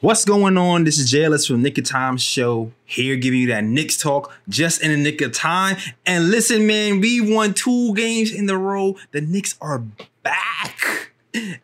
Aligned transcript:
What's 0.00 0.24
going 0.24 0.56
on? 0.56 0.84
This 0.84 0.98
is 0.98 1.10
J 1.10 1.24
Ellis 1.24 1.46
from 1.46 1.60
Nick 1.60 1.76
of 1.76 1.84
Time 1.84 2.16
Show. 2.16 2.72
Here 2.86 3.16
giving 3.16 3.40
you 3.40 3.48
that 3.48 3.64
Knicks 3.64 3.98
talk 3.98 4.32
just 4.48 4.82
in 4.82 4.92
the 4.92 4.96
nick 4.96 5.20
of 5.20 5.32
time. 5.32 5.76
And 6.06 6.30
listen, 6.30 6.66
man, 6.66 7.00
we 7.00 7.20
won 7.20 7.52
two 7.52 7.94
games 7.94 8.32
in 8.32 8.48
a 8.48 8.56
row. 8.56 8.96
The 9.10 9.20
Knicks 9.20 9.58
are 9.60 9.80
back. 10.22 11.11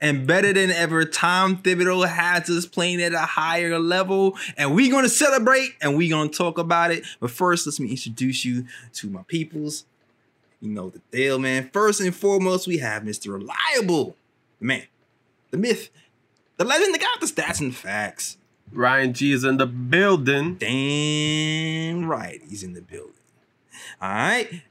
And 0.00 0.26
better 0.26 0.52
than 0.52 0.70
ever, 0.70 1.04
Tom 1.04 1.58
Thibodeau 1.58 2.08
has 2.08 2.48
us 2.48 2.66
playing 2.66 3.02
at 3.02 3.12
a 3.12 3.18
higher 3.18 3.78
level. 3.78 4.36
And 4.56 4.74
we're 4.74 4.90
gonna 4.90 5.08
celebrate 5.08 5.72
and 5.82 5.96
we're 5.96 6.10
gonna 6.10 6.30
talk 6.30 6.58
about 6.58 6.90
it. 6.90 7.04
But 7.20 7.30
first, 7.30 7.66
let 7.66 7.78
me 7.78 7.90
introduce 7.90 8.44
you 8.44 8.66
to 8.94 9.08
my 9.08 9.22
peoples. 9.26 9.84
You 10.60 10.70
know 10.70 10.90
the 10.90 11.00
deal, 11.10 11.38
man. 11.38 11.70
First 11.72 12.00
and 12.00 12.14
foremost, 12.14 12.66
we 12.66 12.78
have 12.78 13.02
Mr. 13.02 13.32
Reliable, 13.32 14.16
the 14.58 14.64
man, 14.64 14.84
the 15.50 15.58
myth, 15.58 15.90
the 16.56 16.64
legend, 16.64 16.94
the 16.94 16.98
guy 16.98 17.06
with 17.20 17.34
the 17.34 17.42
stats 17.42 17.60
and 17.60 17.74
facts. 17.74 18.38
Ryan 18.72 19.12
G 19.12 19.32
is 19.32 19.44
in 19.44 19.56
the 19.56 19.66
building. 19.66 20.56
Damn 20.56 22.06
right, 22.06 22.42
he's 22.48 22.62
in 22.62 22.74
the 22.74 22.82
building. 22.82 23.12
All 24.00 24.08
right. 24.08 24.62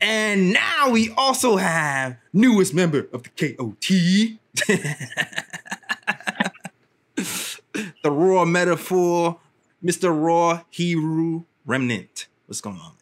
And 0.00 0.52
now 0.52 0.90
we 0.90 1.10
also 1.16 1.56
have 1.56 2.16
newest 2.32 2.74
member 2.74 3.06
of 3.12 3.22
the 3.22 3.54
KOT. 3.54 4.38
The 8.02 8.10
raw 8.10 8.44
metaphor, 8.44 9.38
Mr. 9.82 10.12
Raw 10.12 10.62
Hebrew 10.70 11.44
Remnant. 11.64 12.26
What's 12.46 12.60
going 12.60 12.78
on? 12.78 12.92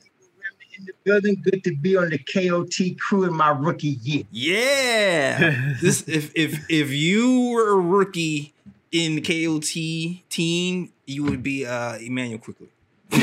in 0.80 0.86
the 0.86 0.94
building. 1.04 1.40
Good 1.42 1.62
to 1.64 1.76
be 1.76 1.96
on 1.96 2.10
the 2.10 2.18
KOT 2.18 2.98
crew 2.98 3.24
in 3.24 3.34
my 3.34 3.50
rookie 3.50 3.98
year. 4.02 4.24
Yeah. 4.30 5.74
this 5.82 6.06
if 6.08 6.32
if 6.34 6.64
if 6.68 6.90
you 6.90 7.50
were 7.50 7.70
a 7.70 7.80
rookie 7.80 8.52
in 8.90 9.16
the 9.16 9.20
KOT 9.20 10.24
team, 10.30 10.92
you 11.06 11.24
would 11.24 11.42
be 11.42 11.66
uh 11.66 11.98
Immanuel 11.98 12.38
Quickley. 12.38 12.68
the 13.10 13.20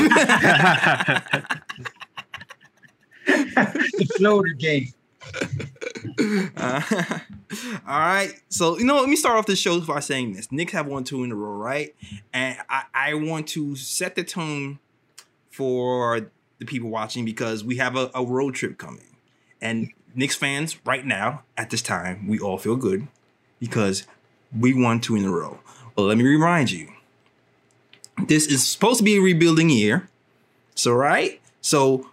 floater 4.16 4.50
game. 4.50 4.92
Uh, 6.56 6.82
all 7.86 8.00
right. 8.00 8.32
So, 8.48 8.78
you 8.78 8.84
know, 8.84 8.96
let 8.96 9.08
me 9.08 9.16
start 9.16 9.36
off 9.36 9.46
the 9.46 9.56
show 9.56 9.80
by 9.80 10.00
saying 10.00 10.32
this. 10.32 10.50
Knicks 10.50 10.72
have 10.72 10.86
won 10.86 11.04
two 11.04 11.24
in 11.24 11.32
a 11.32 11.34
row, 11.34 11.52
right? 11.52 11.94
And 12.32 12.58
I, 12.68 12.84
I 12.94 13.14
want 13.14 13.46
to 13.48 13.76
set 13.76 14.14
the 14.14 14.24
tone 14.24 14.78
for 15.50 16.30
the 16.58 16.64
people 16.64 16.90
watching 16.90 17.24
because 17.24 17.64
we 17.64 17.76
have 17.76 17.96
a, 17.96 18.10
a 18.14 18.24
road 18.24 18.54
trip 18.54 18.78
coming. 18.78 19.16
And 19.60 19.90
Knicks 20.14 20.36
fans, 20.36 20.78
right 20.84 21.04
now, 21.04 21.42
at 21.56 21.70
this 21.70 21.82
time, 21.82 22.26
we 22.28 22.38
all 22.38 22.58
feel 22.58 22.76
good 22.76 23.08
because 23.60 24.06
we 24.56 24.74
won 24.74 25.00
two 25.00 25.16
in 25.16 25.24
a 25.24 25.30
row. 25.30 25.60
But 25.94 26.02
let 26.02 26.18
me 26.18 26.24
remind 26.24 26.70
you, 26.70 26.92
this 28.26 28.46
is 28.46 28.66
supposed 28.66 28.98
to 28.98 29.04
be 29.04 29.16
a 29.16 29.20
rebuilding 29.20 29.70
year. 29.70 30.08
So, 30.74 30.92
right? 30.92 31.40
So, 31.60 32.10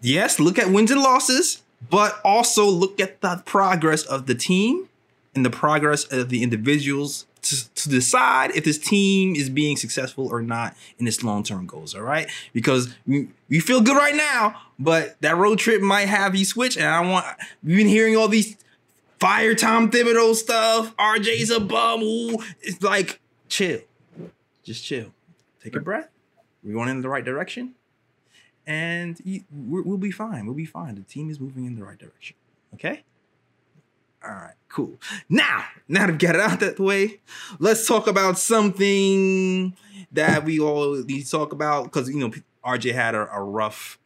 yes, 0.00 0.38
look 0.38 0.58
at 0.58 0.70
wins 0.70 0.90
and 0.90 1.00
losses, 1.00 1.62
but 1.88 2.20
also 2.24 2.66
look 2.66 3.00
at 3.00 3.20
the 3.20 3.42
progress 3.46 4.04
of 4.04 4.26
the 4.26 4.34
team 4.34 4.88
and 5.34 5.44
the 5.44 5.50
progress 5.50 6.04
of 6.12 6.28
the 6.28 6.42
individuals 6.42 7.26
to, 7.42 7.74
to 7.74 7.88
decide 7.88 8.54
if 8.54 8.64
this 8.64 8.78
team 8.78 9.34
is 9.34 9.48
being 9.48 9.76
successful 9.76 10.28
or 10.28 10.42
not 10.42 10.76
in 10.98 11.06
its 11.06 11.22
long-term 11.22 11.66
goals. 11.66 11.94
All 11.94 12.02
right, 12.02 12.28
because 12.52 12.94
we, 13.06 13.28
we 13.48 13.60
feel 13.60 13.80
good 13.80 13.96
right 13.96 14.14
now, 14.14 14.60
but 14.78 15.20
that 15.22 15.36
road 15.36 15.58
trip 15.58 15.80
might 15.80 16.08
have 16.08 16.34
you 16.34 16.44
switch. 16.44 16.76
And 16.76 16.86
I 16.86 17.00
want 17.00 17.26
we've 17.62 17.78
been 17.78 17.88
hearing 17.88 18.16
all 18.16 18.28
these 18.28 18.56
fire 19.18 19.54
Tom 19.54 19.90
Thibodeau 19.90 20.34
stuff. 20.34 20.94
RJ's 20.96 21.50
a 21.50 21.60
bum. 21.60 22.02
Ooh. 22.02 22.38
It's 22.60 22.82
like 22.82 23.20
chill, 23.48 23.80
just 24.62 24.84
chill, 24.84 25.12
take 25.62 25.76
a 25.76 25.80
breath. 25.80 26.08
We're 26.62 26.74
going 26.74 26.90
in 26.90 27.00
the 27.00 27.08
right 27.08 27.24
direction, 27.24 27.74
and 28.70 29.20
we'll 29.50 29.98
be 29.98 30.12
fine. 30.12 30.46
We'll 30.46 30.54
be 30.54 30.64
fine. 30.64 30.94
The 30.94 31.02
team 31.02 31.28
is 31.28 31.40
moving 31.40 31.64
in 31.64 31.74
the 31.74 31.82
right 31.82 31.98
direction. 31.98 32.36
Okay. 32.74 33.02
All 34.24 34.30
right, 34.30 34.54
cool. 34.68 35.00
Now, 35.28 35.64
now 35.88 36.06
to 36.06 36.12
get 36.12 36.36
it 36.36 36.40
out 36.40 36.60
that 36.60 36.78
way, 36.78 37.20
let's 37.58 37.88
talk 37.88 38.06
about 38.06 38.38
something 38.38 39.74
that 40.12 40.44
we 40.44 40.60
all 40.60 41.02
need 41.02 41.24
to 41.24 41.30
talk 41.30 41.52
about 41.52 41.84
because 41.84 42.08
you 42.08 42.20
know 42.20 42.30
RJ 42.64 42.94
had 42.94 43.16
a, 43.16 43.28
a, 43.32 43.42
rough 43.42 43.98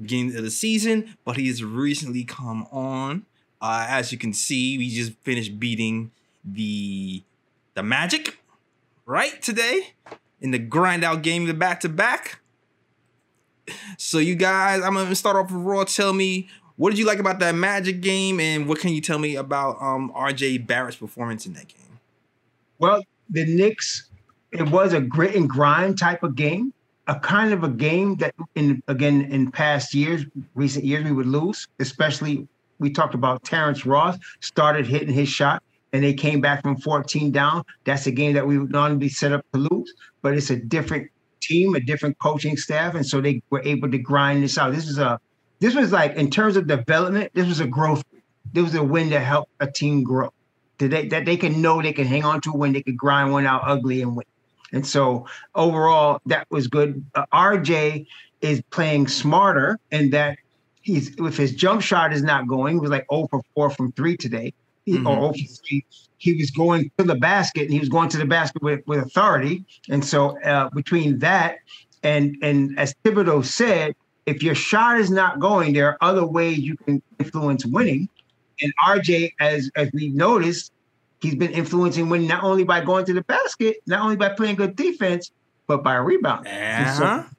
beginning 0.00 0.36
of 0.36 0.44
the 0.44 0.50
season, 0.50 1.16
but 1.24 1.36
he 1.36 1.48
has 1.48 1.64
recently 1.64 2.22
come 2.22 2.68
on. 2.70 3.26
Uh, 3.60 3.86
as 3.88 4.12
you 4.12 4.18
can 4.18 4.32
see, 4.32 4.78
we 4.78 4.90
just 4.90 5.14
finished 5.22 5.58
beating 5.58 6.12
the 6.44 7.24
the 7.74 7.82
Magic 7.82 8.38
right 9.06 9.42
today 9.42 9.94
in 10.40 10.52
the 10.52 10.58
grind 10.58 11.02
out 11.02 11.22
game, 11.22 11.46
the 11.46 11.54
back 11.54 11.80
to 11.80 11.88
back. 11.88 12.38
So 13.96 14.18
you 14.18 14.34
guys, 14.34 14.82
I'm 14.82 14.94
gonna 14.94 15.14
start 15.14 15.36
off 15.36 15.50
with 15.50 15.62
Raw. 15.62 15.84
Tell 15.84 16.12
me 16.12 16.48
what 16.78 16.90
did 16.90 16.98
you 17.00 17.06
like 17.06 17.18
about 17.18 17.40
that 17.40 17.56
Magic 17.56 18.00
game, 18.00 18.38
and 18.38 18.68
what 18.68 18.78
can 18.78 18.90
you 18.90 19.00
tell 19.00 19.18
me 19.18 19.34
about 19.34 19.82
um, 19.82 20.12
RJ 20.14 20.64
Barrett's 20.66 20.96
performance 20.96 21.44
in 21.44 21.52
that 21.54 21.66
game? 21.66 21.98
Well, 22.78 23.02
the 23.30 23.44
Knicks, 23.44 24.10
it 24.52 24.70
was 24.70 24.92
a 24.92 25.00
grit 25.00 25.34
and 25.34 25.50
grind 25.50 25.98
type 25.98 26.22
of 26.22 26.36
game, 26.36 26.72
a 27.08 27.18
kind 27.18 27.52
of 27.52 27.64
a 27.64 27.68
game 27.68 28.14
that, 28.16 28.32
in 28.54 28.80
again, 28.86 29.22
in 29.22 29.50
past 29.50 29.92
years, 29.92 30.24
recent 30.54 30.84
years, 30.84 31.04
we 31.04 31.10
would 31.10 31.26
lose. 31.26 31.66
Especially, 31.80 32.46
we 32.78 32.90
talked 32.90 33.14
about 33.14 33.42
Terrence 33.42 33.84
Ross 33.84 34.16
started 34.38 34.86
hitting 34.86 35.12
his 35.12 35.28
shot, 35.28 35.64
and 35.92 36.04
they 36.04 36.14
came 36.14 36.40
back 36.40 36.62
from 36.62 36.76
14 36.76 37.32
down. 37.32 37.64
That's 37.86 38.06
a 38.06 38.12
game 38.12 38.34
that 38.34 38.46
we 38.46 38.56
would 38.56 38.70
normally 38.70 38.98
be 38.98 39.08
set 39.08 39.32
up 39.32 39.44
to 39.52 39.58
lose, 39.58 39.92
but 40.22 40.34
it's 40.34 40.50
a 40.50 40.56
different 40.56 41.10
team, 41.48 41.74
a 41.74 41.80
different 41.80 42.18
coaching 42.18 42.56
staff, 42.56 42.94
and 42.94 43.06
so 43.06 43.20
they 43.20 43.42
were 43.50 43.62
able 43.62 43.90
to 43.90 43.98
grind 43.98 44.42
this 44.42 44.58
out. 44.58 44.72
This 44.72 44.86
is 44.86 44.98
a 44.98 45.18
this 45.60 45.74
was 45.74 45.90
like 45.90 46.14
in 46.14 46.30
terms 46.30 46.56
of 46.56 46.66
development, 46.66 47.32
this 47.34 47.48
was 47.48 47.60
a 47.60 47.66
growth. 47.66 48.04
This 48.52 48.64
was 48.64 48.74
a 48.74 48.82
win 48.82 49.10
to 49.10 49.20
help 49.20 49.48
a 49.60 49.70
team 49.70 50.02
grow. 50.04 50.32
That 50.78 50.90
they, 50.90 51.08
that 51.08 51.24
they 51.24 51.36
can 51.36 51.60
know 51.60 51.82
they 51.82 51.92
can 51.92 52.06
hang 52.06 52.24
on 52.24 52.40
to 52.42 52.52
when 52.52 52.72
they 52.72 52.82
could 52.82 52.96
grind 52.96 53.32
one 53.32 53.46
out 53.46 53.62
ugly 53.64 54.00
and 54.02 54.14
win. 54.16 54.26
And 54.72 54.86
so 54.86 55.26
overall, 55.54 56.20
that 56.26 56.46
was 56.50 56.68
good. 56.68 57.04
Uh, 57.14 57.24
RJ 57.32 58.06
is 58.40 58.62
playing 58.70 59.08
smarter 59.08 59.78
and 59.90 60.12
that 60.12 60.38
he's 60.82 61.16
if 61.18 61.36
his 61.36 61.54
jump 61.54 61.82
shot 61.82 62.12
is 62.12 62.22
not 62.22 62.46
going, 62.46 62.74
he 62.74 62.80
was 62.80 62.90
like 62.90 63.06
0 63.10 63.26
for 63.30 63.42
4 63.54 63.70
from 63.70 63.92
three 63.92 64.16
today, 64.16 64.52
mm-hmm. 64.94 65.06
or 65.06 65.34
0 65.34 65.46
for 65.46 65.62
3. 65.66 65.84
He 66.18 66.34
was 66.34 66.50
going 66.50 66.90
to 66.98 67.04
the 67.04 67.14
basket 67.14 67.62
and 67.62 67.72
he 67.72 67.78
was 67.78 67.88
going 67.88 68.08
to 68.08 68.16
the 68.16 68.26
basket 68.26 68.62
with, 68.62 68.80
with 68.86 69.00
authority. 69.00 69.64
And 69.88 70.04
so 70.04 70.40
uh, 70.42 70.68
between 70.70 71.20
that 71.20 71.58
and 72.02 72.36
and 72.42 72.78
as 72.78 72.94
Thibodeau 73.04 73.44
said, 73.44 73.94
if 74.26 74.42
your 74.42 74.54
shot 74.54 74.98
is 74.98 75.10
not 75.10 75.40
going, 75.40 75.72
there 75.72 75.88
are 75.88 75.98
other 76.00 76.26
ways 76.26 76.58
you 76.58 76.76
can 76.76 77.02
influence 77.18 77.64
winning. 77.64 78.08
And 78.60 78.72
RJ, 78.86 79.32
as 79.40 79.70
as 79.76 79.90
we 79.92 80.08
noticed, 80.08 80.72
he's 81.20 81.34
been 81.34 81.52
influencing 81.52 82.08
winning 82.08 82.28
not 82.28 82.44
only 82.44 82.64
by 82.64 82.84
going 82.84 83.04
to 83.06 83.12
the 83.12 83.22
basket, 83.22 83.76
not 83.86 84.02
only 84.02 84.16
by 84.16 84.30
playing 84.30 84.56
good 84.56 84.76
defense, 84.76 85.30
but 85.66 85.82
by 85.82 85.96
rebounding. 85.96 86.52
Uh-huh. 86.52 87.24
So, 87.24 87.36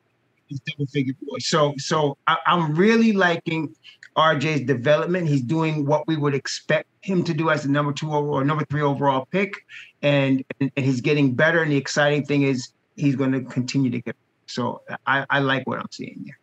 double 0.58 0.88
figure 0.88 1.14
boy. 1.22 1.38
So 1.40 1.74
so 1.78 2.18
I, 2.28 2.38
I'm 2.46 2.76
really 2.76 3.14
liking 3.14 3.76
RJ's 4.18 4.62
development. 4.62 5.28
He's 5.28 5.42
doing 5.42 5.86
what 5.86 6.08
we 6.08 6.18
would 6.18 6.34
expect 6.34 6.88
him 7.02 7.24
to 7.24 7.34
do 7.34 7.50
as 7.50 7.64
the 7.64 7.70
number 7.70 7.94
two 7.94 8.12
or 8.12 8.44
number 8.44 8.66
three 8.66 8.82
overall 8.82 9.28
pick, 9.32 9.54
and, 10.02 10.44
and 10.60 10.72
and 10.76 10.86
he's 10.86 11.02
getting 11.02 11.36
better. 11.36 11.62
And 11.62 11.72
the 11.72 11.78
exciting 11.78 12.26
thing 12.26 12.44
is 12.44 12.70
he's 12.96 13.16
going 13.16 13.32
to 13.32 13.42
continue 13.42 13.92
to 13.92 14.02
get. 14.02 14.16
So 14.48 14.82
I, 15.06 15.26
I 15.30 15.40
like 15.40 15.68
what 15.68 15.80
I'm 15.80 15.92
seeing 15.92 16.24
there 16.26 16.40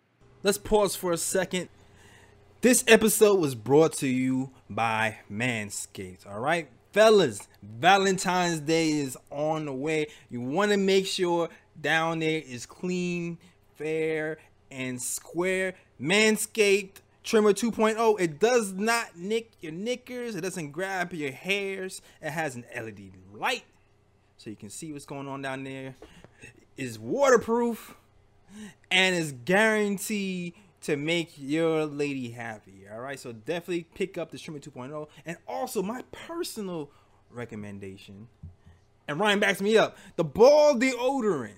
let's 0.46 0.58
pause 0.58 0.94
for 0.94 1.10
a 1.10 1.16
second. 1.16 1.68
This 2.60 2.84
episode 2.86 3.40
was 3.40 3.56
brought 3.56 3.94
to 3.94 4.06
you 4.06 4.52
by 4.70 5.18
Manscaped. 5.28 6.24
All 6.24 6.38
right, 6.38 6.68
fellas, 6.92 7.48
Valentine's 7.60 8.60
Day 8.60 8.90
is 8.90 9.18
on 9.32 9.64
the 9.64 9.72
way. 9.72 10.06
You 10.30 10.40
want 10.40 10.70
to 10.70 10.76
make 10.76 11.06
sure 11.06 11.48
down 11.80 12.20
there 12.20 12.42
is 12.46 12.64
clean, 12.64 13.38
fair, 13.76 14.38
and 14.70 15.00
square. 15.00 15.74
Manscaped 16.00 16.96
Trimmer 17.22 17.52
2.0. 17.52 18.20
It 18.20 18.38
does 18.38 18.72
not 18.72 19.16
nick 19.16 19.52
your 19.60 19.72
knickers. 19.72 20.36
It 20.36 20.42
doesn't 20.42 20.70
grab 20.70 21.12
your 21.12 21.32
hairs. 21.32 22.00
It 22.22 22.30
has 22.30 22.54
an 22.54 22.64
LED 22.74 23.12
light 23.34 23.64
so 24.36 24.50
you 24.50 24.56
can 24.56 24.70
see 24.70 24.92
what's 24.92 25.06
going 25.06 25.26
on 25.28 25.42
down 25.42 25.64
there. 25.64 25.96
Is 26.76 26.98
waterproof 26.98 27.96
and 28.90 29.16
is 29.16 29.32
guaranteed 29.32 30.54
to 30.82 30.96
make 30.96 31.32
your 31.36 31.84
lady 31.84 32.30
happy. 32.30 32.84
All 32.92 33.00
right, 33.00 33.18
so 33.18 33.32
definitely 33.32 33.88
pick 33.94 34.16
up 34.18 34.30
the 34.30 34.38
Trimmer 34.38 34.60
2.0, 34.60 35.08
and 35.24 35.36
also 35.48 35.82
my 35.82 36.02
personal 36.12 36.90
recommendation. 37.30 38.28
And 39.08 39.18
Ryan 39.18 39.40
backs 39.40 39.60
me 39.60 39.76
up: 39.76 39.96
the 40.16 40.24
ball 40.24 40.74
deodorant. 40.74 41.54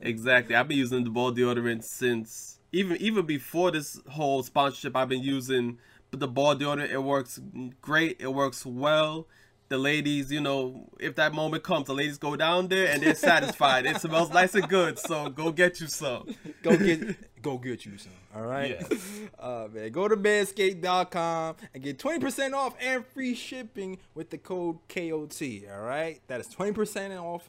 Exactly, 0.00 0.54
I've 0.54 0.68
been 0.68 0.78
using 0.78 1.04
the 1.04 1.10
ball 1.10 1.32
deodorant 1.32 1.84
since 1.84 2.58
even 2.72 2.96
even 2.98 3.26
before 3.26 3.70
this 3.70 4.00
whole 4.08 4.42
sponsorship, 4.42 4.96
I've 4.96 5.08
been 5.08 5.22
using 5.22 5.78
the 6.10 6.28
ball 6.28 6.56
deodorant. 6.56 6.90
It 6.90 7.02
works 7.02 7.40
great. 7.80 8.16
It 8.20 8.32
works 8.32 8.64
well. 8.64 9.26
The 9.68 9.78
ladies, 9.78 10.32
you 10.32 10.40
know, 10.40 10.88
if 10.98 11.14
that 11.14 11.32
moment 11.32 11.62
comes, 11.62 11.86
the 11.86 11.94
ladies 11.94 12.18
go 12.18 12.34
down 12.34 12.66
there 12.66 12.88
and 12.88 13.00
they're 13.00 13.14
satisfied. 13.14 13.86
it 13.86 14.00
smells 14.00 14.30
nice 14.30 14.54
and 14.56 14.68
good. 14.68 14.98
So 14.98 15.28
go 15.28 15.52
get 15.52 15.80
you 15.80 15.86
some. 15.86 16.34
go 16.62 16.76
get 16.76 17.40
go 17.40 17.56
get 17.56 17.86
you 17.86 17.96
some. 17.98 18.12
All 18.34 18.42
right. 18.42 18.80
Uh, 19.38 19.68
man, 19.72 19.90
go 19.90 20.06
to 20.06 20.18
manscaped.com 20.18 21.56
and 21.72 21.82
get 21.82 21.98
20% 21.98 22.52
off 22.52 22.74
and 22.78 23.06
free 23.06 23.34
shipping 23.34 23.96
with 24.14 24.28
the 24.28 24.36
code 24.36 24.76
KOT. 24.86 25.42
All 25.72 25.80
right. 25.80 26.20
That 26.26 26.40
is 26.40 26.48
20% 26.48 27.18
off 27.18 27.48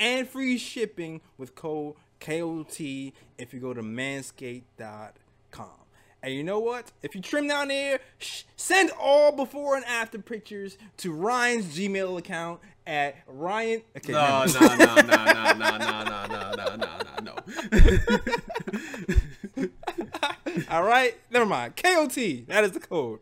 and 0.00 0.28
free 0.28 0.58
shipping 0.58 1.20
with 1.38 1.54
code 1.54 1.94
KOT 2.18 2.80
if 2.80 3.52
you 3.54 3.60
go 3.60 3.72
to 3.72 3.82
manscaped.com. 3.82 5.68
And 6.22 6.34
you 6.34 6.42
know 6.44 6.58
what? 6.58 6.92
If 7.02 7.14
you 7.14 7.22
trim 7.22 7.48
down 7.48 7.68
there, 7.68 8.00
sh- 8.18 8.42
send 8.56 8.90
all 9.00 9.32
before 9.32 9.76
and 9.76 9.84
after 9.86 10.18
pictures 10.18 10.76
to 10.98 11.12
Ryan's 11.12 11.74
Gmail 11.78 12.18
account 12.18 12.60
at 12.86 13.16
Ryan. 13.26 13.80
Okay, 13.96 14.12
No, 14.12 14.44
no, 14.44 14.60
no, 14.60 14.76
no, 14.76 14.94
no, 14.96 14.96
no, 14.96 15.54
no, 15.54 15.78
no, 15.78 16.24
no, 16.26 16.54
no, 16.56 16.76
no, 16.76 16.98
no, 17.22 17.34
no. 19.56 19.68
All 20.70 20.82
right, 20.82 21.16
never 21.30 21.46
mind. 21.46 21.76
KOT, 21.76 22.14
that 22.48 22.64
is 22.64 22.72
the 22.72 22.80
code. 22.80 23.20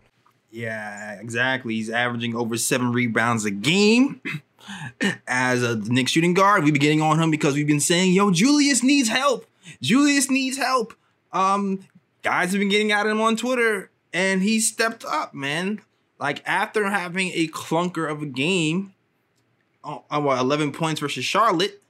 Yeah, 0.50 1.20
exactly. 1.20 1.74
He's 1.74 1.90
averaging 1.90 2.34
over 2.34 2.56
seven 2.56 2.92
rebounds 2.92 3.44
a 3.44 3.50
game 3.50 4.20
as 5.26 5.62
a 5.62 5.76
Knicks 5.76 6.12
shooting 6.12 6.34
guard. 6.34 6.64
We've 6.64 6.72
been 6.72 6.80
getting 6.80 7.02
on 7.02 7.20
him 7.20 7.30
because 7.30 7.54
we've 7.54 7.66
been 7.66 7.80
saying, 7.80 8.12
"Yo, 8.12 8.30
Julius 8.30 8.82
needs 8.82 9.08
help. 9.08 9.46
Julius 9.82 10.30
needs 10.30 10.56
help." 10.56 10.94
Um, 11.32 11.80
guys 12.22 12.52
have 12.52 12.58
been 12.58 12.68
getting 12.68 12.92
at 12.92 13.06
him 13.06 13.20
on 13.20 13.36
Twitter, 13.36 13.90
and 14.12 14.42
he 14.42 14.60
stepped 14.60 15.04
up, 15.04 15.34
man. 15.34 15.80
Like 16.18 16.42
after 16.46 16.90
having 16.90 17.30
a 17.34 17.48
clunker 17.48 18.10
of 18.10 18.22
a 18.22 18.26
game, 18.26 18.94
uh, 19.84 19.98
uh, 20.10 20.20
what, 20.20 20.38
11 20.38 20.72
points 20.72 21.00
versus 21.00 21.24
Charlotte 21.24 21.80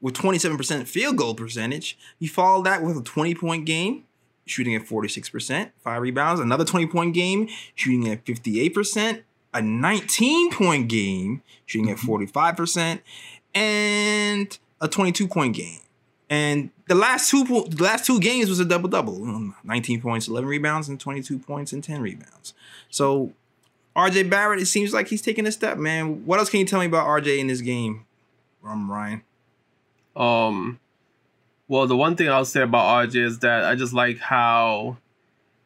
with 0.00 0.14
27% 0.14 0.86
field 0.86 1.16
goal 1.16 1.34
percentage, 1.34 1.96
he 2.18 2.26
followed 2.26 2.66
that 2.66 2.82
with 2.82 2.98
a 2.98 3.02
20 3.02 3.34
point 3.34 3.64
game 3.64 4.04
shooting 4.46 4.74
at 4.74 4.82
46%, 4.82 5.70
five 5.78 6.02
rebounds, 6.02 6.40
another 6.40 6.64
20 6.64 6.86
point 6.86 7.14
game, 7.14 7.48
shooting 7.74 8.10
at 8.10 8.24
58%, 8.24 9.22
a 9.54 9.62
19 9.62 10.52
point 10.52 10.88
game, 10.88 11.42
shooting 11.64 11.90
at 11.90 11.96
45%, 11.96 13.00
and 13.54 14.58
a 14.80 14.88
22 14.88 15.28
point 15.28 15.56
game. 15.56 15.80
And 16.28 16.70
the 16.88 16.94
last 16.94 17.30
two 17.30 17.44
the 17.44 17.82
last 17.82 18.04
two 18.04 18.18
games 18.18 18.48
was 18.48 18.58
a 18.58 18.64
double 18.64 18.88
double, 18.88 19.52
19 19.62 20.00
points, 20.00 20.28
11 20.28 20.48
rebounds, 20.48 20.88
and 20.88 20.98
22 20.98 21.38
points 21.38 21.72
and 21.72 21.82
10 21.82 22.02
rebounds. 22.02 22.54
So 22.90 23.32
RJ 23.96 24.28
Barrett, 24.28 24.60
it 24.60 24.66
seems 24.66 24.92
like 24.92 25.08
he's 25.08 25.22
taking 25.22 25.46
a 25.46 25.52
step, 25.52 25.78
man. 25.78 26.26
What 26.26 26.38
else 26.40 26.50
can 26.50 26.60
you 26.60 26.66
tell 26.66 26.80
me 26.80 26.86
about 26.86 27.06
RJ 27.06 27.38
in 27.38 27.46
this 27.46 27.60
game, 27.60 28.06
um, 28.64 28.90
Ryan? 28.90 29.22
Um, 30.16 30.80
well, 31.68 31.86
the 31.86 31.96
one 31.96 32.16
thing 32.16 32.28
I'll 32.28 32.44
say 32.44 32.62
about 32.62 33.08
RJ 33.08 33.16
is 33.24 33.38
that 33.40 33.64
I 33.64 33.74
just 33.74 33.92
like 33.92 34.18
how, 34.18 34.96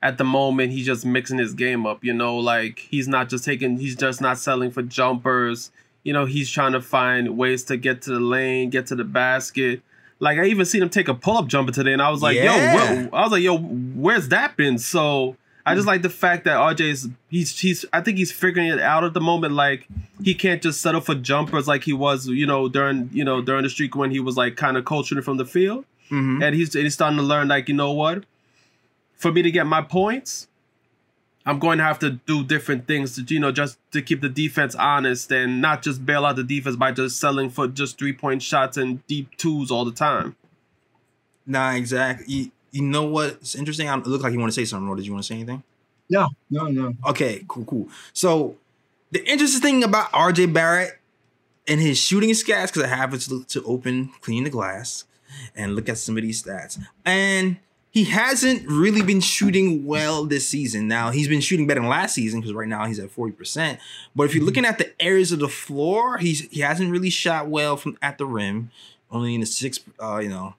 at 0.03 0.17
the 0.19 0.25
moment, 0.25 0.73
he's 0.73 0.87
just 0.87 1.05
mixing 1.05 1.39
his 1.39 1.55
game 1.55 1.87
up. 1.87 2.05
You 2.05 2.12
know, 2.12 2.37
like 2.37 2.79
he's 2.79 3.09
not 3.09 3.29
just 3.29 3.45
taking, 3.45 3.79
he's 3.79 3.97
just 3.97 4.21
not 4.21 4.39
selling 4.39 4.71
for 4.71 4.83
jumpers. 4.83 5.71
You 6.05 6.12
know, 6.12 6.25
he's 6.25 6.50
trying 6.50 6.73
to 6.73 6.81
find 6.81 7.37
ways 7.37 7.65
to 7.65 7.77
get 7.77 8.03
to 8.03 8.11
the 8.11 8.21
lane, 8.21 8.71
get 8.71 8.87
to 8.87 8.95
the 8.95 9.05
basket. 9.05 9.83
Like 10.21 10.39
I 10.39 10.45
even 10.47 10.65
seen 10.65 10.83
him 10.83 10.89
take 10.89 11.09
a 11.09 11.15
pull 11.15 11.37
up 11.37 11.47
jumper 11.47 11.73
today, 11.73 11.93
and 11.93 12.03
I 12.03 12.11
was 12.11 12.23
like, 12.23 12.37
Yeah. 12.37 13.03
"Yo, 13.03 13.09
I 13.12 13.23
was 13.23 13.33
like, 13.33 13.43
yo, 13.43 13.59
where's 13.59 14.29
that 14.29 14.56
been?" 14.56 14.79
So 14.79 15.37
I 15.67 15.75
just 15.75 15.87
like 15.87 16.03
the 16.03 16.11
fact 16.11 16.45
that 16.45 16.56
RJ's 16.56 17.09
he's 17.29 17.56
he's 17.59 17.85
I 17.93 18.00
think 18.00 18.19
he's 18.19 18.33
figuring 18.33 18.69
it 18.69 18.81
out 18.81 19.05
at 19.05 19.15
the 19.15 19.21
moment. 19.21 19.55
Like 19.55 19.87
he 20.23 20.35
can't 20.35 20.61
just 20.62 20.81
settle 20.81 21.00
for 21.00 21.15
jumpers 21.15 21.69
like 21.69 21.85
he 21.85 21.93
was, 21.93 22.27
you 22.27 22.47
know, 22.47 22.69
during 22.69 23.11
you 23.12 23.23
know 23.25 23.41
during 23.43 23.62
the 23.65 23.71
streak 23.71 23.95
when 23.95 24.11
he 24.11 24.19
was 24.19 24.37
like 24.37 24.56
kind 24.56 24.77
of 24.77 24.85
coaching 24.85 25.21
from 25.23 25.37
the 25.37 25.45
field, 25.45 25.85
Mm-hmm. 26.11 26.43
and 26.43 26.55
he's 26.55 26.75
and 26.75 26.85
he's 26.85 26.95
starting 26.95 27.19
to 27.19 27.23
learn 27.25 27.49
like 27.49 27.69
you 27.69 27.75
know 27.75 27.93
what, 27.93 28.25
for 29.19 29.31
me 29.31 29.43
to 29.43 29.50
get 29.50 29.67
my 29.67 29.82
points, 29.82 30.49
I'm 31.44 31.59
going 31.59 31.79
to 31.79 31.85
have 31.85 31.99
to 32.00 32.11
do 32.11 32.44
different 32.44 32.87
things 32.87 33.17
to 33.17 33.35
you 33.35 33.41
know 33.41 33.53
just 33.53 33.79
to 33.93 34.00
keep 34.00 34.20
the 34.20 34.29
defense 34.29 34.75
honest 34.75 35.31
and 35.32 35.61
not 35.61 35.82
just 35.82 36.06
bail 36.06 36.25
out 36.25 36.37
the 36.37 36.44
defense 36.44 36.76
by 36.76 36.93
just 36.93 37.20
selling 37.20 37.50
for 37.50 37.69
just 37.69 37.99
three 37.99 38.12
point 38.12 38.43
shots 38.43 38.76
and 38.76 39.06
deep 39.06 39.37
twos 39.37 39.70
all 39.70 39.85
the 39.85 39.93
time. 39.93 40.37
Nah, 41.47 41.73
exactly. 41.73 42.26
You, 42.32 42.50
you 42.70 42.82
know 42.82 43.05
what's 43.05 43.55
interesting? 43.55 43.88
I 43.88 43.97
it 43.97 44.06
looked 44.06 44.25
like 44.25 44.32
you 44.32 44.38
want 44.38 44.53
to 44.53 44.61
say 44.61 44.65
something, 44.65 44.88
Ro. 44.88 44.94
Did 44.94 45.06
you 45.06 45.12
want 45.12 45.25
to 45.25 45.29
say 45.29 45.37
anything? 45.37 45.62
No, 46.11 46.29
no, 46.50 46.67
no. 46.67 46.94
Okay, 47.06 47.44
cool, 47.49 47.64
cool. 47.64 47.88
So 48.12 48.56
the 49.11 49.26
interesting 49.29 49.61
thing 49.61 49.85
about 49.85 50.12
RJ 50.12 50.53
Barrett 50.53 50.99
and 51.67 51.81
his 51.81 51.99
shooting 51.99 52.31
stats, 52.31 52.67
because 52.67 52.82
I 52.82 52.88
have 52.88 53.14
it 53.14 53.21
to, 53.23 53.44
to 53.44 53.64
open, 53.64 54.11
clean 54.21 54.44
the 54.44 54.50
glass, 54.50 55.05
and 55.55 55.75
look 55.75 55.88
at 55.88 55.99
some 55.99 56.17
of 56.17 56.23
these 56.23 56.43
stats. 56.43 56.79
And 57.05 57.56
he 57.90 58.05
hasn't 58.05 58.67
really 58.69 59.02
been 59.02 59.20
shooting 59.20 59.87
well 59.87 60.25
this 60.25 60.49
season. 60.49 60.88
Now 60.88 61.11
he's 61.11 61.29
been 61.29 61.40
shooting 61.40 61.67
better 61.67 61.81
than 61.81 61.88
last 61.88 62.14
season 62.14 62.40
because 62.40 62.55
right 62.55 62.69
now 62.69 62.85
he's 62.85 62.99
at 62.99 63.14
40%. 63.14 63.79
But 64.14 64.25
if 64.25 64.35
you're 64.35 64.44
looking 64.44 64.64
at 64.64 64.79
the 64.79 64.93
areas 65.00 65.32
of 65.32 65.38
the 65.38 65.49
floor, 65.49 66.19
he's 66.19 66.49
he 66.50 66.61
hasn't 66.61 66.90
really 66.90 67.11
shot 67.11 67.49
well 67.49 67.76
from 67.76 67.96
at 68.02 68.19
the 68.19 68.26
rim. 68.26 68.70
Only 69.11 69.35
in 69.35 69.40
the 69.40 69.46
six 69.46 69.81
uh, 70.02 70.19
you 70.19 70.29
know, 70.29 70.55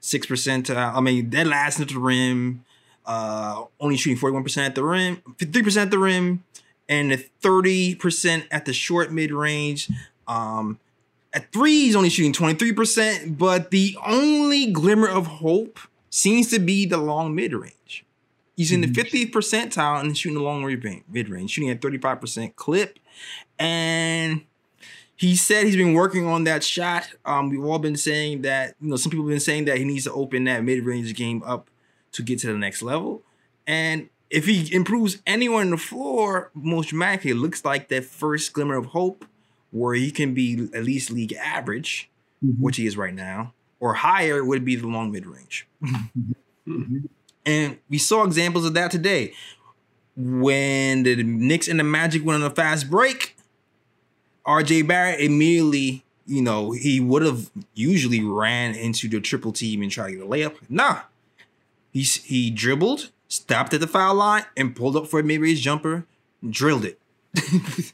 six 0.00 0.26
percent. 0.26 0.70
I 0.70 1.00
mean, 1.00 1.30
dead 1.30 1.46
last 1.46 1.78
at 1.80 1.88
the 1.88 1.98
rim. 1.98 2.64
Uh, 3.04 3.64
only 3.78 3.96
shooting 3.96 4.18
forty 4.18 4.34
one 4.34 4.42
percent 4.42 4.66
at 4.66 4.74
the 4.74 4.82
rim, 4.82 5.22
fifty 5.38 5.62
percent 5.62 5.86
at 5.86 5.90
the 5.92 5.98
rim, 5.98 6.42
and 6.88 7.24
thirty 7.40 7.94
percent 7.94 8.46
at 8.50 8.64
the 8.64 8.72
short 8.72 9.12
mid 9.12 9.30
range. 9.30 9.88
Um, 10.26 10.80
at 11.32 11.52
three, 11.52 11.84
he's 11.84 11.94
only 11.94 12.10
shooting 12.10 12.32
twenty 12.32 12.58
three 12.58 12.72
percent. 12.72 13.38
But 13.38 13.70
the 13.70 13.96
only 14.04 14.72
glimmer 14.72 15.06
of 15.06 15.26
hope 15.26 15.78
seems 16.16 16.48
to 16.48 16.58
be 16.58 16.86
the 16.86 16.96
long 16.96 17.34
mid 17.34 17.52
range. 17.52 18.04
He's 18.56 18.72
in 18.72 18.80
the 18.80 18.86
Mhm. 18.86 18.94
50th 18.94 19.30
percentile 19.32 20.00
and 20.00 20.16
shooting 20.16 20.38
the 20.38 20.42
long 20.42 20.64
mid 20.64 21.28
range, 21.28 21.50
shooting 21.50 21.68
at 21.70 21.80
35% 21.82 22.56
clip. 22.56 22.98
And 23.58 24.42
he 25.14 25.36
said 25.36 25.66
he's 25.66 25.76
been 25.76 25.92
working 25.92 26.26
on 26.26 26.44
that 26.44 26.64
shot. 26.64 27.08
Um, 27.24 27.50
we've 27.50 27.62
all 27.62 27.78
been 27.78 27.96
saying 27.96 28.42
that, 28.42 28.76
you 28.80 28.88
know, 28.88 28.96
some 28.96 29.10
people 29.10 29.24
have 29.26 29.30
been 29.30 29.40
saying 29.40 29.66
that 29.66 29.76
he 29.78 29.84
needs 29.84 30.04
to 30.04 30.12
open 30.12 30.44
that 30.44 30.64
mid-range 30.64 31.14
game 31.14 31.42
up 31.44 31.68
to 32.12 32.22
get 32.22 32.38
to 32.40 32.46
the 32.46 32.58
next 32.58 32.80
level. 32.82 33.22
And 33.66 34.08
if 34.30 34.46
he 34.46 34.72
improves 34.74 35.18
anywhere 35.26 35.60
on 35.60 35.70
the 35.70 35.76
floor, 35.76 36.50
most 36.54 36.88
dramatically, 36.90 37.32
it 37.32 37.36
looks 37.36 37.64
like 37.64 37.88
that 37.88 38.04
first 38.04 38.52
glimmer 38.54 38.76
of 38.76 38.86
hope 38.86 39.26
where 39.70 39.94
he 39.94 40.10
can 40.10 40.32
be 40.32 40.68
at 40.72 40.84
least 40.84 41.10
league 41.10 41.34
average, 41.34 42.08
Mhm. 42.42 42.58
which 42.58 42.76
he 42.78 42.86
is 42.86 42.96
right 42.96 43.14
now, 43.14 43.52
or 43.80 43.94
higher 43.94 44.44
would 44.44 44.64
be 44.64 44.76
the 44.76 44.86
long 44.86 45.12
mid-range. 45.12 45.66
Mhm. 46.66 47.08
And 47.44 47.78
we 47.88 47.98
saw 47.98 48.24
examples 48.24 48.64
of 48.64 48.74
that 48.74 48.90
today. 48.90 49.32
When 50.16 51.02
the 51.02 51.22
Knicks 51.22 51.68
and 51.68 51.78
the 51.78 51.84
Magic 51.84 52.24
went 52.24 52.42
on 52.42 52.50
a 52.50 52.54
fast 52.54 52.90
break, 52.90 53.36
RJ 54.46 54.82
Barrett 54.82 55.20
immediately, 55.20 56.04
you 56.26 56.42
know, 56.42 56.72
he 56.72 57.00
would 57.00 57.22
have 57.22 57.50
usually 57.74 58.22
ran 58.22 58.74
into 58.74 59.08
the 59.08 59.20
triple 59.20 59.52
team 59.52 59.82
and 59.82 59.90
tried 59.90 60.12
to 60.12 60.16
get 60.16 60.22
a 60.22 60.28
layup. 60.28 60.56
Nah. 60.68 61.00
He's 61.92 62.16
he 62.24 62.50
dribbled, 62.50 63.10
stopped 63.28 63.74
at 63.74 63.80
the 63.80 63.86
foul 63.86 64.14
line, 64.14 64.44
and 64.56 64.74
pulled 64.74 64.96
up 64.96 65.06
for 65.06 65.20
a 65.20 65.22
mid-range 65.22 65.60
jumper, 65.60 66.06
drilled 66.48 66.84
it. 66.84 66.98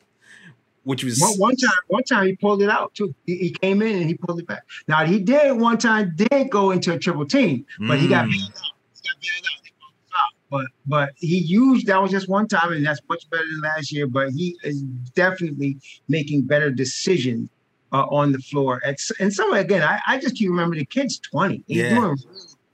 Which 0.85 1.05
was 1.05 1.21
One, 1.21 1.35
one 1.39 1.57
time, 1.57 1.71
one 1.89 2.03
time 2.03 2.27
he 2.27 2.35
pulled 2.37 2.61
it 2.62 2.69
out 2.69 2.93
too. 2.95 3.15
He, 3.25 3.37
he 3.37 3.51
came 3.51 3.83
in 3.83 3.97
and 4.01 4.07
he 4.09 4.15
pulled 4.15 4.41
it 4.41 4.47
back. 4.49 4.62
Now 4.89 5.05
he 5.05 5.21
did 5.21 5.53
one 5.53 5.79
time 5.79 6.12
did 6.17 6.51
go 6.51 6.73
into 6.73 6.93
a 6.93 6.99
triple 6.99 7.25
team, 7.27 7.65
but 7.87 7.99
he 8.01 8.09
got 8.09 8.27
Mm. 8.27 8.31
bailed 8.33 8.51
out. 8.51 8.73
He 8.95 9.09
got 9.09 9.21
bailed 9.21 9.47
out. 9.47 9.62
They 9.62 9.71
called 9.79 9.93
him 9.93 10.11
foul. 10.11 10.31
But 10.51 10.67
but 10.87 11.11
he 11.17 11.39
used 11.39 11.87
that 11.87 12.03
was 12.03 12.11
just 12.11 12.29
one 12.29 12.49
time, 12.49 12.73
and 12.73 12.85
that's 12.85 13.01
much 13.09 13.31
better 13.31 13.45
than 13.49 13.61
last 13.61 13.93
year. 13.93 14.09
But 14.09 14.31
he 14.31 14.57
is 14.65 14.83
definitely 15.15 15.79
making 16.09 16.43
better 16.43 16.71
decisions 16.71 17.49
uh, 17.93 18.07
on 18.11 18.33
the 18.33 18.39
floor. 18.41 18.81
And, 18.85 18.95
s- 18.95 19.12
and 19.21 19.33
some 19.33 19.53
again, 19.53 19.83
I, 19.83 20.01
I 20.09 20.19
just 20.19 20.35
keep 20.35 20.49
remember 20.51 20.75
the 20.75 20.85
kid's 20.85 21.19
twenty. 21.21 21.62
He's 21.69 21.77
Yeah. 21.79 21.91
doing 21.91 22.03
really 22.03 22.17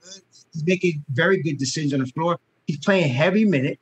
good. 0.01 0.21
He's 0.53 0.63
making 0.65 1.05
very 1.11 1.43
good 1.43 1.59
decisions 1.59 1.93
on 1.93 1.99
the 1.99 2.07
floor. 2.07 2.39
He's 2.65 2.79
playing 2.79 3.13
heavy 3.13 3.45
minute. 3.45 3.79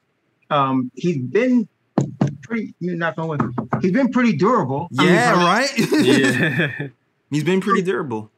Um, 0.50 0.92
he's 0.96 1.18
been 1.18 1.68
pretty. 2.48 2.74
You're 2.80 2.96
not 2.96 3.16
going 3.16 3.40
with. 3.40 3.82
He's 3.82 3.92
been 3.92 4.10
pretty 4.10 4.34
durable. 4.34 4.88
I 4.98 5.04
mean, 5.04 5.14
yeah, 5.14 5.46
right. 5.46 5.70
Yeah. 5.92 6.88
He's 7.30 7.44
been 7.44 7.60
pretty 7.60 7.82
durable. 7.82 8.32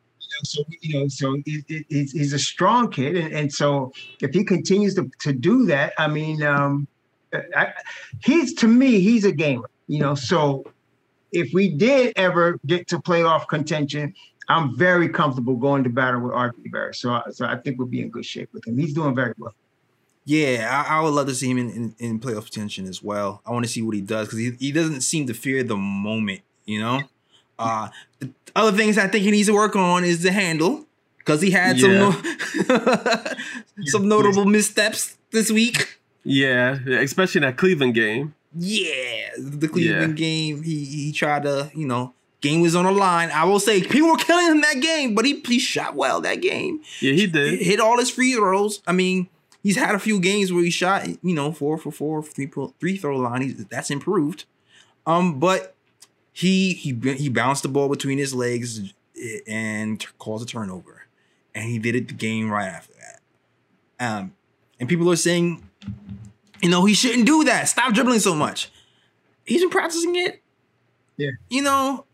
so 0.43 0.63
you 0.81 0.99
know, 0.99 1.07
so 1.07 1.35
it, 1.45 1.63
it, 1.67 1.85
he's, 1.89 2.11
he's 2.11 2.33
a 2.33 2.39
strong 2.39 2.89
kid, 2.89 3.15
and, 3.15 3.33
and 3.33 3.53
so 3.53 3.93
if 4.21 4.33
he 4.33 4.43
continues 4.43 4.95
to, 4.95 5.09
to 5.19 5.31
do 5.31 5.65
that, 5.67 5.93
I 5.97 6.07
mean, 6.07 6.41
um, 6.41 6.87
I, 7.55 7.73
he's 8.23 8.53
to 8.55 8.67
me, 8.67 8.99
he's 8.99 9.25
a 9.25 9.31
gamer, 9.31 9.69
you 9.87 9.99
know. 9.99 10.15
So 10.15 10.65
if 11.31 11.53
we 11.53 11.69
did 11.69 12.13
ever 12.15 12.59
get 12.65 12.87
to 12.87 12.97
playoff 12.97 13.47
contention, 13.47 14.15
I'm 14.47 14.75
very 14.75 15.07
comfortable 15.07 15.55
going 15.55 15.83
to 15.83 15.89
battle 15.91 16.21
with 16.21 16.31
RJ 16.31 16.71
Barrett. 16.71 16.95
So, 16.95 17.21
so 17.31 17.45
I 17.45 17.55
think 17.57 17.77
we'll 17.77 17.87
be 17.87 18.01
in 18.01 18.09
good 18.09 18.25
shape 18.25 18.49
with 18.51 18.67
him. 18.67 18.77
He's 18.77 18.93
doing 18.93 19.13
very 19.13 19.35
well. 19.37 19.53
Yeah, 20.29 20.85
I, 20.87 20.97
I 20.97 21.01
would 21.01 21.09
love 21.13 21.25
to 21.27 21.33
see 21.33 21.49
him 21.49 21.57
in, 21.57 21.69
in, 21.71 21.95
in 21.97 22.19
playoff 22.19 22.43
contention 22.51 22.85
as 22.85 23.01
well. 23.01 23.41
I 23.47 23.51
want 23.51 23.65
to 23.65 23.71
see 23.71 23.81
what 23.81 23.95
he 23.95 24.01
does 24.01 24.27
because 24.27 24.37
he, 24.39 24.51
he 24.59 24.71
doesn't 24.71 25.01
seem 25.01 25.25
to 25.25 25.33
fear 25.33 25.63
the 25.63 25.75
moment, 25.75 26.41
you 26.65 26.79
know? 26.79 27.01
Uh, 27.57 27.89
the 28.19 28.29
other 28.55 28.77
things 28.77 28.97
I 28.99 29.07
think 29.07 29.23
he 29.25 29.31
needs 29.31 29.47
to 29.47 29.55
work 29.55 29.75
on 29.75 30.03
is 30.03 30.21
the 30.21 30.31
handle 30.31 30.85
because 31.17 31.41
he 31.41 31.49
had 31.49 31.79
Yeah. 31.79 32.11
some 32.11 32.23
no- 32.67 33.23
some 33.85 34.07
notable 34.07 34.45
missteps 34.45 35.17
this 35.31 35.51
week. 35.51 35.97
Yeah, 36.23 36.77
especially 36.87 37.39
in 37.39 37.43
that 37.43 37.57
Cleveland 37.57 37.95
game. 37.95 38.35
Yeah, 38.55 39.29
the 39.37 39.67
Cleveland 39.67 40.15
game, 40.15 40.61
he 40.63 40.85
he 40.85 41.11
tried 41.11 41.43
to, 41.43 41.71
you 41.73 41.87
know, 41.87 42.13
game 42.41 42.61
was 42.61 42.75
on 42.75 42.85
the 42.85 42.91
line. 42.91 43.29
I 43.31 43.45
will 43.45 43.59
say 43.59 43.81
people 43.81 44.09
were 44.09 44.17
killing 44.17 44.45
him 44.45 44.61
that 44.61 44.79
game, 44.79 45.15
but 45.15 45.25
he, 45.25 45.41
he 45.45 45.57
shot 45.59 45.95
well 45.95 46.21
that 46.21 46.41
game. 46.41 46.81
Yeah, 47.01 47.13
he 47.13 47.25
did. 47.27 47.59
hit 47.61 47.79
all 47.79 47.97
his 47.97 48.09
free 48.11 48.33
throws. 48.35 48.81
I 48.87 48.91
mean, 48.93 49.27
he's 49.63 49.75
had 49.77 49.95
a 49.95 49.99
few 49.99 50.19
games 50.19 50.51
where 50.51 50.63
he 50.63 50.69
shot, 50.69 51.07
you 51.23 51.33
know, 51.33 51.51
four 51.51 51.77
for 51.77 51.91
four, 51.91 52.23
three 52.23 52.51
three 52.79 52.97
throw 52.97 53.17
line. 53.17 53.41
He's, 53.41 53.65
that's 53.65 53.89
improved. 53.89 54.45
Um, 55.05 55.39
but 55.39 55.75
he 56.31 56.73
he 56.73 56.93
he 57.13 57.29
bounced 57.29 57.63
the 57.63 57.69
ball 57.69 57.89
between 57.89 58.17
his 58.17 58.33
legs 58.33 58.93
and 59.47 60.05
caused 60.17 60.47
a 60.47 60.51
turnover, 60.51 61.07
and 61.53 61.65
he 61.65 61.79
did 61.79 61.95
it 61.95 62.07
the 62.07 62.13
game 62.13 62.49
right 62.49 62.67
after 62.67 62.93
that. 62.93 63.19
Um, 63.99 64.33
and 64.79 64.87
people 64.87 65.11
are 65.11 65.15
saying, 65.15 65.67
you 66.61 66.69
know, 66.69 66.85
he 66.85 66.93
shouldn't 66.93 67.25
do 67.25 67.43
that. 67.45 67.67
Stop 67.67 67.93
dribbling 67.93 68.19
so 68.19 68.33
much. 68.33 68.71
He's 69.45 69.61
been 69.61 69.69
practicing 69.69 70.15
it. 70.15 70.41
Yeah. 71.17 71.31
You 71.49 71.63
know, 71.63 72.05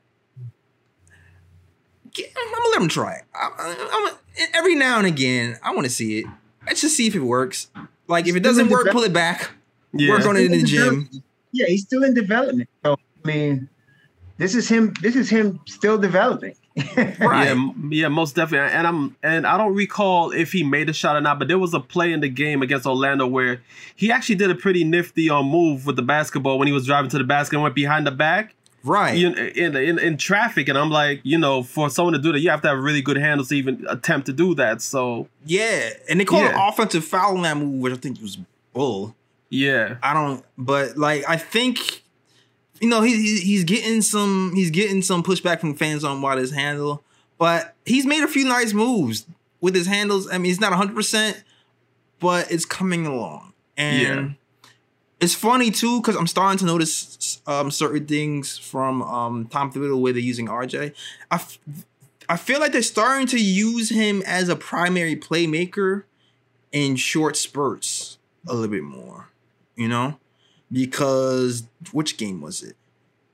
I'm 2.17 2.51
gonna 2.51 2.69
let 2.71 2.81
him 2.81 2.87
try 2.87 3.15
it. 3.15 3.23
I, 3.33 3.49
I, 3.57 3.89
I'm, 3.91 4.47
every 4.53 4.75
now 4.75 4.97
and 4.97 5.05
again, 5.05 5.59
I 5.61 5.73
want 5.75 5.85
to 5.85 5.91
see 5.91 6.19
it. 6.19 6.25
Let's 6.67 6.81
just 6.81 6.95
see 6.95 7.07
if 7.07 7.15
it 7.15 7.19
works. 7.19 7.69
Like 8.07 8.27
if 8.27 8.35
it 8.35 8.41
doesn't 8.41 8.69
work, 8.69 8.89
pull 8.91 9.03
it 9.03 9.13
back. 9.13 9.51
Yeah. 9.93 10.11
Work 10.11 10.25
on 10.25 10.37
it 10.37 10.45
in 10.45 10.51
the 10.51 10.63
gym. 10.63 11.09
Yeah, 11.51 11.67
he's 11.67 11.83
still 11.83 12.03
in 12.03 12.13
development. 12.13 12.69
So 12.83 12.93
I 12.93 13.27
mean, 13.27 13.69
this 14.37 14.55
is 14.55 14.67
him. 14.67 14.93
This 15.01 15.15
is 15.15 15.29
him 15.29 15.59
still 15.67 15.97
developing. 15.97 16.55
Right. 16.97 17.45
Yeah, 17.45 17.71
yeah, 17.89 18.07
most 18.09 18.35
definitely. 18.35 18.75
And 18.75 18.85
I'm 18.85 19.15
and 19.23 19.47
I 19.47 19.57
don't 19.57 19.73
recall 19.73 20.31
if 20.31 20.51
he 20.51 20.63
made 20.63 20.89
a 20.89 20.93
shot 20.93 21.15
or 21.15 21.21
not, 21.21 21.39
but 21.39 21.47
there 21.47 21.57
was 21.57 21.73
a 21.73 21.79
play 21.79 22.11
in 22.11 22.19
the 22.19 22.27
game 22.27 22.61
against 22.61 22.85
Orlando 22.85 23.25
where 23.25 23.61
he 23.95 24.11
actually 24.11 24.35
did 24.35 24.51
a 24.51 24.55
pretty 24.55 24.83
nifty 24.83 25.29
um, 25.29 25.45
move 25.47 25.85
with 25.85 25.95
the 25.95 26.01
basketball 26.01 26.59
when 26.59 26.67
he 26.67 26.73
was 26.73 26.85
driving 26.85 27.09
to 27.11 27.17
the 27.17 27.23
basket 27.23 27.55
and 27.55 27.63
went 27.63 27.75
behind 27.75 28.05
the 28.05 28.11
back 28.11 28.55
Right. 28.85 29.17
in, 29.17 29.33
in 29.37 29.75
in 29.75 29.99
in 29.99 30.17
traffic. 30.17 30.69
And 30.69 30.77
I'm 30.77 30.89
like, 30.91 31.19
you 31.23 31.37
know, 31.37 31.63
for 31.63 31.89
someone 31.89 32.13
to 32.13 32.19
do 32.19 32.31
that, 32.31 32.39
you 32.39 32.49
have 32.51 32.61
to 32.61 32.67
have 32.69 32.77
really 32.77 33.01
good 33.01 33.17
handles 33.17 33.49
to 33.49 33.55
even 33.55 33.85
attempt 33.89 34.27
to 34.27 34.33
do 34.33 34.53
that. 34.55 34.81
So 34.81 35.27
yeah. 35.45 35.89
And 36.09 36.19
they 36.19 36.25
called 36.25 36.45
an 36.45 36.51
Yeah. 36.51 36.69
offensive 36.69 37.03
foul 37.03 37.35
on 37.37 37.41
that 37.43 37.57
move, 37.57 37.79
which 37.81 37.93
I 37.93 37.97
think 37.97 38.21
was 38.21 38.37
bull. 38.73 39.15
yeah, 39.49 39.97
I 40.03 40.13
don't, 40.13 40.43
but 40.57 40.97
like 40.97 41.23
I 41.27 41.37
think, 41.37 42.03
you 42.81 42.89
know, 42.89 43.01
he, 43.01 43.15
he 43.15 43.39
he's 43.39 43.63
getting 43.63 44.01
some 44.01 44.51
he's 44.53 44.69
getting 44.71 45.01
some 45.01 45.23
pushback 45.23 45.59
from 45.61 45.75
fans 45.75 46.03
on 46.03 46.21
why 46.21 46.37
his 46.37 46.51
handle, 46.51 47.03
but 47.37 47.73
he's 47.85 48.05
made 48.05 48.21
a 48.23 48.27
few 48.27 48.45
nice 48.45 48.73
moves 48.73 49.25
with 49.61 49.73
his 49.75 49.87
handles. 49.87 50.29
I 50.31 50.37
mean, 50.37 50.51
it's 50.51 50.59
not 50.61 50.73
hundred 50.73 50.95
percent, 50.95 51.41
but 52.19 52.51
it's 52.51 52.65
coming 52.65 53.05
along, 53.07 53.53
and 53.77 54.01
Yeah. 54.01 54.29
It's 55.19 55.33
funny 55.33 55.71
too 55.71 56.01
because 56.01 56.15
I'm 56.15 56.27
starting 56.27 56.57
to 56.59 56.65
notice 56.65 57.41
um, 57.47 57.71
certain 57.71 58.05
things 58.05 58.57
from 58.57 59.01
um, 59.01 59.47
Tom 59.47 59.71
Thibodeau 59.71 59.99
where 59.99 60.13
they're 60.13 60.21
using 60.21 60.47
RJ. 60.47 60.93
I 61.31 61.35
f- 61.35 61.59
I 62.27 62.37
feel 62.37 62.59
like 62.59 62.71
they're 62.71 62.81
starting 62.81 63.27
to 63.27 63.39
use 63.39 63.89
him 63.89 64.23
as 64.25 64.49
a 64.49 64.55
primary 64.55 65.15
playmaker 65.15 66.03
in 66.71 66.95
short 66.95 67.37
spurts 67.37 68.17
a 68.47 68.53
little 68.53 68.69
bit 68.69 68.83
more, 68.83 69.29
you 69.75 69.87
know? 69.87 70.17
Because 70.71 71.63
which 71.91 72.17
game 72.17 72.41
was 72.41 72.63
it? 72.63 72.75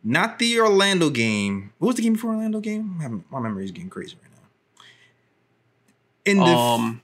Not 0.04 0.40
the 0.40 0.60
Orlando 0.60 1.10
game. 1.10 1.74
What 1.80 1.88
was 1.88 1.96
the 1.96 2.02
game 2.02 2.14
before 2.14 2.32
Orlando 2.32 2.60
game? 2.60 3.24
My 3.30 3.40
memory 3.40 3.66
is 3.66 3.72
getting 3.72 3.90
crazy 3.90 4.18
right 4.22 4.32
now. 4.32 4.84
In 6.26 6.38
the 6.40 6.46
um, 6.46 7.02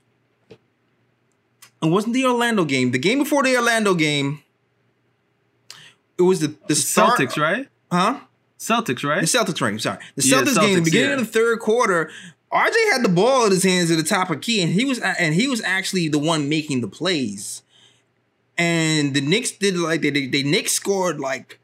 it 1.82 1.88
wasn't 1.88 2.14
the 2.14 2.26
Orlando 2.26 2.66
game. 2.66 2.92
The 2.92 3.00
game 3.00 3.20
before 3.20 3.44
the 3.44 3.56
Orlando 3.56 3.94
game, 3.94 4.44
it 6.18 6.24
was 6.24 6.40
the 6.40 6.56
the 6.68 6.76
start, 6.76 7.20
Celtics, 7.20 7.42
right? 7.42 7.68
Huh? 7.92 8.20
Celtics, 8.60 9.04
right? 9.04 9.26
The 9.26 9.40
right? 9.40 9.48
Celtics 9.48 9.60
game. 9.60 9.80
Sorry, 9.80 10.00
the 10.16 10.28
Yeah, 10.28 10.42
Celtics, 10.42 10.60
game. 10.60 10.76
The 10.76 10.82
beginning 10.82 11.10
yeah. 11.10 11.18
of 11.18 11.20
the 11.20 11.32
third 11.32 11.60
quarter, 11.60 12.10
RJ 12.52 12.92
had 12.92 13.04
the 13.04 13.10
ball 13.10 13.46
in 13.46 13.52
his 13.52 13.64
hands 13.64 13.92
at 13.92 13.98
the 13.98 14.04
top 14.04 14.30
of 14.30 14.42
key, 14.42 14.62
and 14.62 14.72
he 14.72 14.86
was 14.86 15.00
and 15.00 15.36
he 15.36 15.48
was 15.48 15.62
actually 15.62 16.08
the 16.08 16.20
one 16.20 16.50
making 16.50 16.82
the 16.82 16.88
plays. 16.88 17.62
And 18.58 19.14
the 19.14 19.22
Knicks 19.22 19.52
did 19.52 19.78
like 19.78 20.02
they 20.02 20.10
they, 20.10 20.28
they 20.28 20.44
Knicks 20.44 20.72
scored 20.72 21.20
like 21.20 21.60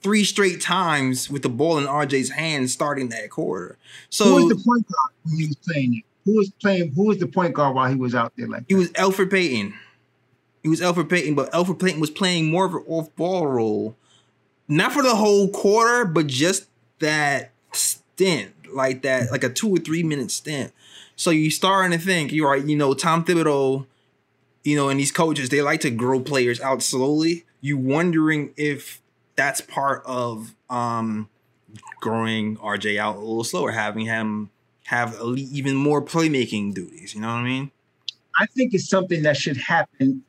three 0.00 0.24
straight 0.24 0.60
times 0.60 1.28
with 1.28 1.42
the 1.42 1.48
ball 1.48 1.78
in 1.78 1.84
RJ's 1.84 2.30
hands 2.30 2.72
starting 2.72 3.08
that 3.08 3.30
quarter. 3.30 3.76
So 4.10 4.24
who 4.24 4.34
was 4.34 4.48
the 4.48 4.62
point 4.64 4.86
guard 4.86 5.12
when 5.24 5.36
he 5.38 5.46
was 5.46 5.56
playing 5.56 5.94
it? 5.96 6.04
Who 6.24 6.36
was 6.36 6.50
playing? 6.60 6.92
Who 6.92 7.04
was 7.04 7.18
the 7.18 7.26
point 7.26 7.54
guard 7.54 7.74
while 7.74 7.88
he 7.88 7.96
was 7.96 8.14
out 8.14 8.32
there? 8.36 8.46
Like 8.46 8.64
He 8.68 8.74
was 8.74 8.90
Elfrid 8.92 9.30
Payton. 9.30 9.74
He 10.62 10.68
was 10.68 10.80
Elfrid 10.80 11.08
Payton, 11.08 11.34
but 11.34 11.50
Elfrid 11.52 11.80
Payton 11.80 12.00
was 12.00 12.10
playing 12.10 12.50
more 12.50 12.66
of 12.66 12.74
an 12.74 12.84
off 12.86 13.14
ball 13.16 13.46
role. 13.46 13.96
Not 14.66 14.92
for 14.92 15.02
the 15.02 15.16
whole 15.16 15.48
quarter, 15.48 16.04
but 16.04 16.26
just 16.26 16.66
that 16.98 17.52
stint, 17.72 18.52
like 18.74 19.02
that, 19.02 19.30
like 19.30 19.44
a 19.44 19.48
two 19.48 19.74
or 19.74 19.78
three 19.78 20.02
minute 20.02 20.30
stint. 20.30 20.72
So 21.16 21.30
you 21.30 21.50
starting 21.50 21.98
to 21.98 22.04
think, 22.04 22.32
you're 22.32 22.50
right, 22.50 22.64
you 22.64 22.76
know, 22.76 22.94
Tom 22.94 23.24
Thibodeau, 23.24 23.86
you 24.64 24.76
know, 24.76 24.88
and 24.88 25.00
these 25.00 25.12
coaches, 25.12 25.48
they 25.48 25.62
like 25.62 25.80
to 25.80 25.90
grow 25.90 26.20
players 26.20 26.60
out 26.60 26.82
slowly. 26.82 27.44
You 27.60 27.78
wondering 27.78 28.52
if 28.56 29.00
that's 29.36 29.60
part 29.60 30.02
of 30.04 30.54
um 30.68 31.28
growing 32.00 32.56
RJ 32.58 32.98
out 32.98 33.16
a 33.16 33.20
little 33.20 33.44
slower, 33.44 33.72
having 33.72 34.06
him 34.06 34.50
have 34.84 35.18
even 35.36 35.76
more 35.76 36.02
playmaking 36.02 36.74
duties. 36.74 37.14
You 37.14 37.20
know 37.20 37.28
what 37.28 37.34
I 37.34 37.42
mean? 37.42 37.70
I 38.38 38.46
think 38.46 38.72
it's 38.74 38.88
something 38.88 39.22
that 39.22 39.36
should 39.36 39.56
happen 39.56 40.24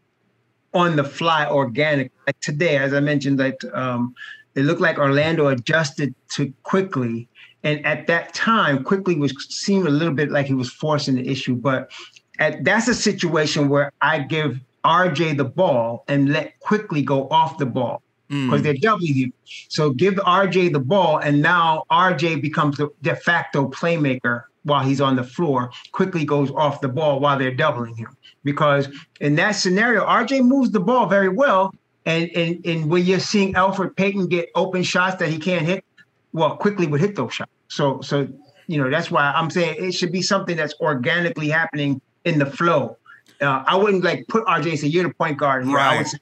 on 0.73 0.95
the 0.95 1.03
fly, 1.03 1.47
organic. 1.47 2.11
Like 2.27 2.39
today, 2.39 2.77
as 2.77 2.93
I 2.93 2.99
mentioned, 2.99 3.39
that 3.39 3.57
um, 3.73 4.13
it 4.55 4.63
looked 4.63 4.81
like 4.81 4.97
Orlando 4.97 5.47
adjusted 5.47 6.13
to 6.35 6.53
Quickley, 6.63 7.27
and 7.63 7.85
at 7.85 8.07
that 8.07 8.33
time, 8.33 8.83
Quickley 8.83 9.15
was 9.15 9.33
seemed 9.49 9.87
a 9.87 9.91
little 9.91 10.13
bit 10.13 10.31
like 10.31 10.45
he 10.45 10.53
was 10.53 10.71
forcing 10.71 11.15
the 11.15 11.27
issue. 11.27 11.55
But 11.55 11.91
at, 12.39 12.63
that's 12.63 12.87
a 12.87 12.93
situation 12.93 13.69
where 13.69 13.91
I 14.01 14.19
give 14.19 14.59
RJ 14.85 15.37
the 15.37 15.45
ball 15.45 16.05
and 16.07 16.29
let 16.31 16.59
Quickley 16.59 17.01
go 17.01 17.27
off 17.29 17.57
the 17.57 17.65
ball 17.65 18.01
because 18.29 18.61
Mm. 18.61 18.63
they're 18.63 18.73
doubling 18.75 19.15
him. 19.15 19.33
So 19.69 19.89
give 19.91 20.13
RJ 20.15 20.71
the 20.71 20.79
ball, 20.79 21.17
and 21.17 21.41
now 21.41 21.83
RJ 21.91 22.41
becomes 22.41 22.77
the 22.77 22.89
de 23.01 23.15
facto 23.15 23.67
playmaker 23.69 24.43
while 24.69 24.83
he's 24.85 25.01
on 25.01 25.15
the 25.15 25.23
floor. 25.23 25.71
Quickley 25.91 26.23
goes 26.25 26.51
off 26.51 26.79
the 26.81 26.87
ball 26.87 27.19
while 27.19 27.37
they're 27.37 27.53
doubling 27.53 27.95
him. 27.95 28.15
Because 28.43 28.87
in 29.19 29.35
that 29.35 29.51
scenario, 29.51 30.05
RJ 30.05 30.45
moves 30.45 30.71
the 30.71 30.79
ball 30.79 31.07
very 31.07 31.29
well. 31.29 31.73
And, 32.05 32.29
and, 32.35 32.65
and 32.65 32.89
when 32.89 33.05
you're 33.05 33.19
seeing 33.19 33.53
Elfrid 33.53 33.95
Payton 33.97 34.27
get 34.27 34.49
open 34.55 34.83
shots 34.83 35.17
that 35.17 35.29
he 35.29 35.37
can't 35.37 35.65
hit, 35.65 35.83
well, 36.31 36.55
Quickley 36.55 36.87
would 36.87 37.01
hit 37.01 37.15
those 37.15 37.33
shots. 37.33 37.51
So, 37.67 37.99
so 38.01 38.27
you 38.67 38.81
know, 38.81 38.89
that's 38.89 39.11
why 39.11 39.31
I'm 39.35 39.49
saying 39.49 39.83
it 39.83 39.93
should 39.93 40.11
be 40.11 40.21
something 40.21 40.55
that's 40.55 40.73
organically 40.79 41.49
happening 41.49 42.01
in 42.23 42.39
the 42.39 42.45
flow. 42.45 42.97
Uh, 43.41 43.63
I 43.65 43.75
wouldn't 43.75 44.03
like 44.03 44.27
put 44.27 44.45
RJ 44.45 44.69
and 44.69 44.79
say 44.79 44.87
you're 44.87 45.07
the 45.07 45.13
point 45.13 45.37
guard 45.37 45.65
here. 45.65 45.77
I 45.77 45.97
would 45.97 45.97
Right. 45.97 46.07
say 46.07 46.17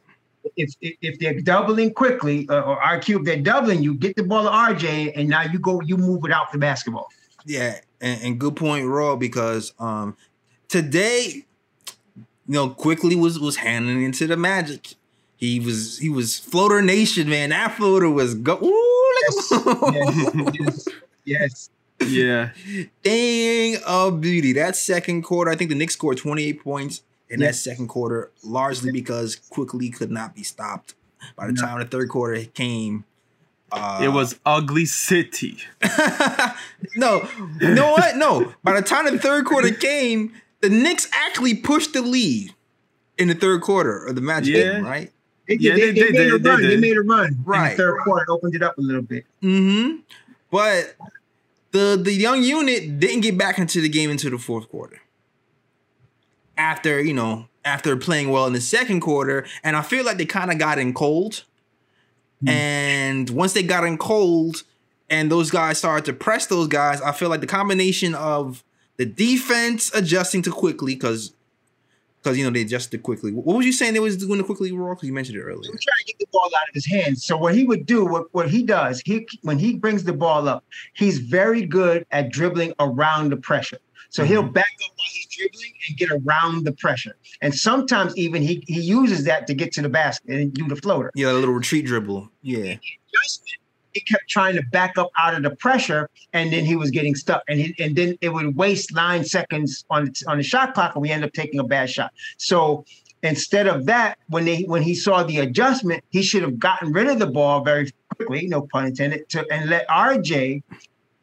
if 0.56 0.74
if, 0.82 0.96
if 1.02 1.20
they're 1.20 1.42
doubling 1.42 1.94
Quickley 1.94 2.48
uh, 2.50 2.62
or 2.62 2.78
RQ, 2.82 3.20
if 3.20 3.26
they're 3.26 3.42
doubling 3.42 3.84
you, 3.84 3.94
get 3.96 4.16
the 4.16 4.24
ball 4.24 4.44
to 4.44 4.50
RJ, 4.50 5.14
and 5.16 5.28
now 5.28 5.42
you 5.44 5.60
go, 5.60 5.82
you 5.82 5.98
move 5.98 6.24
it 6.26 6.32
out 6.32 6.52
the 6.52 6.58
basketball. 6.58 7.08
Yeah, 7.46 7.80
and, 8.02 8.22
and 8.24 8.40
good 8.40 8.56
point, 8.56 8.86
Raw, 8.88 9.16
because 9.16 9.74
um 9.80 10.16
today, 10.68 11.46
you 11.86 12.54
know, 12.54 12.70
Quickley 12.70 13.16
was 13.16 13.40
was 13.40 13.58
handing 13.58 14.04
into 14.04 14.28
the 14.28 14.38
magic. 14.38 14.96
He 15.36 15.60
was 15.60 16.00
he 16.00 16.10
was 16.10 16.38
floater 16.40 16.82
nation, 16.82 17.30
man. 17.30 17.50
That 17.50 17.76
floater 17.78 18.10
was 18.10 18.34
go. 18.36 18.58
Ooh, 18.64 19.14
at- 19.28 20.54
yes, 20.56 20.88
yes. 21.26 21.70
yeah, 22.06 22.50
Dang 23.04 23.78
a 23.86 24.12
beauty. 24.12 24.54
That 24.54 24.76
second 24.76 25.24
quarter, 25.24 25.52
I 25.52 25.56
think 25.56 25.70
the 25.70 25.76
Knicks 25.76 25.94
scored 25.94 26.18
28 26.18 26.64
points 26.64 27.02
in 27.30 27.40
Yeah. 27.42 27.48
that 27.48 27.54
second 27.56 27.88
quarter, 27.88 28.32
largely 28.44 28.92
because 28.92 29.36
Quickley 29.36 29.90
could 29.90 30.12
not 30.12 30.36
be 30.36 30.44
stopped. 30.44 30.96
By 31.36 31.48
the 31.48 31.54
No. 31.54 31.62
time 31.62 31.80
the 31.80 31.86
third 31.86 32.10
quarter 32.10 32.44
came, 32.46 33.04
uh, 33.72 34.00
it 34.04 34.10
was 34.10 34.40
ugly 34.46 34.86
city. 34.86 35.58
no, 36.96 37.28
you 37.60 37.74
know 37.74 37.92
what? 37.92 38.16
No. 38.18 38.54
By 38.64 38.74
the 38.80 38.82
time 38.88 39.06
the 39.06 39.20
third 39.20 39.46
quarter 39.46 39.72
came, 39.72 40.34
the 40.62 40.70
Knicks 40.70 41.08
actually 41.12 41.56
pushed 41.56 41.94
the 41.94 42.02
lead 42.02 42.54
in 43.18 43.28
the 43.28 43.36
third 43.36 43.62
quarter 43.62 44.06
of 44.06 44.16
the 44.16 44.22
match 44.22 44.48
Yeah. 44.48 44.74
game, 44.74 44.86
right? 44.86 45.12
They, 45.48 45.56
Yeah, 45.56 45.74
they, 45.76 45.80
they 45.80 45.86
they 45.88 45.94
did, 45.94 46.12
made 46.14 46.20
they- 46.20 46.30
a 46.30 46.38
they 46.40 46.50
run. 46.50 46.62
They, 46.62 46.68
did. 46.70 46.80
made 46.82 46.98
a 46.98 47.02
run. 47.02 47.26
In 47.28 47.44
Right. 47.46 47.70
the 47.72 47.78
third 47.78 47.98
quarter, 48.04 48.24
it 48.24 48.30
opened 48.32 48.56
it 48.56 48.64
up 48.64 48.78
a 48.78 48.82
little 48.82 49.02
bit. 49.02 49.26
Mm-hmm. 49.44 49.98
But 50.52 50.96
the 51.72 52.00
the 52.02 52.14
young 52.14 52.42
unit 52.44 53.00
didn't 53.00 53.22
get 53.22 53.38
back 53.38 53.58
into 53.60 53.82
the 53.82 53.90
game 53.90 54.10
into 54.10 54.30
the 54.30 54.38
fourth 54.38 54.70
quarter. 54.70 55.02
After 56.58 57.00
you 57.02 57.14
know, 57.14 57.48
after 57.66 57.96
playing 57.98 58.30
well 58.32 58.48
in 58.48 58.54
the 58.54 58.62
second 58.62 59.02
quarter, 59.02 59.46
and 59.64 59.76
I 59.76 59.82
feel 59.82 60.04
like 60.06 60.18
they 60.18 60.26
kind 60.26 60.52
of 60.52 60.58
got 60.58 60.80
in 60.80 60.94
cold. 60.94 61.44
Mm. 62.44 62.50
And 62.50 63.30
once 63.30 63.54
they 63.54 63.64
got 63.64 63.84
in 63.84 63.98
cold, 63.98 64.64
and 65.10 65.32
those 65.32 65.52
guys 65.52 65.78
started 65.78 66.06
to 66.06 66.14
press 66.14 66.48
those 66.48 66.68
guys, 66.68 67.02
I 67.02 67.12
feel 67.12 67.30
like 67.30 67.42
the 67.42 67.48
combination 67.48 68.14
of 68.16 68.64
the 68.98 69.06
defense 69.06 69.94
adjusting 69.94 70.42
to 70.44 70.52
Quickley 70.52 70.96
because 70.96 71.34
because 72.22 72.38
you 72.38 72.44
know 72.44 72.50
they 72.50 72.62
adjusted 72.62 73.04
quickly. 73.04 73.32
What 73.32 73.56
was 73.56 73.66
you 73.66 73.72
saying 73.72 73.94
they 73.94 74.00
was 74.00 74.18
doing 74.18 74.38
the 74.40 74.44
quickly 74.44 74.72
roll? 74.72 74.96
Because 74.96 75.08
you 75.08 75.14
mentioned 75.14 75.38
it 75.38 75.44
earlier. 75.44 75.64
He 75.64 75.70
was 75.70 75.84
trying 75.84 76.06
to 76.06 76.06
get 76.06 76.20
the 76.20 76.26
ball 76.32 76.50
out 76.60 76.68
of 76.68 76.74
his 76.74 76.86
hands. 76.86 77.24
So 77.24 77.38
what 77.38 77.56
he 77.56 77.64
would 77.64 77.86
do, 77.86 78.06
what, 78.06 78.34
what 78.34 78.50
he 78.50 78.64
does, 78.64 79.02
he 79.06 79.28
when 79.44 79.58
he 79.58 79.76
brings 79.76 80.04
the 80.04 80.14
ball 80.14 80.50
up, 80.50 80.66
he's 80.94 81.20
very 81.20 81.66
good 81.66 82.06
at 82.12 82.30
dribbling 82.30 82.74
around 82.80 83.30
the 83.32 83.38
pressure. 83.38 83.78
So 84.10 84.24
mm-hmm. 84.24 84.32
he'll 84.32 84.44
back 84.44 84.72
up 84.84 84.92
while 84.96 85.08
he's 85.12 85.28
dribbling 85.28 85.74
and 85.88 85.98
get 85.98 86.12
around 86.12 86.66
the 86.66 86.72
pressure. 86.74 87.16
And 87.42 87.54
sometimes 87.54 88.16
even 88.18 88.42
he 88.42 88.64
he 88.68 88.82
uses 88.82 89.26
that 89.26 89.48
to 89.48 89.54
get 89.54 89.72
to 89.74 89.82
the 89.82 89.90
basket 89.90 90.30
and 90.30 90.54
do 90.54 90.68
the 90.68 90.76
floater. 90.76 91.12
Yeah, 91.16 91.32
a 91.32 91.34
little 91.34 91.54
retreat 91.54 91.86
dribble. 91.86 92.30
Yeah 92.42 92.76
he 93.98 94.02
kept 94.02 94.30
trying 94.30 94.56
to 94.56 94.62
back 94.72 94.98
up 94.98 95.10
out 95.18 95.34
of 95.34 95.42
the 95.42 95.56
pressure, 95.56 96.08
and 96.34 96.54
then 96.54 96.64
he 96.66 96.76
was 96.76 96.92
getting 96.92 97.16
stuck. 97.16 97.42
And 97.48 97.60
he, 97.60 97.76
and 97.80 97.96
then 97.96 98.16
it 98.22 98.30
would 98.30 98.56
waste 98.56 98.94
nine 98.94 99.24
seconds 99.24 99.86
on 99.90 100.14
on 100.28 100.38
the 100.38 100.44
shot 100.44 100.76
clock, 100.76 100.96
and 100.96 101.02
we 101.02 101.10
end 101.10 101.24
up 101.24 101.34
taking 101.34 101.60
a 101.60 101.64
bad 101.64 101.90
shot. 101.90 102.14
So 102.38 102.86
instead 103.24 103.66
of 103.68 103.88
that, 103.88 104.20
when 104.30 104.46
they 104.46 104.64
when 104.64 104.84
he 104.84 104.94
saw 104.94 105.24
the 105.24 105.40
adjustment, 105.40 106.04
he 106.10 106.22
should 106.22 106.44
have 106.44 106.60
gotten 106.60 106.92
rid 106.92 107.08
of 107.08 107.18
the 107.18 107.28
ball 107.28 107.64
very 107.64 107.92
quickly, 108.16 108.48
no 108.48 108.62
pun 108.62 108.86
intended, 108.86 109.28
to 109.30 109.46
and 109.52 109.70
let 109.70 109.88
RJ 109.88 110.62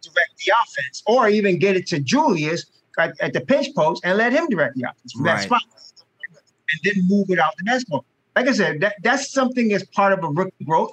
direct 0.05 0.37
the 0.39 0.53
offense, 0.63 1.03
or 1.07 1.29
even 1.29 1.59
get 1.59 1.77
it 1.77 1.87
to 1.89 2.01
Julius 2.01 2.67
at, 2.99 3.19
at 3.21 3.33
the 3.33 3.41
pinch 3.41 3.75
post 3.75 4.05
and 4.05 4.19
let 4.19 4.33
him 4.33 4.49
direct 4.49 4.77
the 4.77 4.85
offense 4.85 5.13
from 5.13 5.25
right. 5.25 5.37
that 5.37 5.43
spot, 5.45 5.63
and 6.71 6.81
then 6.83 7.09
move 7.09 7.31
it 7.31 7.39
out 7.39 7.55
the 7.59 7.65
basketball. 7.65 8.05
Like 8.37 8.49
I 8.49 8.53
said, 8.53 8.81
that, 8.81 8.97
that's 9.03 9.33
something 9.33 9.73
as 9.73 9.85
part 9.85 10.13
of 10.13 10.25
a 10.25 10.29
rookie 10.29 10.65
growth 10.65 10.91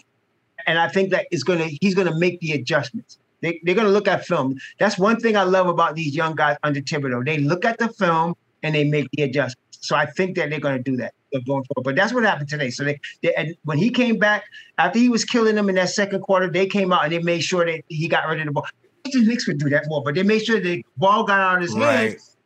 and 0.67 0.79
I 0.79 0.87
think 0.87 1.11
that 1.11 1.27
is 1.31 1.43
gonna 1.43 1.69
he's 1.81 1.95
gonna 1.95 2.17
make 2.17 2.39
the 2.39 2.51
adjustments. 2.53 3.17
They, 3.41 3.59
they're 3.63 3.75
gonna 3.75 3.89
look 3.89 4.07
at 4.07 4.25
film. 4.25 4.57
That's 4.79 4.97
one 4.97 5.19
thing 5.19 5.35
I 5.35 5.43
love 5.43 5.67
about 5.67 5.95
these 5.95 6.15
young 6.15 6.35
guys 6.35 6.57
under 6.63 6.81
Thibodeau. 6.81 7.25
They 7.25 7.39
look 7.39 7.65
at 7.65 7.77
the 7.79 7.89
film 7.89 8.35
and 8.63 8.75
they 8.75 8.83
make 8.83 9.07
the 9.13 9.23
adjustments. 9.23 9.79
So 9.81 9.95
I 9.95 10.05
think 10.05 10.35
that 10.37 10.49
they're 10.49 10.59
gonna 10.59 10.79
do 10.79 10.95
that 10.97 11.13
going 11.33 11.63
forward. 11.63 11.83
But 11.83 11.95
that's 11.95 12.13
what 12.13 12.23
happened 12.23 12.49
today. 12.49 12.69
So 12.69 12.83
they, 12.83 12.99
they 13.23 13.33
and 13.35 13.55
when 13.63 13.77
he 13.77 13.89
came 13.89 14.17
back 14.17 14.43
after 14.77 14.99
he 14.99 15.09
was 15.09 15.25
killing 15.25 15.55
them 15.55 15.69
in 15.69 15.75
that 15.75 15.89
second 15.89 16.21
quarter, 16.21 16.49
they 16.49 16.67
came 16.67 16.91
out 16.91 17.03
and 17.03 17.13
they 17.13 17.19
made 17.19 17.41
sure 17.41 17.65
that 17.65 17.83
he 17.87 18.07
got 18.07 18.27
rid 18.27 18.39
of 18.39 18.45
the 18.45 18.51
ball. 18.51 18.67
The 19.03 19.25
Knicks 19.25 19.47
would 19.47 19.57
do 19.57 19.69
that 19.69 19.85
more, 19.87 20.03
but 20.03 20.15
they 20.15 20.23
made 20.23 20.45
sure 20.45 20.59
the 20.59 20.85
ball 20.97 21.23
got 21.23 21.39
out 21.39 21.55
of 21.57 21.61
his 21.63 21.75
right. 21.75 22.11
hands. 22.11 22.37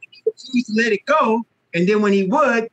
He 0.51 0.65
let 0.75 0.91
it 0.91 1.05
go, 1.05 1.45
and 1.73 1.87
then 1.87 2.01
when 2.01 2.13
he 2.13 2.23
would, 2.23 2.69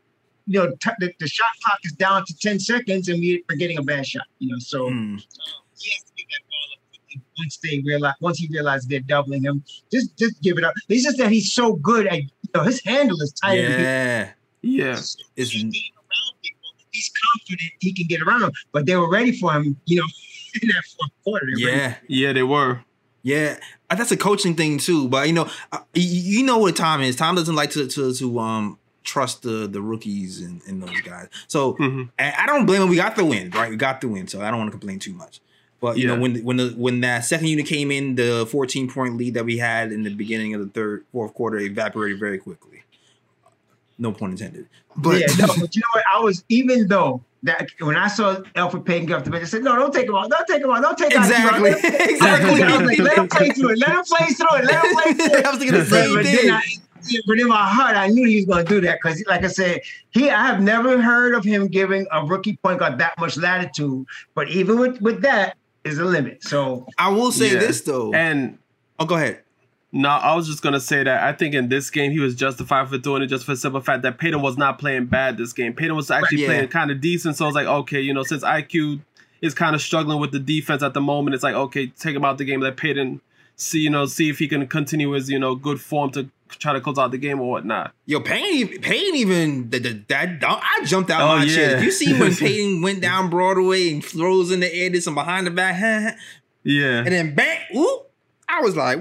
you 0.46 0.58
know, 0.58 0.70
t- 0.80 0.90
the, 0.98 1.12
the, 1.18 1.28
shot 1.28 1.48
clock 1.64 1.78
is 1.84 1.92
down 1.92 2.24
to 2.24 2.34
10 2.36 2.58
seconds 2.58 3.08
and 3.08 3.20
we're 3.20 3.56
getting 3.56 3.78
a 3.78 3.82
bad 3.82 4.06
shot, 4.06 4.24
you 4.38 4.50
know. 4.50 4.58
So 4.58 4.90
mm. 4.90 5.20
he 5.78 5.90
has 5.90 6.02
to 6.02 6.12
get 6.16 6.26
that 6.30 6.42
ball 6.48 7.16
up 7.16 7.22
once 7.38 7.58
they 7.58 7.82
realize, 7.84 8.14
once 8.20 8.38
he 8.38 8.48
realizes 8.50 8.86
they're 8.88 9.00
doubling 9.00 9.42
him, 9.42 9.62
just 9.92 10.16
just 10.16 10.40
give 10.42 10.58
it 10.58 10.64
up. 10.64 10.74
It's 10.88 11.04
just 11.04 11.18
that 11.18 11.30
he's 11.30 11.52
so 11.52 11.74
good 11.74 12.06
at, 12.06 12.22
you 12.22 12.28
know, 12.54 12.62
his 12.62 12.82
handle 12.84 13.20
is 13.20 13.32
tight. 13.32 13.60
Yeah. 13.60 14.30
Yeah. 14.62 14.92
It's, 15.36 15.52
he's 16.92 17.10
confident 17.34 17.72
he 17.80 17.92
can 17.92 18.06
get 18.06 18.22
around 18.22 18.40
them, 18.40 18.52
but 18.70 18.86
they 18.86 18.96
were 18.96 19.10
ready 19.10 19.32
for 19.32 19.52
him, 19.52 19.76
you 19.86 19.96
know, 20.00 20.06
in 20.62 20.68
that 20.68 20.82
fourth 20.96 21.10
quarter. 21.24 21.46
Yeah. 21.56 21.96
Yeah, 22.08 22.32
they 22.32 22.42
were. 22.42 22.84
Yeah, 23.22 23.58
that's 23.88 24.10
a 24.10 24.16
coaching 24.16 24.54
thing 24.54 24.78
too. 24.78 25.08
But 25.08 25.28
you 25.28 25.32
know, 25.32 25.48
you 25.94 26.44
know 26.44 26.58
what 26.58 26.76
Tom 26.76 27.02
is. 27.02 27.16
Tom 27.16 27.34
doesn't 27.34 27.54
like 27.54 27.70
to 27.70 27.86
to 27.86 28.12
to 28.14 28.38
um 28.38 28.78
trust 29.04 29.42
the 29.42 29.66
the 29.66 29.80
rookies 29.80 30.40
and, 30.40 30.60
and 30.66 30.82
those 30.82 31.00
guys. 31.02 31.28
So 31.46 31.74
mm-hmm. 31.74 32.02
I 32.18 32.46
don't 32.46 32.66
blame 32.66 32.82
him. 32.82 32.88
We 32.88 32.96
got 32.96 33.16
the 33.16 33.24
win, 33.24 33.50
right? 33.50 33.70
We 33.70 33.76
got 33.76 34.00
the 34.00 34.08
win, 34.08 34.26
so 34.26 34.40
I 34.40 34.50
don't 34.50 34.58
want 34.58 34.68
to 34.68 34.78
complain 34.78 34.98
too 34.98 35.12
much. 35.12 35.40
But 35.80 35.98
you 35.98 36.08
yeah. 36.08 36.14
know 36.14 36.20
when 36.20 36.44
when 36.44 36.56
the 36.56 36.74
when 36.76 37.00
that 37.00 37.24
second 37.24 37.48
unit 37.48 37.66
came 37.66 37.90
in, 37.90 38.14
the 38.14 38.46
14 38.50 38.90
point 38.90 39.16
lead 39.16 39.34
that 39.34 39.44
we 39.44 39.58
had 39.58 39.92
in 39.92 40.02
the 40.04 40.14
beginning 40.14 40.54
of 40.54 40.60
the 40.60 40.68
third 40.68 41.04
fourth 41.12 41.34
quarter 41.34 41.58
evaporated 41.58 42.18
very 42.18 42.38
quickly. 42.38 42.84
No 43.98 44.12
pun 44.12 44.30
intended. 44.30 44.68
But 44.96 45.20
yeah, 45.20 45.26
no, 45.38 45.46
but 45.60 45.74
you 45.74 45.80
know 45.80 45.88
what? 45.92 46.04
I 46.12 46.20
was 46.20 46.44
even 46.48 46.88
though 46.88 47.22
that 47.44 47.68
when 47.80 47.96
I 47.96 48.08
saw 48.08 48.36
Elfrid 48.54 48.84
Payton 48.84 49.06
get 49.06 49.18
off 49.18 49.24
the 49.24 49.30
bench, 49.30 49.42
I 49.42 49.46
said, 49.46 49.62
"No, 49.62 49.76
don't 49.76 49.92
take 49.92 50.06
him 50.06 50.14
out. 50.14 50.30
Don't 50.30 50.46
take 50.46 50.62
him 50.62 50.70
out. 50.70 50.82
Don't 50.82 50.98
take 50.98 51.14
exactly. 51.14 51.70
out." 51.72 51.78
Exactly. 51.84 52.52
exactly. 52.52 52.96
Like, 52.96 52.98
"Let 52.98 53.18
him 53.18 53.28
play 53.28 53.50
through 53.50 53.70
it. 53.70 53.78
Let 53.78 53.90
him 53.90 54.04
play 54.04 54.26
through 54.28 54.56
it. 54.58 54.64
Let 54.64 54.84
him 54.84 54.94
play 54.94 55.12
through 55.14 55.38
it." 55.38 55.46
I 55.46 55.50
was 55.50 55.58
thinking 55.58 55.78
the 55.78 55.84
same 55.84 56.22
thing 56.22 56.60
but 57.26 57.40
in 57.40 57.48
my 57.48 57.66
heart, 57.66 57.96
I 57.96 58.06
knew 58.08 58.26
he 58.28 58.36
was 58.36 58.44
going 58.44 58.64
to 58.64 58.68
do 58.68 58.80
that 58.82 58.98
because, 59.02 59.24
like 59.26 59.42
I 59.42 59.48
said, 59.48 59.80
he 60.10 60.30
I 60.30 60.46
have 60.46 60.62
never 60.62 61.02
heard 61.02 61.34
of 61.34 61.44
him 61.44 61.66
giving 61.66 62.06
a 62.12 62.24
rookie 62.24 62.56
point 62.62 62.78
guard 62.78 62.98
that 62.98 63.18
much 63.18 63.36
latitude. 63.36 64.06
But 64.34 64.48
even 64.50 64.78
with 64.78 65.00
with 65.00 65.22
that, 65.22 65.56
is 65.84 65.98
a 65.98 66.04
limit. 66.04 66.42
So 66.44 66.86
I 66.98 67.08
will 67.10 67.32
say 67.32 67.52
yeah. 67.52 67.58
this 67.58 67.80
though, 67.82 68.12
and 68.12 68.58
oh, 68.98 69.04
go 69.04 69.16
ahead. 69.16 69.42
No, 69.94 70.08
I 70.08 70.34
was 70.34 70.46
just 70.46 70.62
gonna 70.62 70.80
say 70.80 71.02
that 71.02 71.22
I 71.22 71.34
think 71.34 71.54
in 71.54 71.68
this 71.68 71.90
game 71.90 72.12
he 72.12 72.18
was 72.18 72.34
justified 72.34 72.88
for 72.88 72.96
doing 72.96 73.20
it 73.22 73.26
just 73.26 73.44
for 73.44 73.52
the 73.52 73.58
simple 73.58 73.82
fact 73.82 74.02
that 74.02 74.18
Payton 74.18 74.40
was 74.40 74.56
not 74.56 74.78
playing 74.78 75.06
bad 75.06 75.36
this 75.36 75.52
game. 75.52 75.74
Payton 75.74 75.94
was 75.94 76.10
actually 76.10 76.42
yeah. 76.42 76.46
playing 76.46 76.68
kind 76.68 76.90
of 76.90 77.02
decent. 77.02 77.36
So 77.36 77.44
I 77.44 77.48
was 77.48 77.54
like, 77.54 77.66
okay, 77.66 78.00
you 78.00 78.14
know, 78.14 78.22
since 78.22 78.42
IQ 78.42 79.00
is 79.42 79.52
kind 79.52 79.74
of 79.74 79.82
struggling 79.82 80.18
with 80.18 80.32
the 80.32 80.38
defense 80.38 80.82
at 80.82 80.94
the 80.94 81.02
moment, 81.02 81.34
it's 81.34 81.44
like 81.44 81.54
okay, 81.54 81.88
take 81.88 82.16
him 82.16 82.24
out 82.24 82.38
the 82.38 82.46
game. 82.46 82.60
Let 82.60 82.78
Payton 82.78 83.20
see, 83.56 83.80
you 83.80 83.90
know, 83.90 84.06
see 84.06 84.30
if 84.30 84.38
he 84.38 84.48
can 84.48 84.66
continue 84.66 85.10
his, 85.10 85.28
you 85.28 85.38
know, 85.38 85.54
good 85.54 85.78
form 85.78 86.10
to 86.12 86.30
try 86.48 86.72
to 86.72 86.80
close 86.80 86.98
out 86.98 87.10
the 87.10 87.18
game 87.18 87.38
or 87.38 87.50
whatnot. 87.50 87.92
Yo, 88.06 88.20
Payton, 88.20 88.80
Payton 88.80 89.14
even 89.14 89.70
that 89.70 90.08
that 90.08 90.42
I 90.42 90.84
jumped 90.86 91.10
out 91.10 91.20
oh, 91.20 91.38
my 91.38 91.44
yeah. 91.44 91.54
chair. 91.54 91.84
You 91.84 91.90
see 91.90 92.18
when 92.18 92.34
Payton 92.36 92.80
went 92.80 93.02
down 93.02 93.28
Broadway 93.28 93.92
and 93.92 94.02
throws 94.02 94.50
in 94.50 94.60
the 94.60 94.74
air, 94.74 94.88
did 94.88 95.02
some 95.02 95.14
behind 95.14 95.46
the 95.46 95.50
back, 95.50 96.16
yeah, 96.62 96.98
and 96.98 97.08
then 97.08 97.34
bang, 97.34 97.58
whoop! 97.74 98.10
I 98.48 98.60
was 98.60 98.74
like. 98.74 98.98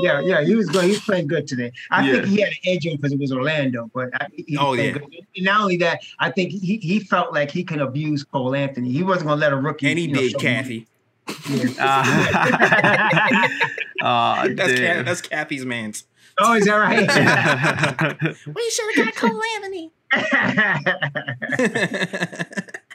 Yeah, 0.00 0.20
yeah, 0.20 0.42
he 0.42 0.54
was 0.54 0.68
good. 0.68 0.84
He 0.84 0.90
was 0.90 1.00
playing 1.00 1.26
good 1.26 1.46
today. 1.46 1.72
I 1.90 2.06
yeah. 2.06 2.12
think 2.12 2.26
he 2.26 2.40
had 2.40 2.50
an 2.50 2.58
edge 2.66 2.86
on 2.86 2.96
because 2.96 3.12
it 3.12 3.18
was 3.18 3.32
Orlando, 3.32 3.90
but 3.92 4.10
I, 4.14 4.28
he 4.32 4.56
oh 4.56 4.74
yeah. 4.74 4.92
Good. 4.92 5.04
And 5.36 5.44
not 5.44 5.60
only 5.62 5.76
that, 5.78 6.00
I 6.18 6.30
think 6.30 6.52
he, 6.52 6.76
he 6.78 7.00
felt 7.00 7.32
like 7.32 7.50
he 7.50 7.64
can 7.64 7.80
abuse 7.80 8.24
Cole 8.24 8.54
Anthony. 8.54 8.92
He 8.92 9.02
wasn't 9.02 9.28
gonna 9.28 9.40
let 9.40 9.52
a 9.52 9.56
rookie. 9.56 9.88
And 9.88 9.98
he 9.98 10.06
did, 10.06 10.34
know, 10.34 10.38
Kathy. 10.38 10.86
uh, 11.28 12.04
oh, 14.02 14.48
that's, 14.54 14.80
Kat, 14.80 15.04
that's 15.04 15.20
Kathy's 15.20 15.66
man's. 15.66 16.04
Oh, 16.40 16.54
is 16.54 16.64
that 16.66 16.76
right? 16.76 17.00
we 18.54 18.70
should 18.70 18.96
have 18.96 19.06
got 19.06 19.16
Cole 19.16 19.42
Anthony. 19.56 19.92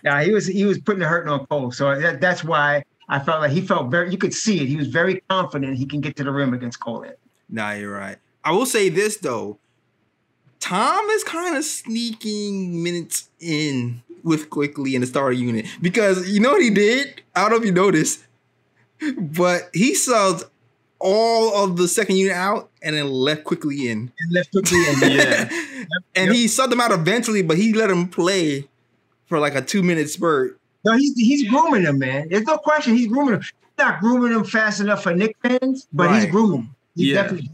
yeah, 0.03 0.23
he 0.23 0.31
was 0.31 0.47
he 0.47 0.65
was 0.65 0.79
putting 0.79 0.99
the 0.99 1.07
hurt 1.07 1.27
on 1.27 1.45
Cole, 1.45 1.71
so 1.71 1.99
that, 1.99 2.19
that's 2.19 2.43
why 2.43 2.83
I 3.09 3.19
felt 3.19 3.41
like 3.41 3.51
he 3.51 3.61
felt 3.61 3.91
very. 3.91 4.11
You 4.11 4.17
could 4.17 4.33
see 4.33 4.61
it. 4.61 4.67
He 4.67 4.75
was 4.75 4.87
very 4.87 5.21
confident 5.29 5.77
he 5.77 5.85
can 5.85 6.01
get 6.01 6.15
to 6.17 6.23
the 6.23 6.31
rim 6.31 6.53
against 6.53 6.79
Cole 6.79 7.03
Anthony. 7.03 7.17
Nah, 7.49 7.71
you're 7.73 7.93
right. 7.93 8.17
I 8.43 8.51
will 8.51 8.65
say 8.65 8.89
this 8.89 9.17
though. 9.17 9.59
Tom 10.59 11.09
is 11.09 11.23
kind 11.23 11.57
of 11.57 11.65
sneaking 11.65 12.81
minutes 12.81 13.29
in 13.39 14.01
with 14.23 14.49
Quickley 14.49 14.95
in 14.95 15.01
the 15.01 15.07
starter 15.07 15.33
unit 15.33 15.65
because 15.81 16.29
you 16.29 16.39
know 16.39 16.51
what 16.51 16.61
he 16.61 16.69
did? 16.69 17.21
I 17.35 17.41
don't 17.41 17.51
know 17.51 17.57
if 17.57 17.65
you 17.65 17.73
noticed, 17.73 18.23
but 19.17 19.69
he 19.73 19.93
subbed 19.93 20.45
all 20.99 21.65
of 21.65 21.75
the 21.75 21.87
second 21.87 22.15
unit 22.15 22.33
out 22.33 22.69
and 22.81 22.95
then 22.95 23.09
left 23.11 23.43
Quickley 23.43 23.89
in. 23.89 24.11
And 24.17 24.31
left 24.31 24.51
Quickley 24.51 24.77
in, 24.77 24.99
yeah. 25.17 25.49
and 26.15 26.27
yep. 26.27 26.33
he 26.33 26.45
subbed 26.45 26.69
them 26.69 26.79
out 26.79 26.91
eventually, 26.91 27.41
but 27.41 27.57
he 27.57 27.73
let 27.73 27.89
him 27.89 28.07
play 28.07 28.69
for 29.25 29.39
like 29.39 29.55
a 29.55 29.61
two 29.61 29.83
minute 29.83 30.09
spurt. 30.09 30.59
No, 30.85 30.93
he's 30.93 31.15
he's 31.15 31.49
grooming 31.49 31.83
them, 31.83 31.99
man. 31.99 32.29
There's 32.29 32.43
no 32.43 32.57
question. 32.57 32.95
He's 32.95 33.07
grooming 33.07 33.33
them. 33.33 33.41
He's 33.41 33.77
not 33.77 33.99
grooming 33.99 34.33
them 34.33 34.43
fast 34.43 34.81
enough 34.81 35.03
for 35.03 35.15
Nick 35.15 35.37
fans, 35.41 35.87
but 35.93 36.07
right. 36.07 36.21
he's 36.21 36.31
grooming. 36.31 36.73
He's 36.95 37.07
yeah. 37.07 37.23
definitely 37.23 37.49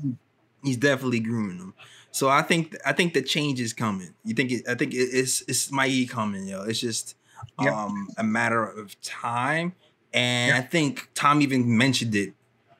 he's 0.63 0.77
definitely 0.77 1.19
grooming 1.19 1.57
them. 1.57 1.73
So 2.11 2.29
I 2.29 2.41
think 2.41 2.75
I 2.85 2.93
think 2.93 3.13
the 3.13 3.21
change 3.21 3.59
is 3.59 3.73
coming. 3.73 4.13
You 4.23 4.33
think 4.33 4.51
it, 4.51 4.67
I 4.67 4.75
think 4.75 4.93
it's 4.93 5.41
it's 5.47 5.71
my 5.71 6.07
coming, 6.09 6.47
yo. 6.47 6.63
It's 6.63 6.79
just 6.79 7.15
yep. 7.61 7.73
um 7.73 8.09
a 8.17 8.23
matter 8.23 8.63
of 8.63 8.99
time. 9.01 9.73
And 10.13 10.49
yep. 10.49 10.63
I 10.63 10.67
think 10.67 11.09
Tom 11.13 11.41
even 11.41 11.77
mentioned 11.77 12.15
it 12.15 12.33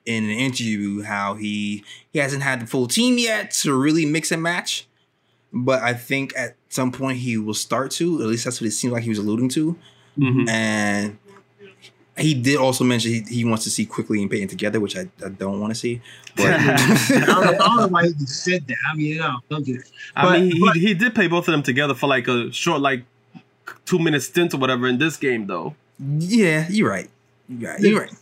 in 0.06 0.24
an 0.24 0.32
interview 0.32 1.04
how 1.04 1.36
he 1.36 1.84
he 2.12 2.20
hasn't 2.20 2.42
had 2.42 2.62
the 2.62 2.66
full 2.66 2.88
team 2.88 3.18
yet 3.18 3.52
to 3.52 3.74
really 3.74 4.06
mix 4.06 4.32
and 4.32 4.42
match. 4.42 4.88
But 5.54 5.82
I 5.82 5.94
think 5.94 6.34
at 6.36 6.56
some 6.70 6.92
point 6.92 7.20
he 7.20 7.38
will 7.38 7.54
start 7.54 7.92
to. 7.92 8.22
At 8.22 8.28
least 8.28 8.46
that's 8.46 8.62
what 8.62 8.68
it 8.68 8.72
seemed 8.72 8.94
like 8.94 9.04
he 9.04 9.10
was 9.10 9.20
alluding 9.20 9.50
to. 9.50 9.78
Mm-hmm. 10.20 10.50
And 10.50 11.18
he 12.18 12.34
did 12.34 12.58
also 12.58 12.84
mention 12.84 13.12
he, 13.12 13.22
he 13.22 13.46
wants 13.46 13.64
to 13.64 13.70
see 13.70 13.86
Quickley 13.86 14.22
and 14.22 14.30
Payton 14.30 14.50
together, 14.50 14.80
which 14.80 14.98
I, 14.98 15.08
I 15.24 15.30
don't 15.30 15.60
want 15.60 15.72
to 15.72 15.80
see. 15.80 16.02
But 16.36 16.46
I, 16.52 16.76
don't 17.10 17.28
know, 17.28 17.34
I, 17.34 17.54
don't 17.54 17.78
know, 17.78 17.88
why 17.88 18.08
he 18.08 18.26
said 18.26 18.68
that. 18.68 18.78
I 18.92 18.96
mean, 18.96 19.06
you 19.08 19.20
know, 19.20 19.40
don't 19.50 19.66
do 19.66 19.78
that. 19.78 19.90
But, 20.16 20.26
I 20.26 20.40
mean, 20.40 20.52
he, 20.52 20.60
but, 20.60 20.76
he 20.76 20.94
did 20.94 21.16
play 21.16 21.28
both 21.28 21.48
of 21.48 21.54
them 21.54 21.64
together 21.64 21.94
for 21.94 22.08
like 22.08 22.28
a 22.28 22.52
short, 22.52 22.82
like 22.82 23.04
two 23.86 24.00
minute 24.00 24.22
stint 24.22 24.54
or 24.54 24.58
whatever 24.58 24.88
in 24.88 24.98
this 24.98 25.18
game, 25.18 25.48
though. 25.48 25.76
Yeah, 26.00 26.68
you're 26.70 26.90
right. 26.90 27.10
You're 27.48 27.72
right. 27.72 27.80
You're 27.80 28.02
right. 28.02 28.14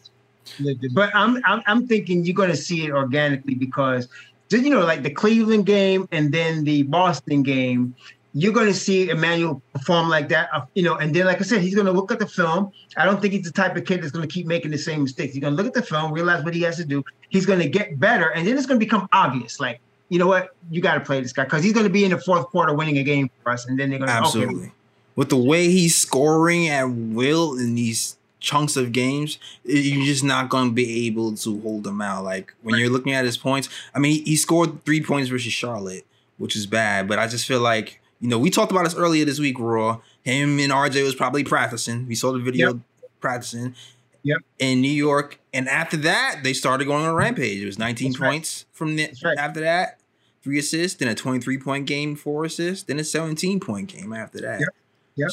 But 0.93 1.13
I'm 1.13 1.41
I'm, 1.45 1.61
I'm 1.65 1.87
thinking 1.87 2.23
you're 2.23 2.33
going 2.33 2.49
to 2.49 2.55
see 2.55 2.85
it 2.85 2.91
organically 2.91 3.53
because 3.53 4.07
you 4.49 4.69
know, 4.69 4.85
like 4.85 5.03
the 5.03 5.09
Cleveland 5.09 5.65
game 5.65 6.07
and 6.11 6.31
then 6.31 6.63
the 6.63 6.83
Boston 6.83 7.43
game, 7.43 7.95
you're 8.39 8.53
going 8.53 8.67
to 8.67 8.73
see 8.73 9.09
Immanuel 9.09 9.63
perform 9.73 10.09
like 10.09 10.29
that, 10.29 10.49
uh, 10.53 10.61
you 10.75 10.83
know. 10.83 10.95
And 10.95 11.13
then, 11.13 11.25
like 11.25 11.39
I 11.39 11.43
said, 11.43 11.61
he's 11.61 11.73
going 11.73 11.87
to 11.87 11.91
look 11.91 12.11
at 12.11 12.19
the 12.19 12.27
film. 12.27 12.71
I 12.95 13.03
don't 13.03 13.19
think 13.19 13.33
he's 13.33 13.45
the 13.45 13.51
type 13.51 13.75
of 13.75 13.83
kid 13.85 14.03
that's 14.03 14.11
going 14.11 14.27
to 14.27 14.31
keep 14.31 14.45
making 14.45 14.69
the 14.69 14.77
same 14.77 15.01
mistakes. 15.01 15.33
He's 15.33 15.41
going 15.41 15.57
to 15.57 15.57
look 15.57 15.65
at 15.65 15.73
the 15.73 15.81
film, 15.81 16.11
realize 16.11 16.43
what 16.43 16.53
he 16.53 16.61
has 16.61 16.77
to 16.77 16.85
do. 16.85 17.03
He's 17.29 17.47
going 17.47 17.59
to 17.59 17.67
get 17.67 17.99
better, 17.99 18.29
and 18.29 18.47
then 18.47 18.55
it's 18.55 18.67
going 18.67 18.79
to 18.79 18.85
become 18.85 19.09
obvious. 19.11 19.59
Like, 19.59 19.79
you 20.09 20.19
know 20.19 20.27
what, 20.27 20.55
you 20.69 20.81
got 20.81 20.93
to 20.95 20.99
play 20.99 21.19
this 21.19 21.33
guy 21.33 21.45
because 21.45 21.63
he's 21.63 21.73
going 21.73 21.87
to 21.87 21.91
be 21.91 22.05
in 22.05 22.11
the 22.11 22.19
fourth 22.19 22.45
quarter 22.47 22.75
winning 22.75 22.99
a 22.99 23.03
game 23.03 23.29
for 23.41 23.53
us, 23.53 23.65
and 23.65 23.79
then 23.79 23.89
they're 23.89 23.97
going 23.97 24.09
to 24.09 24.15
absolutely. 24.15 24.65
Okay. 24.65 24.71
With 25.15 25.29
the 25.29 25.37
way 25.37 25.69
he's 25.69 25.95
scoring 25.95 26.67
at 26.67 26.83
will 26.83 27.57
in 27.57 27.73
these 27.73 28.17
chunks 28.39 28.77
of 28.77 28.91
games, 28.91 29.39
you're 29.63 30.05
just 30.05 30.23
not 30.23 30.49
going 30.49 30.69
to 30.69 30.73
be 30.75 31.07
able 31.07 31.35
to 31.37 31.59
hold 31.61 31.87
him 31.87 32.01
out. 32.01 32.23
Like 32.23 32.53
when 32.61 32.79
you're 32.79 32.91
looking 32.91 33.13
at 33.13 33.25
his 33.25 33.35
points, 33.35 33.67
I 33.95 33.99
mean, 33.99 34.23
he 34.25 34.35
scored 34.35 34.85
three 34.85 35.01
points 35.01 35.29
versus 35.29 35.53
Charlotte, 35.53 36.05
which 36.37 36.55
is 36.55 36.67
bad, 36.67 37.07
but 37.07 37.17
I 37.17 37.25
just 37.25 37.47
feel 37.47 37.61
like 37.61 37.99
you 38.19 38.29
know, 38.29 38.39
we 38.39 38.49
talked 38.49 38.71
about 38.71 38.83
this 38.83 38.95
earlier 38.95 39.25
this 39.25 39.39
week, 39.39 39.59
Raw. 39.59 39.99
Him 40.23 40.59
and 40.59 40.71
RJ 40.71 41.03
was 41.03 41.15
probably 41.15 41.43
practicing. 41.43 42.07
We 42.07 42.15
saw 42.15 42.31
the 42.31 42.39
video 42.39 42.73
yep. 42.73 42.81
practicing. 43.19 43.75
Yep. 44.23 44.39
In 44.59 44.81
New 44.81 44.91
York. 44.91 45.39
And 45.53 45.69
after 45.69 45.97
that, 45.97 46.41
they 46.43 46.53
started 46.53 46.85
going 46.85 47.03
on 47.03 47.09
a 47.09 47.13
rampage. 47.13 47.61
It 47.61 47.65
was 47.65 47.79
19 47.79 48.11
That's 48.11 48.19
points 48.19 48.65
right. 48.67 48.77
from 48.77 48.95
the, 48.95 49.09
right. 49.23 49.37
after 49.37 49.61
that. 49.61 49.99
Three 50.43 50.59
assists, 50.59 50.97
then 50.97 51.07
a 51.09 51.15
23 51.15 51.57
point 51.59 51.85
game, 51.85 52.15
four 52.15 52.45
assists, 52.45 52.83
then 52.85 52.99
a 52.99 53.03
17 53.03 53.59
point 53.59 53.89
game 53.89 54.13
after 54.13 54.39
that. 54.41 54.59
Yep. 54.59 54.69
Yep. 55.15 55.31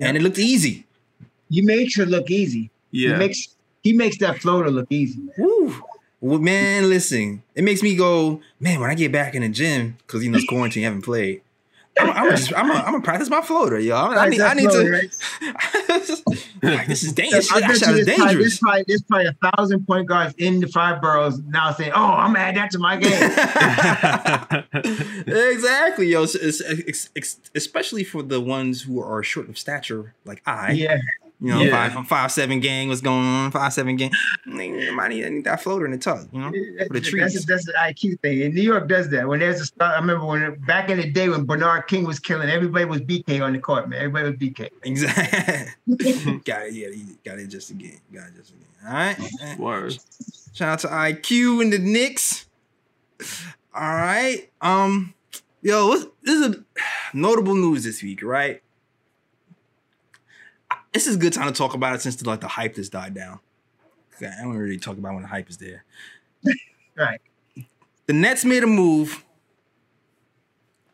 And 0.00 0.16
it 0.16 0.22
looked 0.22 0.38
easy. 0.38 0.86
He 1.50 1.62
makes 1.62 1.98
it 1.98 2.08
look 2.08 2.30
easy. 2.30 2.70
Yeah. 2.90 3.12
He 3.12 3.16
makes 3.16 3.48
he 3.82 3.92
makes 3.92 4.18
that 4.18 4.38
floater 4.38 4.70
look 4.70 4.86
easy. 4.90 5.20
Man. 5.20 5.34
Woo. 5.38 5.74
Well, 6.20 6.40
man, 6.40 6.88
listen, 6.88 7.42
it 7.54 7.62
makes 7.62 7.82
me 7.82 7.94
go, 7.94 8.40
man, 8.58 8.80
when 8.80 8.90
I 8.90 8.94
get 8.94 9.12
back 9.12 9.34
in 9.34 9.42
the 9.42 9.48
gym, 9.48 9.96
because 9.98 10.24
you 10.24 10.30
know 10.30 10.38
it's 10.38 10.46
quarantine, 10.46 10.82
haven't 10.82 11.02
played. 11.02 11.42
I'm, 11.98 12.10
I'm, 12.10 12.30
just, 12.30 12.54
I'm, 12.54 12.68
gonna 12.68 13.00
practice 13.00 13.30
my 13.30 13.40
floater, 13.40 13.78
yo. 13.78 13.96
I, 13.96 14.26
I 14.26 14.28
need, 14.28 14.40
I 14.40 14.54
need 14.54 14.70
to. 14.70 14.82
like, 16.62 16.86
this 16.86 17.02
is 17.02 17.12
dangerous. 17.12 17.52
I 17.52 17.60
bet 17.60 17.80
you 17.80 18.04
there's 18.04 18.18
probably, 18.18 18.34
there's, 18.34 18.58
probably, 18.58 18.84
there's 18.86 19.02
probably 19.02 19.26
a 19.26 19.50
thousand 19.50 19.86
point 19.86 20.06
guards 20.06 20.34
in 20.38 20.60
the 20.60 20.68
five 20.68 21.00
boroughs 21.00 21.38
now 21.40 21.72
saying, 21.72 21.92
"Oh, 21.94 22.04
I'm 22.04 22.34
gonna 22.34 22.44
add 22.44 22.56
that 22.56 22.70
to 22.72 22.78
my 22.78 22.96
game." 22.96 23.12
exactly, 25.52 26.08
yo. 26.08 26.24
It's, 26.24 26.34
it's, 26.34 27.10
it's, 27.14 27.40
especially 27.54 28.04
for 28.04 28.22
the 28.22 28.40
ones 28.40 28.82
who 28.82 29.00
are 29.00 29.22
short 29.22 29.48
of 29.48 29.56
stature, 29.56 30.14
like 30.24 30.42
I. 30.46 30.72
Yeah. 30.72 30.98
You 31.38 31.52
know, 31.52 31.60
yeah. 31.60 31.90
five 31.90 32.06
five 32.06 32.32
seven 32.32 32.60
gang. 32.60 32.88
What's 32.88 33.02
going 33.02 33.24
on? 33.24 33.50
Five 33.50 33.72
seven 33.72 33.96
gang. 33.96 34.10
I 34.46 34.56
need, 34.56 35.24
I 35.24 35.28
need 35.28 35.44
that 35.44 35.62
floater 35.62 35.84
in 35.84 35.92
the 35.92 35.98
tug. 35.98 36.28
You 36.32 36.40
know, 36.40 36.50
for 36.86 36.94
the 36.94 37.00
trees. 37.00 37.34
That's, 37.34 37.44
that's 37.44 37.64
the 37.66 37.74
IQ 37.78 38.20
thing. 38.20 38.42
And 38.42 38.54
New 38.54 38.62
York 38.62 38.88
does 38.88 39.10
that. 39.10 39.28
When 39.28 39.40
there's 39.40 39.60
a 39.60 39.66
start, 39.66 39.96
I 39.96 40.00
remember 40.00 40.24
when 40.24 40.54
back 40.60 40.88
in 40.88 40.96
the 40.96 41.10
day 41.10 41.28
when 41.28 41.44
Bernard 41.44 41.88
King 41.88 42.04
was 42.04 42.18
killing, 42.18 42.48
everybody 42.48 42.86
was 42.86 43.02
BK 43.02 43.44
on 43.44 43.52
the 43.52 43.58
court, 43.58 43.88
man. 43.88 43.98
Everybody 44.00 44.30
was 44.30 44.36
BK. 44.36 44.70
Exactly. 44.82 46.38
got 46.44 46.62
it. 46.66 46.72
Yeah, 46.72 46.88
got 47.22 47.38
it 47.38 47.48
just 47.48 47.70
again. 47.70 48.00
Got 48.14 48.28
it 48.28 48.36
just 48.36 48.52
again. 48.54 48.66
All 48.86 48.94
right. 48.94 49.58
Word. 49.58 49.98
Shout 50.54 50.68
out 50.68 50.78
to 50.80 50.88
IQ 50.88 51.60
and 51.60 51.70
the 51.70 51.78
Knicks. 51.78 52.46
All 53.74 53.82
right. 53.82 54.48
Um, 54.62 55.12
yo, 55.60 55.94
this 56.22 56.34
is 56.34 56.46
a 56.46 56.64
notable 57.14 57.54
news 57.54 57.84
this 57.84 58.02
week, 58.02 58.22
right? 58.22 58.62
This 60.96 61.06
is 61.06 61.16
a 61.16 61.18
good 61.18 61.34
time 61.34 61.46
to 61.46 61.52
talk 61.52 61.74
about 61.74 61.94
it 61.94 62.00
since 62.00 62.16
the, 62.16 62.26
like 62.26 62.40
the 62.40 62.48
hype 62.48 62.76
has 62.76 62.88
died 62.88 63.12
down. 63.12 63.38
I 64.18 64.42
don't 64.42 64.56
really 64.56 64.78
talk 64.78 64.96
about 64.96 65.12
when 65.12 65.20
the 65.20 65.28
hype 65.28 65.50
is 65.50 65.58
there. 65.58 65.84
right. 66.96 67.20
The 68.06 68.14
Nets 68.14 68.46
made 68.46 68.62
a 68.62 68.66
move 68.66 69.22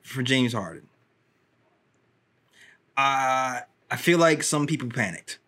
for 0.02 0.24
James 0.24 0.54
Harden. 0.54 0.88
Uh, 2.96 3.60
I 3.92 3.96
feel 3.96 4.18
like 4.18 4.42
some 4.42 4.66
people 4.66 4.88
panicked. 4.88 5.38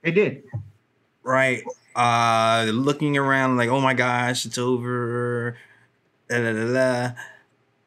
They 0.00 0.10
did. 0.10 0.44
Right. 1.22 1.62
Uh 1.94 2.70
looking 2.72 3.18
around 3.18 3.58
like, 3.58 3.68
oh 3.68 3.82
my 3.82 3.92
gosh, 3.92 4.46
it's 4.46 4.56
over. 4.56 5.58
Da, 6.30 6.38
da, 6.38 6.72
da. 6.72 7.10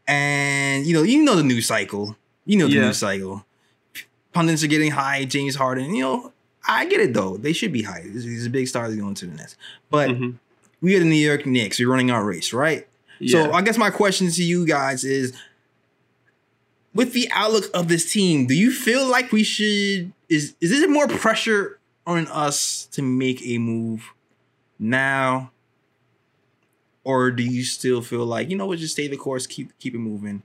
And 0.07 0.85
you 0.85 0.93
know, 0.93 1.01
you 1.01 1.23
know 1.23 1.35
the 1.35 1.41
news 1.41 1.65
cycle. 1.65 2.15
You 2.45 2.59
know 2.59 2.67
the 2.67 2.75
yeah. 2.75 2.81
news 2.81 2.97
cycle 2.99 3.43
pundits 4.35 4.63
are 4.63 4.67
getting 4.67 4.91
high. 4.91 5.25
James 5.25 5.55
Harden, 5.55 5.95
you 5.95 6.03
know, 6.03 6.33
I 6.67 6.85
get 6.85 6.99
it 6.99 7.13
though. 7.13 7.37
They 7.37 7.53
should 7.53 7.71
be 7.71 7.81
high. 7.81 8.01
He's 8.03 8.45
a 8.45 8.49
big 8.49 8.67
star 8.67 8.93
going 8.93 9.15
to 9.15 9.25
the 9.25 9.33
Nets. 9.33 9.55
But 9.89 10.09
mm-hmm. 10.11 10.31
we 10.81 10.95
are 10.95 10.99
the 10.99 11.05
New 11.05 11.15
York 11.15 11.45
Knicks. 11.45 11.79
We're 11.79 11.89
running 11.89 12.11
our 12.11 12.23
race, 12.23 12.53
right? 12.53 12.87
Yeah. 13.19 13.45
So 13.45 13.53
I 13.53 13.61
guess 13.61 13.77
my 13.77 13.89
question 13.89 14.29
to 14.29 14.43
you 14.43 14.67
guys 14.67 15.03
is 15.03 15.33
with 16.93 17.13
the 17.13 17.29
outlook 17.31 17.65
of 17.73 17.87
this 17.87 18.11
team, 18.11 18.45
do 18.45 18.53
you 18.53 18.71
feel 18.71 19.07
like 19.07 19.31
we 19.31 19.43
should 19.43 20.11
is 20.29 20.55
is 20.59 20.69
this 20.69 20.87
more 20.89 21.07
pressure 21.07 21.79
on 22.05 22.27
us 22.27 22.85
to 22.91 23.01
make 23.01 23.41
a 23.43 23.57
move 23.57 24.13
now? 24.77 25.51
Or 27.03 27.29
do 27.29 27.43
you 27.43 27.63
still 27.63 28.01
feel 28.01 28.25
like, 28.25 28.49
you 28.49 28.57
know 28.57 28.65
what, 28.65 28.79
just 28.79 28.95
stay 28.95 29.07
the 29.07 29.15
course, 29.15 29.47
keep 29.47 29.77
keep 29.79 29.95
it 29.95 29.99
moving? 29.99 30.43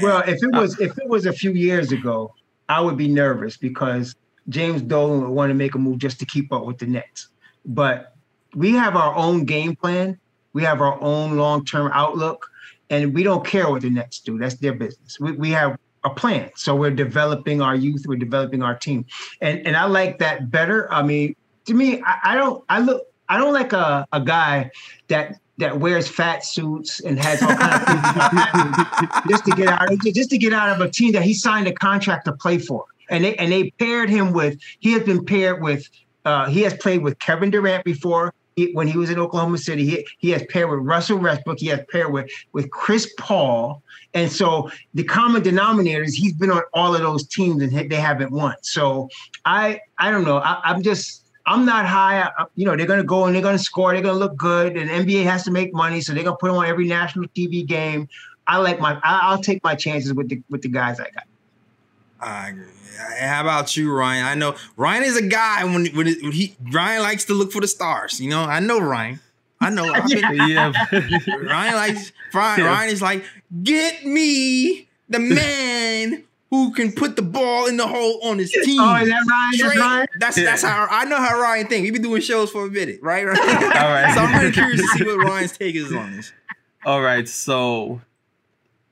Well, 0.00 0.22
if 0.26 0.42
it 0.42 0.52
was 0.52 0.78
if 0.78 0.96
it 0.98 1.08
was 1.08 1.26
a 1.26 1.32
few 1.32 1.52
years 1.52 1.90
ago, 1.90 2.34
I 2.68 2.80
would 2.80 2.96
be 2.96 3.08
nervous 3.08 3.56
because 3.56 4.14
James 4.48 4.82
Dolan 4.82 5.20
would 5.20 5.30
want 5.30 5.50
to 5.50 5.54
make 5.54 5.74
a 5.74 5.78
move 5.78 5.98
just 5.98 6.18
to 6.20 6.26
keep 6.26 6.52
up 6.52 6.64
with 6.64 6.78
the 6.78 6.86
Nets. 6.86 7.28
But 7.64 8.14
we 8.54 8.72
have 8.72 8.96
our 8.96 9.14
own 9.14 9.44
game 9.44 9.76
plan. 9.76 10.18
We 10.52 10.62
have 10.62 10.80
our 10.80 11.00
own 11.00 11.36
long-term 11.36 11.90
outlook, 11.94 12.50
and 12.90 13.14
we 13.14 13.22
don't 13.22 13.46
care 13.46 13.70
what 13.70 13.82
the 13.82 13.90
Nets 13.90 14.20
do. 14.20 14.38
That's 14.38 14.56
their 14.56 14.74
business. 14.74 15.18
We, 15.18 15.32
we 15.32 15.50
have 15.50 15.78
a 16.04 16.10
plan. 16.10 16.50
So 16.56 16.74
we're 16.74 16.90
developing 16.90 17.62
our 17.62 17.74
youth. 17.74 18.04
We're 18.06 18.18
developing 18.18 18.62
our 18.62 18.76
team, 18.76 19.06
and 19.40 19.66
and 19.66 19.76
I 19.76 19.84
like 19.84 20.18
that 20.18 20.50
better. 20.50 20.92
I 20.92 21.02
mean, 21.02 21.36
to 21.66 21.74
me, 21.74 22.02
I, 22.04 22.32
I 22.32 22.34
don't. 22.34 22.64
I 22.68 22.80
look. 22.80 23.06
I 23.28 23.38
don't 23.38 23.54
like 23.54 23.72
a, 23.72 24.06
a 24.12 24.20
guy 24.20 24.70
that 25.08 25.40
that 25.62 25.78
wears 25.78 26.08
fat 26.08 26.44
suits 26.44 27.00
and 27.00 27.18
has 27.18 27.40
all 27.40 27.54
kind 27.54 28.74
of 28.74 29.30
just 29.30 29.44
to 29.44 29.52
get 29.52 29.68
out 29.68 29.88
just 30.14 30.30
to 30.30 30.38
get 30.38 30.52
out 30.52 30.68
of 30.68 30.80
a 30.80 30.90
team 30.90 31.12
that 31.12 31.22
he 31.22 31.32
signed 31.32 31.66
a 31.66 31.72
contract 31.72 32.24
to 32.26 32.32
play 32.32 32.58
for. 32.58 32.84
And 33.10 33.24
they 33.24 33.36
and 33.36 33.50
they 33.52 33.70
paired 33.78 34.10
him 34.10 34.32
with 34.32 34.58
he 34.80 34.92
has 34.92 35.02
been 35.02 35.24
paired 35.24 35.62
with 35.62 35.88
uh, 36.24 36.48
he 36.48 36.62
has 36.62 36.74
played 36.74 37.02
with 37.02 37.18
Kevin 37.18 37.50
Durant 37.50 37.84
before. 37.84 38.34
He, 38.56 38.72
when 38.74 38.86
he 38.86 38.98
was 38.98 39.08
in 39.08 39.18
Oklahoma 39.18 39.56
City, 39.56 39.86
he, 39.86 40.06
he 40.18 40.28
has 40.30 40.44
paired 40.50 40.68
with 40.68 40.80
Russell 40.80 41.16
Westbrook. 41.16 41.58
He 41.58 41.68
has 41.68 41.80
paired 41.90 42.12
with 42.12 42.30
with 42.52 42.70
Chris 42.70 43.10
Paul, 43.18 43.82
and 44.12 44.30
so 44.30 44.70
the 44.92 45.04
common 45.04 45.42
denominator 45.42 46.02
is 46.02 46.14
he's 46.14 46.34
been 46.34 46.50
on 46.50 46.62
all 46.74 46.94
of 46.94 47.00
those 47.00 47.26
teams 47.28 47.62
and 47.62 47.90
they 47.90 47.96
haven't 47.96 48.30
won. 48.30 48.54
So 48.62 49.08
I 49.44 49.80
I 49.98 50.10
don't 50.10 50.24
know. 50.24 50.38
I, 50.38 50.60
I'm 50.64 50.82
just 50.82 51.21
I'm 51.46 51.64
not 51.64 51.86
high. 51.86 52.30
You 52.54 52.66
know, 52.66 52.76
they're 52.76 52.86
going 52.86 53.00
to 53.00 53.06
go 53.06 53.24
and 53.24 53.34
they're 53.34 53.42
going 53.42 53.56
to 53.56 53.62
score. 53.62 53.92
They're 53.92 54.02
going 54.02 54.14
to 54.14 54.18
look 54.18 54.36
good. 54.36 54.76
And 54.76 54.88
NBA 54.88 55.24
has 55.24 55.42
to 55.44 55.50
make 55.50 55.74
money, 55.74 56.00
so 56.00 56.12
they're 56.12 56.22
going 56.22 56.34
to 56.34 56.38
put 56.38 56.48
them 56.48 56.56
on 56.56 56.66
every 56.66 56.86
national 56.86 57.26
TV 57.28 57.66
game. 57.66 58.08
I 58.46 58.58
like 58.58 58.80
my. 58.80 59.00
I, 59.02 59.34
will 59.34 59.42
take 59.42 59.62
my 59.62 59.74
chances 59.74 60.12
with 60.14 60.28
the 60.28 60.42
with 60.50 60.62
the 60.62 60.68
guys 60.68 61.00
I 61.00 61.10
got. 61.10 61.24
I 62.20 62.48
agree. 62.50 62.66
How 63.18 63.40
about 63.40 63.76
you, 63.76 63.92
Ryan? 63.92 64.24
I 64.24 64.34
know 64.34 64.54
Ryan 64.76 65.04
is 65.04 65.16
a 65.16 65.26
guy 65.26 65.64
when 65.64 65.86
when, 65.86 66.06
it, 66.06 66.22
when 66.22 66.32
he 66.32 66.56
Ryan 66.70 67.02
likes 67.02 67.24
to 67.26 67.34
look 67.34 67.52
for 67.52 67.60
the 67.60 67.68
stars. 67.68 68.20
You 68.20 68.30
know, 68.30 68.42
I 68.42 68.60
know 68.60 68.80
Ryan. 68.80 69.20
I 69.60 69.70
know. 69.70 69.92
I've 69.92 70.08
been, 70.08 70.34
yeah. 70.48 70.72
Ryan 70.92 71.74
likes 71.74 72.12
Ryan. 72.34 72.60
Yeah. 72.60 72.66
Ryan 72.66 72.90
is 72.90 73.02
like, 73.02 73.24
get 73.62 74.04
me 74.04 74.88
the 75.08 75.20
man 75.20 76.24
who 76.52 76.70
can 76.70 76.92
put 76.92 77.16
the 77.16 77.22
ball 77.22 77.66
in 77.66 77.78
the 77.78 77.86
hole 77.88 78.20
on 78.24 78.38
his 78.38 78.52
team. 78.52 78.78
Oh, 78.78 78.96
is 78.96 79.08
that 79.08 79.24
Ryan? 79.26 79.58
That's 79.58 79.78
Ryan? 79.78 80.06
That's 80.18 80.36
that's 80.36 80.62
how 80.62 80.86
I 80.90 81.06
know 81.06 81.16
how 81.16 81.40
Ryan 81.40 81.66
thinks. 81.66 81.84
We've 81.84 81.94
been 81.94 82.02
doing 82.02 82.20
shows 82.20 82.50
for 82.50 82.66
a 82.66 82.70
minute, 82.70 82.98
right? 83.02 83.26
All 83.26 83.32
right. 83.32 84.14
so 84.14 84.20
I'm 84.20 84.38
really 84.38 84.52
curious 84.52 84.82
to 84.82 84.86
see 84.98 85.04
what 85.04 85.16
Ryan's 85.24 85.56
take 85.56 85.74
is 85.74 85.90
on 85.94 86.14
this. 86.14 86.30
All 86.84 87.00
right. 87.00 87.26
So 87.26 88.02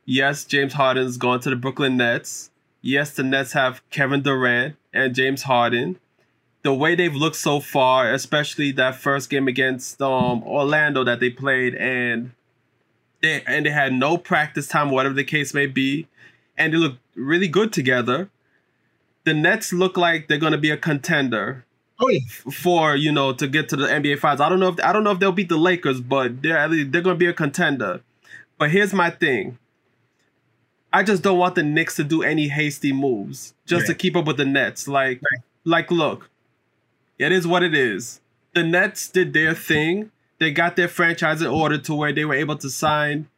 yes, 0.07 0.46
James 0.46 0.73
Harden's 0.73 1.18
gone 1.18 1.40
to 1.40 1.51
the 1.51 1.57
Brooklyn 1.57 1.99
Nets. 1.99 2.51
Yes, 2.81 3.11
the 3.11 3.23
Nets 3.23 3.53
have 3.53 3.83
Kevin 3.90 4.23
Durant 4.23 4.77
and 4.94 5.14
James 5.14 5.42
Harden. 5.42 6.01
The 6.62 6.73
way 6.73 6.94
they've 6.94 7.14
looked 7.14 7.37
so 7.37 7.61
far, 7.61 8.11
especially 8.11 8.73
that 8.73 8.94
first 8.94 9.29
game 9.29 9.49
against 9.49 10.01
um, 10.01 10.42
Orlando 10.44 11.05
that 11.05 11.20
they 11.20 11.29
played, 11.29 11.75
and 11.75 12.33
they 13.20 13.42
and 13.46 13.66
they 13.66 13.70
had 13.70 13.92
no 13.92 14.16
practice 14.16 14.66
time, 14.66 14.90
whatever 14.90 15.14
the 15.14 15.25
case 15.25 15.53
may 15.53 15.66
be 15.66 16.07
and 16.61 16.75
they 16.75 16.77
look 16.77 16.96
really 17.20 17.48
good 17.48 17.72
together. 17.72 18.30
The 19.24 19.35
Nets 19.35 19.72
look 19.72 19.96
like 19.96 20.28
they're 20.28 20.38
going 20.38 20.52
to 20.52 20.59
be 20.59 20.70
a 20.70 20.76
contender 20.76 21.64
oh, 22.00 22.09
yeah. 22.09 22.20
for 22.52 22.96
you 22.96 23.12
know 23.12 23.33
to 23.33 23.46
get 23.46 23.68
to 23.68 23.76
the 23.76 23.87
NBA 23.87 24.18
Finals. 24.18 24.40
I 24.40 24.48
don't 24.48 24.61
know 24.61 24.68
if 24.68 24.80
I 24.83 24.92
don't 24.92 25.04
know 25.04 25.12
if 25.12 25.18
they'll 25.18 25.33
beat 25.33 25.48
the 25.48 25.56
Lakers, 25.56 26.00
but 26.00 26.42
they're 26.42 26.68
they're 26.68 27.02
going 27.02 27.16
to 27.16 27.20
be 27.20 27.26
a 27.26 27.33
contender. 27.33 28.00
But 28.59 28.70
here's 28.70 28.92
my 28.92 29.11
thing. 29.11 29.59
I 30.92 31.02
just 31.02 31.22
don't 31.22 31.38
want 31.38 31.54
the 31.54 31.62
Knicks 31.62 31.96
to 31.96 32.04
do 32.04 32.22
any 32.22 32.48
hasty 32.48 32.92
moves 32.92 33.54
just 33.64 33.87
to 33.87 33.94
keep 33.94 34.16
up 34.16 34.26
with 34.26 34.38
the 34.38 34.44
Nets. 34.44 34.88
Like, 34.88 35.22
right. 35.22 35.42
like, 35.64 35.90
look, 35.90 36.28
it 37.18 37.33
is 37.33 37.46
what 37.46 37.62
it 37.62 37.74
is. 37.74 38.20
The 38.54 38.64
Nets 38.64 39.09
did 39.09 39.33
their 39.33 39.54
thing. 39.54 40.11
They 40.38 40.50
got 40.50 40.74
their 40.74 40.88
franchise 40.88 41.42
in 41.42 41.46
order 41.46 41.78
to 41.78 41.94
where 41.94 42.12
they 42.12 42.24
were 42.24 42.35
able 42.35 42.56
to 42.56 42.68
sign, 42.68 43.28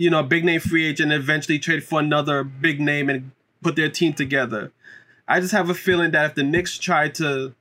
you 0.00 0.08
know, 0.08 0.20
a 0.20 0.24
big 0.24 0.46
name 0.46 0.60
free 0.60 0.86
agent 0.86 1.12
and 1.12 1.22
eventually 1.22 1.58
trade 1.58 1.84
for 1.84 2.00
another 2.00 2.42
big 2.42 2.80
name 2.80 3.10
and 3.10 3.32
put 3.62 3.76
their 3.76 3.90
team 3.90 4.14
together. 4.14 4.72
I 5.28 5.40
just 5.40 5.52
have 5.52 5.68
a 5.68 5.74
feeling 5.74 6.12
that 6.12 6.24
if 6.24 6.34
the 6.36 6.42
Knicks 6.42 6.78
try 6.78 7.10
to 7.10 7.54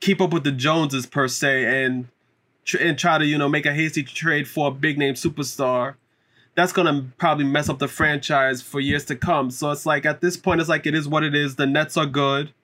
keep 0.00 0.22
up 0.22 0.32
with 0.32 0.44
the 0.44 0.52
Joneses 0.52 1.04
per 1.04 1.28
se 1.28 1.84
and 1.84 2.08
and 2.80 2.98
try 2.98 3.18
to 3.18 3.26
you 3.26 3.36
know 3.36 3.48
make 3.48 3.66
a 3.66 3.74
hasty 3.74 4.02
trade 4.02 4.48
for 4.48 4.68
a 4.68 4.70
big 4.70 4.96
name 4.96 5.12
superstar, 5.12 5.96
that's 6.54 6.72
gonna 6.72 7.04
probably 7.18 7.44
mess 7.44 7.68
up 7.68 7.78
the 7.78 7.88
franchise 7.88 8.62
for 8.62 8.80
years 8.80 9.04
to 9.04 9.14
come. 9.14 9.50
So 9.50 9.70
it's 9.70 9.84
like 9.84 10.06
at 10.06 10.22
this 10.22 10.38
point, 10.38 10.62
it's 10.62 10.70
like 10.70 10.86
it 10.86 10.94
is 10.94 11.06
what 11.06 11.24
it 11.24 11.34
is. 11.34 11.56
The 11.56 11.66
Nets 11.66 11.98
are 11.98 12.06
good. 12.06 12.54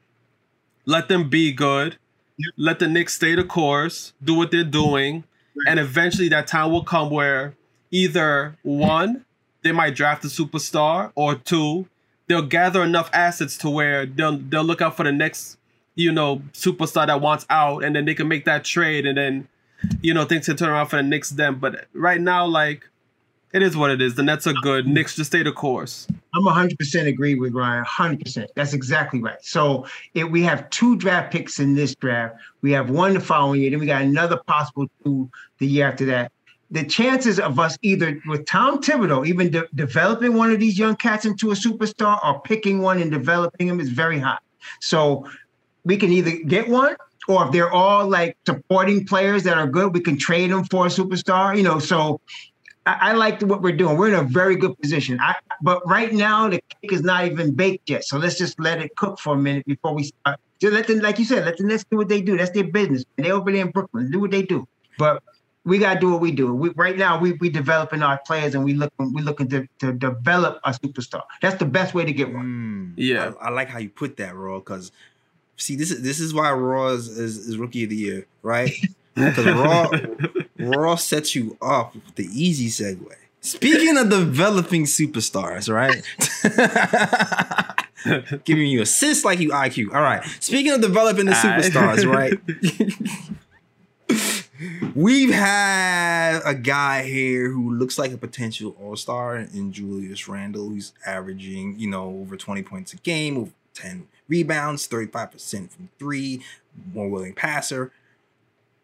Let 0.86 1.08
them 1.08 1.28
be 1.28 1.52
good. 1.52 1.98
Yep. 2.38 2.54
Let 2.56 2.78
the 2.78 2.88
Knicks 2.88 3.12
stay 3.12 3.34
the 3.34 3.44
course, 3.44 4.14
do 4.24 4.32
what 4.32 4.50
they're 4.50 4.64
doing, 4.64 5.24
right. 5.54 5.66
and 5.68 5.78
eventually 5.78 6.30
that 6.30 6.46
time 6.46 6.72
will 6.72 6.84
come 6.84 7.10
where 7.10 7.54
either 7.90 8.56
one, 8.62 9.24
they 9.62 9.72
might 9.72 9.94
draft 9.94 10.24
a 10.24 10.28
superstar, 10.28 11.12
or 11.14 11.34
two, 11.34 11.88
they'll 12.28 12.42
gather 12.42 12.82
enough 12.82 13.10
assets 13.12 13.56
to 13.58 13.70
where 13.70 14.06
they'll 14.06 14.38
they'll 14.38 14.64
look 14.64 14.80
out 14.80 14.96
for 14.96 15.04
the 15.04 15.12
next, 15.12 15.58
you 15.94 16.12
know, 16.12 16.42
superstar 16.52 17.06
that 17.06 17.20
wants 17.20 17.46
out, 17.50 17.84
and 17.84 17.96
then 17.96 18.04
they 18.04 18.14
can 18.14 18.28
make 18.28 18.44
that 18.44 18.64
trade, 18.64 19.06
and 19.06 19.18
then, 19.18 19.48
you 20.02 20.14
know, 20.14 20.24
things 20.24 20.46
can 20.46 20.56
turn 20.56 20.70
around 20.70 20.86
for 20.86 20.96
the 20.96 21.02
Knicks 21.02 21.30
then. 21.30 21.56
But 21.56 21.86
right 21.92 22.20
now, 22.20 22.46
like 22.46 22.88
it 23.56 23.62
is 23.62 23.76
what 23.76 23.90
it 23.90 24.02
is. 24.02 24.16
The 24.16 24.22
Nets 24.22 24.46
are 24.46 24.52
good. 24.52 24.86
Knicks 24.86 25.16
just 25.16 25.30
stay 25.30 25.42
the 25.42 25.50
course. 25.50 26.06
I'm 26.34 26.44
100% 26.44 27.06
agree 27.06 27.36
with 27.36 27.54
Ryan. 27.54 27.84
100%. 27.84 28.48
That's 28.54 28.74
exactly 28.74 29.22
right. 29.22 29.42
So 29.42 29.86
if 30.12 30.28
we 30.28 30.42
have 30.42 30.68
two 30.70 30.96
draft 30.96 31.32
picks 31.32 31.58
in 31.58 31.74
this 31.74 31.94
draft, 31.94 32.36
we 32.60 32.72
have 32.72 32.90
one 32.90 33.14
the 33.14 33.20
following 33.20 33.62
year, 33.62 33.70
then 33.70 33.80
we 33.80 33.86
got 33.86 34.02
another 34.02 34.36
possible 34.46 34.88
two 35.02 35.30
the 35.58 35.66
year 35.66 35.88
after 35.88 36.04
that. 36.06 36.32
The 36.70 36.84
chances 36.84 37.38
of 37.38 37.58
us 37.60 37.78
either 37.82 38.20
with 38.26 38.46
Tom 38.46 38.82
Thibodeau 38.82 39.26
even 39.26 39.50
de- 39.50 39.68
developing 39.74 40.34
one 40.34 40.50
of 40.50 40.58
these 40.58 40.78
young 40.78 40.96
cats 40.96 41.24
into 41.24 41.52
a 41.52 41.54
superstar 41.54 42.18
or 42.24 42.40
picking 42.40 42.80
one 42.80 43.00
and 43.00 43.10
developing 43.10 43.68
him 43.68 43.80
is 43.80 43.90
very 43.90 44.18
high. 44.18 44.38
So 44.80 45.28
we 45.84 45.96
can 45.96 46.12
either 46.12 46.32
get 46.32 46.68
one 46.68 46.96
or 47.28 47.46
if 47.46 47.52
they're 47.52 47.72
all 47.72 48.08
like 48.08 48.36
supporting 48.46 49.06
players 49.06 49.42
that 49.44 49.56
are 49.56 49.66
good, 49.66 49.94
we 49.94 50.00
can 50.00 50.18
trade 50.18 50.50
them 50.50 50.64
for 50.64 50.86
a 50.86 50.88
superstar. 50.88 51.56
You 51.56 51.62
know, 51.62 51.78
so 51.78 52.20
I, 52.84 53.10
I 53.10 53.12
like 53.12 53.40
what 53.42 53.62
we're 53.62 53.76
doing. 53.76 53.96
We're 53.96 54.08
in 54.08 54.14
a 54.14 54.22
very 54.22 54.56
good 54.56 54.78
position. 54.80 55.18
I, 55.20 55.34
but 55.62 55.86
right 55.86 56.12
now 56.12 56.48
the 56.48 56.62
cake 56.68 56.92
is 56.92 57.02
not 57.02 57.26
even 57.26 57.54
baked 57.54 57.90
yet. 57.90 58.04
So 58.04 58.18
let's 58.18 58.38
just 58.38 58.58
let 58.60 58.80
it 58.80 58.94
cook 58.96 59.18
for 59.18 59.34
a 59.34 59.38
minute 59.38 59.66
before 59.66 59.94
we 59.94 60.04
start. 60.04 60.40
Just 60.60 60.72
let 60.72 60.86
them, 60.86 61.00
like 61.00 61.18
you 61.18 61.24
said, 61.24 61.44
let 61.44 61.58
the 61.58 61.64
Nets 61.64 61.84
do 61.90 61.98
what 61.98 62.08
they 62.08 62.22
do. 62.22 62.36
That's 62.36 62.50
their 62.50 62.64
business. 62.64 63.04
They 63.16 63.30
over 63.30 63.52
there 63.52 63.62
in 63.62 63.70
Brooklyn, 63.70 64.10
do 64.10 64.20
what 64.20 64.30
they 64.30 64.42
do. 64.42 64.66
But 64.98 65.22
we 65.66 65.78
gotta 65.78 65.98
do 65.98 66.12
what 66.12 66.20
we 66.20 66.30
do. 66.30 66.54
We, 66.54 66.70
right 66.70 66.96
now, 66.96 67.18
we 67.18 67.32
we 67.32 67.50
developing 67.50 68.02
our 68.02 68.18
players 68.24 68.54
and 68.54 68.64
we 68.64 68.72
looking 68.72 69.12
we 69.12 69.20
looking 69.20 69.48
to, 69.48 69.68
to 69.80 69.92
develop 69.92 70.60
a 70.64 70.70
superstar. 70.70 71.22
That's 71.42 71.58
the 71.58 71.66
best 71.66 71.92
way 71.92 72.04
to 72.04 72.12
get 72.12 72.32
one. 72.32 72.46
Mm, 72.46 72.92
yeah, 72.96 73.32
I, 73.40 73.48
I, 73.48 73.50
like 73.50 73.68
how 73.68 73.78
you 73.78 73.90
put 73.90 74.16
that, 74.18 74.34
Raw. 74.34 74.60
Because 74.60 74.92
see, 75.56 75.74
this 75.74 75.90
is 75.90 76.02
this 76.02 76.20
is 76.20 76.32
why 76.32 76.52
Raw 76.52 76.88
is, 76.88 77.08
is, 77.08 77.36
is 77.36 77.58
rookie 77.58 77.84
of 77.84 77.90
the 77.90 77.96
year, 77.96 78.26
right? 78.42 78.72
Because 79.16 79.46
Raw 79.46 79.88
Raw 80.58 80.94
sets 80.96 81.34
you 81.34 81.56
up 81.62 81.94
with 81.94 82.16
the 82.16 82.26
easy 82.26 82.68
segue. 82.68 83.14
Speaking 83.40 83.96
of 83.96 84.10
developing 84.10 84.84
superstars, 84.84 85.72
right? 85.72 86.04
Giving 88.44 88.66
you 88.66 88.82
assists 88.82 89.24
like 89.24 89.40
you 89.40 89.52
IQ. 89.52 89.94
All 89.94 90.02
right. 90.02 90.22
Speaking 90.40 90.72
of 90.72 90.82
developing 90.82 91.24
the 91.24 91.32
superstars, 91.32 92.04
right? 92.04 92.38
We've 94.94 95.32
had 95.32 96.40
a 96.44 96.54
guy 96.54 97.02
here 97.04 97.50
who 97.50 97.74
looks 97.74 97.98
like 97.98 98.12
a 98.12 98.16
potential 98.16 98.76
all 98.80 98.96
star 98.96 99.36
in 99.36 99.72
Julius 99.72 100.28
Randle, 100.28 100.70
He's 100.70 100.92
averaging, 101.04 101.78
you 101.78 101.88
know, 101.88 102.08
over 102.20 102.36
20 102.36 102.62
points 102.62 102.92
a 102.92 102.96
game, 102.96 103.40
with 103.40 103.52
10 103.74 104.08
rebounds, 104.28 104.88
35% 104.88 105.70
from 105.70 105.88
three, 105.98 106.42
more 106.94 107.08
willing 107.08 107.34
passer. 107.34 107.92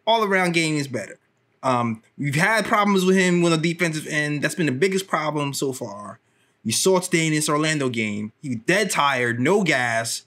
All 0.07 0.25
around 0.25 0.53
game 0.53 0.77
is 0.77 0.89
better. 0.89 1.19
Um, 1.63 2.03
we've 2.19 2.35
had 2.35 2.65
problems 2.65 3.05
with 3.05 3.17
him 3.17 3.45
on 3.45 3.51
the 3.53 3.57
defensive 3.57 4.07
end. 4.07 4.43
That's 4.43 4.55
been 4.55 4.67
the 4.67 4.73
biggest 4.73 5.07
problem 5.07 5.55
so 5.55 5.73
far. 5.73 6.19
You 6.65 6.73
saw 6.73 6.99
it 6.99 7.05
today 7.05 7.27
in 7.27 7.33
this 7.33 7.49
Orlando 7.49 7.89
game. 7.89 8.33
He 8.43 8.51
was 8.51 8.59
dead 8.67 8.91
tired, 8.91 9.41
no 9.41 9.63
gas. 9.63 10.25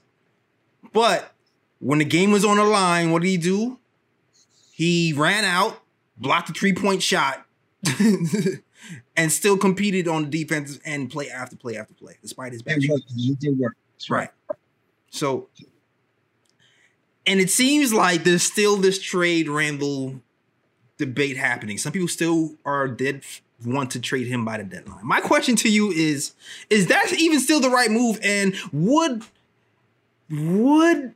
But 0.92 1.32
when 1.78 1.98
the 1.98 2.04
game 2.04 2.30
was 2.30 2.44
on 2.44 2.56
the 2.56 2.64
line, 2.64 3.10
what 3.10 3.22
did 3.22 3.28
he 3.28 3.36
do? 3.36 3.78
He 4.76 5.14
ran 5.14 5.46
out, 5.46 5.80
blocked 6.18 6.50
a 6.50 6.52
three 6.52 6.74
point 6.74 7.02
shot, 7.02 7.46
and 9.16 9.32
still 9.32 9.56
competed 9.56 10.06
on 10.06 10.28
the 10.28 10.44
defensive 10.44 10.82
end 10.84 11.10
play 11.10 11.30
after 11.30 11.56
play 11.56 11.78
after 11.78 11.94
play, 11.94 12.18
despite 12.20 12.52
his 12.52 12.60
bad. 12.60 12.82
He 12.82 13.34
did 13.40 13.58
work. 13.58 13.74
right. 14.10 14.28
So, 15.08 15.48
and 17.26 17.40
it 17.40 17.48
seems 17.48 17.94
like 17.94 18.24
there's 18.24 18.42
still 18.42 18.76
this 18.76 19.00
trade 19.00 19.48
Randle 19.48 20.20
debate 20.98 21.38
happening. 21.38 21.78
Some 21.78 21.92
people 21.92 22.08
still 22.08 22.56
are 22.66 22.86
dead 22.86 23.24
want 23.64 23.92
to 23.92 23.98
trade 23.98 24.26
him 24.26 24.44
by 24.44 24.58
the 24.58 24.64
deadline. 24.64 25.06
My 25.06 25.22
question 25.22 25.56
to 25.56 25.70
you 25.70 25.90
is: 25.90 26.34
Is 26.68 26.88
that 26.88 27.14
even 27.14 27.40
still 27.40 27.60
the 27.60 27.70
right 27.70 27.90
move? 27.90 28.20
And 28.22 28.54
would 28.74 29.24
would 30.28 31.14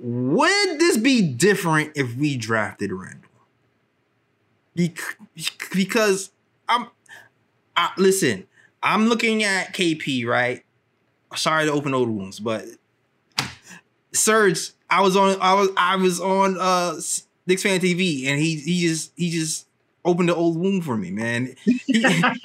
would 0.00 0.78
this 0.78 0.96
be 0.96 1.22
different 1.22 1.92
if 1.94 2.14
we 2.16 2.36
drafted 2.36 2.92
Randle? 2.92 3.30
Because 5.74 6.30
I'm, 6.68 6.88
I, 7.76 7.90
listen, 7.96 8.46
I'm 8.82 9.08
looking 9.08 9.42
at 9.42 9.74
KP, 9.74 10.26
right? 10.26 10.64
Sorry 11.34 11.66
to 11.66 11.72
open 11.72 11.94
old 11.94 12.08
wounds, 12.08 12.40
but 12.40 12.64
Serge, 14.12 14.70
I 14.88 15.00
was 15.02 15.16
on, 15.16 15.36
I 15.40 15.54
was, 15.54 15.68
I 15.76 15.96
was 15.96 16.20
on 16.20 16.56
uh 16.58 16.98
Knicks 17.46 17.62
fan 17.62 17.80
TV, 17.80 18.26
and 18.26 18.40
he 18.40 18.56
he 18.56 18.80
just 18.80 19.12
he 19.16 19.30
just 19.30 19.66
opened 20.04 20.28
the 20.28 20.34
old 20.34 20.56
wound 20.56 20.84
for 20.84 20.96
me, 20.96 21.10
man. 21.10 21.54
He, 21.64 22.02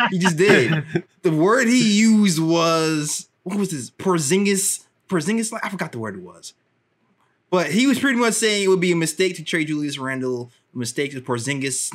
he 0.09 0.19
just 0.19 0.37
did. 0.37 0.83
The 1.21 1.31
word 1.31 1.67
he 1.67 1.99
used 1.99 2.39
was 2.39 3.29
what 3.43 3.57
was 3.57 3.71
this? 3.71 3.91
Porzingis. 3.91 4.85
Porzingis. 5.09 5.57
I 5.61 5.69
forgot 5.69 5.91
the 5.91 5.99
word 5.99 6.15
it 6.15 6.21
was. 6.21 6.53
But 7.53 7.69
he 7.69 7.85
was 7.85 7.99
pretty 7.99 8.17
much 8.17 8.33
saying 8.33 8.63
it 8.63 8.67
would 8.67 8.79
be 8.79 8.93
a 8.93 8.95
mistake 8.95 9.35
to 9.35 9.43
trade 9.43 9.67
Julius 9.67 9.99
Randle, 9.99 10.51
a 10.73 10.77
mistake 10.79 11.11
to 11.11 11.21
Porzingis, 11.21 11.91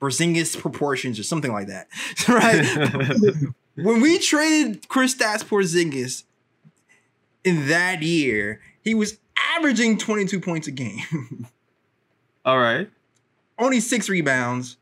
Porzingis 0.00 0.56
proportions 0.56 1.18
or 1.18 1.24
something 1.24 1.52
like 1.52 1.66
that, 1.66 1.88
right? 2.28 3.34
when 3.74 4.00
we 4.00 4.20
traded 4.20 4.82
Kristaps 4.88 5.42
Porzingis 5.42 6.22
in 7.42 7.66
that 7.66 8.02
year, 8.02 8.60
he 8.84 8.94
was 8.94 9.18
averaging 9.56 9.98
22 9.98 10.38
points 10.38 10.68
a 10.68 10.70
game. 10.70 11.48
All 12.44 12.60
right. 12.60 12.88
Only 13.58 13.80
six 13.80 14.08
rebounds. 14.08 14.76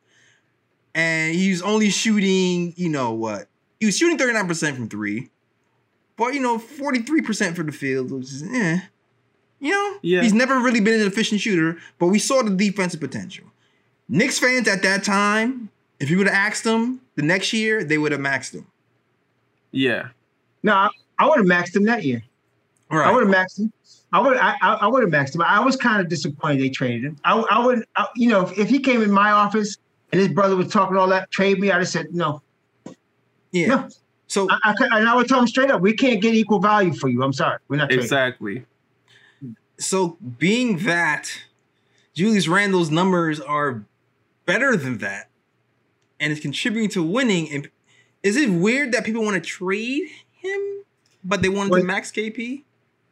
And 0.94 1.34
he's 1.34 1.62
only 1.62 1.88
shooting, 1.88 2.74
you 2.76 2.90
know 2.90 3.12
what? 3.12 3.48
He 3.80 3.86
was 3.86 3.96
shooting 3.96 4.18
39% 4.18 4.74
from 4.74 4.90
three. 4.90 5.30
But, 6.18 6.34
you 6.34 6.40
know, 6.40 6.58
43% 6.58 7.56
for 7.56 7.62
the 7.62 7.72
field, 7.72 8.10
which 8.10 8.24
is 8.24 8.42
eh. 8.42 8.80
You 9.60 9.72
know? 9.72 9.98
Yeah. 10.02 10.22
He's 10.22 10.34
never 10.34 10.58
really 10.60 10.80
been 10.80 11.00
an 11.00 11.06
efficient 11.06 11.40
shooter, 11.40 11.78
but 11.98 12.06
we 12.06 12.18
saw 12.18 12.42
the 12.42 12.50
defensive 12.50 13.00
potential. 13.00 13.44
Knicks 14.08 14.38
fans 14.38 14.68
at 14.68 14.82
that 14.82 15.04
time, 15.04 15.70
if 16.00 16.10
you 16.10 16.18
would 16.18 16.28
have 16.28 16.36
asked 16.36 16.64
them 16.64 17.00
the 17.16 17.22
next 17.22 17.52
year, 17.52 17.84
they 17.84 17.98
would 17.98 18.12
have 18.12 18.20
maxed 18.20 18.54
him. 18.54 18.66
Yeah. 19.72 20.08
No, 20.62 20.72
I, 20.72 20.88
I 21.18 21.28
would 21.28 21.38
have 21.38 21.46
maxed 21.46 21.76
him 21.76 21.84
that 21.84 22.04
year. 22.04 22.22
Right. 22.90 23.06
I 23.06 23.12
would 23.12 23.26
have 23.26 23.34
maxed 23.34 23.58
him. 23.58 23.72
I 24.12 24.20
would 24.20 24.38
I, 24.38 24.56
I 24.62 24.86
would 24.86 25.02
have 25.02 25.12
maxed 25.12 25.34
him. 25.34 25.42
I 25.42 25.60
was 25.60 25.76
kind 25.76 26.00
of 26.00 26.08
disappointed 26.08 26.62
they 26.62 26.70
traded 26.70 27.04
him. 27.04 27.16
I, 27.24 27.38
I 27.38 27.64
would 27.64 27.84
I, 27.96 28.06
you 28.16 28.30
know 28.30 28.46
if, 28.46 28.58
if, 28.58 28.68
he 28.68 28.78
came 28.78 29.02
in 29.02 29.10
my 29.10 29.30
office 29.30 29.76
and 30.12 30.20
his 30.20 30.28
brother 30.28 30.56
was 30.56 30.68
talking 30.68 30.96
all 30.96 31.08
that 31.08 31.30
trade 31.30 31.60
me, 31.60 31.70
I'd 31.70 31.78
have 31.78 31.88
said 31.88 32.14
no. 32.14 32.40
Yeah. 33.50 33.66
No. 33.66 33.88
So 34.26 34.46
I, 34.50 34.58
I, 34.64 34.98
and 34.98 35.08
I 35.08 35.14
would 35.14 35.28
tell 35.28 35.40
him 35.40 35.46
straight 35.46 35.70
up, 35.70 35.82
we 35.82 35.92
can't 35.92 36.22
get 36.22 36.34
equal 36.34 36.60
value 36.60 36.94
for 36.94 37.08
you. 37.08 37.22
I'm 37.22 37.34
sorry, 37.34 37.58
we're 37.68 37.76
not 37.76 37.92
exactly. 37.92 38.64
So 39.78 40.18
being 40.38 40.78
that 40.78 41.30
Julius 42.14 42.48
Randle's 42.48 42.90
numbers 42.90 43.40
are 43.40 43.84
better 44.44 44.76
than 44.76 44.98
that, 44.98 45.30
and 46.18 46.32
is 46.32 46.40
contributing 46.40 46.90
to 46.90 47.02
winning, 47.02 47.50
and 47.52 47.70
is 48.22 48.36
it 48.36 48.50
weird 48.50 48.92
that 48.92 49.04
people 49.04 49.22
want 49.22 49.34
to 49.34 49.40
trade 49.40 50.08
him, 50.32 50.84
but 51.22 51.42
they 51.42 51.48
wanted 51.48 51.70
well, 51.70 51.80
to 51.80 51.86
max 51.86 52.10
KP? 52.10 52.64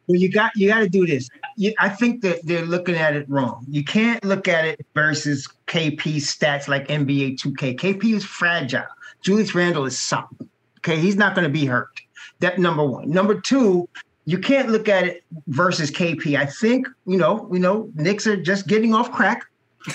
Well, 0.07 0.19
you 0.19 0.31
got 0.31 0.51
you 0.55 0.67
got 0.67 0.79
to 0.79 0.89
do 0.89 1.05
this. 1.05 1.29
You, 1.55 1.73
I 1.79 1.89
think 1.89 2.21
that 2.21 2.45
they're 2.45 2.65
looking 2.65 2.95
at 2.95 3.15
it 3.15 3.29
wrong. 3.29 3.65
You 3.69 3.83
can't 3.83 4.23
look 4.23 4.47
at 4.47 4.65
it 4.65 4.85
versus 4.93 5.47
KP 5.67 6.17
stats 6.17 6.67
like 6.67 6.87
NBA 6.87 7.39
2K. 7.39 7.77
KP 7.77 8.13
is 8.13 8.23
fragile. 8.23 8.83
Julius 9.21 9.53
Randle 9.55 9.85
is 9.85 9.97
solid. 9.97 10.49
Okay, 10.79 10.99
he's 10.99 11.15
not 11.15 11.35
going 11.35 11.43
to 11.43 11.51
be 11.51 11.65
hurt. 11.65 12.01
That 12.39 12.59
number 12.59 12.85
one. 12.85 13.09
Number 13.09 13.39
two, 13.39 13.89
you 14.27 14.37
can't 14.37 14.69
look 14.69 14.89
at 14.89 15.05
it 15.05 15.23
versus 15.47 15.89
KP. 15.89 16.37
I 16.37 16.45
think 16.45 16.85
you 17.05 17.17
know, 17.17 17.47
we 17.49 17.59
know 17.59 17.89
Knicks 17.95 18.27
are 18.27 18.35
just 18.35 18.67
getting 18.67 18.93
off 18.93 19.09
crack. 19.09 19.45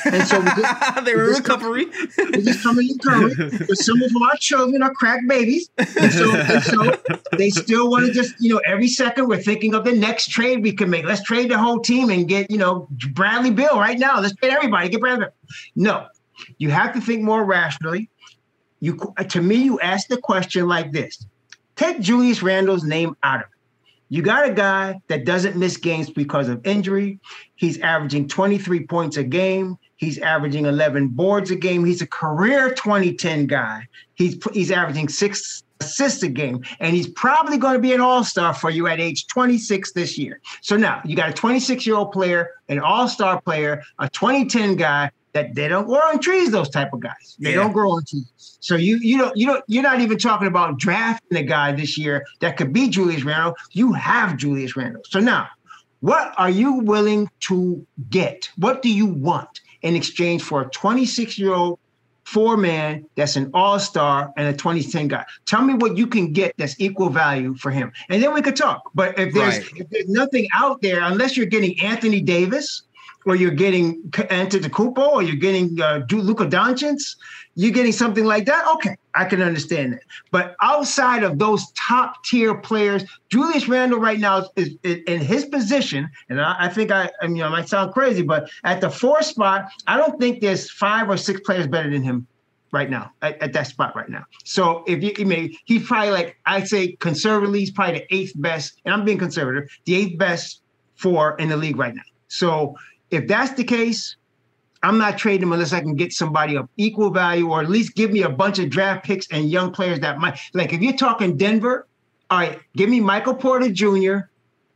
And 0.06 0.26
so 0.26 0.40
we 0.40 0.46
just, 0.46 1.04
they 1.04 1.14
were 1.14 1.28
in 1.28 1.34
recovery. 1.34 1.86
we're 2.16 2.40
just 2.40 2.62
coming 2.62 2.88
in 2.88 2.96
recovery. 2.96 3.58
But 3.68 3.76
some 3.76 4.00
of 4.00 4.10
our 4.22 4.36
children 4.38 4.82
are 4.82 4.94
crack 4.94 5.20
babies. 5.28 5.68
And 5.76 6.10
so, 6.10 6.34
and 6.34 6.62
so 6.62 6.98
they 7.36 7.50
still 7.50 7.90
want 7.90 8.06
to 8.06 8.12
just, 8.12 8.34
you 8.40 8.54
know, 8.54 8.62
every 8.64 8.88
second 8.88 9.28
we're 9.28 9.42
thinking 9.42 9.74
of 9.74 9.84
the 9.84 9.92
next 9.92 10.30
trade 10.30 10.62
we 10.62 10.72
can 10.72 10.88
make. 10.88 11.04
Let's 11.04 11.22
trade 11.22 11.50
the 11.50 11.58
whole 11.58 11.80
team 11.80 12.08
and 12.08 12.26
get, 12.26 12.50
you 12.50 12.56
know, 12.56 12.88
Bradley 13.12 13.50
Beal 13.50 13.78
right 13.78 13.98
now. 13.98 14.18
Let's 14.18 14.34
trade 14.36 14.52
everybody. 14.52 14.88
Get 14.88 15.00
Bradley. 15.02 15.26
No, 15.76 16.06
you 16.56 16.70
have 16.70 16.94
to 16.94 17.02
think 17.02 17.22
more 17.22 17.44
rationally. 17.44 18.08
You 18.80 18.98
to 19.28 19.42
me, 19.42 19.56
you 19.56 19.78
ask 19.80 20.08
the 20.08 20.16
question 20.16 20.66
like 20.68 20.90
this: 20.90 21.26
Take 21.76 22.00
Julius 22.00 22.42
Randle's 22.42 22.82
name 22.82 23.14
out 23.22 23.40
of 23.40 23.42
it. 23.42 23.51
You 24.12 24.20
got 24.20 24.46
a 24.46 24.52
guy 24.52 25.00
that 25.08 25.24
doesn't 25.24 25.56
miss 25.56 25.78
games 25.78 26.10
because 26.10 26.50
of 26.50 26.60
injury. 26.66 27.18
He's 27.54 27.80
averaging 27.80 28.28
23 28.28 28.84
points 28.84 29.16
a 29.16 29.24
game. 29.24 29.78
He's 29.96 30.18
averaging 30.18 30.66
11 30.66 31.08
boards 31.08 31.50
a 31.50 31.56
game. 31.56 31.82
He's 31.82 32.02
a 32.02 32.06
career 32.06 32.74
2010 32.74 33.46
guy. 33.46 33.88
He's 34.12 34.36
he's 34.52 34.70
averaging 34.70 35.08
six 35.08 35.62
assists 35.80 36.22
a 36.22 36.28
game, 36.28 36.62
and 36.78 36.94
he's 36.94 37.08
probably 37.08 37.56
going 37.56 37.72
to 37.72 37.80
be 37.80 37.94
an 37.94 38.02
all-star 38.02 38.52
for 38.52 38.68
you 38.68 38.86
at 38.86 39.00
age 39.00 39.28
26 39.28 39.94
this 39.94 40.18
year. 40.18 40.42
So 40.60 40.76
now 40.76 41.00
you 41.06 41.16
got 41.16 41.30
a 41.30 41.32
26-year-old 41.32 42.12
player, 42.12 42.50
an 42.68 42.80
all-star 42.80 43.40
player, 43.40 43.82
a 43.98 44.10
2010 44.10 44.76
guy 44.76 45.10
that 45.32 45.54
they 45.54 45.68
don't 45.68 45.86
grow 45.86 45.98
on 45.98 46.20
trees. 46.20 46.50
Those 46.50 46.68
type 46.68 46.92
of 46.92 47.00
guys, 47.00 47.36
they 47.38 47.50
yeah. 47.50 47.56
don't 47.56 47.72
grow 47.72 47.92
on 47.92 48.04
trees. 48.04 48.58
So 48.60 48.76
you 48.76 48.96
you 48.98 49.18
don't 49.18 49.36
you 49.36 49.46
don't 49.46 49.64
you're 49.66 49.82
not 49.82 50.00
even 50.00 50.18
talking 50.18 50.46
about 50.46 50.78
drafting 50.78 51.38
a 51.38 51.42
guy 51.42 51.72
this 51.72 51.98
year 51.98 52.24
that 52.40 52.56
could 52.56 52.72
be 52.72 52.88
Julius 52.88 53.24
Randle. 53.24 53.56
You 53.72 53.92
have 53.92 54.36
Julius 54.36 54.76
Randle. 54.76 55.02
So 55.08 55.20
now, 55.20 55.48
what 56.00 56.34
are 56.36 56.50
you 56.50 56.74
willing 56.74 57.30
to 57.40 57.86
get? 58.10 58.50
What 58.56 58.82
do 58.82 58.90
you 58.90 59.06
want 59.06 59.60
in 59.82 59.96
exchange 59.96 60.42
for 60.42 60.62
a 60.62 60.68
26 60.70 61.38
year 61.38 61.54
old 61.54 61.78
four 62.24 62.56
man 62.56 63.04
that's 63.16 63.34
an 63.36 63.50
all 63.52 63.78
star 63.78 64.32
and 64.36 64.46
a 64.46 64.52
2010 64.52 65.08
guy? 65.08 65.24
Tell 65.46 65.62
me 65.62 65.74
what 65.74 65.96
you 65.96 66.06
can 66.06 66.32
get 66.32 66.54
that's 66.58 66.78
equal 66.78 67.08
value 67.08 67.54
for 67.56 67.70
him, 67.70 67.90
and 68.10 68.22
then 68.22 68.34
we 68.34 68.42
could 68.42 68.56
talk. 68.56 68.82
But 68.94 69.18
if 69.18 69.32
there's 69.32 69.58
right. 69.58 69.80
if 69.80 69.90
there's 69.90 70.08
nothing 70.08 70.46
out 70.54 70.82
there, 70.82 71.00
unless 71.00 71.36
you're 71.36 71.46
getting 71.46 71.80
Anthony 71.80 72.20
Davis 72.20 72.82
or 73.26 73.36
you're 73.36 73.50
getting 73.50 74.02
Antetokounmpo 74.10 74.98
or 74.98 75.22
you're 75.22 75.36
getting 75.36 75.80
uh, 75.80 76.00
Luka 76.10 76.46
Doncic, 76.46 77.16
you're 77.54 77.72
getting 77.72 77.92
something 77.92 78.24
like 78.24 78.46
that. 78.46 78.66
Okay, 78.74 78.96
I 79.14 79.24
can 79.24 79.42
understand 79.42 79.94
that. 79.94 80.02
But 80.30 80.56
outside 80.60 81.22
of 81.22 81.38
those 81.38 81.70
top 81.72 82.24
tier 82.24 82.54
players, 82.54 83.04
Julius 83.28 83.68
Randle 83.68 84.00
right 84.00 84.18
now 84.18 84.46
is, 84.56 84.76
is 84.82 84.98
in 85.06 85.20
his 85.20 85.44
position, 85.46 86.08
and 86.28 86.40
I, 86.40 86.56
I 86.60 86.68
think 86.68 86.90
I, 86.90 87.10
I 87.20 87.26
mean, 87.26 87.36
you 87.36 87.42
know, 87.42 87.48
I 87.48 87.50
might 87.50 87.68
sound 87.68 87.92
crazy, 87.92 88.22
but 88.22 88.50
at 88.64 88.80
the 88.80 88.90
four 88.90 89.22
spot, 89.22 89.70
I 89.86 89.96
don't 89.96 90.18
think 90.18 90.40
there's 90.40 90.70
five 90.70 91.08
or 91.08 91.16
six 91.16 91.40
players 91.40 91.66
better 91.66 91.90
than 91.90 92.02
him 92.02 92.26
right 92.72 92.88
now 92.88 93.12
at, 93.20 93.40
at, 93.42 93.52
that 93.52 93.66
spot 93.66 93.94
right 93.94 94.08
now. 94.08 94.24
So 94.44 94.82
if 94.86 95.02
you, 95.02 95.12
you 95.18 95.26
may, 95.26 95.54
he's 95.66 95.86
probably 95.86 96.10
like 96.10 96.38
I'd 96.46 96.66
say 96.66 96.92
conservatively, 96.92 97.60
he's 97.60 97.70
probably 97.70 97.98
the 97.98 98.14
eighth 98.14 98.32
best, 98.36 98.80
and 98.84 98.94
I'm 98.94 99.04
being 99.04 99.18
conservative, 99.18 99.68
the 99.84 99.94
eighth 99.94 100.18
best 100.18 100.62
four 100.96 101.36
in 101.36 101.50
the 101.50 101.56
league 101.56 101.76
right 101.76 101.94
now. 101.94 102.02
So 102.28 102.76
if 103.12 103.28
that's 103.28 103.52
the 103.52 103.64
case, 103.64 104.16
I'm 104.82 104.98
not 104.98 105.16
trading 105.16 105.44
him 105.44 105.52
unless 105.52 105.72
I 105.72 105.80
can 105.80 105.94
get 105.94 106.12
somebody 106.12 106.56
of 106.56 106.68
equal 106.76 107.10
value 107.10 107.50
or 107.50 107.60
at 107.60 107.70
least 107.70 107.94
give 107.94 108.10
me 108.10 108.22
a 108.22 108.28
bunch 108.28 108.58
of 108.58 108.68
draft 108.68 109.04
picks 109.04 109.28
and 109.30 109.48
young 109.48 109.70
players 109.70 110.00
that 110.00 110.18
might 110.18 110.40
like 110.54 110.72
if 110.72 110.80
you're 110.80 110.96
talking 110.96 111.36
Denver, 111.36 111.86
all 112.30 112.38
right, 112.38 112.58
give 112.76 112.90
me 112.90 112.98
Michael 112.98 113.34
Porter 113.34 113.70
Jr., 113.70 114.26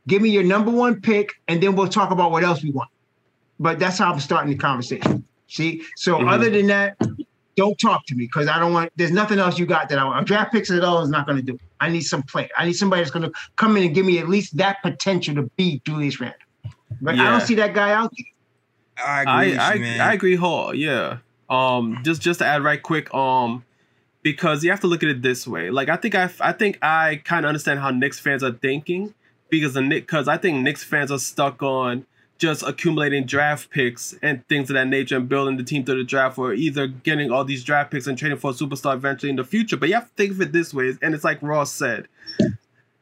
give 0.07 0.21
me 0.21 0.29
your 0.29 0.43
number 0.43 0.71
one 0.71 1.01
pick, 1.01 1.33
and 1.47 1.61
then 1.61 1.75
we'll 1.75 1.89
talk 1.89 2.11
about 2.11 2.31
what 2.31 2.43
else 2.43 2.63
we 2.63 2.71
want. 2.71 2.89
But 3.59 3.79
that's 3.79 3.97
how 3.97 4.13
I'm 4.13 4.19
starting 4.19 4.51
the 4.51 4.57
conversation. 4.57 5.25
See? 5.47 5.83
So 5.95 6.15
mm-hmm. 6.15 6.29
other 6.29 6.49
than 6.49 6.67
that, 6.67 6.97
don't 7.55 7.77
talk 7.79 8.05
to 8.05 8.15
me 8.15 8.25
because 8.25 8.47
I 8.47 8.59
don't 8.59 8.71
want 8.71 8.91
there's 8.95 9.11
nothing 9.11 9.39
else 9.39 9.57
you 9.57 9.65
got 9.65 9.89
that 9.89 9.97
I 9.97 10.05
want. 10.05 10.27
Draft 10.27 10.53
picks 10.53 10.69
at 10.69 10.83
all 10.83 11.01
is 11.01 11.09
not 11.09 11.25
going 11.25 11.37
to 11.37 11.43
do 11.43 11.55
it. 11.55 11.61
I 11.81 11.89
need 11.89 12.01
some 12.01 12.21
play. 12.23 12.49
I 12.55 12.65
need 12.65 12.73
somebody 12.73 13.01
that's 13.01 13.11
going 13.11 13.29
to 13.29 13.31
come 13.55 13.75
in 13.75 13.83
and 13.83 13.95
give 13.95 14.05
me 14.05 14.19
at 14.19 14.29
least 14.29 14.55
that 14.57 14.77
potential 14.83 15.35
to 15.35 15.43
beat 15.57 15.83
Julius 15.83 16.19
Randle. 16.19 16.39
But 17.01 17.15
yeah. 17.15 17.27
I 17.27 17.31
don't 17.31 17.41
see 17.41 17.55
that 17.55 17.73
guy 17.73 17.91
out 17.91 18.11
there. 18.15 18.25
I 19.05 19.21
agree, 19.21 19.57
I, 19.57 19.73
you, 19.73 20.01
I, 20.01 20.09
I, 20.09 20.13
agree 20.13 20.35
whole 20.35 20.73
yeah. 20.73 21.19
Um, 21.49 21.99
just 22.03 22.21
just 22.21 22.39
to 22.39 22.45
add 22.45 22.63
right 22.63 22.81
quick, 22.81 23.13
um, 23.13 23.63
because 24.23 24.63
you 24.63 24.71
have 24.71 24.79
to 24.81 24.87
look 24.87 25.03
at 25.03 25.09
it 25.09 25.21
this 25.21 25.47
way. 25.47 25.69
Like 25.69 25.89
I 25.89 25.95
think 25.95 26.15
I 26.15 26.29
I 26.39 26.51
think 26.51 26.79
I 26.81 27.21
kind 27.23 27.45
of 27.45 27.49
understand 27.49 27.79
how 27.79 27.91
Knicks 27.91 28.19
fans 28.19 28.43
are 28.43 28.53
thinking 28.53 29.13
because 29.49 29.73
the 29.73 29.81
Nick 29.81 30.07
because 30.07 30.27
I 30.27 30.37
think 30.37 30.63
Knicks 30.63 30.83
fans 30.83 31.11
are 31.11 31.19
stuck 31.19 31.61
on 31.61 32.05
just 32.37 32.63
accumulating 32.63 33.25
draft 33.25 33.69
picks 33.69 34.13
and 34.21 34.47
things 34.47 34.69
of 34.69 34.75
that 34.75 34.87
nature 34.87 35.15
and 35.15 35.27
building 35.27 35.57
the 35.57 35.63
team 35.63 35.83
through 35.83 35.97
the 35.97 36.03
draft 36.03 36.37
or 36.37 36.53
either 36.53 36.87
getting 36.87 37.31
all 37.31 37.43
these 37.43 37.63
draft 37.63 37.91
picks 37.91 38.05
and 38.07 38.17
trading 38.17 38.37
for 38.37 38.51
a 38.51 38.53
superstar 38.53 38.93
eventually 38.93 39.29
in 39.29 39.35
the 39.35 39.43
future. 39.43 39.77
But 39.77 39.89
you 39.89 39.95
have 39.95 40.05
to 40.05 40.13
think 40.15 40.31
of 40.31 40.41
it 40.41 40.51
this 40.51 40.73
way, 40.73 40.93
and 41.01 41.15
it's 41.15 41.23
like 41.23 41.41
Ross 41.41 41.71
said. 41.71 42.07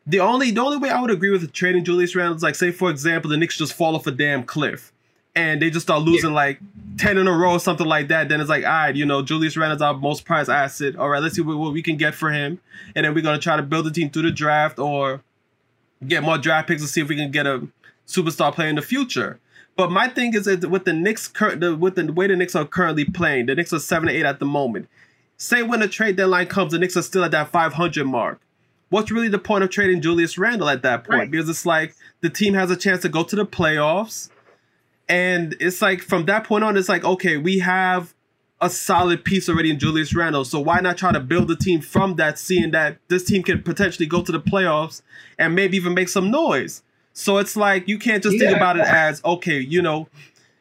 The 0.07 0.19
only 0.19 0.51
the 0.51 0.61
only 0.61 0.77
way 0.77 0.89
I 0.89 1.01
would 1.01 1.11
agree 1.11 1.31
with 1.31 1.51
trading 1.51 1.83
Julius 1.83 2.15
Randle 2.15 2.35
is 2.35 2.43
like 2.43 2.55
say 2.55 2.71
for 2.71 2.89
example 2.89 3.31
the 3.31 3.37
Knicks 3.37 3.57
just 3.57 3.73
fall 3.73 3.95
off 3.95 4.05
a 4.05 4.11
damn 4.11 4.43
cliff 4.43 4.91
and 5.35 5.61
they 5.61 5.69
just 5.69 5.85
start 5.85 6.01
losing 6.01 6.29
yeah. 6.29 6.35
like 6.35 6.59
10 6.97 7.17
in 7.17 7.27
a 7.27 7.31
row 7.31 7.51
or 7.51 7.59
something 7.59 7.85
like 7.85 8.07
that, 8.07 8.29
then 8.29 8.39
it's 8.39 8.49
like, 8.49 8.63
all 8.63 8.69
right, 8.69 8.95
you 8.95 9.05
know, 9.05 9.21
Julius 9.21 9.57
Randle's 9.57 9.81
our 9.81 9.93
most 9.93 10.23
prized 10.23 10.49
asset. 10.49 10.95
All 10.95 11.09
right, 11.09 11.21
let's 11.21 11.35
see 11.35 11.41
what, 11.41 11.57
what 11.57 11.73
we 11.73 11.81
can 11.81 11.97
get 11.97 12.15
for 12.15 12.31
him. 12.31 12.59
And 12.95 13.05
then 13.05 13.13
we're 13.13 13.21
going 13.21 13.37
to 13.37 13.43
try 13.43 13.57
to 13.57 13.63
build 13.63 13.85
a 13.85 13.91
team 13.91 14.09
through 14.09 14.23
the 14.23 14.31
draft 14.31 14.79
or 14.79 15.21
get 16.07 16.23
more 16.23 16.37
draft 16.37 16.69
picks 16.69 16.81
to 16.81 16.87
see 16.87 17.01
if 17.01 17.09
we 17.09 17.17
can 17.17 17.31
get 17.31 17.45
a 17.45 17.67
superstar 18.07 18.53
player 18.53 18.69
in 18.69 18.75
the 18.75 18.81
future. 18.81 19.39
But 19.75 19.91
my 19.91 20.07
thing 20.07 20.33
is 20.33 20.45
that 20.45 20.69
with 20.69 20.85
the 20.85 20.93
Knicks, 20.93 21.27
the, 21.27 21.75
with 21.77 21.95
the 21.95 22.13
way 22.13 22.27
the 22.27 22.37
Knicks 22.37 22.55
are 22.55 22.65
currently 22.65 23.03
playing, 23.03 23.47
the 23.47 23.55
Knicks 23.55 23.73
are 23.73 23.79
7 23.79 24.07
8 24.07 24.23
at 24.23 24.39
the 24.39 24.45
moment. 24.45 24.87
Say 25.37 25.63
when 25.63 25.81
the 25.81 25.89
trade 25.89 26.15
deadline 26.15 26.47
comes, 26.47 26.71
the 26.71 26.79
Knicks 26.79 26.95
are 26.95 27.01
still 27.01 27.25
at 27.25 27.31
that 27.31 27.49
500 27.49 28.05
mark. 28.05 28.39
What's 28.95 29.11
really 29.11 29.27
the 29.27 29.39
point 29.39 29.61
of 29.61 29.69
trading 29.71 29.99
Julius 29.99 30.37
Randle 30.37 30.69
at 30.69 30.81
that 30.83 31.03
point? 31.03 31.19
Right. 31.19 31.29
Because 31.29 31.49
it's 31.49 31.65
like 31.65 31.93
the 32.21 32.29
team 32.29 32.53
has 32.53 32.71
a 32.71 32.77
chance 32.77 33.01
to 33.01 33.09
go 33.09 33.25
to 33.25 33.35
the 33.35 33.45
playoffs 33.45 34.29
and 35.09 35.53
it's 35.59 35.81
like 35.81 36.01
from 36.01 36.27
that 36.27 36.45
point 36.45 36.63
on, 36.63 36.77
it's 36.77 36.87
like, 36.87 37.03
okay, 37.03 37.35
we 37.35 37.59
have 37.59 38.13
a 38.61 38.69
solid 38.69 39.25
piece 39.25 39.49
already 39.49 39.69
in 39.69 39.79
Julius 39.79 40.15
Randle. 40.15 40.45
So 40.45 40.61
why 40.61 40.79
not 40.79 40.95
try 40.95 41.11
to 41.11 41.19
build 41.19 41.51
a 41.51 41.57
team 41.57 41.81
from 41.81 42.15
that, 42.15 42.39
seeing 42.39 42.71
that 42.71 42.97
this 43.09 43.25
team 43.25 43.43
can 43.43 43.61
potentially 43.63 44.05
go 44.05 44.21
to 44.21 44.31
the 44.31 44.39
playoffs 44.39 45.01
and 45.37 45.53
maybe 45.53 45.75
even 45.75 45.93
make 45.93 46.07
some 46.07 46.31
noise? 46.31 46.81
So 47.11 47.37
it's 47.39 47.57
like 47.57 47.89
you 47.89 47.99
can't 47.99 48.23
just 48.23 48.37
yeah. 48.37 48.45
think 48.45 48.55
about 48.55 48.77
it 48.77 48.85
as, 48.85 49.21
okay, 49.25 49.59
you 49.59 49.81
know, 49.81 50.07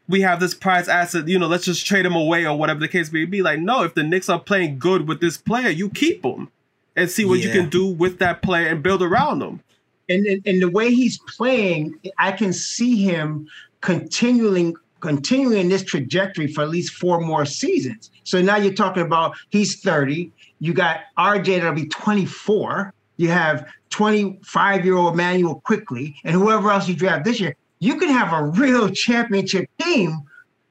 we 0.08 0.22
have 0.22 0.40
this 0.40 0.54
prize 0.54 0.88
asset, 0.88 1.28
you 1.28 1.38
know, 1.38 1.46
let's 1.46 1.66
just 1.66 1.86
trade 1.86 2.04
him 2.04 2.16
away 2.16 2.44
or 2.44 2.58
whatever 2.58 2.80
the 2.80 2.88
case 2.88 3.12
may 3.12 3.26
be. 3.26 3.42
Like, 3.42 3.60
no, 3.60 3.84
if 3.84 3.94
the 3.94 4.02
Knicks 4.02 4.28
are 4.28 4.40
playing 4.40 4.80
good 4.80 5.06
with 5.06 5.20
this 5.20 5.36
player, 5.36 5.68
you 5.68 5.88
keep 5.88 6.24
him 6.24 6.50
and 6.96 7.10
see 7.10 7.24
what 7.24 7.40
yeah. 7.40 7.46
you 7.46 7.52
can 7.52 7.68
do 7.68 7.86
with 7.86 8.18
that 8.18 8.42
player 8.42 8.68
and 8.68 8.82
build 8.82 9.02
around 9.02 9.40
them. 9.40 9.60
And, 10.08 10.26
and 10.26 10.62
the 10.62 10.68
way 10.68 10.94
he's 10.94 11.18
playing, 11.36 11.98
I 12.18 12.32
can 12.32 12.52
see 12.52 13.02
him 13.02 13.48
continuing 13.80 14.74
continuing 15.00 15.68
this 15.68 15.84
trajectory 15.84 16.46
for 16.46 16.62
at 16.62 16.70
least 16.70 16.94
four 16.94 17.20
more 17.20 17.44
seasons. 17.44 18.10
So 18.22 18.40
now 18.40 18.56
you're 18.56 18.72
talking 18.72 19.02
about 19.02 19.36
he's 19.50 19.82
30. 19.82 20.32
You 20.60 20.72
got 20.72 21.00
RJ 21.18 21.58
that'll 21.58 21.74
be 21.74 21.86
24. 21.88 22.94
You 23.18 23.28
have 23.28 23.68
25 23.90 24.84
year 24.84 24.96
old 24.96 25.12
Immanuel 25.12 25.60
Quickley, 25.66 26.16
and 26.24 26.34
whoever 26.34 26.70
else 26.70 26.88
you 26.88 26.96
draft 26.96 27.24
this 27.24 27.38
year. 27.38 27.54
You 27.80 27.98
can 27.98 28.08
have 28.08 28.32
a 28.32 28.46
real 28.46 28.88
championship 28.88 29.68
team 29.78 30.22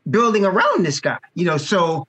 building 0.09 0.45
around 0.45 0.84
this 0.84 0.99
guy. 0.99 1.19
You 1.36 1.45
know, 1.45 1.57
so 1.57 2.07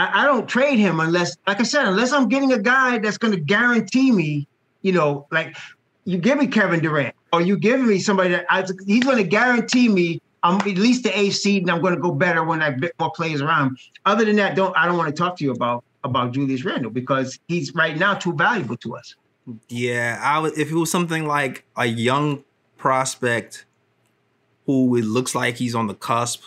I, 0.00 0.22
I 0.22 0.24
don't 0.24 0.48
trade 0.48 0.78
him 0.78 0.98
unless, 1.00 1.36
like 1.46 1.60
I 1.60 1.64
said, 1.64 1.86
unless 1.86 2.12
I'm 2.12 2.28
getting 2.28 2.52
a 2.52 2.58
guy 2.58 2.98
that's 2.98 3.18
going 3.18 3.34
to 3.34 3.40
guarantee 3.40 4.10
me, 4.10 4.48
you 4.82 4.92
know, 4.92 5.26
like 5.30 5.56
you 6.04 6.16
give 6.16 6.38
me 6.38 6.46
Kevin 6.46 6.80
Durant 6.80 7.14
or 7.32 7.42
you 7.42 7.58
give 7.58 7.80
me 7.80 7.98
somebody 7.98 8.30
that 8.30 8.46
I, 8.48 8.64
he's 8.86 9.04
going 9.04 9.18
to 9.18 9.24
guarantee 9.24 9.88
me 9.88 10.20
I'm 10.42 10.56
at 10.56 10.78
least 10.78 11.02
the 11.02 11.18
A 11.18 11.30
seed, 11.30 11.62
and 11.62 11.70
I'm 11.70 11.82
going 11.82 11.94
to 11.94 12.00
go 12.00 12.12
better 12.12 12.42
when 12.42 12.62
I 12.62 12.70
bit 12.70 12.94
more 12.98 13.10
players 13.10 13.42
around. 13.42 13.78
Other 14.06 14.24
than 14.24 14.36
that, 14.36 14.56
don't 14.56 14.74
I 14.76 14.86
don't 14.86 14.96
want 14.96 15.14
to 15.14 15.18
talk 15.18 15.36
to 15.36 15.44
you 15.44 15.52
about 15.52 15.84
about 16.02 16.32
Julius 16.32 16.64
Randle 16.64 16.90
because 16.90 17.38
he's 17.48 17.74
right 17.74 17.96
now 17.96 18.14
too 18.14 18.32
valuable 18.32 18.76
to 18.78 18.96
us. 18.96 19.14
Yeah, 19.68 20.18
I 20.22 20.38
would 20.38 20.56
if 20.56 20.70
it 20.70 20.74
was 20.74 20.90
something 20.90 21.26
like 21.26 21.66
a 21.76 21.86
young 21.86 22.44
prospect 22.78 23.66
who 24.64 24.96
it 24.96 25.04
looks 25.04 25.34
like 25.34 25.56
he's 25.56 25.74
on 25.74 25.88
the 25.88 25.94
cusp 25.94 26.42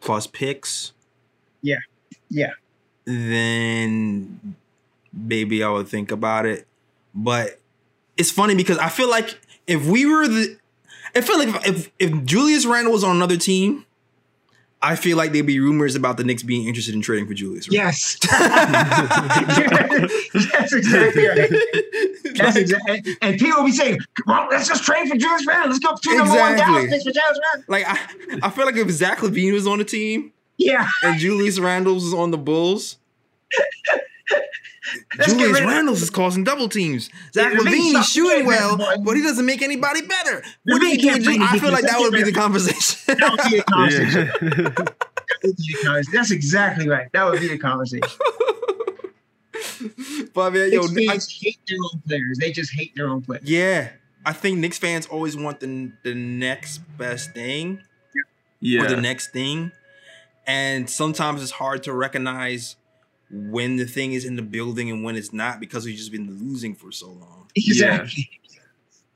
plus 0.00 0.26
picks. 0.26 0.92
Yeah, 1.60 1.76
yeah. 2.30 2.52
Then 3.10 4.54
maybe 5.12 5.64
I 5.64 5.68
would 5.70 5.88
think 5.88 6.12
about 6.12 6.46
it. 6.46 6.66
But 7.14 7.60
it's 8.16 8.30
funny 8.30 8.54
because 8.54 8.78
I 8.78 8.88
feel 8.88 9.10
like 9.10 9.38
if 9.66 9.84
we 9.86 10.06
were 10.06 10.28
the 10.28 10.56
I 11.14 11.20
feel 11.22 11.38
like 11.38 11.66
if 11.66 11.90
if 11.98 12.24
Julius 12.24 12.64
Randle 12.66 12.92
was 12.92 13.02
on 13.02 13.16
another 13.16 13.36
team, 13.36 13.84
I 14.80 14.94
feel 14.94 15.16
like 15.16 15.32
there'd 15.32 15.44
be 15.44 15.58
rumors 15.58 15.96
about 15.96 16.18
the 16.18 16.24
Knicks 16.24 16.44
being 16.44 16.68
interested 16.68 16.94
in 16.94 17.00
trading 17.02 17.26
for 17.26 17.34
Julius. 17.34 17.68
Randle. 17.68 17.84
Yes, 17.84 18.16
yes, 20.34 20.72
exactly. 20.72 21.26
Right. 21.30 21.50
That's 22.36 22.56
exactly. 22.56 23.16
And, 23.20 23.38
people 23.38 23.64
be 23.64 23.72
saying, 23.72 23.98
"Well, 24.24 24.46
let's 24.50 24.68
just 24.68 24.84
trade 24.84 25.08
for 25.08 25.16
Julius 25.16 25.44
Randle. 25.46 25.70
Let's 25.70 25.80
go 25.84 25.94
two 26.02 26.16
number 26.16 26.32
one 26.32 26.52
Exactly. 26.52 26.74
Dallas 26.74 26.90
picks 26.90 27.04
for 27.04 27.10
Julius 27.10 27.40
Randle." 27.52 27.64
Like 27.68 27.84
I, 27.88 27.98
I 28.46 28.50
feel 28.50 28.66
like 28.66 28.76
if 28.76 28.88
Zach 28.90 29.18
LaVine 29.18 29.52
was 29.52 29.66
on 29.66 29.78
the 29.78 29.84
team 29.84 30.32
Yeah, 30.56 30.88
and 31.02 31.18
Julius 31.18 31.58
Randles 31.58 31.94
was 31.96 32.14
on 32.14 32.30
the 32.30 32.38
Bulls, 32.38 32.96
Julius 35.24 35.60
rid 35.60 35.68
Randles 35.68 36.02
is 36.02 36.10
causing 36.10 36.44
double 36.44 36.68
teams. 36.68 37.10
Zach 37.34 37.52
LaVine 37.52 37.58
LaVine, 37.64 37.74
he's 37.74 37.92
sucks. 37.94 38.08
shooting 38.10 38.46
well, 38.46 38.78
Yeah, 38.78 38.96
but 39.04 39.16
he 39.16 39.22
doesn't 39.22 39.44
make 39.46 39.62
anybody 39.62 40.02
better. 40.02 40.42
What 40.64 40.80
do 40.80 40.86
you 40.86 40.96
do? 40.98 41.02
can't 41.02 41.18
with 41.18 41.24
Ju- 41.26 41.36
play 41.38 41.46
I 41.48 41.58
feel 41.58 41.72
like 41.72 41.84
that 41.84 41.98
would 42.00 42.12
be 42.12 42.22
the 42.22 42.32
conversation. 42.32 43.16
that 43.18 43.30
would 43.30 43.50
be 43.50 43.56
the 43.58 43.64
conversation. 43.68 44.30
yeah. 44.42 44.70
That 44.70 44.96
would 45.44 45.56
be 45.56 45.72
the 45.72 45.78
conversation. 45.84 46.12
That's 46.14 46.30
exactly 46.30 46.88
right. 46.88 47.08
That 47.12 47.24
would 47.30 47.40
be 47.40 47.48
the 47.48 47.58
conversation. 47.58 48.08
but 50.34 50.52
man, 50.52 50.72
yo, 50.72 50.82
Knicks 50.86 51.08
I- 51.08 51.12
fans 51.12 51.38
hate 51.40 51.58
their 51.68 51.78
own 51.82 52.02
players. 52.06 52.38
They 52.38 52.52
just 52.52 52.72
hate 52.74 52.94
their 52.96 53.08
own 53.08 53.22
players. 53.22 53.44
yeah, 53.48 53.90
I 54.24 54.32
think 54.32 54.58
Knicks 54.58 54.78
fans 54.78 55.06
always 55.06 55.36
want 55.36 55.60
the 55.60 55.92
the 56.02 56.14
next 56.14 56.78
best 56.96 57.32
thing. 57.34 57.80
Yeah, 58.60 58.84
or 58.84 58.88
the 58.88 59.00
next 59.00 59.32
thing. 59.32 59.72
And 60.46 60.88
sometimes 60.90 61.42
it's 61.42 61.52
hard 61.52 61.82
to 61.84 61.92
recognize 61.92 62.76
when 63.30 63.76
the 63.76 63.84
thing 63.86 64.12
is 64.12 64.24
in 64.24 64.36
the 64.36 64.42
building 64.42 64.90
and 64.90 65.04
when 65.04 65.16
it's 65.16 65.32
not 65.32 65.60
because 65.60 65.84
we've 65.84 65.96
just 65.96 66.10
been 66.12 66.38
losing 66.38 66.74
for 66.74 66.90
so 66.92 67.08
long. 67.08 67.48
Exactly. 67.56 68.28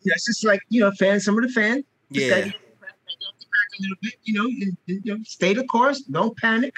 Yeah. 0.02 0.12
it's 0.14 0.26
just 0.26 0.44
like 0.44 0.60
you 0.68 0.80
know, 0.80 0.90
fans. 0.92 1.24
Some 1.24 1.36
of 1.38 1.44
the 1.44 1.50
fans. 1.50 1.84
Yeah. 2.10 2.28
gotta 2.28 2.42
get 2.44 2.54
off 2.54 2.54
the 3.38 3.46
crack 3.46 3.78
a 3.78 3.82
little 3.82 3.96
bit. 4.02 4.14
You 4.24 4.34
know, 4.34 4.44
and, 4.46 4.76
and, 4.88 5.00
you 5.04 5.14
know, 5.16 5.20
stay 5.24 5.54
the 5.54 5.64
course. 5.64 6.00
Don't 6.02 6.36
panic. 6.36 6.74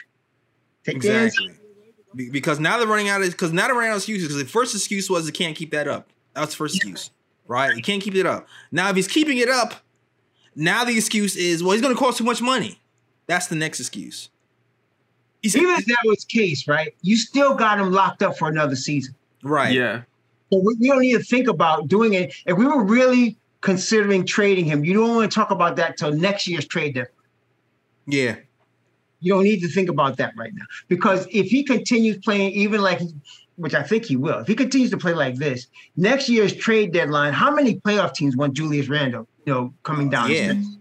Take 0.85 1.01
the 1.01 1.25
Exactly. 1.25 1.53
Be- 2.15 2.31
Because 2.31 2.61
now 2.61 2.79
they're 2.79 2.87
running 2.87 3.09
out 3.09 3.23
of 3.23 3.31
because 3.31 3.53
now 3.53 3.67
they're 3.67 3.75
running 3.75 3.91
out 3.91 3.97
of 3.97 4.03
excuses. 4.03 4.29
Because 4.29 4.43
the 4.43 4.49
first 4.49 4.75
excuse 4.75 5.09
was 5.11 5.27
they 5.27 5.33
can't 5.33 5.57
keep 5.57 5.71
that 5.73 5.89
up. 5.89 6.11
That 6.35 6.43
was 6.43 6.51
the 6.51 6.57
first 6.57 6.77
excuse. 6.77 7.11
Right? 7.49 7.75
You 7.77 7.83
can't 7.83 8.03
keep 8.03 8.15
it 8.15 8.27
up. 8.27 8.47
Now 8.71 8.91
if 8.91 8.97
he's 8.97 9.09
keeping 9.09 9.39
it 9.39 9.49
up, 9.49 9.75
now 10.55 10.85
the 10.85 10.97
excuse 10.97 11.37
is, 11.37 11.63
well, 11.63 11.73
he's 11.73 11.83
gonna 11.83 11.95
cost 11.95 12.19
too 12.19 12.25
much 12.25 12.41
money. 12.43 12.81
That's 13.27 13.47
the 13.49 13.57
next 13.57 13.81
excuse. 13.81 14.29
He's 15.43 15.57
Even 15.57 15.75
if 15.77 15.87
that 15.87 15.99
was 16.05 16.25
the 16.25 16.39
case, 16.39 16.67
right? 16.67 16.95
You 17.03 17.17
still 17.17 17.55
got 17.55 17.79
him 17.79 17.93
locked 17.93 18.23
up 18.23 18.37
for 18.39 18.49
another 18.49 18.77
season. 18.77 19.15
right. 19.43 19.73
Yeah. 19.73 20.03
So 20.53 20.61
we, 20.61 20.75
we 20.79 20.89
don't 20.89 21.01
need 21.01 21.15
to 21.15 21.23
think 21.23 21.49
about 21.49 21.89
doing 21.89 22.15
it. 22.15 22.33
If 22.47 22.57
we 22.57 22.67
were 22.67 22.85
really 22.85 23.37
considering 23.61 24.25
trading 24.25 24.65
him, 24.65 24.85
you 24.85 24.95
don't 24.95 25.17
want 25.17 25.31
to 25.31 25.35
talk 25.35 25.51
about 25.51 25.77
that 25.77 25.97
till 25.97 26.13
next 26.13 26.47
year's 26.47 26.67
trade 26.67 26.95
deadline. 26.95 27.13
Yeah. 28.07 28.37
You 29.21 29.35
don't 29.35 29.45
need 29.45 29.61
to 29.63 29.69
think 29.69 29.89
about 29.89 30.19
that 30.19 30.35
right 30.37 30.53
now 30.55 30.65
because 30.89 31.27
if 31.31 31.47
he 31.47 31.65
continues 31.65 32.19
playing, 32.19 32.53
even 32.53 32.81
like, 32.81 33.01
which 33.57 33.75
I 33.75 33.83
think 33.83 34.05
he 34.05 34.17
will, 34.17 34.39
if 34.39 34.47
he 34.47 34.55
continues 34.55 34.91
to 34.91 34.99
play 34.99 35.15
like 35.15 35.37
this, 35.37 35.67
next 35.97 36.29
year's 36.29 36.55
trade 36.55 36.93
deadline, 36.93 37.33
how 37.33 37.51
many 37.51 37.81
playoff 37.81 38.15
teams 38.15 38.37
want 38.37 38.55
Julius 38.55 38.89
Randle? 38.89 39.27
You 39.47 39.53
know, 39.55 39.75
coming 39.85 40.11
down. 40.11 40.31
Yeah. 40.31 40.51
And 40.51 40.75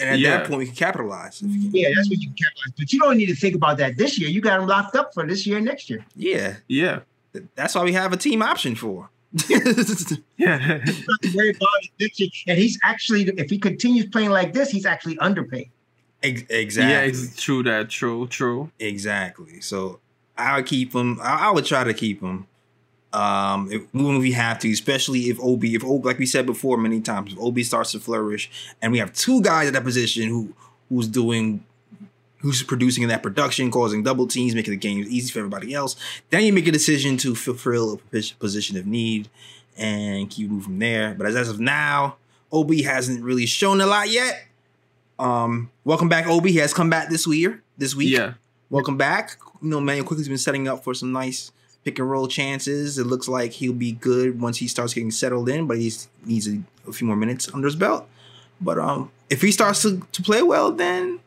at 0.00 0.18
Yeah. 0.18 0.36
that 0.38 0.46
point 0.46 0.58
we 0.58 0.66
can 0.66 0.74
capitalize. 0.74 1.40
If 1.42 1.48
you 1.50 1.60
can. 1.62 1.70
Yeah, 1.74 1.88
that's 1.96 2.08
what 2.10 2.18
you 2.18 2.28
can 2.28 2.36
capitalize. 2.36 2.72
But 2.78 2.92
you 2.92 2.98
don't 3.00 3.16
need 3.16 3.26
to 3.26 3.34
think 3.34 3.54
about 3.54 3.78
that 3.78 3.96
this 3.96 4.18
year. 4.18 4.28
You 4.28 4.40
got 4.42 4.60
him 4.60 4.66
locked 4.68 4.94
up 4.96 5.14
for 5.14 5.26
this 5.26 5.46
year 5.46 5.56
and 5.56 5.64
next 5.66 5.88
year. 5.88 6.04
Yeah. 6.14 6.56
Yeah. 6.68 7.00
That's 7.56 7.74
why 7.74 7.84
we 7.84 7.94
have 7.94 8.12
a 8.12 8.16
team 8.18 8.42
option 8.42 8.74
for. 8.74 9.08
Yeah. 10.36 10.58
Not 10.84 11.22
to 11.22 11.32
worry 11.36 11.50
about 11.50 11.68
it 11.82 11.90
this 11.98 12.20
year. 12.20 12.28
And 12.48 12.58
he's 12.58 12.78
actually, 12.84 13.22
if 13.38 13.48
he 13.48 13.58
continues 13.58 14.06
playing 14.06 14.30
like 14.30 14.52
this, 14.52 14.68
he's 14.70 14.84
actually 14.86 15.18
underpaid. 15.18 15.70
Ex- 16.22 16.42
Yeah, 16.50 16.56
exactly. 16.58 17.08
it's 17.08 17.42
true 17.42 17.62
that. 17.62 17.88
True, 17.90 18.26
true. 18.26 18.70
exactly. 18.78 19.60
So 19.60 20.00
I 20.36 20.56
would 20.56 20.66
keep 20.66 20.92
him. 20.94 21.18
I, 21.22 21.48
I 21.48 21.50
would 21.50 21.64
try 21.64 21.82
to 21.84 21.94
keep 21.94 22.20
him. 22.20 22.46
Um, 23.12 23.70
if, 23.70 23.82
when 23.92 24.18
we 24.18 24.32
have 24.32 24.58
to, 24.60 24.70
especially 24.70 25.28
if 25.28 25.38
Obi, 25.40 25.74
if 25.74 25.84
Obi, 25.84 26.06
like 26.06 26.18
we 26.18 26.26
said 26.26 26.46
before 26.46 26.78
many 26.78 27.00
times, 27.00 27.32
if 27.32 27.38
Obi 27.38 27.62
starts 27.62 27.92
to 27.92 28.00
flourish, 28.00 28.50
and 28.80 28.90
we 28.90 28.98
have 28.98 29.12
two 29.12 29.42
guys 29.42 29.68
at 29.68 29.74
that 29.74 29.84
position 29.84 30.28
who 30.28 30.54
who's 30.88 31.08
doing, 31.08 31.64
who's 32.38 32.62
producing 32.62 33.02
in 33.02 33.08
that 33.08 33.22
production, 33.22 33.70
causing 33.70 34.02
double 34.02 34.26
teams, 34.26 34.54
making 34.54 34.72
the 34.72 34.78
games 34.78 35.08
easy 35.08 35.30
for 35.30 35.40
everybody 35.40 35.74
else, 35.74 35.96
then 36.30 36.44
you 36.44 36.52
make 36.52 36.66
a 36.66 36.72
decision 36.72 37.16
to 37.18 37.34
fulfill 37.34 38.00
a 38.12 38.20
position 38.38 38.76
of 38.76 38.86
need 38.86 39.28
and 39.76 40.28
keep 40.30 40.48
moving 40.48 40.64
from 40.64 40.78
there. 40.78 41.14
But 41.14 41.26
as, 41.26 41.36
as 41.36 41.48
of 41.48 41.60
now, 41.60 42.16
Obi 42.50 42.82
hasn't 42.82 43.22
really 43.22 43.46
shown 43.46 43.80
a 43.80 43.86
lot 43.86 44.10
yet. 44.10 44.46
Um, 45.18 45.70
welcome 45.84 46.08
back, 46.08 46.26
Obi. 46.26 46.52
He 46.52 46.58
has 46.58 46.74
come 46.74 46.90
back 46.90 47.08
this 47.08 47.26
year. 47.26 47.62
This 47.78 47.94
week. 47.94 48.10
Yeah. 48.10 48.34
Welcome 48.70 48.96
back. 48.96 49.38
You 49.62 49.68
know, 49.68 49.80
Manuel 49.80 50.06
Quickley's 50.06 50.28
been 50.28 50.38
setting 50.38 50.68
up 50.68 50.82
for 50.84 50.94
some 50.94 51.12
nice 51.12 51.52
pick 51.84 51.98
and 51.98 52.10
roll 52.10 52.28
chances. 52.28 52.98
It 52.98 53.06
looks 53.06 53.28
like 53.28 53.52
he'll 53.52 53.72
be 53.72 53.92
good 53.92 54.40
once 54.40 54.58
he 54.58 54.68
starts 54.68 54.94
getting 54.94 55.10
settled 55.10 55.48
in, 55.48 55.66
but 55.66 55.78
he 55.78 55.92
needs 56.24 56.48
a, 56.48 56.62
a 56.86 56.92
few 56.92 57.06
more 57.06 57.16
minutes 57.16 57.52
under 57.52 57.66
his 57.66 57.76
belt. 57.76 58.08
But 58.60 58.78
um, 58.78 59.10
if 59.28 59.42
he 59.42 59.50
starts 59.50 59.82
to, 59.82 60.06
to 60.12 60.22
play 60.22 60.42
well, 60.42 60.72
then 60.72 61.20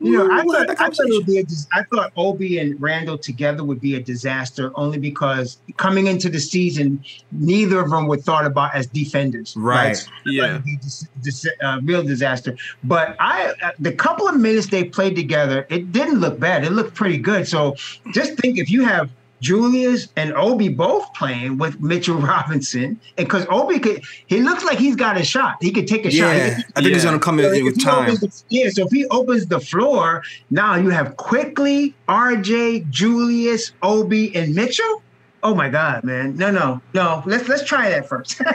You 0.00 0.12
know, 0.12 0.30
I 0.30 0.42
thought, 0.44 0.70
I 0.70 0.74
thought 0.74 1.06
it 1.08 1.08
would 1.08 1.26
be 1.26 1.38
a 1.38 1.44
dis- 1.44 1.66
I 1.72 1.82
thought 1.82 2.12
Obi 2.16 2.58
and 2.58 2.80
Randle 2.80 3.18
together 3.18 3.64
would 3.64 3.80
be 3.80 3.96
a 3.96 4.00
disaster 4.00 4.70
only 4.76 4.98
because 4.98 5.58
coming 5.76 6.06
into 6.06 6.28
the 6.28 6.38
season, 6.38 7.04
neither 7.32 7.80
of 7.80 7.90
them 7.90 8.06
were 8.06 8.16
thought 8.16 8.46
about 8.46 8.74
as 8.74 8.86
defenders. 8.86 9.54
Right. 9.56 9.96
So 9.96 10.10
Yeah. 10.26 10.44
it 10.44 10.52
would 10.52 10.64
be 10.64 10.76
dis- 10.76 11.08
dis- 11.22 11.46
uh, 11.62 11.80
real 11.82 12.04
disaster. 12.04 12.56
But 12.84 13.16
I, 13.18 13.54
uh, 13.62 13.70
the 13.80 13.92
couple 13.92 14.28
of 14.28 14.36
minutes 14.36 14.68
they 14.68 14.84
played 14.84 15.16
together, 15.16 15.66
it 15.68 15.90
didn't 15.90 16.20
look 16.20 16.38
bad. 16.38 16.64
It 16.64 16.70
looked 16.70 16.94
pretty 16.94 17.18
good. 17.18 17.48
So 17.48 17.74
just 18.12 18.34
think 18.34 18.58
if 18.58 18.70
you 18.70 18.84
have 18.84 19.10
Julius 19.40 20.08
and 20.16 20.32
Obi 20.34 20.68
both 20.68 21.12
playing 21.14 21.58
with 21.58 21.80
Mitchell 21.80 22.16
Robinson, 22.18 22.84
and 23.16 23.26
because 23.28 23.46
Obi 23.50 23.78
could, 23.78 24.02
he 24.26 24.40
looks 24.42 24.64
like 24.64 24.78
he's 24.78 24.96
got 24.96 25.16
a 25.16 25.24
shot. 25.24 25.56
He 25.60 25.70
could 25.70 25.86
take 25.86 26.04
a 26.04 26.10
shot. 26.10 26.36
Yeah, 26.36 26.54
could- 26.56 26.64
I 26.76 26.80
think 26.82 26.94
he's 26.94 27.04
gonna 27.04 27.18
come 27.18 27.38
so 27.38 27.52
in 27.52 27.64
with 27.64 27.82
time. 27.82 28.10
opens 28.10 28.44
yeah, 28.48 28.68
so 28.70 28.86
if 28.86 28.92
he 28.92 29.06
opens 29.06 29.46
the 29.46 29.60
floor, 29.60 30.22
now 30.50 30.76
you 30.76 30.90
have 30.90 31.16
Quickley 31.16 31.94
RJ, 32.08 32.88
Julius, 32.90 33.72
Obi, 33.82 34.34
and 34.34 34.54
Mitchell. 34.54 35.02
Oh 35.40 35.54
my 35.54 35.68
God, 35.68 36.02
man! 36.02 36.36
No, 36.36 36.50
no, 36.50 36.80
no. 36.94 37.22
Let's 37.24 37.46
let's 37.48 37.62
try 37.64 37.90
that 37.90 38.08
first. 38.08 38.40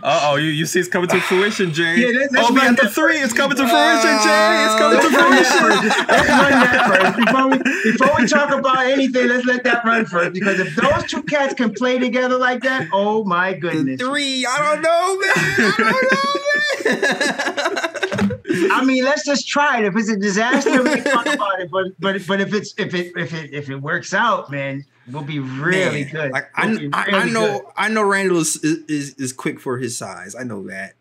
Uh 0.00 0.20
oh, 0.24 0.36
you, 0.36 0.48
you 0.50 0.64
see 0.66 0.80
it's 0.80 0.88
coming 0.88 1.08
to 1.10 1.20
fruition, 1.20 1.72
Jay. 1.72 1.96
Yeah, 1.96 2.18
let's- 2.18 2.32
let's 2.32 2.50
run 2.50 2.66
at 2.74 2.76
the 2.80 2.88
three. 2.88 3.18
It's 3.18 3.32
coming 3.32 3.56
to 3.56 3.62
fruition, 3.68 4.18
Jay. 4.24 4.64
It's 4.66 4.74
coming 4.78 4.98
to 5.00 5.08
let's 5.08 5.16
run 5.16 5.30
that 5.30 5.46
fruition. 5.46 5.88
Let's 6.08 6.28
run 6.28 6.50
that 6.50 6.86
first 6.88 7.16
before 7.18 7.48
we 7.48 7.58
before 7.92 8.14
we 8.18 8.26
talk 8.26 8.50
about 8.58 8.86
anything. 8.86 9.28
Let's 9.28 9.44
let 9.46 9.64
that 9.64 9.84
run 9.84 10.06
first 10.06 10.32
because 10.34 10.58
if 10.60 10.74
those 10.76 11.04
two 11.04 11.22
cats 11.22 11.54
can 11.54 11.72
play 11.72 11.98
together 11.98 12.36
like 12.38 12.62
that, 12.62 12.88
oh 12.92 13.24
my 13.24 13.52
The 13.54 13.58
goodness! 13.60 14.00
three, 14.00 14.44
I 14.46 14.58
don't 14.58 14.82
know, 14.82 15.18
man. 15.20 15.32
I 15.36 16.84
don't 16.84 17.14
know, 17.44 18.64
man. 18.64 18.70
I 18.72 18.84
mean, 18.84 19.04
let's 19.04 19.24
just 19.24 19.46
try 19.48 19.78
it. 19.80 19.84
If 19.84 19.96
it's 19.96 20.08
a 20.08 20.16
disaster, 20.16 20.82
we 20.82 20.90
can 20.90 21.04
talk 21.04 21.26
about 21.26 21.60
it. 21.60 21.70
But 21.70 21.86
but 21.98 22.26
but 22.26 22.40
if 22.40 22.52
it's 22.54 22.74
if 22.78 22.94
it 22.94 23.12
if 23.16 23.32
it 23.34 23.52
if 23.52 23.70
it 23.70 23.76
works 23.76 24.12
out, 24.14 24.50
man, 24.50 24.84
we'll 25.12 25.22
be 25.22 25.38
really 25.38 26.04
Man, 26.04 26.12
good. 26.12 26.32
Like 26.32 26.50
I, 26.54 26.66
We'll 26.68 26.90
I, 26.92 27.04
I 27.12 27.24
know, 27.30 27.58
good. 27.60 27.68
I 27.76 27.88
know 27.88 28.02
Randle 28.02 28.38
is, 28.38 28.56
is 28.62 29.14
is 29.14 29.32
quick 29.32 29.60
for 29.60 29.78
his 29.78 29.96
size. 29.96 30.34
I 30.34 30.44
know 30.44 30.66
that, 30.68 30.94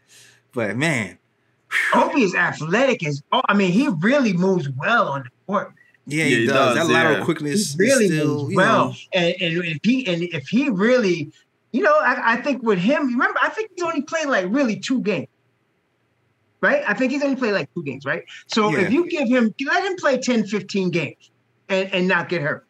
but 0.54 0.76
man, 0.76 1.18
Obi 1.94 2.24
is 2.24 2.36
athletic 2.36 3.06
as 3.06 3.22
oh, 3.32 3.42
I 3.48 3.54
mean, 3.54 3.72
he 3.72 3.90
really 4.00 4.34
moves 4.34 4.70
well 4.70 5.10
on 5.10 5.24
the 5.24 5.30
court. 5.46 5.74
yeah, 6.06 6.24
Yeah, 6.24 6.30
he, 6.30 6.36
he 6.42 6.46
does. 6.48 6.76
does, 6.76 6.88
That 6.88 6.94
lateral 6.94 7.14
yeah. 7.16 7.20
He 7.20 7.26
quickness 7.26 7.76
really 7.78 8.06
is 8.06 8.12
still, 8.14 8.44
moves 8.44 8.56
well. 8.56 8.90
know, 8.90 8.96
And, 9.14 9.36
and 9.42 9.64
if 9.66 9.80
he 9.84 10.08
and 10.08 10.24
if 10.24 10.48
he 10.48 10.70
really, 10.70 11.32
you 11.72 11.84
know, 11.84 11.94
I, 12.00 12.34
I 12.34 12.42
think 12.42 12.64
with 12.64 12.80
him, 12.80 13.08
remember, 13.08 13.40
I 13.42 13.50
think 13.50 13.72
he's 13.76 13.84
only 13.84 14.02
played 14.04 14.28
like 14.28 14.46
really 14.50 14.80
two 14.80 15.02
games. 15.02 15.28
Right? 16.60 16.84
I 16.88 16.96
think 16.96 17.12
he's 17.12 17.22
only 17.22 17.36
played 17.36 17.52
like 17.54 17.72
two 17.76 17.84
games, 17.84 18.04
right? 18.04 18.24
So 18.48 18.72
Yeah. 18.72 18.80
if 18.86 18.92
you 18.92 19.08
give 19.10 19.28
him 19.28 19.54
let 19.66 19.84
him 19.86 19.96
play 19.98 20.18
10, 20.18 20.48
15 20.48 20.90
games 20.90 21.30
and, 21.70 21.94
and 21.94 22.08
not 22.08 22.30
get 22.30 22.42
hurt. 22.42 22.66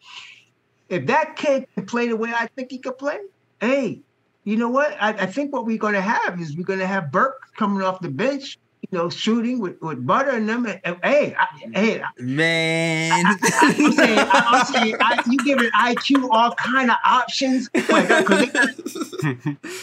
If 0.88 1.06
that 1.06 1.36
kid 1.36 1.66
can 1.74 1.86
play 1.86 2.08
the 2.08 2.16
way 2.16 2.32
I 2.34 2.46
think 2.56 2.70
he 2.70 2.78
could 2.78 2.98
play, 2.98 3.18
hey, 3.60 4.00
you 4.44 4.56
know 4.56 4.70
what? 4.70 4.96
I, 5.00 5.10
I 5.10 5.26
think 5.26 5.52
what 5.52 5.66
we're 5.66 5.78
gonna 5.78 6.00
have 6.00 6.40
is 6.40 6.56
we're 6.56 6.64
gonna 6.64 6.86
have 6.86 7.12
Burke 7.12 7.38
coming 7.56 7.82
off 7.82 8.00
the 8.00 8.08
bench, 8.08 8.58
you 8.90 8.96
know, 8.96 9.10
shooting 9.10 9.58
with, 9.58 9.80
with 9.82 10.06
butter 10.06 10.30
and 10.30 10.48
them. 10.48 10.64
And, 10.64 10.80
and, 10.84 10.96
hey, 11.04 11.34
I, 11.38 11.46
hey, 11.78 12.02
man. 12.18 13.26
I'm 13.26 13.92
saying, 13.92 14.26
I'm 14.30 14.64
saying, 14.64 14.96
I, 15.00 15.22
you 15.26 15.38
IQ 15.38 16.28
all 16.30 16.54
kind 16.54 16.90
of 16.90 16.96
options. 17.04 17.68
Like, 17.90 18.08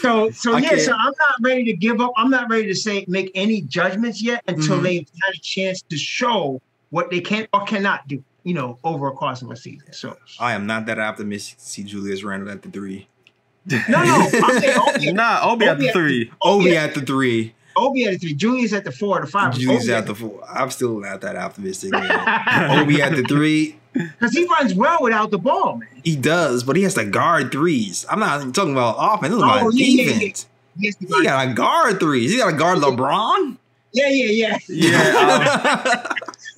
so, 0.00 0.30
so 0.30 0.54
I 0.54 0.58
yeah. 0.58 0.78
So 0.78 0.92
I'm 0.92 1.12
not 1.18 1.34
ready 1.42 1.64
to 1.64 1.72
give 1.72 2.00
up. 2.00 2.12
I'm 2.16 2.30
not 2.30 2.50
ready 2.50 2.66
to 2.66 2.74
say 2.74 3.04
make 3.06 3.30
any 3.34 3.62
judgments 3.62 4.20
yet 4.22 4.42
until 4.48 4.78
Mhm. 4.78 4.82
they've 4.82 5.08
had 5.22 5.34
a 5.34 5.40
chance 5.40 5.82
to 5.82 5.96
show 5.96 6.60
what 6.90 7.10
they 7.10 7.20
can 7.20 7.46
or 7.52 7.64
cannot 7.64 8.08
do. 8.08 8.22
You 8.46 8.54
know, 8.54 8.78
over 8.84 9.08
a 9.08 9.12
course 9.12 9.42
of 9.42 9.50
a 9.50 9.56
season. 9.56 9.92
So 9.92 10.16
I 10.38 10.52
am 10.52 10.66
not 10.68 10.86
that 10.86 11.00
optimistic 11.00 11.58
to 11.58 11.64
see 11.64 11.82
Julius 11.82 12.22
Randle 12.22 12.48
at 12.50 12.62
the 12.62 12.70
three. 12.70 13.08
no, 13.66 13.78
no. 13.88 14.28
I'm 14.32 14.60
saying, 14.60 14.78
okay, 14.94 15.12
Nah, 15.12 15.40
Obi 15.42 15.66
at 15.66 15.78
the 15.80 15.90
three. 15.90 16.30
Obi 16.40 16.70
yeah. 16.70 16.84
at 16.84 16.94
the 16.94 17.00
three. 17.00 17.54
Obi 17.76 18.04
at 18.04 18.12
the 18.12 18.18
three, 18.18 18.34
Julius 18.34 18.72
at 18.72 18.84
the 18.84 18.92
four, 18.92 19.18
or 19.18 19.22
the 19.22 19.26
five. 19.26 19.52
Julius 19.54 19.82
Obi 19.84 19.92
at 19.94 20.06
the 20.06 20.14
four. 20.14 20.44
I'm 20.48 20.70
still 20.70 21.00
not 21.00 21.20
that 21.22 21.34
optimistic. 21.34 21.90
Man. 21.90 22.08
Obi 22.78 23.02
at 23.02 23.16
the 23.16 23.22
three. 23.24 23.76
because 23.92 24.32
he 24.32 24.46
runs 24.46 24.74
well 24.74 24.98
without 25.00 25.32
the 25.32 25.38
ball, 25.38 25.78
man. 25.78 25.88
He 26.04 26.14
does, 26.14 26.62
but 26.62 26.76
he 26.76 26.84
has 26.84 26.94
to 26.94 27.04
guard 27.04 27.50
threes. 27.50 28.06
I'm 28.08 28.20
not 28.20 28.40
even 28.40 28.52
talking 28.52 28.72
about 28.72 28.94
offense. 28.98 29.34
Talking 29.34 29.44
Oh, 29.66 29.68
about 29.68 29.74
yeah, 29.74 29.86
yeah, 29.86 30.12
yeah. 30.12 30.32
He 30.78 30.92
He 31.00 31.22
got 31.24 31.44
to 31.46 31.52
guard 31.52 31.98
threes. 31.98 32.30
He 32.30 32.38
got 32.38 32.52
to 32.52 32.56
guard 32.56 32.78
LeBron. 32.78 33.56
yeah, 33.92 34.08
yeah, 34.08 34.30
yeah. 34.30 34.58
Yeah, 34.68 36.02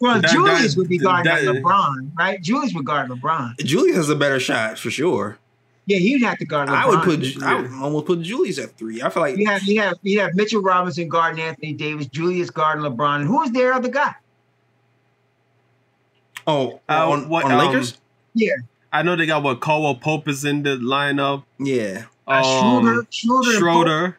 Well, 0.01 0.21
That- 0.21 0.31
Julius 0.31 0.75
that- 0.75 0.79
would 0.79 0.89
be 0.89 0.99
guarding 0.99 1.33
that- 1.33 1.43
LeBron, 1.45 2.11
right? 2.17 2.41
Julius 2.41 2.73
would 2.75 2.85
guard 2.85 3.11
LeBron. 3.11 3.59
Julius 3.65 3.97
has 3.97 4.09
a 4.11 4.17
better 4.17 4.39
shot 4.39 4.79
for 4.79 4.91
sure. 4.91 5.39
Yeah, 5.87 5.99
he'd 5.99 6.23
have 6.23 6.39
to 6.39 6.45
guard 6.45 6.69
LeBron. 6.69 6.73
I 6.75 6.87
would 6.87 7.01
put. 7.03 7.43
I 7.43 7.61
would 7.61 7.71
almost 7.73 8.07
put 8.07 8.21
Julius 8.23 8.59
at 8.59 8.77
three. 8.77 9.01
I 9.03 9.09
feel 9.09 9.23
like 9.23 9.37
You 9.39 9.47
have 9.47 9.63
you 9.65 9.81
have 9.81 9.95
you 10.03 10.21
have 10.21 10.35
Mitchell 10.35 10.61
Robinson 10.63 11.09
guarding 11.09 11.41
Anthony 11.43 11.73
Davis, 11.73 12.07
Julius 12.09 12.51
guarding 12.51 12.85
LeBron, 12.85 13.21
and 13.21 13.27
who 13.27 13.43
is 13.43 13.51
their 13.53 13.73
other 13.73 13.89
guy? 13.89 14.15
oh 16.47 16.81
Uh, 16.89 17.11
on, 17.11 17.29
what, 17.29 17.45
on 17.45 17.53
um, 17.53 17.59
Lakers. 17.67 17.99
Yeah, 18.35 18.53
I 18.93 19.03
know 19.03 19.17
they 19.17 19.27
got 19.27 19.43
what 19.43 19.61
Caldwell 19.61 19.97
Pope 19.97 20.29
is 20.29 20.45
in 20.45 20.63
the 20.63 20.77
lineup. 20.77 21.45
Yeah, 21.59 22.05
uh, 22.27 22.43
Um, 22.43 22.85
Schroeder, 22.85 23.07
Schroeder, 23.11 23.51
and 23.51 23.53
Pope. 23.53 23.59
Schroeder. 23.59 24.19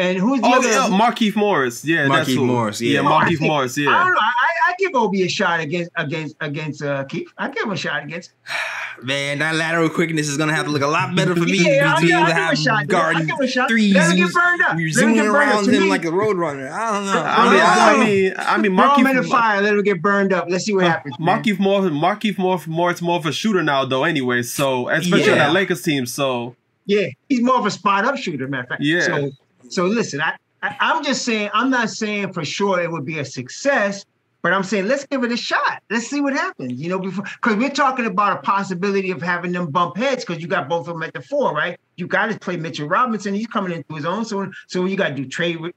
And 0.00 0.18
who's 0.18 0.40
the 0.40 0.46
Oh, 0.46 0.58
other? 0.58 0.68
yeah, 0.68 0.88
Markieff 0.88 1.36
Morris. 1.36 1.84
Yeah, 1.84 2.08
that's 2.08 2.28
who. 2.32 2.44
Morris, 2.46 2.80
yeah. 2.80 3.00
yeah, 3.02 3.08
Oh, 3.08 3.12
I 3.12 3.24
Markieff 3.24 3.38
think- 3.38 3.40
Morris. 3.50 3.78
I 3.78 3.82
Yeah, 3.82 3.90
don't 3.90 4.12
know. 4.12 4.18
I, 4.20 4.70
I 4.70 4.74
give 4.78 4.94
Obi 4.94 5.22
a 5.24 5.28
shot 5.28 5.60
against 5.60 5.90
against 5.96 6.36
against 6.40 6.82
uh, 6.82 7.04
Keith. 7.04 7.28
I 7.36 7.48
give 7.50 7.64
him 7.64 7.70
a 7.72 7.76
shot 7.76 8.02
against. 8.04 8.30
man, 9.02 9.38
that 9.38 9.54
lateral 9.56 9.88
quickness 9.88 10.28
is 10.28 10.36
gonna 10.36 10.54
have 10.54 10.66
to 10.66 10.70
look 10.72 10.82
a 10.82 10.86
lot 10.86 11.14
better 11.16 11.34
for 11.34 11.42
me 11.44 11.58
Yeah, 11.58 11.82
to 11.84 11.88
I'll 11.90 12.00
be 12.00 12.06
give, 12.08 12.16
able 12.16 12.22
I'll 12.22 12.26
to 12.28 12.32
give 12.32 12.36
him 12.36 12.42
a 12.42 12.46
have 12.46 12.58
shot. 12.58 12.94
I'll 12.94 13.14
give 13.20 13.28
him 13.28 13.40
a 13.40 13.46
shot. 13.48 13.68
threes. 13.68 13.94
Let 13.94 14.10
him 14.12 14.18
You- 14.18 14.26
get 14.26 14.34
burned 14.34 14.62
up. 14.62 14.78
You're 14.78 14.86
Let 14.88 14.94
zooming 14.94 15.14
get 15.16 15.22
burned 15.24 15.36
up. 15.36 15.54
around 15.54 15.64
To 15.64 15.70
him 15.72 15.82
me, 15.84 15.88
like 15.90 16.04
a 16.04 16.10
road 16.12 16.36
runner. 16.38 16.68
I 16.70 16.92
don't 16.92 17.06
know. 17.06 17.22
I 17.22 17.50
mean, 17.50 17.60
I, 17.60 17.90
I 17.92 18.04
mean, 18.04 18.34
I 18.38 18.56
mean, 18.58 18.76
throw 18.76 18.94
him 18.96 19.06
in 19.06 19.16
the 19.16 19.22
Markieff. 19.22 19.30
fire. 19.30 19.60
Let 19.62 19.74
him 19.74 19.82
get 19.82 20.00
burned 20.02 20.32
up. 20.32 20.46
Let's 20.48 20.64
see 20.64 20.72
what 20.74 20.84
happens. 20.84 21.18
man. 21.18 21.42
Markieff 21.42 21.58
Morris, 21.58 21.92
Markieff 21.92 22.38
Morris, 22.38 22.66
Morris 22.66 23.02
more 23.02 23.18
of 23.18 23.26
a 23.26 23.32
shooter 23.32 23.62
now, 23.62 23.84
though. 23.84 24.04
Anyway, 24.04 24.42
so 24.42 24.88
especially 24.88 25.30
on 25.30 25.36
Yeah. 25.36 25.46
that 25.46 25.52
Lakers 25.52 25.82
team. 25.82 26.06
So 26.06 26.56
Yeah, 26.86 27.06
he's 27.28 27.40
more 27.42 27.56
of 27.56 27.66
a 27.66 27.70
spot 27.70 28.04
up 28.04 28.16
shooter, 28.16 28.48
matter 28.48 28.62
of 28.64 28.68
fact. 28.70 28.82
Yeah. 28.82 29.00
So, 29.00 29.30
so 29.70 29.86
listen, 29.86 30.20
I, 30.20 30.36
I 30.62 30.76
I'm 30.80 31.04
just 31.04 31.24
saying, 31.24 31.50
I'm 31.54 31.70
not 31.70 31.90
saying 31.90 32.32
for 32.32 32.44
sure 32.44 32.80
it 32.80 32.90
would 32.90 33.06
be 33.06 33.20
a 33.20 33.24
success, 33.24 34.04
but 34.42 34.52
I'm 34.52 34.62
saying 34.62 34.86
let's 34.86 35.06
give 35.06 35.22
it 35.24 35.32
a 35.32 35.36
shot. 35.36 35.82
Let's 35.90 36.08
see 36.08 36.20
what 36.20 36.32
happens. 36.32 36.80
You 36.80 36.88
know, 36.88 36.98
before 36.98 37.24
because 37.24 37.56
we're 37.56 37.70
talking 37.70 38.06
about 38.06 38.38
a 38.38 38.42
possibility 38.42 39.10
of 39.10 39.22
having 39.22 39.52
them 39.52 39.70
bump 39.70 39.96
heads 39.96 40.24
because 40.24 40.42
you 40.42 40.48
got 40.48 40.68
both 40.68 40.88
of 40.88 40.94
them 40.94 41.02
at 41.02 41.14
the 41.14 41.22
four, 41.22 41.54
right? 41.54 41.78
You 41.96 42.06
got 42.06 42.30
to 42.30 42.38
play 42.38 42.56
Mitchell 42.56 42.88
Robinson. 42.88 43.34
He's 43.34 43.46
coming 43.46 43.72
into 43.72 43.94
his 43.94 44.04
own. 44.04 44.24
So, 44.24 44.50
so 44.66 44.84
you 44.86 44.96
got 44.96 45.08
to 45.08 45.14
do 45.14 45.26
trade 45.26 45.60
with 45.60 45.74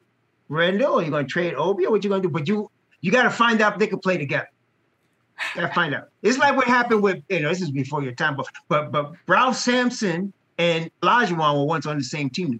Randle, 0.49 0.93
or 0.93 1.01
you're 1.01 1.11
going 1.11 1.25
to 1.25 1.31
trade 1.31 1.53
Obi, 1.55 1.85
or 1.85 1.91
what 1.91 2.03
you 2.03 2.09
going 2.09 2.21
to 2.21 2.27
do? 2.27 2.31
But 2.31 2.47
you 2.47 2.69
you 3.01 3.11
got 3.11 3.23
to 3.23 3.29
find 3.29 3.61
out 3.61 3.73
if 3.73 3.79
they 3.79 3.87
can 3.87 3.99
play 3.99 4.17
together. 4.17 4.49
Got 5.55 5.67
to 5.67 5.73
find 5.73 5.93
out. 5.93 6.09
It's 6.21 6.37
like 6.37 6.55
what 6.55 6.67
happened 6.67 7.03
with 7.03 7.21
you 7.29 7.41
know 7.41 7.49
this 7.49 7.61
is 7.61 7.71
before 7.71 8.01
your 8.01 8.13
time, 8.13 8.35
but 8.35 8.47
but 8.69 8.91
but 8.91 9.13
Ralph 9.27 9.57
Sampson 9.57 10.33
and 10.57 10.89
Olajuwon 11.01 11.57
were 11.57 11.65
once 11.65 11.85
on 11.85 11.97
the 11.97 12.03
same 12.03 12.29
team. 12.29 12.59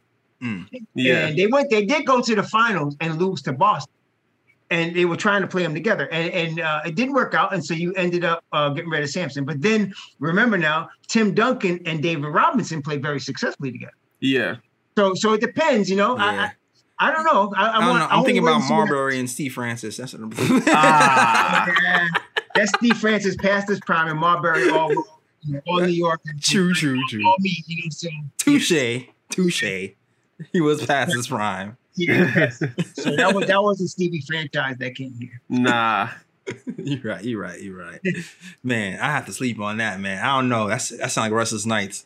Yeah, 0.95 1.27
And 1.27 1.37
they 1.37 1.47
went, 1.47 1.69
they 1.69 1.85
did 1.85 2.05
go 2.05 2.21
to 2.21 2.35
the 2.35 2.43
finals 2.43 2.95
and 2.99 3.19
lose 3.19 3.41
to 3.43 3.53
Boston. 3.53 3.93
And 4.69 4.95
they 4.95 5.05
were 5.05 5.17
trying 5.17 5.41
to 5.41 5.47
play 5.47 5.61
them 5.61 5.73
together. 5.73 6.07
And, 6.11 6.33
and 6.33 6.59
uh, 6.59 6.81
it 6.85 6.95
didn't 6.95 7.13
work 7.13 7.33
out. 7.35 7.53
And 7.53 7.63
so 7.63 7.73
you 7.73 7.93
ended 7.93 8.23
up 8.25 8.43
uh, 8.51 8.69
getting 8.69 8.89
rid 8.89 9.03
of 9.03 9.09
Sampson. 9.09 9.45
But 9.45 9.61
then 9.61 9.93
remember 10.19 10.57
now, 10.57 10.89
Tim 11.07 11.33
Duncan 11.33 11.79
and 11.85 12.01
David 12.01 12.27
Robinson 12.27 12.81
played 12.81 13.01
very 13.01 13.19
successfully 13.19 13.71
together. 13.71 13.93
yeah. 14.19 14.55
So 14.97 15.13
so 15.15 15.33
it 15.33 15.41
depends, 15.41 15.89
you 15.89 15.95
know. 15.95 16.15
Yeah. 16.17 16.23
I, 16.23 17.05
I, 17.05 17.09
I 17.09 17.11
don't 17.11 17.23
know. 17.25 17.51
I, 17.57 17.67
I, 17.67 17.77
I 17.77 17.79
don't 17.79 17.89
want, 17.89 17.99
know. 17.99 18.05
I 18.05 18.09
I'm 18.09 18.17
wanna 18.17 18.25
thinking 18.25 18.43
about 18.43 18.59
what 18.61 18.69
Marbury 18.69 19.19
and 19.19 19.29
Steve 19.29 19.53
Francis. 19.53 19.97
That's 19.97 20.13
what 20.13 20.21
I'm. 20.21 20.63
Ah. 20.67 21.67
Yeah, 21.83 22.07
that's 22.55 22.71
Steve 22.77 22.97
Francis 22.97 23.35
past 23.35 23.67
his 23.69 23.79
prime 23.79 24.07
and 24.07 24.19
Marbury 24.19 24.69
all, 24.69 24.93
all 25.67 25.79
New 25.81 25.87
York. 25.87 26.21
true, 26.41 26.73
true, 26.73 26.99
true. 27.09 27.25
All 27.25 27.35
me, 27.39 27.63
you 27.65 27.83
know, 27.83 27.89
so, 27.89 28.09
Touche, 28.37 29.05
touche. 29.29 29.63
He 30.51 30.61
was 30.61 30.85
past 30.85 31.13
his 31.13 31.27
prime. 31.27 31.77
yeah. 31.95 32.49
so 32.49 32.65
that 33.15 33.33
was 33.35 33.47
that 33.47 33.61
was 33.61 33.79
a 33.81 33.87
Stevie 33.87 34.21
franchise 34.27 34.75
that 34.79 34.95
came 34.95 35.13
here. 35.19 35.41
nah. 35.49 36.09
You're 36.77 36.99
right. 37.03 37.23
You're 37.23 37.39
right. 37.41 37.61
You're 37.61 37.77
right. 37.77 38.01
Man, 38.63 38.99
I 38.99 39.11
have 39.11 39.25
to 39.27 39.31
sleep 39.31 39.59
on 39.61 39.77
that, 39.77 39.99
man. 40.01 40.21
I 40.23 40.35
don't 40.35 40.49
know. 40.49 40.67
That's 40.67 40.89
that 40.89 41.11
sounds 41.11 41.27
like 41.27 41.31
restless 41.31 41.65
nights. 41.65 42.05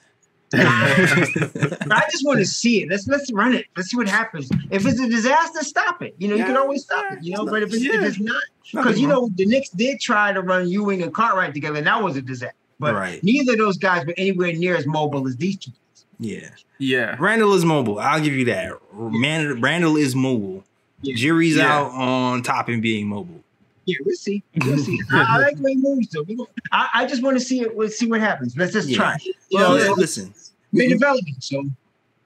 I 0.54 2.04
just 2.12 2.26
want 2.26 2.40
to 2.40 2.46
see 2.46 2.84
it. 2.84 2.90
Let's 2.90 3.08
let's 3.08 3.32
run 3.32 3.54
it. 3.56 3.66
Let's 3.76 3.90
see 3.90 3.98
what 3.98 4.08
happens. 4.08 4.50
If 4.70 4.86
it's 4.86 5.00
a 5.00 5.10
disaster, 5.10 5.64
stop 5.64 6.02
it. 6.02 6.16
You 6.20 6.28
know, 6.30 6.36
you 6.36 6.46
can 6.46 6.58
always 6.58 6.84
stop 6.84 7.14
it. 7.14 7.24
You 7.24 7.36
know, 7.36 7.46
but 7.46 7.64
if 7.64 7.74
it's, 7.74 7.84
if 7.84 8.02
it's 8.02 8.20
not, 8.20 8.42
because 8.72 9.00
you 9.00 9.08
know 9.08 9.30
the 9.36 9.46
Knicks 9.46 9.70
did 9.70 10.00
try 10.00 10.32
to 10.34 10.42
run 10.42 10.68
Ewing 10.68 11.02
and 11.04 11.14
Cartwright 11.14 11.54
together, 11.54 11.78
and 11.78 11.88
that 11.88 12.02
was 12.02 12.16
a 12.18 12.22
disaster. 12.22 12.56
But 12.80 12.94
Right. 12.94 13.24
neither 13.24 13.54
of 13.54 13.58
those 13.58 13.78
guys 13.78 14.06
were 14.06 14.14
anywhere 14.18 14.54
near 14.54 14.76
as 14.76 14.86
mobile 14.86 15.28
as 15.28 15.36
these 15.36 15.58
two. 15.58 15.72
Yeah. 16.20 16.50
Yeah. 16.80 17.16
Randle 17.20 17.54
is 17.54 17.64
mobile. 17.66 18.00
I'll 18.00 18.22
give 18.22 18.34
you 18.34 18.46
that. 18.46 18.74
Man, 18.94 19.62
Randle 19.62 19.98
is 19.98 20.16
mobile. 20.16 20.64
Yeah. 21.02 21.16
Jury's 21.16 21.58
Yeah. 21.58 21.72
out 21.74 21.92
on 21.92 22.44
top 22.44 22.70
and 22.70 22.82
being 22.82 23.08
mobile. 23.08 23.44
Yeah, 23.86 23.98
we'll 24.06 24.16
see. 24.16 24.44
We'll 24.66 24.78
see. 24.80 25.00
I, 25.12 25.26
I 25.30 25.38
like 25.40 25.58
the 25.58 25.64
way 25.64 25.76
moves 25.76 26.10
though. 26.10 26.24
We 26.24 26.36
go- 26.36 26.50
I, 26.72 26.90
I 26.94 27.06
just 27.06 27.24
want 27.24 27.38
to 27.38 27.44
see 27.44 27.62
it. 27.62 27.78
Let's 27.78 27.98
see 27.98 28.10
what 28.10 28.20
happens. 28.20 28.58
Let's 28.58 28.74
just 28.74 28.90
Yeah. 28.90 28.98
try. 28.98 29.18
You 29.24 29.34
Well, 29.54 29.78
know, 29.78 29.94
listen, 29.94 30.34
we're 30.74 30.90
developing. 30.90 31.36
So 31.40 31.64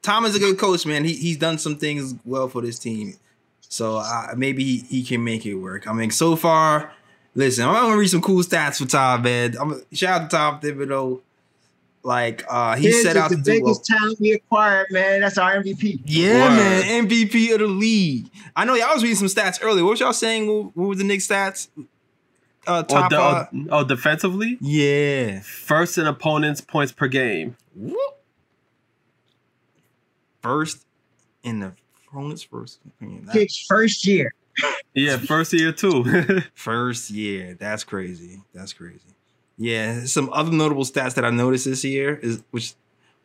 Tom 0.02 0.26
is 0.26 0.36
a 0.36 0.40
good 0.40 0.58
coach, 0.58 0.86
man. 0.86 1.04
He 1.06 1.14
he's 1.14 1.38
done 1.38 1.58
some 1.60 1.76
things 1.76 2.16
well 2.26 2.48
for 2.48 2.62
this 2.64 2.80
team, 2.80 3.14
so 3.62 3.98
uh, 3.98 4.28
maybe 4.36 4.64
he, 4.64 4.78
he 4.80 5.04
can 5.04 5.24
make 5.24 5.46
it 5.46 5.54
work. 5.56 5.88
I 5.88 5.94
mean, 5.94 6.10
so 6.10 6.36
far, 6.36 6.92
listen, 7.36 7.68
I'm 7.68 7.76
gonna 7.76 7.98
read 7.98 8.08
some 8.10 8.22
cool 8.22 8.42
stats 8.42 8.78
for 8.82 8.90
Tom, 8.90 9.22
man. 9.22 9.56
I'm 9.60 9.84
shout 9.94 10.22
out 10.22 10.30
to 10.32 10.36
Tom 10.38 10.60
Thibodeau. 10.62 11.22
Like 12.04 12.44
uh, 12.50 12.76
he 12.76 12.88
His 12.88 13.04
set 13.04 13.12
is 13.16 13.22
out 13.22 13.30
the 13.30 13.36
to 13.38 13.42
do 13.44 13.52
well. 13.52 13.60
biggest 13.74 13.86
talent 13.86 14.20
we 14.20 14.32
acquired, 14.34 14.88
man. 14.90 15.22
That's 15.22 15.38
our 15.38 15.54
MVP. 15.62 16.02
Yeah, 16.06 16.50
Word. 16.50 16.56
man, 16.56 17.08
MVP 17.08 17.54
of 17.54 17.60
the 17.60 17.68
league. 17.68 18.30
I 18.56 18.66
know 18.66 18.74
y'all 18.74 18.94
was 18.94 19.04
reading 19.04 19.18
some 19.18 19.28
stats 19.28 19.60
earlier. 19.62 19.84
What 19.84 19.92
was 19.92 20.00
y'all 20.00 20.12
saying? 20.14 20.48
What, 20.48 20.76
what 20.76 20.88
were 20.90 20.96
the 20.96 21.04
Knicks 21.04 21.28
stats? 21.28 21.68
Uh, 21.78 21.84
Oh, 22.68 22.82
top. 22.84 23.10
de- 23.10 23.18
uh, 23.20 23.46
oh, 23.54 23.68
oh, 23.80 23.84
defensively, 23.84 24.58
yeah. 24.62 25.40
first 25.42 25.98
in 25.98 26.06
opponents' 26.08 26.62
points 26.62 26.92
per 26.92 27.08
game. 27.08 27.56
Whoop. 27.76 27.98
First 30.42 30.86
in 31.44 31.60
the 31.60 31.74
opponent's 32.08 32.44
first. 32.44 32.80
opinion. 32.86 33.26
That- 33.26 33.34
Kicks 33.34 33.66
first 33.68 34.06
year. 34.06 34.34
Yeah, 34.94 35.18
first 35.18 35.54
year 35.54 35.72
too. 35.72 36.04
First 36.56 37.10
year. 37.10 37.56
That's 37.58 37.86
crazy. 37.86 38.42
That's 38.54 38.74
crazy. 38.74 39.00
Yeah. 39.58 40.06
Some 40.06 40.30
other 40.34 40.52
notable 40.52 40.84
stats 40.86 41.14
that 41.16 41.26
I 41.26 41.30
noticed 41.30 41.66
this 41.66 41.84
year 41.84 42.16
is 42.16 42.44
which 42.52 42.74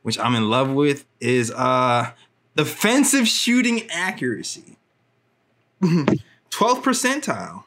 which 0.02 0.18
I'm 0.18 0.34
in 0.34 0.48
love 0.50 0.70
with 0.70 1.04
is 1.20 1.50
uh 1.52 2.10
defensive 2.56 3.26
shooting 3.28 3.88
accuracy. 3.90 4.76
12th 5.82 6.18
percentile. 6.82 7.64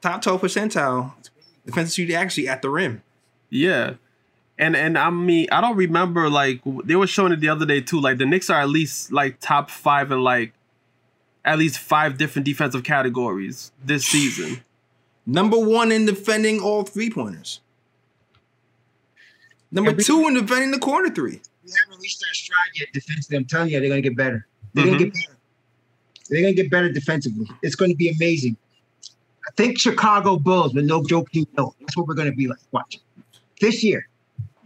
Top 0.00 0.22
12 0.22 0.40
percentile. 0.40 1.12
Defensive 1.66 1.94
shooting 1.94 2.16
accuracy 2.16 2.48
at 2.48 2.62
the 2.62 2.70
rim. 2.70 3.02
yeah, 3.50 3.94
and 4.58 4.74
and 4.74 4.96
I 4.96 5.10
mean 5.10 5.46
I 5.52 5.60
don't 5.60 5.76
remember 5.76 6.28
like 6.30 6.60
they 6.84 6.96
were 6.96 7.06
showing 7.06 7.32
it 7.32 7.40
the 7.40 7.48
other 7.48 7.66
day 7.66 7.80
too. 7.80 8.00
Like 8.00 8.18
the 8.18 8.26
Knicks 8.26 8.48
are 8.50 8.60
at 8.60 8.68
least 8.70 9.12
like 9.12 9.40
top 9.40 9.70
five 9.70 10.10
in 10.10 10.20
like 10.22 10.52
at 11.44 11.58
least 11.58 11.78
five 11.78 12.18
different 12.18 12.46
defensive 12.46 12.82
categories 12.84 13.72
this 13.84 14.04
season. 14.06 14.62
Number 15.30 15.56
one 15.56 15.92
in 15.92 16.06
defending 16.06 16.60
all 16.60 16.82
three 16.82 17.08
pointers. 17.08 17.60
Number 19.70 19.92
we- 19.92 20.02
two 20.02 20.26
in 20.26 20.34
defending 20.34 20.72
the 20.72 20.78
corner 20.80 21.08
three. 21.08 21.40
We 21.64 21.70
haven't 21.84 22.02
reached 22.02 22.24
our 22.26 22.34
stride 22.34 22.70
yet 22.74 22.88
defensively. 22.92 23.36
I'm 23.36 23.44
telling 23.44 23.68
you, 23.68 23.78
they're 23.78 23.88
gonna 23.88 24.00
get 24.00 24.16
better. 24.16 24.48
They're 24.74 24.86
gonna 24.86 24.96
mm-hmm. 24.96 25.04
get 25.04 25.14
better. 25.14 25.38
They're 26.28 26.42
gonna 26.42 26.54
get 26.54 26.70
better 26.70 26.90
defensively. 26.90 27.46
It's 27.62 27.76
gonna 27.76 27.94
be 27.94 28.08
amazing. 28.08 28.56
I 29.46 29.52
think 29.56 29.78
Chicago 29.78 30.36
Bulls, 30.36 30.72
but 30.72 30.82
no 30.82 31.04
joke, 31.04 31.28
you 31.30 31.46
know, 31.56 31.76
that's 31.78 31.96
what 31.96 32.08
we're 32.08 32.14
gonna 32.14 32.32
be 32.32 32.48
like. 32.48 32.58
Watch 32.72 32.98
this 33.60 33.84
year. 33.84 34.08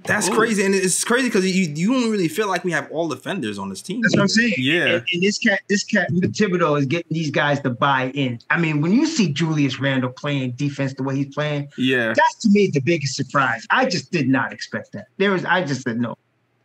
That's 0.06 0.28
Ooh. 0.28 0.34
crazy, 0.34 0.64
and 0.64 0.74
it's 0.74 1.02
crazy 1.02 1.28
because 1.28 1.44
you 1.46 1.72
you 1.74 1.92
don't 1.92 2.10
really 2.10 2.28
feel 2.28 2.46
like 2.46 2.62
we 2.62 2.72
have 2.72 2.90
all 2.90 3.08
defenders 3.08 3.58
on 3.58 3.70
this 3.70 3.80
team. 3.80 4.02
That's 4.02 4.14
what 4.14 4.22
I'm 4.22 4.28
saying. 4.28 4.54
Yeah. 4.58 4.86
And, 4.86 5.04
and 5.12 5.22
this 5.22 5.38
cat, 5.38 5.60
this 5.68 5.82
cat, 5.82 6.10
Thibodeau 6.10 6.78
is 6.78 6.84
getting 6.86 7.08
these 7.10 7.30
guys 7.30 7.60
to 7.60 7.70
buy 7.70 8.10
in. 8.14 8.38
I 8.50 8.58
mean, 8.58 8.82
when 8.82 8.92
you 8.92 9.06
see 9.06 9.32
Julius 9.32 9.80
Randle 9.80 10.10
playing 10.10 10.52
defense 10.52 10.92
the 10.94 11.02
way 11.02 11.16
he's 11.16 11.34
playing, 11.34 11.68
Yeah, 11.78 12.08
that's 12.14 12.34
to 12.42 12.50
me 12.50 12.68
the 12.72 12.80
biggest 12.80 13.16
surprise. 13.16 13.66
I 13.70 13.86
just 13.86 14.12
did 14.12 14.28
not 14.28 14.52
expect 14.52 14.92
that. 14.92 15.06
There 15.16 15.30
was, 15.30 15.44
I 15.46 15.64
just 15.64 15.82
said 15.82 15.98
no. 15.98 16.16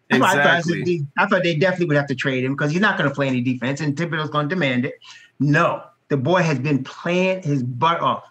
That's 0.10 0.22
why 0.22 0.32
I 0.32 0.34
thought, 0.36 0.46
I, 0.46 0.58
exactly. 0.58 0.84
they- 0.84 1.06
I 1.18 1.26
thought 1.28 1.44
they 1.44 1.56
definitely 1.56 1.86
would 1.88 1.98
have 1.98 2.08
to 2.08 2.16
trade 2.16 2.44
him 2.44 2.54
because 2.56 2.72
he's 2.72 2.82
not 2.82 2.98
going 2.98 3.08
to 3.10 3.16
play 3.16 3.28
any 3.28 3.42
defense, 3.42 3.80
and 3.80 3.96
Thibodeau's 3.96 4.30
going 4.30 4.50
to 4.50 4.56
demand 4.56 4.86
it. 4.86 4.96
No, 5.40 5.84
the 6.10 6.18
boy 6.18 6.42
has 6.42 6.60
been 6.60 6.84
playing 6.84 7.44
his 7.44 7.64
butt 7.64 8.02
off 8.02 8.26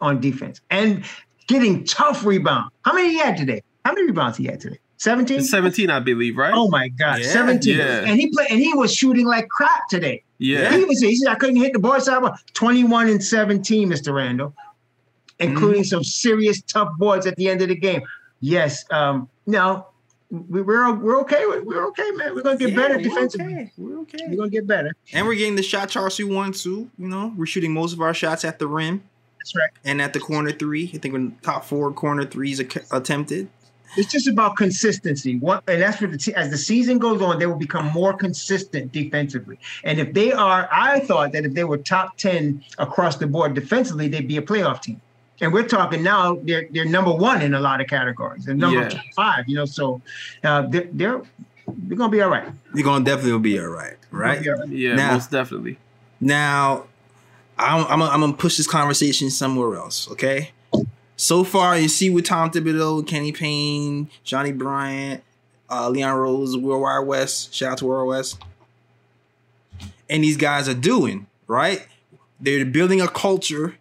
on 0.00 0.20
defense 0.20 0.60
and 0.70 1.04
getting 1.48 1.84
tough 1.84 2.24
rebound. 2.24 2.70
How 2.84 2.92
many 2.92 3.08
he 3.10 3.18
had 3.18 3.36
today? 3.36 3.62
How 3.84 3.92
many 3.92 4.06
rebounds 4.06 4.38
he 4.38 4.44
had 4.46 4.60
today? 4.60 4.78
17? 4.98 5.42
17, 5.42 5.90
I 5.90 6.00
believe, 6.00 6.36
right? 6.36 6.52
Oh 6.54 6.68
my 6.68 6.88
God, 6.88 7.18
Yeah, 7.20 7.26
17. 7.28 7.76
yeah. 7.76 7.84
And 8.06 8.18
he 8.18 8.28
played 8.30 8.50
and 8.50 8.60
he 8.60 8.72
was 8.74 8.94
shooting 8.94 9.26
like 9.26 9.48
crap 9.48 9.88
today. 9.88 10.22
yeah. 10.38 10.74
He 10.76 10.84
was 10.84 11.00
he 11.00 11.16
said 11.16 11.28
I 11.30 11.34
couldn't 11.34 11.56
hit 11.56 11.72
the 11.74 11.78
ball 11.78 12.00
side. 12.00 12.22
21 12.54 13.08
and 13.08 13.22
17, 13.22 13.90
Mr. 13.90 14.14
Randle, 14.14 14.54
including 15.40 15.82
Mm-hmm. 15.82 15.88
some 15.88 16.04
serious 16.04 16.62
tough 16.62 16.96
boards 16.98 17.26
at 17.26 17.36
the 17.36 17.48
end 17.48 17.60
of 17.62 17.68
the 17.68 17.74
game. 17.76 18.02
Yes, 18.40 18.84
um, 18.90 19.28
no, 19.46 19.86
we, 20.30 20.62
we're 20.62 20.92
we're 20.94 21.20
okay. 21.22 21.44
We're 21.46 21.86
okay, 21.88 22.10
man. 22.12 22.34
We're 22.34 22.42
gonna 22.42 22.56
get 22.58 22.70
Yeah, 22.70 22.76
better 22.76 22.98
defensively. 22.98 23.54
okay. 23.54 23.72
We're 23.76 24.00
okay. 24.00 24.18
We're 24.28 24.36
gonna 24.36 24.50
get 24.50 24.66
better. 24.66 24.92
And 25.12 25.26
we're 25.26 25.34
getting 25.34 25.56
the 25.56 25.62
shot 25.62 25.88
charts 25.90 26.18
we 26.18 26.24
want 26.24 26.54
to. 26.62 26.88
You 26.98 27.08
know, 27.08 27.32
we're 27.36 27.46
shooting 27.46 27.72
most 27.72 27.92
of 27.92 28.00
our 28.00 28.14
shots 28.14 28.44
at 28.44 28.58
the 28.58 28.66
rim 28.66 29.02
That's 29.38 29.54
right. 29.56 29.70
and 29.84 30.00
at 30.02 30.12
the 30.12 30.20
corner 30.20 30.52
three. 30.52 30.90
I 30.94 30.98
think 30.98 31.14
we're 31.14 31.32
top 31.42 31.64
four 31.64 31.92
corner 31.92 32.24
threes 32.26 32.60
attempted. 32.60 33.48
It's 33.96 34.10
just 34.10 34.26
about 34.28 34.56
consistency. 34.56 35.38
What, 35.38 35.62
and 35.68 35.80
that's 35.82 36.00
what 36.00 36.10
the 36.12 36.18
te- 36.18 36.34
as 36.34 36.50
the 36.50 36.58
season 36.58 36.98
goes 36.98 37.20
on, 37.22 37.38
they 37.38 37.46
will 37.46 37.54
become 37.56 37.86
more 37.92 38.12
consistent 38.12 38.92
defensively. 38.92 39.58
And 39.84 39.98
if 40.00 40.12
they 40.12 40.32
are, 40.32 40.68
I 40.72 41.00
thought 41.00 41.32
that 41.32 41.44
if 41.44 41.54
they 41.54 41.64
were 41.64 41.78
top 41.78 42.16
ten 42.16 42.64
across 42.78 43.16
the 43.16 43.26
board 43.26 43.54
defensively, 43.54 44.08
they'd 44.08 44.28
be 44.28 44.36
a 44.36 44.42
playoff 44.42 44.82
team. 44.82 45.00
And 45.40 45.52
we're 45.52 45.66
talking 45.66 46.02
now; 46.02 46.36
they're 46.42 46.66
they're 46.70 46.84
number 46.84 47.12
one 47.12 47.42
in 47.42 47.54
a 47.54 47.60
lot 47.60 47.80
of 47.80 47.86
categories. 47.88 48.44
They're 48.44 48.54
number 48.54 48.88
Yeah. 48.88 49.00
five. 49.16 49.44
You 49.48 49.56
know, 49.56 49.64
so 49.64 50.00
uh, 50.44 50.62
they're, 50.68 50.88
they're 50.92 51.22
they're 51.66 51.96
gonna 51.98 52.10
be 52.12 52.20
all 52.22 52.30
right. 52.30 52.46
You're 52.74 52.84
gonna 52.84 53.04
definitely 53.04 53.38
be 53.40 53.58
all 53.58 53.66
right, 53.66 53.96
right? 54.10 54.42
They'll 54.42 54.54
all 54.54 54.60
right. 54.60 54.68
Yeah, 54.68 54.94
Now- 54.94 55.12
most 55.14 55.30
definitely. 55.30 55.78
Now, 56.20 56.84
I'm, 57.58 57.84
I'm, 57.86 58.02
I'm 58.02 58.20
gonna 58.20 58.32
push 58.32 58.56
this 58.56 58.66
conversation 58.68 59.28
somewhere 59.30 59.76
else. 59.76 60.08
Okay. 60.12 60.52
So 61.16 61.44
far, 61.44 61.78
you 61.78 61.88
see 61.88 62.10
with 62.10 62.24
Tom 62.24 62.50
Thibodeau, 62.50 63.06
Kenny 63.06 63.32
Payne, 63.32 64.10
Johnny 64.24 64.52
Bryant, 64.52 65.22
uh, 65.70 65.88
Leon 65.88 66.16
Rose, 66.16 66.56
World 66.56 66.82
Wide 66.82 67.06
Wes. 67.06 67.48
Shout 67.52 67.72
out 67.72 67.78
to 67.78 67.86
World 67.86 68.08
West. 68.08 68.38
And 70.10 70.22
these 70.22 70.36
guys 70.36 70.68
are 70.68 70.74
doing 70.74 71.26
right. 71.46 71.86
They're 72.40 72.64
building 72.64 73.00
a 73.00 73.08
culture 73.08 73.76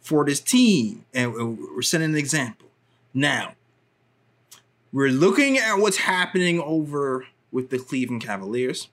for 0.00 0.24
this 0.24 0.40
team, 0.40 1.04
and 1.14 1.34
we're 1.34 1.82
setting 1.82 2.10
an 2.10 2.16
example. 2.16 2.68
Now, 3.14 3.54
we're 4.92 5.10
looking 5.10 5.56
at 5.58 5.76
what's 5.76 5.96
happening 5.96 6.60
over 6.60 7.26
with 7.50 7.70
the 7.70 7.78
Cleveland 7.78 8.22
Cavaliers 8.22 8.88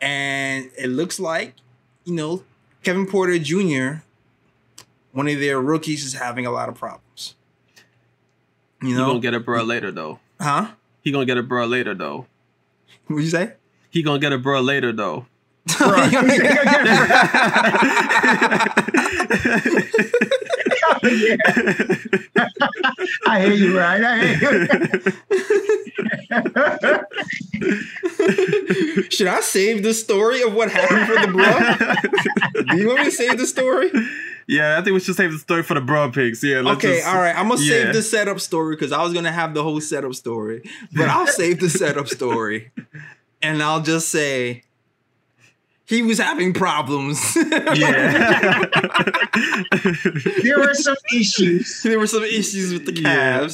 and 0.00 0.70
it 0.78 0.88
looks 0.88 1.18
like 1.18 1.54
you 2.04 2.14
know 2.14 2.42
Kevin 2.82 3.06
Porter 3.06 3.38
Jr. 3.38 4.02
one 5.16 5.28
of 5.28 5.40
their 5.40 5.60
rookies 5.60 6.04
is 6.04 6.12
having 6.14 6.44
a 6.46 6.50
lot 6.50 6.68
of 6.68 6.74
problems. 6.74 7.34
You 8.82 8.88
He 8.88 8.94
know, 8.94 9.06
gonna 9.06 9.20
get 9.20 9.32
a 9.34 9.40
bro 9.40 9.62
later 9.62 9.90
though. 9.90 10.18
huh? 10.40 10.68
He 11.00 11.10
gonna 11.10 11.24
get 11.24 11.38
a 11.38 11.42
bro 11.42 11.64
later 11.66 11.94
though. 11.94 12.26
What'd 13.06 13.24
you 13.24 13.30
say? 13.30 13.54
He 13.90 14.02
gonna 14.02 14.18
get 14.18 14.32
a 14.32 14.38
bro 14.38 14.60
later 14.60 14.92
though. 14.92 15.26
Yeah. 15.68 15.86
I 23.26 23.40
hear 23.40 23.52
you, 23.52 23.78
right? 23.78 24.02
I 24.02 24.18
hear 24.26 24.62
you. 28.94 29.02
Should 29.10 29.26
I 29.28 29.40
save 29.40 29.82
the 29.82 29.94
story 29.94 30.42
of 30.42 30.54
what 30.54 30.70
happened 30.70 31.06
for 31.06 31.14
the 31.26 31.28
bro? 31.32 32.64
Do 32.64 32.76
you 32.78 32.86
want 32.88 33.00
me 33.00 33.04
to 33.06 33.10
save 33.10 33.38
the 33.38 33.46
story? 33.46 33.90
Yeah, 34.48 34.78
I 34.78 34.82
think 34.82 34.94
we 34.94 35.00
should 35.00 35.16
save 35.16 35.32
the 35.32 35.38
story 35.38 35.62
for 35.62 35.74
the 35.74 35.80
bro 35.80 36.10
picks. 36.10 36.42
Yeah. 36.42 36.60
Let's 36.60 36.78
Okay, 36.84 36.96
just- 36.96 37.08
all 37.08 37.16
right. 37.16 37.36
I'm 37.36 37.48
gonna 37.48 37.60
yeah. 37.62 37.84
save 37.84 37.94
the 37.94 38.02
setup 38.02 38.40
story 38.40 38.76
because 38.76 38.92
I 38.92 39.02
was 39.02 39.12
gonna 39.12 39.32
have 39.32 39.54
the 39.54 39.62
whole 39.62 39.80
setup 39.80 40.14
story, 40.14 40.62
but 40.92 41.08
I'll 41.08 41.26
save 41.26 41.60
the 41.60 41.68
setup 41.70 42.08
story, 42.08 42.70
and 43.42 43.62
I'll 43.62 43.82
just 43.82 44.08
say 44.08 44.62
he 45.84 46.02
was 46.02 46.18
having 46.18 46.52
problems. 46.52 47.36
Yeah. 47.36 48.64
there 50.42 50.58
were 50.58 50.74
some 50.74 50.96
issues. 51.14 51.82
there 51.82 51.98
were 51.98 52.06
some 52.06 52.24
issues 52.24 52.72
with 52.72 52.86
the 52.86 53.00
Yeah. 53.00 53.48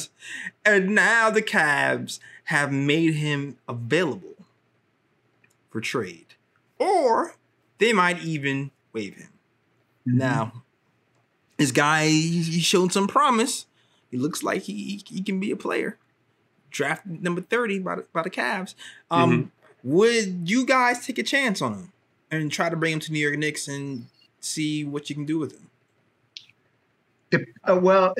And 0.65 0.95
now 0.95 1.29
the 1.29 1.41
Cavs 1.41 2.19
have 2.45 2.71
made 2.71 3.15
him 3.15 3.57
available 3.67 4.35
for 5.69 5.81
trade, 5.81 6.35
or 6.79 7.35
they 7.79 7.93
might 7.93 8.23
even 8.23 8.71
waive 8.93 9.15
him. 9.15 9.29
Mm-hmm. 10.07 10.17
Now, 10.17 10.62
this 11.63 11.71
guy 11.71 12.07
he 12.07 12.41
he 12.43 12.59
showed 12.59 12.91
some 12.91 13.07
promise. 13.07 13.65
He 14.11 14.17
looks 14.17 14.43
like 14.43 14.63
he 14.63 15.01
he 15.07 15.23
can 15.23 15.39
be 15.39 15.49
a 15.49 15.55
player. 15.55 15.97
Draft 16.69 17.05
number 17.05 17.39
thirty 17.39 17.79
by 17.79 17.95
the, 17.95 18.05
by 18.11 18.21
the 18.21 18.29
Cavs. 18.29 18.75
Um, 19.09 19.51
would 19.83 20.49
you 20.49 20.65
guys 20.65 21.05
take 21.05 21.17
a 21.17 21.23
chance 21.23 21.61
on 21.61 21.73
him 21.73 21.91
and 22.29 22.51
try 22.51 22.69
to 22.69 22.75
bring 22.75 22.93
him 22.93 22.99
to 23.01 23.13
New 23.13 23.19
York 23.19 23.37
Knicks 23.37 23.67
and 23.67 24.07
see 24.41 24.83
what 24.83 25.09
you 25.09 25.15
can 25.15 25.25
do 25.25 25.39
with 25.39 25.53
him? 25.53 25.69
Uh, 27.63 27.79
well, 27.81 28.13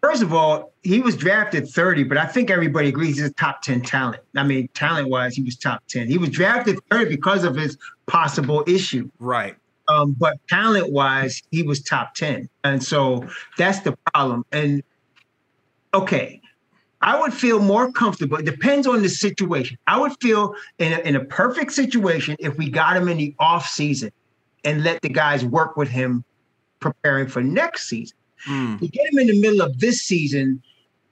first 0.00 0.22
of 0.22 0.32
all, 0.32 0.72
he 0.82 1.00
was 1.00 1.16
drafted 1.16 1.68
30, 1.68 2.04
but 2.04 2.16
I 2.16 2.26
think 2.26 2.50
everybody 2.50 2.88
agrees 2.88 3.16
he's 3.16 3.26
a 3.26 3.32
top 3.32 3.62
10 3.62 3.82
talent. 3.82 4.22
I 4.36 4.44
mean, 4.44 4.68
talent 4.68 5.08
wise, 5.08 5.34
he 5.34 5.42
was 5.42 5.56
top 5.56 5.82
10. 5.88 6.08
He 6.08 6.16
was 6.16 6.30
drafted 6.30 6.78
30 6.90 7.10
because 7.10 7.44
of 7.44 7.56
his 7.56 7.76
possible 8.06 8.64
issue. 8.66 9.10
Right. 9.18 9.56
Um, 9.88 10.12
but 10.18 10.38
talent 10.48 10.92
wise, 10.92 11.42
he 11.50 11.62
was 11.62 11.82
top 11.82 12.14
10. 12.14 12.48
And 12.64 12.82
so 12.82 13.26
that's 13.58 13.80
the 13.80 13.96
problem. 14.12 14.44
And 14.52 14.82
okay, 15.92 16.40
I 17.00 17.20
would 17.20 17.34
feel 17.34 17.60
more 17.60 17.92
comfortable. 17.92 18.38
It 18.38 18.46
depends 18.46 18.86
on 18.86 19.02
the 19.02 19.08
situation. 19.08 19.76
I 19.86 20.00
would 20.00 20.12
feel 20.20 20.54
in 20.78 20.92
a, 20.92 20.98
in 21.00 21.16
a 21.16 21.24
perfect 21.24 21.72
situation 21.72 22.36
if 22.38 22.56
we 22.56 22.70
got 22.70 22.96
him 22.96 23.08
in 23.08 23.18
the 23.18 23.34
off 23.38 23.66
season 23.66 24.10
and 24.64 24.82
let 24.82 25.02
the 25.02 25.10
guys 25.10 25.44
work 25.44 25.76
with 25.76 25.88
him 25.88 26.24
preparing 26.80 27.28
for 27.28 27.42
next 27.42 27.88
season 27.88 28.16
Mm. 28.48 28.78
to 28.78 28.88
get 28.88 29.10
him 29.10 29.18
in 29.18 29.26
the 29.28 29.40
middle 29.40 29.62
of 29.62 29.78
this 29.78 30.02
season, 30.02 30.62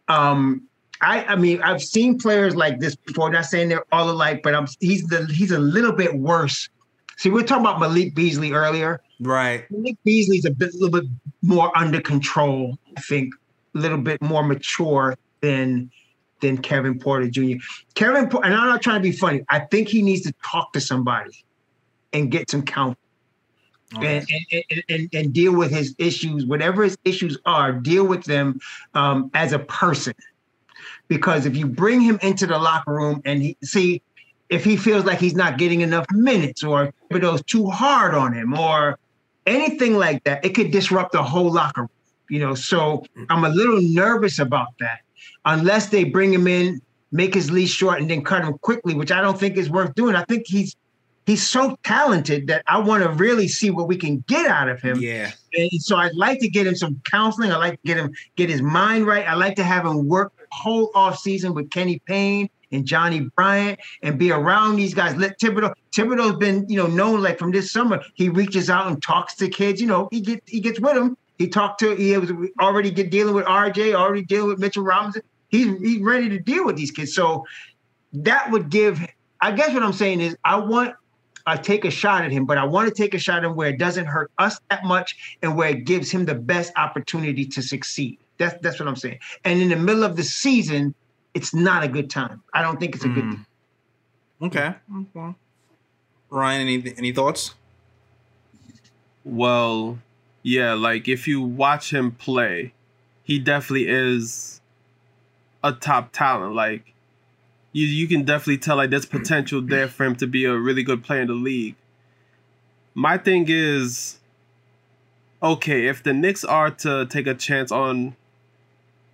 um, 0.09 0.63
I, 1.01 1.25
I 1.25 1.37
mean, 1.37 1.63
I've 1.63 1.83
seen 1.83 2.19
players 2.19 2.55
like 2.55 2.79
this 2.79 2.95
before. 2.95 3.31
Not 3.31 3.47
saying 3.47 3.71
they're 3.71 3.85
all 3.91 4.11
alike, 4.11 4.43
but 4.43 4.55
I'm 4.55 4.67
he's 4.81 5.03
the 5.05 5.27
he's 5.27 5.51
a 5.51 5.59
little 5.59 5.93
bit 5.93 6.15
worse. 6.15 6.69
See, 7.23 7.29
we 7.29 7.41
were 7.41 7.47
talking 7.47 7.65
about 7.65 7.79
Malik 7.79 8.17
Beasley 8.17 8.51
earlier. 8.51 9.01
Right. 9.21 9.71
Malik 9.71 9.97
Beasley's 10.03 10.45
a 10.45 10.51
bit, 10.51 10.75
little 10.75 10.91
bit 10.91 11.09
more 11.41 11.71
under 11.79 12.01
control. 12.01 12.77
I 12.97 13.01
think 13.01 13.33
a 13.77 13.79
little 13.79 13.99
bit 13.99 14.21
more 14.21 14.43
mature 14.43 15.17
than 15.41 15.93
than 16.41 16.59
Kevin 16.59 16.99
Porter 16.99 17.29
Jr. 17.29 17.59
Kevin, 17.95 18.25
and 18.25 18.55
I'm 18.55 18.69
not 18.69 18.83
trying 18.83 18.97
to 18.97 19.09
be 19.09 19.13
funny. 19.13 19.45
I 19.49 19.61
think 19.61 19.87
he 19.87 20.03
needs 20.03 20.23
to 20.23 20.35
talk 20.45 20.73
to 20.73 20.81
somebody 20.81 21.45
and 22.13 22.29
get 22.29 22.51
some 22.51 22.63
count 22.63 22.99
Okay. 23.97 24.17
and, 24.17 24.27
and, 24.51 24.65
and, 24.71 24.85
and, 24.89 25.09
and 25.15 25.33
deal 25.33 25.55
with 25.55 25.71
his 25.71 25.95
issues, 25.99 26.45
whatever 26.45 26.83
his 26.83 26.99
issues 27.05 27.39
are, 27.47 27.71
deal 27.73 28.05
with 28.05 28.25
them 28.25 28.59
um, 28.95 29.31
as 29.35 29.53
a 29.53 29.61
person. 29.61 30.15
Because 31.07 31.47
if 31.47 31.57
you 31.57 31.67
bring 31.67 32.01
him 32.01 32.19
into 32.21 32.49
the 32.49 32.59
locker 32.59 32.93
room 32.93 33.23
and 33.25 33.43
he 33.43 33.57
see 33.63 34.03
if 34.49 34.65
he 34.65 34.77
feels 34.77 35.05
like 35.05 35.19
he's 35.19 35.35
not 35.35 35.59
getting 35.59 35.81
enough 35.81 36.07
minutes 36.13 36.63
or 36.63 36.93
if 37.11 37.17
it 37.17 37.23
was 37.23 37.43
too 37.43 37.69
hard 37.71 38.15
on 38.15 38.33
him 38.33 38.59
or 38.59 38.99
anything 39.47 39.97
like 39.97 40.23
that, 40.25 40.45
it 40.45 40.51
could 40.51 40.71
disrupt 40.71 41.13
the 41.13 41.23
whole 41.23 41.51
locker 41.51 41.83
room. 41.83 41.91
You 42.29 42.41
know, 42.41 42.55
so 42.55 42.99
mm-hmm. 42.99 43.25
I'm 43.31 43.45
a 43.45 43.49
little 43.49 43.81
nervous 43.81 44.39
about 44.39 44.69
that. 44.81 45.01
Unless 45.45 45.89
they 45.89 46.05
bring 46.05 46.33
him 46.33 46.47
in, 46.47 46.81
make 47.11 47.35
his 47.35 47.51
leash 47.51 47.71
short, 47.71 48.01
and 48.01 48.09
then 48.09 48.25
cut 48.25 48.45
him 48.45 48.57
quickly, 48.59 48.95
which 48.95 49.13
I 49.13 49.21
don't 49.21 49.39
think 49.39 49.57
is 49.57 49.69
worth 49.69 49.95
doing. 49.95 50.17
I 50.17 50.25
think 50.25 50.47
he's 50.47 50.77
he's 51.27 51.47
so 51.47 51.77
talented 51.85 52.47
that 52.49 52.63
I 52.67 52.79
want 52.79 53.03
to 53.03 53.11
really 53.11 53.49
see 53.49 53.71
what 53.71 53.87
we 53.87 53.97
can 53.97 54.25
get 54.27 54.47
out 54.47 54.69
of 54.69 54.81
him. 54.81 55.01
Yeah. 55.01 55.31
And 55.55 55.71
so 55.81 55.97
I'd 55.97 56.15
like 56.15 56.41
to 56.41 56.49
get 56.49 56.67
him 56.67 56.75
some 56.75 57.01
counseling. 57.05 57.53
I 57.53 57.57
like 57.57 57.73
to 57.73 57.87
get 57.87 57.97
him 57.97 58.13
get 58.37 58.51
his 58.51 58.63
mind 58.63 59.07
right. 59.07 59.27
I 59.27 59.35
like 59.35 59.57
to 59.57 59.65
have 59.65 59.85
him 59.85 60.09
work 60.09 60.33
whole 60.51 60.91
off 60.95 61.19
season 61.19 61.55
with 61.55 61.71
Kenny 61.71 61.99
Payne 62.07 62.49
and 62.73 62.85
Johnny 62.87 63.31
Bryant 63.37 63.79
and 64.03 64.19
be 64.19 64.33
around 64.33 64.77
these 64.77 64.95
guys. 64.95 65.17
Let 65.17 65.39
Thibodeau. 65.39 65.75
Thibodeau's 65.93 66.37
been 66.37 66.67
you 66.69 66.77
know 66.77 66.87
known 66.87 67.23
like 67.23 67.39
from 67.39 67.51
this 67.51 67.71
summer. 67.71 68.03
He 68.15 68.29
reaches 68.29 68.71
out 68.71 68.87
and 68.87 69.03
talks 69.03 69.35
to 69.37 69.49
kids. 69.49 69.81
You 69.81 69.87
know 69.87 70.09
he 70.11 70.21
gets 70.21 70.51
he 70.51 70.61
gets 70.61 70.81
with 70.81 70.95
them. 70.95 71.17
He 71.39 71.49
talked 71.49 71.81
to 71.81 71.95
he 71.95 72.17
was 72.17 72.33
already 72.61 72.91
get 72.91 73.11
dealing 73.11 73.35
with 73.35 73.47
RJ, 73.47 73.95
already 73.95 74.23
dealing 74.23 74.49
with 74.49 74.59
Mitchell 74.59 74.85
Robinson. 74.85 75.23
He's 75.49 75.79
he's 75.81 76.01
ready 76.01 76.29
to 76.29 76.39
deal 76.39 76.65
with 76.65 76.77
these 76.77 76.91
kids. 76.91 77.15
So 77.15 77.45
that 78.13 78.51
would 78.51 78.71
give. 78.71 79.01
I 79.41 79.51
guess 79.53 79.75
what 79.75 79.83
I'm 79.83 79.93
saying 79.93 80.21
is 80.21 80.37
I 80.45 80.57
want 80.57 80.95
I 81.47 81.57
take 81.57 81.85
a 81.85 81.91
shot 81.91 82.25
at 82.25 82.31
him, 82.31 82.47
but 82.47 82.59
I 82.59 82.65
want 82.65 82.89
to 82.89 82.95
take 82.95 83.15
a 83.15 83.19
shot 83.19 83.39
at 83.39 83.45
him 83.45 83.57
where 83.57 83.71
it 83.71 83.79
doesn't 83.79 84.07
hurt 84.07 84.31
us 84.39 84.61
that 84.71 84.85
much 84.85 85.39
and 85.43 85.57
where 85.57 85.71
it 85.71 85.85
gives 85.85 86.11
him 86.11 86.25
the 86.25 86.35
best 86.35 86.73
opportunity 86.77 87.45
to 87.47 87.63
succeed. 87.63 88.19
That's 88.39 88.55
that's 88.63 88.79
what 88.79 88.89
I'm 88.89 88.97
saying. 88.97 89.19
And 89.45 89.61
in 89.61 89.69
the 89.69 89.77
middle 89.77 90.05
of 90.05 90.17
the 90.17 90.23
season, 90.23 90.95
it's 91.35 91.55
not 91.55 91.83
a 91.83 91.89
good 91.89 92.11
time. 92.11 92.43
I 92.53 92.63
don't 92.63 92.79
think 92.79 92.95
it's 92.95 93.05
a 93.05 93.09
good. 93.09 93.25
Mm. 93.25 93.47
Okay. 94.43 94.75
Well, 95.15 95.37
Ryan, 96.31 96.61
any 96.63 96.95
any 96.99 97.13
thoughts? 97.13 97.55
Well, 99.25 99.99
yeah, 100.43 100.75
like 100.75 101.09
if 101.09 101.29
you 101.29 101.41
watch 101.41 101.93
him 101.93 102.13
play, 102.13 102.75
he 103.23 103.39
definitely 103.39 103.89
is 103.89 104.61
a 105.63 105.73
top 105.73 106.13
talent. 106.13 106.55
Like 106.55 106.95
you 107.73 107.87
you 107.87 108.09
can 108.09 108.25
definitely 108.25 108.59
tell 108.59 108.77
like 108.77 108.91
there's 108.91 109.07
potential 109.07 109.63
there 109.63 109.89
for 109.89 110.05
him 110.05 110.17
to 110.17 110.27
be 110.27 110.45
a 110.45 110.57
really 110.57 110.83
good 110.83 111.05
player 111.05 111.23
in 111.23 111.29
the 111.29 111.35
league. 111.35 111.77
My 112.95 113.17
thing 113.17 113.47
is 113.49 114.19
okay, 115.43 115.87
if 115.87 116.03
the 116.03 116.13
Knicks 116.13 116.45
are 116.45 116.71
to 116.71 117.07
take 117.07 117.27
a 117.27 117.35
chance 117.35 117.73
on 117.73 118.17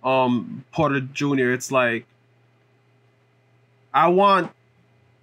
um 0.03 0.65
Porter 0.71 1.01
Jr., 1.01 1.51
it's 1.51 1.71
like 1.71 2.05
I 3.93 4.07
want 4.07 4.51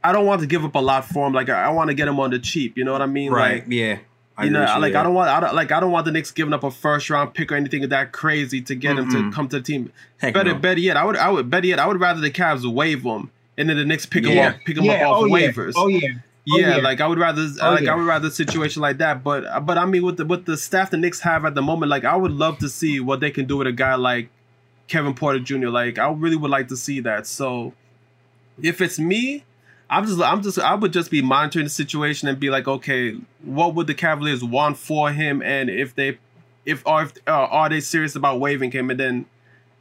I 0.03 0.13
don't 0.13 0.27
want 0.27 0.41
to 0.41 0.47
give 0.47 0.65
up 0.65 0.75
a 0.75 0.81
lot 0.81 1.05
for 1.05 1.27
him. 1.27 1.33
Like 1.33 1.49
I, 1.49 1.65
I 1.65 1.69
want 1.71 1.89
to 1.89 1.95
get 1.95 2.07
him 2.09 2.21
on 2.21 2.31
the 2.31 2.39
cheap. 2.39 2.77
You 2.77 2.85
know 2.85 2.93
what 2.93 3.03
I 3.03 3.07
mean? 3.07 3.33
Right. 3.33 3.63
Like, 3.63 3.65
yeah. 3.69 3.99
I 4.39 4.45
you 4.45 4.51
know, 4.51 4.63
agree 4.63 4.83
like 4.83 4.93
yeah. 4.93 5.01
I 5.01 5.03
don't 5.03 5.15
want, 5.15 5.31
I 5.31 5.41
don't 5.41 5.55
like, 5.55 5.73
I 5.73 5.81
don't 5.81 5.91
want 5.91 6.05
the 6.05 6.13
Knicks 6.13 6.31
giving 6.31 6.53
up 6.53 6.63
a 6.63 6.71
first 6.71 7.09
round 7.09 7.33
pick 7.33 7.51
or 7.51 7.57
anything 7.57 7.89
that 7.89 8.13
crazy 8.13 8.61
to 8.63 8.75
get 8.75 8.99
him 8.99 9.09
Mm-mm. 9.09 9.31
to 9.31 9.35
come 9.35 9.49
to 9.49 9.57
the 9.57 9.63
team. 9.63 9.93
Heck 10.19 10.35
better, 10.35 10.53
no. 10.53 10.59
better 10.59 10.79
yet, 10.79 10.97
I 10.97 11.05
would, 11.05 11.17
I 11.17 11.31
would, 11.31 11.51
better 11.51 11.67
yet, 11.67 11.79
I 11.79 11.87
would 11.87 11.99
rather 11.99 12.21
the 12.21 12.31
Cavs 12.31 12.71
waive 12.71 13.03
him 13.03 13.31
and 13.57 13.71
then 13.71 13.79
the 13.79 13.85
Knicks 13.85 14.05
pick 14.05 14.25
him 14.27 14.39
up, 14.39 14.57
pick 14.67 14.77
him 14.77 14.85
yeah, 14.85 15.09
up 15.09 15.17
off 15.17 15.23
oh, 15.23 15.25
yeah. 15.25 15.49
waivers. 15.49 15.73
Oh 15.75 15.89
yeah. 15.89 16.09
Oh, 16.49 16.59
yeah, 16.59 16.77
yeah. 16.77 16.83
like 16.83 17.01
I 17.01 17.07
would 17.07 17.19
rather, 17.19 17.43
Oh, 17.61 17.71
like 17.71 17.85
yeah. 17.85 17.93
I 17.93 17.97
would 17.97 18.05
rather 18.05 18.29
a 18.29 18.31
situation 18.31 18.81
like 18.81 18.99
that. 18.99 19.25
But, 19.25 19.67
but 19.67 19.79
I 19.79 19.87
mean, 19.87 20.05
with 20.05 20.19
the 20.19 20.27
with 20.27 20.45
the 20.45 20.57
staff 20.57 20.91
the 20.91 20.97
Knicks 20.97 21.21
have 21.21 21.45
at 21.45 21.55
the 21.55 21.63
moment, 21.63 21.91
like 21.91 22.05
I 22.05 22.15
would 22.15 22.31
love 22.31 22.59
to 22.59 22.69
see 22.69 23.01
what 23.01 23.21
they 23.21 23.31
can 23.31 23.47
do 23.47 23.57
with 23.57 23.67
a 23.67 23.73
guy 23.73 23.95
like 23.95 24.29
Kevin 24.89 25.15
Porter 25.15 25.41
Jr. 25.41 25.69
Like 25.69 25.99
I 25.99 26.11
really 26.11 26.37
would 26.37 26.51
like 26.51 26.69
to 26.69 26.77
see 26.77 27.01
that. 27.01 27.27
So, 27.27 27.73
if 28.63 28.81
it's 28.81 28.99
me, 28.99 29.45
I'm 29.89 30.07
just, 30.07 30.21
I'm 30.21 30.43
just, 30.43 30.59
I 30.59 30.75
would 30.75 30.93
just 30.93 31.11
be 31.11 31.23
monitoring 31.23 31.67
the 31.67 31.71
situation 31.71 32.29
and 32.29 32.41
be 32.41 32.51
like, 32.51 32.67
okay, 32.67 33.17
what 33.43 33.75
would 33.75 33.87
the 33.87 33.95
Cavaliers 33.95 34.43
want 34.43 34.79
for 34.79 35.13
him, 35.13 35.43
and 35.43 35.71
if 35.71 35.95
they, 35.95 36.19
if 36.65 36.83
or 36.87 37.03
if 37.03 37.13
uh, 37.27 37.31
are 37.31 37.69
they 37.69 37.81
serious 37.81 38.17
about 38.17 38.41
waiving 38.41 38.73
him, 38.73 38.91
and 38.91 38.99
then, 38.99 39.27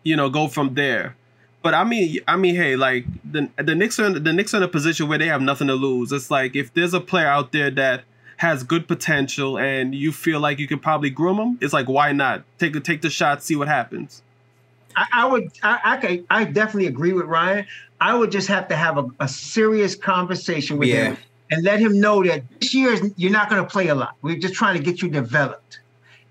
you 0.03 0.15
know, 0.15 0.29
go 0.29 0.47
from 0.47 0.75
there. 0.75 1.15
But 1.63 1.73
I 1.73 1.83
mean, 1.83 2.19
I 2.27 2.35
mean, 2.35 2.55
hey, 2.55 2.75
like 2.75 3.05
the 3.23 3.49
the 3.57 3.73
Knicks 3.73 3.99
are 3.99 4.05
in, 4.05 4.23
the 4.23 4.33
Knicks 4.33 4.53
are 4.53 4.57
in 4.57 4.63
a 4.63 4.67
position 4.67 5.07
where 5.07 5.17
they 5.17 5.27
have 5.27 5.41
nothing 5.41 5.67
to 5.67 5.73
lose. 5.73 6.11
It's 6.11 6.29
like 6.29 6.55
if 6.55 6.71
there's 6.75 6.93
a 6.93 7.01
player 7.01 7.27
out 7.27 7.51
there 7.51 7.71
that 7.71 8.03
has 8.37 8.63
good 8.63 8.87
potential 8.87 9.57
and 9.57 9.95
you 9.95 10.11
feel 10.11 10.39
like 10.39 10.59
you 10.59 10.67
could 10.67 10.83
probably 10.83 11.09
groom 11.09 11.39
him, 11.39 11.57
it's 11.61 11.73
like 11.73 11.87
why 11.89 12.11
not 12.11 12.43
take 12.59 12.81
take 12.83 13.01
the 13.01 13.09
shot, 13.09 13.41
see 13.41 13.55
what 13.55 13.67
happens. 13.67 14.21
I, 14.95 15.05
I 15.13 15.25
would, 15.25 15.49
I, 15.63 15.79
I, 15.83 15.97
could, 15.97 16.25
I 16.29 16.43
definitely 16.45 16.87
agree 16.87 17.13
with 17.13 17.25
Ryan. 17.25 17.65
I 18.01 18.15
would 18.15 18.31
just 18.31 18.47
have 18.47 18.67
to 18.69 18.75
have 18.75 18.97
a, 18.97 19.05
a 19.19 19.27
serious 19.27 19.95
conversation 19.95 20.77
with 20.77 20.89
Yeah. 20.89 21.09
him 21.09 21.17
and 21.51 21.63
let 21.63 21.79
him 21.79 21.99
know 21.99 22.23
that 22.23 22.43
this 22.59 22.73
year 22.73 22.91
is, 22.93 23.13
you're 23.17 23.31
not 23.31 23.49
going 23.49 23.61
to 23.63 23.69
play 23.69 23.87
a 23.89 23.95
lot. 23.95 24.15
We're 24.21 24.37
just 24.39 24.53
trying 24.55 24.77
to 24.77 24.83
get 24.83 25.01
you 25.01 25.09
developed, 25.09 25.79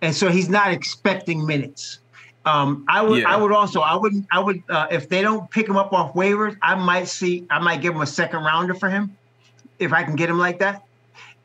and 0.03 0.15
so 0.15 0.29
he's 0.29 0.49
not 0.49 0.73
expecting 0.73 1.47
minutes. 1.47 1.99
Um, 2.47 2.85
I 2.89 3.01
would, 3.01 3.23
Yeah. 3.23 3.33
I 3.33 3.37
would 3.37 3.53
also, 3.53 3.81
I 3.81 3.95
wouldn't, 3.95 4.27
I 4.31 4.39
would, 4.41 4.62
uh, 4.69 4.89
if 4.91 5.09
they 5.09 5.23
don't 5.23 5.51
pick 5.51 5.67
him 5.69 5.77
up 5.77 5.93
off 5.93 6.15
waivers, 6.15 6.57
I 6.62 6.75
might 6.75 7.09
see, 7.09 7.47
I 7.49 7.59
might 7.59 7.81
give 7.81 7.95
him 7.95 8.03
a 8.03 8.07
second 8.07 8.41
rounder 8.45 8.75
for 8.75 8.91
him, 8.91 9.17
if 9.79 9.93
I 9.93 10.03
can 10.03 10.15
get 10.17 10.29
him 10.29 10.39
like 10.39 10.59
that, 10.59 10.83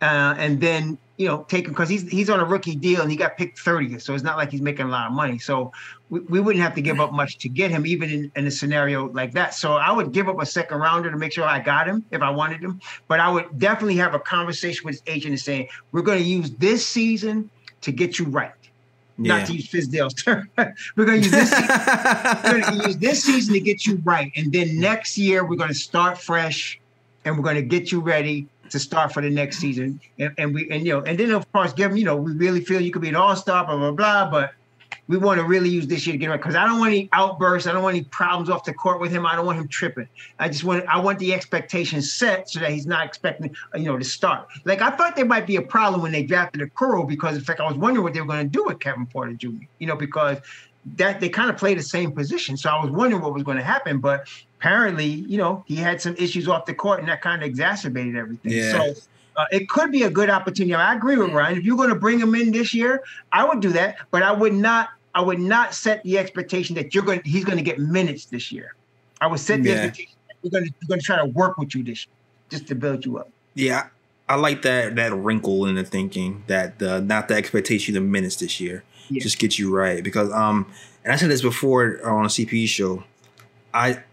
uh, 0.02 0.36
and 0.38 0.60
then 0.60 0.98
you 1.20 1.28
know 1.28 1.46
take 1.50 1.66
him 1.66 1.74
because 1.74 1.90
he's 1.90 2.10
he's 2.10 2.30
on 2.30 2.40
a 2.40 2.46
rookie 2.46 2.76
deal 2.76 3.02
and 3.02 3.12
he 3.12 3.18
got 3.18 3.38
picked 3.38 3.60
30th, 3.60 4.02
so 4.02 4.14
it's 4.16 4.24
not 4.24 4.38
like 4.38 4.50
he's 4.50 4.62
making 4.62 4.86
a 4.86 4.90
lot 4.90 5.06
of 5.06 5.12
money. 5.12 5.38
So 5.38 5.72
we, 6.10 6.22
we 6.22 6.40
wouldn't 6.40 6.64
have 6.64 6.74
to 6.76 6.82
give 6.82 7.02
up 7.02 7.12
much 7.12 7.38
to 7.40 7.50
get 7.50 7.70
him, 7.70 7.86
even 7.86 8.10
in, 8.10 8.32
in 8.38 8.48
a 8.48 8.52
scenario 8.52 9.10
like 9.10 9.34
that. 9.34 9.54
So 9.54 9.74
I 9.74 9.92
would 9.92 10.14
give 10.14 10.30
up 10.30 10.42
a 10.42 10.46
second 10.46 10.80
rounder 10.80 11.12
to 11.12 11.18
make 11.18 11.34
sure 11.34 11.44
I 11.44 11.60
got 11.60 11.88
him 11.88 12.06
if 12.12 12.22
I 12.22 12.30
wanted 12.30 12.62
him. 12.62 12.80
But 13.10 13.20
I 13.20 13.30
would 13.30 13.60
definitely 13.60 13.98
have 13.98 14.16
a 14.16 14.20
conversation 14.20 14.86
with 14.86 14.96
his 14.96 15.04
agent 15.08 15.34
and 15.34 15.40
saying, 15.40 15.68
we're 15.92 16.04
going 16.04 16.20
to 16.20 16.24
use 16.24 16.52
this 16.52 16.88
season 16.88 17.50
to 17.82 17.92
get 17.92 18.18
you 18.18 18.26
right. 18.26 18.54
Yeah. 19.18 19.40
Not 19.40 19.48
to 19.48 19.54
use 19.54 19.68
Fizdale's 19.68 20.14
term. 20.14 20.50
we're 20.96 21.06
going 21.06 21.22
to 21.22 21.28
use 21.28 21.32
this. 21.32 21.52
we're 22.46 22.62
going 22.62 22.80
to 22.80 22.88
use 22.88 22.98
this 22.98 23.24
season 23.24 23.54
to 23.56 23.60
get 23.60 23.86
you 23.86 24.02
right, 24.06 24.32
and 24.38 24.54
then 24.54 24.80
next 24.80 25.18
year 25.18 25.46
we're 25.46 25.58
going 25.58 25.68
to 25.68 25.76
start 25.76 26.18
fresh, 26.18 26.80
and 27.26 27.36
we're 27.36 27.44
going 27.44 27.58
to 27.58 27.62
get 27.62 27.92
you 27.92 28.00
ready 28.00 28.48
to 28.70 28.80
start 28.80 29.14
for 29.14 29.22
the 29.22 29.30
next 29.30 29.58
season. 29.58 30.00
And, 30.18 30.34
and 30.38 30.54
we 30.54 30.70
and 30.70 30.86
you 30.86 30.94
know, 30.94 31.02
and 31.02 31.18
then 31.18 31.32
of 31.32 31.52
course 31.52 31.74
give 31.74 31.92
him. 31.92 31.98
You 31.98 32.06
know, 32.06 32.16
we 32.16 32.34
really 32.34 32.62
feel 32.62 32.82
you 32.82 32.92
could 32.92 33.02
be 33.02 33.10
an 33.10 33.16
all 33.16 33.36
star, 33.36 33.66
blah 33.66 33.78
blah 33.78 33.92
blah. 33.92 34.30
But 34.30 34.54
we 35.10 35.18
want 35.18 35.40
to 35.40 35.44
really 35.44 35.70
use 35.70 35.88
this 35.88 36.06
year 36.06 36.14
to 36.14 36.18
get 36.20 36.30
right 36.30 36.40
because 36.40 36.56
I 36.56 36.66
don't 36.66 36.80
want 36.80 36.94
any 36.94 37.10
outbursts. 37.14 37.68
I 37.68 37.74
don't 37.74 37.82
want 37.82 37.96
any 37.96 38.06
problems 38.06 38.48
off 38.48 38.64
the 38.64 38.74
court 38.74 39.02
with 39.02 39.12
him. 39.12 39.26
I 39.26 39.36
don't 39.36 39.46
want 39.46 39.58
him 39.58 39.68
tripping. 39.68 40.08
I 40.38 40.50
just 40.50 40.64
want 40.64 40.86
I 40.88 41.00
want 41.00 41.18
the 41.18 41.34
expectations 41.34 42.14
set 42.14 42.48
so 42.48 42.60
that 42.60 42.72
he's 42.72 42.86
not 42.86 43.06
expecting 43.08 43.56
you 43.74 43.86
know 43.86 43.98
to 43.98 44.06
start. 44.06 44.48
Like 44.66 44.82
I 44.82 44.92
thought 44.92 45.16
there 45.16 45.26
might 45.26 45.48
be 45.48 45.56
a 45.56 45.62
problem 45.62 46.04
when 46.04 46.12
they 46.12 46.24
drafted 46.24 46.62
a 46.62 46.68
Okoro 46.68 47.08
because 47.08 47.36
in 47.36 47.44
fact 47.44 47.60
I 47.60 47.68
was 47.68 47.76
wondering 47.76 48.04
what 48.04 48.14
they 48.14 48.22
were 48.22 48.28
going 48.28 48.46
to 48.46 48.50
do 48.50 48.64
with 48.66 48.80
Kevin 48.80 49.08
Porter 49.08 49.34
Jr. 49.34 49.66
You 49.80 49.88
know 49.88 49.96
because 49.96 50.38
that 50.98 51.20
they 51.20 51.30
kind 51.30 51.50
of 51.50 51.58
play 51.58 51.74
the 51.74 51.84
same 51.84 52.12
position. 52.12 52.58
So 52.58 52.70
I 52.70 52.82
was 52.82 52.92
wondering 52.92 53.22
what 53.22 53.34
was 53.34 53.44
going 53.44 53.58
to 53.58 53.64
happen, 53.64 54.00
but 54.00 54.28
apparently 54.60 55.06
you 55.06 55.38
know 55.38 55.64
he 55.68 55.76
had 55.76 56.02
some 56.02 56.16
issues 56.18 56.48
off 56.48 56.66
the 56.66 56.74
court 56.74 57.00
and 57.00 57.10
that 57.10 57.22
kind 57.22 57.42
of 57.42 57.48
exacerbated 57.48 58.16
everything. 58.16 58.52
Yeah. 58.52 58.72
So. 58.72 58.94
Uh, 59.38 59.46
it 59.54 59.70
could 59.70 59.90
be 59.90 60.04
a 60.04 60.10
good 60.10 60.30
opportunity. 60.30 60.74
I 60.74 60.94
agree 60.94 61.16
with 61.16 61.32
Ryan. 61.32 61.58
If 61.58 61.64
you're 61.64 61.78
going 61.78 61.90
to 61.90 61.96
bring 61.96 62.20
him 62.20 62.36
in 62.36 62.52
this 62.52 62.74
year, 62.74 63.02
I 63.32 63.46
would 63.46 63.62
do 63.62 63.70
that, 63.72 63.96
but 64.12 64.22
I 64.22 64.34
would 64.34 64.52
not. 64.52 64.90
I 65.16 65.22
would 65.22 65.40
not 65.40 65.74
set 65.74 66.04
the 66.04 66.18
expectation 66.18 66.76
that 66.76 66.94
you're 66.94 67.06
going. 67.06 67.22
He's 67.24 67.46
going 67.46 67.58
to 67.58 67.64
get 67.64 67.80
minutes 67.80 68.26
this 68.26 68.52
year. 68.52 68.76
I 69.22 69.28
would 69.28 69.40
set 69.40 69.64
the 69.64 69.70
Yeah. 69.70 69.76
expectation 69.76 70.16
that 70.28 70.36
we're 70.44 70.50
going 70.50 70.66
to 70.66 70.74
we're 70.82 70.88
going 70.90 71.00
to 71.00 71.06
try 71.06 71.16
to 71.18 71.26
work 71.26 71.58
with 71.58 71.74
you 71.74 71.84
this 71.84 72.06
year, 72.06 72.16
just 72.50 72.68
to 72.68 72.76
build 72.76 73.06
you 73.06 73.20
up. 73.20 73.30
Yeah, 73.54 73.88
I 74.28 74.36
like 74.36 74.62
that 74.64 74.98
that 74.98 75.14
wrinkle 75.14 75.66
in 75.68 75.76
the 75.76 75.86
thinking 75.86 76.44
that 76.48 76.82
uh, 76.82 77.00
not 77.00 77.30
the 77.30 77.36
expectation 77.36 77.96
of 77.96 78.04
minutes 78.04 78.36
this 78.36 78.60
year. 78.60 78.84
Yeah. 79.10 79.22
Just 79.22 79.40
get 79.40 79.58
you 79.58 79.76
right 79.76 80.04
because 80.04 80.32
um, 80.32 80.68
and 81.04 81.14
I 81.14 81.16
said 81.16 81.30
this 81.30 81.42
before 81.42 82.00
on 82.06 82.26
a 82.26 82.28
CPE 82.28 82.68
show. 82.68 83.04
I 83.74 84.04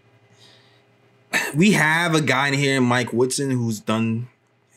we 1.55 1.71
have 1.71 2.15
a 2.15 2.21
guy 2.21 2.49
in 2.49 2.53
here, 2.53 2.81
Mike 2.81 3.13
Woodson, 3.13 3.51
who's 3.51 3.79
done, 3.79 4.27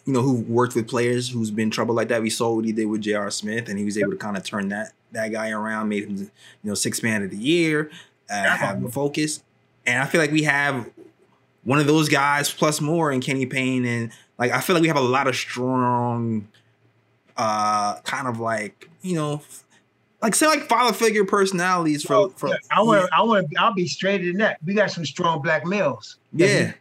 you 0.05 0.12
know, 0.12 0.23
who 0.23 0.41
worked 0.43 0.75
with 0.75 0.89
players 0.89 1.31
who's 1.31 1.51
been 1.51 1.71
trouble 1.71 1.95
like 1.95 2.09
that. 2.09 2.23
We 2.23 2.31
saw 2.31 2.55
what 2.55 2.64
he 2.64 2.73
did 2.73 2.87
with 2.87 3.03
J.R. 3.03 3.31
Smith, 3.31 3.68
and 3.68 3.79
he 3.79 3.85
was 3.85 3.97
able 3.97 4.11
to 4.11 4.16
kind 4.16 4.37
of 4.37 4.45
turn 4.45 4.68
that 4.68 4.93
that 5.12 5.29
guy 5.29 5.51
around, 5.51 5.89
made 5.89 6.05
him, 6.05 6.16
you 6.16 6.31
know, 6.62 6.75
six 6.75 7.03
man 7.03 7.23
of 7.23 7.31
the 7.31 7.37
year, 7.37 7.91
uh, 8.31 8.57
have 8.57 8.77
him 8.77 8.91
focus. 8.91 9.43
And 9.87 10.03
I 10.03 10.07
feel 10.07 10.21
like 10.21 10.31
we 10.31 10.45
have 10.45 10.91
one 11.64 11.79
of 11.79 11.87
those 11.87 12.09
guys 12.09 12.53
plus 12.53 12.81
more 12.81 13.11
in 13.11 13.21
Kenny 13.21 13.47
Payne, 13.47 13.85
and 13.85 14.11
like 14.39 14.53
I 14.53 14.61
feel 14.61 14.75
like 14.75 14.83
we 14.83 14.89
have 14.89 14.97
a 14.97 15.01
lot 15.01 15.27
of 15.27 15.37
strong, 15.37 16.49
uh, 17.37 18.01
kind 18.01 18.29
of 18.29 18.41
like 18.41 18.89
you 19.03 19.14
know, 19.14 19.43
like 20.23 20.35
say 20.35 20.47
like 20.47 20.62
father 20.68 20.93
figure 20.93 21.25
personalities 21.25 22.03
for 22.05 22.12
Well, 22.16 22.29
for 22.31 22.49
I 22.71 22.83
want. 22.83 23.11
I 23.12 23.23
want. 23.23 23.47
I'll 23.59 23.75
be 23.75 23.87
straight 23.87 24.27
in 24.27 24.37
that. 24.39 24.59
We 24.64 24.75
got 24.75 24.91
some 24.91 25.05
strong 25.07 25.41
black 25.43 25.64
males. 25.66 26.16
that 26.35 26.47
he- 26.49 26.55
yeah. 26.55 26.73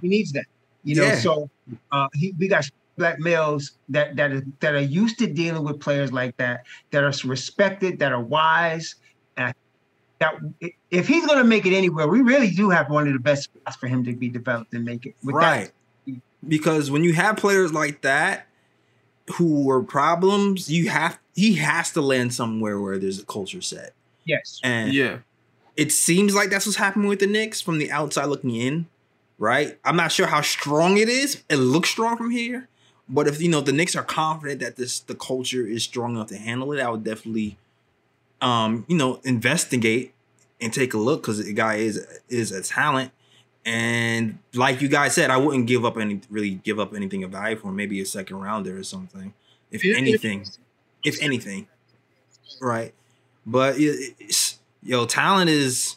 he 0.00 0.08
needs 0.08 0.32
that. 0.32 0.44
You 0.84 0.96
know, 0.96 1.02
Yeah. 1.04 1.18
so 1.18 1.50
uh, 1.90 2.08
he, 2.14 2.32
we 2.38 2.48
got 2.48 2.68
black 2.96 3.18
males 3.18 3.72
that 3.88 4.16
that 4.16 4.32
are, 4.32 4.42
that 4.60 4.74
are 4.74 4.80
used 4.80 5.18
to 5.18 5.26
dealing 5.26 5.64
with 5.64 5.80
players 5.80 6.12
like 6.12 6.36
that, 6.36 6.64
that 6.90 7.02
are 7.02 7.12
respected, 7.28 7.98
that 7.98 8.12
are 8.12 8.20
wise, 8.20 8.94
and 9.36 9.54
that 10.20 10.34
if 10.90 11.06
he's 11.08 11.26
going 11.26 11.38
to 11.38 11.44
make 11.44 11.66
it 11.66 11.76
anywhere, 11.76 12.06
we 12.08 12.20
really 12.20 12.50
do 12.50 12.70
have 12.70 12.88
one 12.90 13.06
of 13.06 13.12
the 13.12 13.18
best 13.18 13.44
spots 13.44 13.76
for 13.76 13.86
him 13.86 14.04
to 14.04 14.12
be 14.14 14.28
developed 14.28 14.72
and 14.74 14.84
make 14.84 15.06
it. 15.06 15.14
With 15.24 15.34
that- 15.36 15.40
right. 15.40 15.72
Because 16.46 16.90
when 16.90 17.02
you 17.02 17.12
have 17.14 17.36
players 17.36 17.72
like 17.72 18.02
that 18.02 18.46
who 19.34 19.64
were 19.64 19.82
problems, 19.82 20.70
you 20.70 20.88
have 20.88 21.18
he 21.34 21.54
has 21.56 21.92
to 21.92 22.00
land 22.00 22.32
somewhere 22.32 22.80
where 22.80 22.98
there's 22.98 23.20
a 23.20 23.24
culture 23.26 23.60
set. 23.60 23.92
yes. 24.24 24.60
And 24.62 24.92
Yeah, 24.92 25.18
it 25.76 25.92
seems 25.92 26.34
like 26.34 26.50
that's 26.50 26.66
what's 26.66 26.78
happening 26.78 27.08
with 27.08 27.20
the 27.20 27.26
Knicks 27.26 27.60
from 27.60 27.78
the 27.78 27.90
outside 27.90 28.26
looking 28.26 28.54
in, 28.54 28.86
right? 29.38 29.78
I'm 29.84 29.96
not 29.96 30.12
sure 30.12 30.26
how 30.26 30.40
strong 30.40 30.96
it 30.96 31.08
is. 31.08 31.42
It 31.50 31.56
looks 31.56 31.90
strong 31.90 32.16
from 32.16 32.30
here, 32.30 32.68
but 33.08 33.26
if 33.26 33.40
you 33.40 33.48
know 33.48 33.60
the 33.60 33.72
Knicks 33.72 33.94
are 33.96 34.04
confident 34.04 34.60
that 34.60 34.76
this 34.76 35.00
the 35.00 35.14
culture 35.14 35.66
is 35.66 35.82
strong 35.84 36.14
enough 36.14 36.28
to 36.28 36.36
handle 36.36 36.72
it, 36.72 36.80
I 36.80 36.88
would 36.88 37.04
definitely, 37.04 37.58
um, 38.40 38.84
you 38.88 38.96
know, 38.96 39.20
investigate 39.24 40.14
and 40.60 40.72
take 40.72 40.94
a 40.94 40.98
look 40.98 41.22
because 41.22 41.44
the 41.44 41.52
guy 41.52 41.76
is 41.76 42.06
is 42.28 42.52
a 42.52 42.62
talent. 42.62 43.12
And 43.66 44.38
like 44.54 44.80
you 44.80 44.86
guys 44.88 45.14
said, 45.14 45.28
I 45.30 45.36
wouldn't 45.36 45.66
give 45.66 45.84
up 45.84 45.98
any 45.98 46.20
really 46.30 46.50
give 46.50 46.78
up 46.78 46.94
anything 46.94 47.24
of 47.24 47.32
value 47.32 47.56
for 47.56 47.68
him. 47.68 47.76
Maybe 47.76 48.00
a 48.00 48.06
second 48.06 48.36
rounder 48.40 48.78
or 48.78 48.84
something, 48.84 49.34
if 49.72 49.84
If- 49.84 49.90
if- 49.90 49.96
anything, 49.98 50.46
if 51.04 51.20
anything, 51.20 51.66
right? 52.60 52.94
But 53.44 53.74
it- 53.78 54.56
yo, 54.84 55.04
talent 55.06 55.50
is 55.50 55.96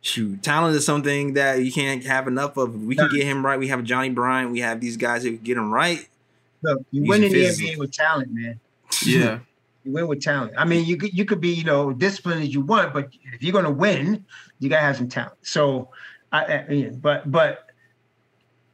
shoot. 0.00 0.42
Talent 0.42 0.74
is 0.74 0.86
something 0.86 1.34
that 1.34 1.62
you 1.62 1.70
can't 1.70 2.02
have 2.06 2.26
enough 2.26 2.56
of. 2.56 2.82
We 2.82 2.96
can 2.96 3.06
Nah. 3.08 3.12
get 3.12 3.24
him 3.24 3.44
right. 3.44 3.58
We 3.58 3.68
have 3.68 3.84
Johnny 3.84 4.08
Bryant. 4.10 4.50
We 4.50 4.60
have 4.60 4.80
these 4.80 4.96
guys 4.96 5.22
who 5.22 5.32
get 5.36 5.56
him 5.58 5.70
right. 5.72 6.08
Look, 6.62 6.80
you 6.92 7.02
He's 7.02 7.08
win 7.10 7.24
in 7.24 7.32
the. 7.32 7.44
NBA 7.44 7.76
with 7.78 7.92
talent, 7.92 8.32
man. 8.32 8.58
yeah, 9.04 9.40
You 9.84 9.92
win 9.92 10.06
with 10.06 10.22
talent. 10.22 10.52
I 10.56 10.64
mean, 10.64 10.86
you 10.86 10.96
could 10.96 11.12
you 11.12 11.24
could 11.26 11.40
be 11.42 11.50
you 11.50 11.64
know 11.64 11.92
disciplined 11.92 12.42
as 12.42 12.54
you 12.54 12.62
want, 12.62 12.94
but 12.94 13.10
if 13.34 13.42
you're 13.42 13.52
going 13.52 13.64
to 13.66 13.70
win, 13.70 14.24
you 14.60 14.70
got 14.70 14.76
to 14.76 14.82
have 14.82 14.96
some 14.96 15.08
talent. 15.08 15.34
So, 15.42 15.88
I, 16.32 16.44
I 16.44 16.66
yeah, 16.70 16.88
but 16.90 17.30
but 17.30 17.66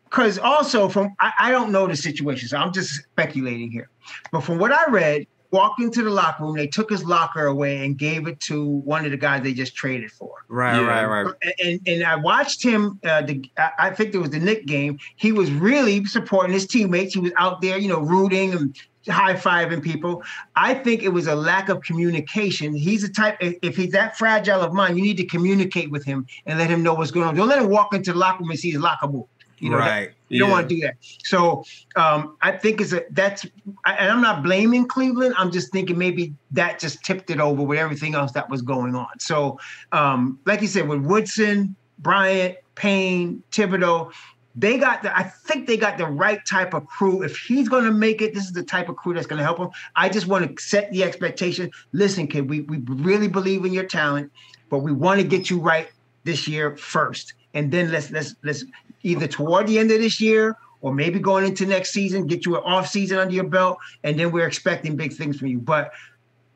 because 0.05 0.39
also 0.39 0.89
from 0.89 1.15
I, 1.21 1.33
I 1.39 1.51
don't 1.51 1.73
know 1.73 1.87
the 1.87 1.97
situation, 1.97 2.49
so 2.49 2.57
I'm 2.57 2.73
just 2.73 2.95
speculating 2.95 3.71
here. 3.71 3.91
But 4.33 4.41
from 4.41 4.59
what 4.59 4.73
I 4.73 4.91
read, 4.91 5.27
walked 5.51 5.81
into 5.81 6.03
the 6.03 6.11
locker 6.11 6.45
room. 6.45 6.57
They 6.57 6.67
took 6.67 6.91
his 6.91 7.05
locker 7.05 7.47
away 7.47 7.85
and 7.85 7.97
gave 7.97 8.27
it 8.27 8.41
to 8.41 8.65
one 8.65 9.05
of 9.05 9.11
the 9.11 9.17
guys 9.17 9.43
they 9.43 9.55
just 9.55 9.75
traded 9.75 10.11
for. 10.13 10.33
Right, 10.49 10.77
Yeah. 10.81 10.87
right, 10.87 11.25
right. 11.25 11.35
And 11.43 11.55
and, 11.65 11.81
and 11.89 12.05
I 12.05 12.17
watched 12.17 12.63
him. 12.63 12.99
Uh, 13.05 13.23
the 13.23 13.51
I, 13.57 13.71
I 13.79 13.91
think 13.91 14.15
it 14.15 14.19
was 14.19 14.31
the 14.31 14.39
Nick 14.39 14.67
game. 14.67 14.99
He 15.17 15.33
was 15.33 15.51
really 15.51 16.05
supporting 16.05 16.53
his 16.53 16.67
teammates. 16.67 17.15
He 17.15 17.21
was 17.21 17.33
out 17.37 17.61
there, 17.61 17.79
you 17.79 17.89
know, 17.89 18.01
rooting 18.01 18.53
and 18.55 18.77
high 19.09 19.35
fiving 19.35 19.83
people. 19.83 20.23
I 20.57 20.75
think 20.75 21.03
it 21.03 21.09
was 21.09 21.27
a 21.27 21.35
lack 21.35 21.69
of 21.69 21.83
communication. 21.83 22.75
He's 22.75 23.05
a 23.05 23.09
type. 23.09 23.37
If 23.41 23.77
he's 23.77 23.93
that 23.93 24.17
fragile 24.17 24.61
of 24.61 24.73
mind, 24.73 24.97
you 24.97 25.03
need 25.03 25.17
to 25.19 25.25
communicate 25.27 25.91
with 25.91 26.05
him 26.05 26.27
and 26.47 26.59
let 26.59 26.71
him 26.71 26.83
know 26.83 26.95
what's 26.95 27.11
going 27.11 27.27
on. 27.27 27.35
Don't 27.35 27.49
let 27.49 27.61
him 27.61 27.69
walk 27.69 27.95
into 27.95 28.13
the 28.13 28.19
locker 28.19 28.41
room 28.41 28.51
and 28.51 28.59
see 28.59 28.71
his 28.71 28.81
locker 28.81 29.09
move. 29.09 29.27
You 29.61 29.71
know, 29.71 29.79
that- 29.79 29.89
right. 29.89 30.11
you 30.29 30.39
don't 30.39 30.51
want 30.51 30.69
to 30.69 30.75
do 30.75 30.81
that. 30.83 30.95
So 31.25 31.65
um, 31.97 32.37
I 32.43 32.53
think 32.53 32.81
it's 32.81 32.93
a 32.93 33.03
that's 33.11 33.45
I- 33.85 33.95
and 33.95 34.13
I'm 34.13 34.21
not 34.21 34.43
blaming 34.43 34.87
Cleveland. 34.87 35.35
I'm 35.37 35.51
just 35.51 35.73
thinking 35.73 35.99
maybe 35.99 36.33
that 36.53 36.79
just 36.79 37.03
tipped 37.05 37.31
it 37.31 37.41
over 37.41 37.63
with 37.63 37.79
everything 37.79 38.15
else 38.15 38.33
that 38.33 38.49
was 38.49 38.63
going 38.63 38.95
on. 38.95 39.09
So 39.19 39.59
um, 39.93 40.39
like 40.45 40.61
you 40.63 40.69
said, 40.69 40.87
with 40.89 41.01
Woodson, 41.01 41.75
Bryant, 41.99 42.57
Payne, 42.77 43.43
Thibodeau, 43.51 44.13
they 44.59 44.77
got 44.77 45.03
the 45.03 45.17
I 45.17 45.23
think 45.23 45.67
they 45.69 45.77
got 45.77 45.99
the 45.99 46.07
right 46.07 46.45
type 46.45 46.75
of 46.75 46.87
crew. 46.87 47.23
If 47.23 47.37
he's 47.39 47.69
gonna 47.69 47.93
make 47.93 48.21
it, 48.21 48.35
this 48.35 48.45
is 48.45 48.53
the 48.53 48.63
type 48.65 48.89
of 48.89 48.97
crew 48.97 49.15
that's 49.15 49.27
gonna 49.27 49.43
help 49.43 49.59
him. 49.59 49.69
I 49.95 50.09
just 50.09 50.27
want 50.27 50.57
to 50.57 50.63
set 50.63 50.91
the 50.91 51.05
expectation. 51.05 51.71
Listen, 51.93 52.27
kid, 52.27 52.49
we, 52.51 52.63
we 52.63 52.79
really 52.79 53.29
believe 53.29 53.65
in 53.65 53.73
your 53.73 53.85
talent, 53.85 54.33
but 54.69 54.79
we 54.79 54.91
want 54.93 55.21
to 55.21 55.27
get 55.27 55.49
you 55.49 55.61
right 55.61 55.89
this 56.25 56.49
year 56.49 56.77
first. 56.77 57.35
And 57.55 57.71
then 57.71 57.93
let's 57.93 58.11
let's 58.11 58.35
let's 58.43 58.65
either 59.05 59.29
toward 59.29 59.69
the 59.69 59.79
end 59.79 59.91
of 59.93 60.01
this 60.01 60.21
year 60.21 60.57
or 60.81 60.93
maybe 60.93 61.19
going 61.19 61.45
into 61.45 61.65
next 61.67 61.93
season, 61.93 62.27
get 62.27 62.45
you 62.47 62.57
an 62.57 62.63
off 62.65 62.89
season 62.89 63.19
under 63.19 63.35
your 63.35 63.45
belt, 63.45 63.79
and 64.05 64.19
then 64.19 64.31
we're 64.33 64.47
expecting 64.47 64.97
big 64.97 65.13
things 65.13 65.39
from 65.39 65.49
you. 65.49 65.59
But 65.59 65.93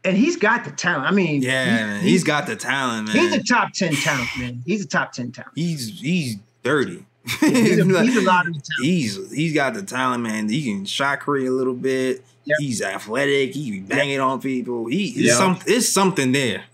and 0.05 0.16
he's 0.16 0.36
got 0.36 0.64
the 0.64 0.72
talent. 0.72 1.07
I 1.07 1.12
mean, 1.12 1.42
Yeah, 1.42 1.64
he- 1.64 1.70
man. 1.70 2.03
he's 2.03 2.24
got 2.24 2.46
the 2.46 2.57
talent, 2.57 3.09
man. 3.09 3.16
he's 3.16 3.32
a 3.34 3.42
top 3.44 3.72
ten 3.72 3.94
talent, 3.94 4.28
man. 4.38 4.62
He's 4.66 4.84
a 4.84 4.88
top 4.88 5.12
ten 5.12 5.30
talent. 5.30 5.53
he's 5.55 6.00
he's 6.00 6.36
dirty. 6.64 7.07
He's 7.40 7.78
a, 7.78 7.84
he's 8.02 8.16
a 8.16 8.22
lot 8.22 8.46
of 8.48 8.52
talent. 8.52 8.64
He's 8.82 9.32
he's 9.32 9.54
got 9.54 9.74
the 9.74 9.82
talent, 9.82 10.24
man. 10.24 10.48
He 10.48 10.64
can 10.64 10.84
shot 10.84 11.20
create 11.20 11.46
a 11.46 11.52
little 11.52 11.74
bit. 11.74 12.24
Yep. 12.44 12.56
He's 12.58 12.82
athletic. 12.82 13.54
He 13.54 13.70
be 13.70 13.80
banging 13.80 14.18
on 14.18 14.40
people. 14.40 14.86
He 14.86 15.08
it's 15.10 15.36
some 15.36 15.58
it's 15.66 15.88
something 15.88 16.32
there. 16.32 16.64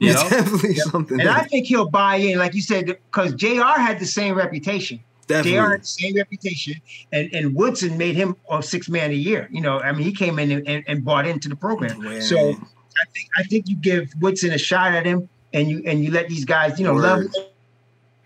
It's 0.00 0.22
Yep. 0.22 0.30
definitely 0.30 0.74
something 0.76 1.20
And 1.20 1.28
there. 1.28 1.34
I 1.36 1.44
think 1.44 1.66
he'll 1.66 1.90
buy 1.90 2.16
in, 2.16 2.38
like 2.38 2.54
you 2.54 2.62
said, 2.62 2.86
because 2.86 3.34
Jr. 3.34 3.62
had 3.64 3.98
the 3.98 4.06
same 4.06 4.34
reputation. 4.34 4.98
Jr. 4.98 5.34
definitely. 5.34 5.58
had 5.60 5.82
the 5.82 5.86
same 5.86 6.16
reputation, 6.16 6.74
and 7.12 7.28
and 7.34 7.54
Woodson 7.54 7.98
made 7.98 8.14
him 8.16 8.34
a 8.50 8.62
six 8.62 8.88
man 8.88 9.10
a 9.10 9.14
year. 9.14 9.46
You 9.52 9.60
know, 9.60 9.78
I 9.80 9.92
mean, 9.92 10.04
he 10.06 10.12
came 10.12 10.38
in 10.38 10.50
and, 10.50 10.66
and, 10.66 10.84
and 10.86 11.04
bought 11.04 11.26
into 11.26 11.50
the 11.50 11.56
program. 11.56 12.00
Man. 12.02 12.22
So 12.22 12.38
I 12.38 13.04
think 13.12 13.28
I 13.36 13.42
think 13.42 13.68
you 13.68 13.76
give 13.76 14.10
Woodson 14.20 14.52
a 14.52 14.58
shot 14.58 14.94
at 14.94 15.04
him, 15.04 15.28
and 15.52 15.68
you 15.68 15.82
and 15.84 16.02
you 16.02 16.10
let 16.12 16.28
these 16.30 16.46
guys, 16.46 16.78
you 16.78 16.86
know, 16.86 16.94
love. 16.94 17.18
Word. 17.24 17.34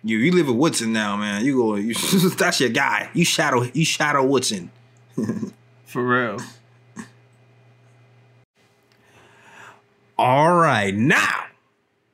You 0.05 0.19
you 0.19 0.33
live 0.33 0.49
with 0.49 0.57
Woodson 0.57 0.93
now, 0.93 1.17
man. 1.17 1.45
You 1.45 1.57
go. 1.57 1.75
You, 1.77 1.95
that's 2.37 2.61
your 2.61 2.71
guy. 2.71 3.11
You 3.15 3.25
shadow. 3.25 3.63
You 3.63 3.85
shadow 3.85 4.25
Woodson. 4.25 4.71
For 5.85 6.03
real. 6.03 6.39
All 10.19 10.55
right, 10.55 10.95
now 10.95 11.47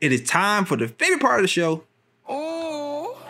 it 0.00 0.12
is 0.12 0.22
time 0.22 0.64
for 0.64 0.76
the 0.76 0.88
favorite 0.88 1.20
part 1.20 1.40
of 1.40 1.44
the 1.44 1.48
show. 1.48 1.84
Oh, 2.28 3.20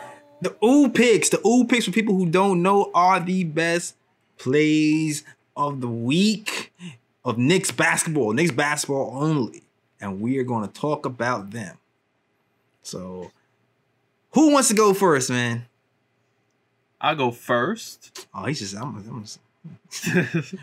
the 0.40 0.54
ooh 0.64 0.88
picks. 0.88 1.30
The 1.30 1.44
ooh 1.46 1.64
picks 1.64 1.86
for 1.86 1.90
people 1.90 2.14
who 2.14 2.26
don't 2.26 2.62
know 2.62 2.90
are 2.94 3.18
the 3.18 3.44
best 3.44 3.96
plays 4.36 5.24
of 5.56 5.80
the 5.80 5.88
week 5.88 6.72
of 7.24 7.38
Knicks 7.38 7.70
basketball. 7.70 8.32
Knicks 8.32 8.52
basketball 8.52 9.10
only. 9.14 9.62
And 10.00 10.20
we 10.20 10.38
are 10.38 10.44
going 10.44 10.66
to 10.66 10.72
talk 10.72 11.04
about 11.04 11.50
them. 11.50 11.76
So 12.82 13.32
who 14.30 14.52
wants 14.52 14.68
to 14.68 14.74
go 14.74 14.94
first, 14.94 15.30
man? 15.30 15.66
I'll 17.00 17.14
go 17.16 17.30
first. 17.30 18.26
Oh, 18.34 18.44
he's 18.46 18.58
just 18.58 18.74
I'm, 18.76 18.96
I'm 18.96 19.22
just 19.22 19.38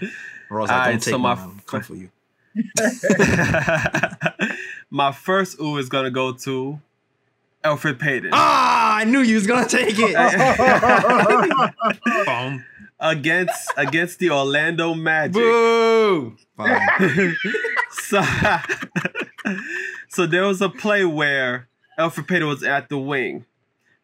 Ross, 0.50 0.70
I 0.70 0.92
don't 0.92 1.02
take 1.02 1.14
so 1.14 1.18
my. 1.18 1.36
Come 1.66 1.82
for 1.82 1.96
you. 1.96 2.10
My 4.90 5.12
first 5.12 5.60
ooh 5.60 5.78
is 5.78 5.90
gonna 5.90 6.12
go 6.12 6.32
to 6.32 6.80
Elfrid 7.64 8.00
Payton 8.00 8.30
Ah, 8.34 8.98
I 8.98 9.04
knew 9.04 9.20
you 9.20 9.36
was 9.36 9.48
gonna 9.48 9.68
take 9.68 9.96
it. 9.98 10.16
Boom. 12.26 12.64
against 13.00 13.72
against 13.76 14.20
the 14.20 14.30
Orlando 14.30 14.94
Magic. 14.94 15.34
Boo. 15.34 16.38
So, 17.92 18.22
so 20.08 20.26
there 20.28 20.44
was 20.44 20.62
a 20.62 20.70
play 20.70 21.04
where 21.04 21.68
Elfrid 22.00 22.28
Payton 22.28 22.48
was 22.48 22.64
at 22.64 22.88
the 22.90 22.98
wing. 22.98 23.46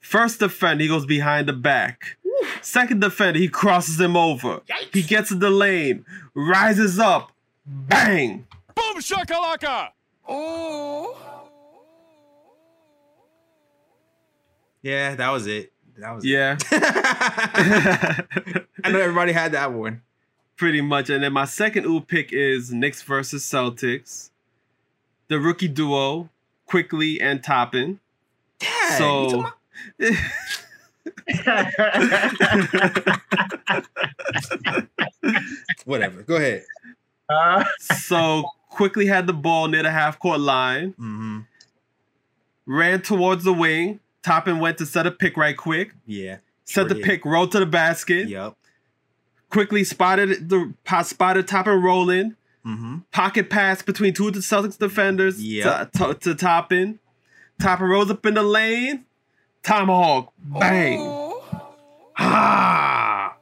First 0.02 0.40
defender, 0.40 0.82
he 0.84 0.88
goes 0.90 1.06
behind 1.06 1.48
the 1.48 1.54
back. 1.54 2.18
Second 2.62 3.00
defender, 3.02 3.40
he 3.40 3.48
crosses 3.48 4.00
him 4.00 4.18
over. 4.18 4.62
He 4.92 5.04
gets 5.04 5.32
in 5.32 5.40
the 5.40 5.50
lane, 5.50 6.06
rises 6.34 7.00
up, 7.00 7.32
bang. 7.66 8.46
Boom 8.76 8.98
shakalaka! 8.98 9.90
Oh. 10.28 11.18
Yeah, 14.82 15.16
that 15.16 15.30
was 15.30 15.46
it. 15.48 15.72
That 15.98 16.16
was 16.16 16.26
Yeah, 16.26 16.58
it. 16.60 16.66
I 18.84 18.92
know 18.92 19.00
everybody 19.00 19.32
had 19.34 19.52
that 19.52 19.72
one. 19.72 20.02
pretty 20.58 20.82
much. 20.82 21.10
And 21.10 21.24
then 21.24 21.34
my 21.34 21.46
second 21.46 21.86
ooh 21.86 22.02
pick 22.02 22.32
is 22.34 22.72
Knicks 22.72 23.02
versus 23.04 23.44
Celtics. 23.44 24.30
The 25.28 25.40
rookie 25.40 25.68
duo, 25.68 26.30
Quickley 26.66 27.22
and 27.22 27.44
Toppin. 27.44 28.00
Yeah. 28.62 28.98
So 28.98 29.52
whatever. 35.86 36.22
Go 36.24 36.36
ahead. 36.36 36.64
Uh, 37.30 37.64
so 37.90 38.44
Quickley 38.70 39.08
had 39.08 39.28
the 39.28 39.34
ball 39.34 39.68
near 39.68 39.84
the 39.84 39.92
half 39.92 40.20
court 40.20 40.40
line, 40.40 40.92
Mm-hmm. 40.94 41.40
ran 42.66 43.02
towards 43.02 43.44
the 43.44 43.54
wing. 43.54 44.00
Toppin 44.24 44.60
went 44.60 44.78
to 44.78 44.86
set 44.86 45.08
a 45.08 45.12
pick 45.12 45.36
right 45.38 45.58
quick. 45.58 45.94
Yeah. 46.06 46.38
Set 46.66 46.82
Sure 46.82 46.90
the 46.90 46.96
did. 46.96 47.04
pick, 47.04 47.26
rolled 47.26 47.52
to 47.54 47.60
the 47.60 47.66
basket. 47.66 48.28
Yep. 48.30 48.56
Quickley 49.50 49.84
spotted 49.84 50.50
the 50.50 50.74
po- 50.86 51.02
spotted 51.04 51.48
Toppin 51.48 51.82
rolling. 51.82 52.36
Mm-hmm. 52.66 53.00
Pocket 53.12 53.50
pass 53.50 53.82
between 53.82 54.14
two 54.14 54.28
of 54.28 54.34
the 54.36 54.40
Celtics 54.42 54.78
defenders 54.78 55.44
Yep. 55.44 55.92
to, 55.94 55.98
to, 56.00 56.14
to 56.14 56.36
Toppin. 56.36 57.00
Toppin 57.60 57.88
rolls 57.88 58.12
up 58.12 58.26
in 58.26 58.36
the 58.36 58.44
lane. 58.44 59.06
Tomahawk, 59.64 60.34
bang. 60.40 61.00
Ah. 62.18 63.36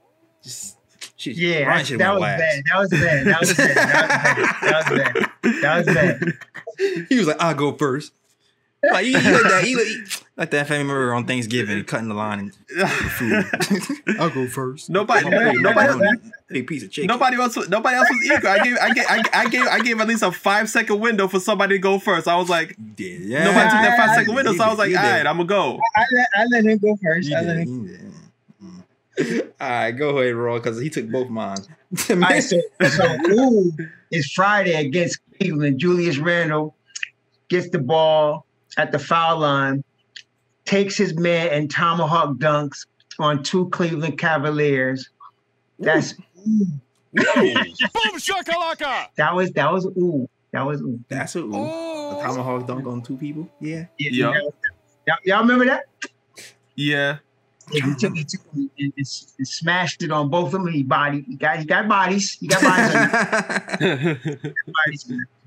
Just, 0.44 0.78
she, 1.16 1.32
yeah, 1.32 1.64
Ryan 1.64 1.78
that, 1.78 1.86
should've 1.86 2.00
that 2.00 2.14
was 2.14 2.22
bad. 2.22 2.64
That 2.72 2.80
was 2.80 2.90
bad. 2.90 3.28
That 3.28 3.40
was 3.40 3.54
bad. 3.54 3.76
That 3.76 4.76
was 4.76 4.98
bad. 4.98 5.16
That 5.62 5.76
was 5.76 5.86
bad. 5.86 5.86
That 5.86 5.86
was 5.86 5.96
bad. 5.96 6.34
He 7.10 7.18
was 7.18 7.28
like, 7.28 7.42
"I'll 7.42 7.54
go 7.54 7.74
first. 7.74 8.14
Like, 8.82 9.04
he, 9.06 9.12
he 9.12 9.32
like 9.32 9.44
that. 9.44 9.64
He, 9.66 9.76
like- 9.76 10.24
like 10.38 10.52
that 10.52 10.68
family 10.68 10.86
member 10.86 11.14
on 11.14 11.26
Thanksgiving, 11.26 11.84
cutting 11.84 12.08
the 12.08 12.14
line 12.16 12.40
and 12.40 12.56
food. 13.12 13.46
I'll 14.20 14.30
go 14.30 14.48
first. 14.48 14.90
Nobody, 14.90 15.26
Hey, 15.30 15.52
nobody, 15.56 16.18
Hey, 16.50 16.64
piece 16.64 16.84
of 16.84 16.90
chicken. 16.92 17.08
nobody 17.08 17.36
else, 17.36 17.58
nobody 17.68 17.98
else 17.98 18.08
was 18.10 18.26
eager. 18.26 18.48
I 18.48 18.64
gave, 18.64 18.78
I 18.78 18.94
gave, 18.94 19.06
I, 19.10 19.24
I 19.34 19.50
gave, 19.50 19.68
I 19.68 19.80
gave 19.82 20.00
at 20.00 20.08
least 20.08 20.24
a 20.24 20.32
five 20.32 20.70
second 20.70 21.02
window 21.02 21.28
for 21.28 21.42
somebody 21.42 21.76
to 21.76 21.80
go 21.80 22.00
first. 22.00 22.28
I 22.30 22.38
was 22.38 22.48
like. 22.50 22.78
Yeah. 22.98 23.44
nobody 23.44 23.70
took 23.70 23.82
that 23.82 23.98
five 23.98 24.10
I- 24.12 24.16
second 24.16 24.36
window, 24.36 24.54
so 24.54 24.64
I 24.64 24.70
was 24.70 24.78
like, 24.78 24.92
You 24.92 24.98
all 24.98 25.04
did. 25.04 25.10
right, 25.12 25.28
I'm 25.28 25.36
gonna 25.38 25.46
go. 25.46 25.80
I 25.98 26.06
let, 26.16 26.28
I 26.36 26.46
let 26.52 26.64
him 26.66 26.78
go 26.78 26.98
first. 27.04 27.28
You 27.30 27.36
I 27.38 27.42
let 27.42 27.58
him. 27.58 27.84
you 27.84 27.88
did. 27.90 28.02
Mm. 28.64 29.52
All 29.60 29.70
right, 29.70 29.92
go 29.92 30.18
ahead, 30.20 30.36
Roy, 30.36 30.58
because 30.60 30.80
he 30.80 30.90
took 30.90 31.10
both 31.10 31.28
mine. 31.30 31.58
All 32.10 32.16
right, 32.16 32.40
so, 32.44 32.58
so 32.88 33.18
ooh, 33.30 33.74
it's 34.10 34.32
Friday 34.32 34.74
against 34.76 35.20
Cleveland. 35.38 35.80
Julius 35.80 36.18
Randle 36.18 36.76
gets 37.50 37.70
the 37.70 37.80
ball 37.80 38.46
at 38.78 38.92
the 38.92 39.00
foul 39.00 39.40
line, 39.40 39.84
takes 40.66 40.98
his 40.98 41.18
man 41.18 41.50
and 41.50 41.70
tomahawk 41.72 42.38
dunks 42.38 42.86
on 43.20 43.44
two 43.44 43.70
Cleveland 43.70 44.18
Cavaliers. 44.18 45.10
That's 45.80 46.14
ooh. 46.48 46.66
Boom 47.14 47.26
shakalaka! 48.18 49.08
that 49.16 49.34
was 49.34 49.52
that 49.52 49.72
was 49.72 49.86
ooh. 49.86 50.30
That 50.52 50.66
was 50.66 50.82
ooh. 50.82 51.00
That's 51.10 51.36
a 51.36 51.40
ooh. 51.40 51.54
A 51.54 52.22
tomahawk 52.24 52.68
dunk 52.68 52.86
on 52.88 53.02
two 53.02 53.18
people. 53.18 53.50
Yeah. 53.60 53.86
Yeah. 53.98 54.34
Y'all, 55.08 55.18
y'all 55.24 55.42
remember 55.42 55.66
that? 55.66 55.86
Yeah, 56.76 57.18
Yeah, 57.72 57.86
he 57.86 57.96
took, 57.96 58.16
he 58.16 58.24
took 58.24 58.42
and, 58.54 58.70
and, 58.80 58.94
and 58.96 59.08
smashed 59.48 60.02
it 60.04 60.12
on 60.12 60.30
both 60.30 60.54
of 60.54 60.64
them. 60.64 60.68
He 60.72 60.84
body, 60.84 61.26
he 61.28 61.36
got, 61.36 61.60
he 61.60 61.66
got 61.66 61.88
bodies. 61.88 62.38
He 62.40 62.48
got 62.48 62.62
bodies. 63.82 64.38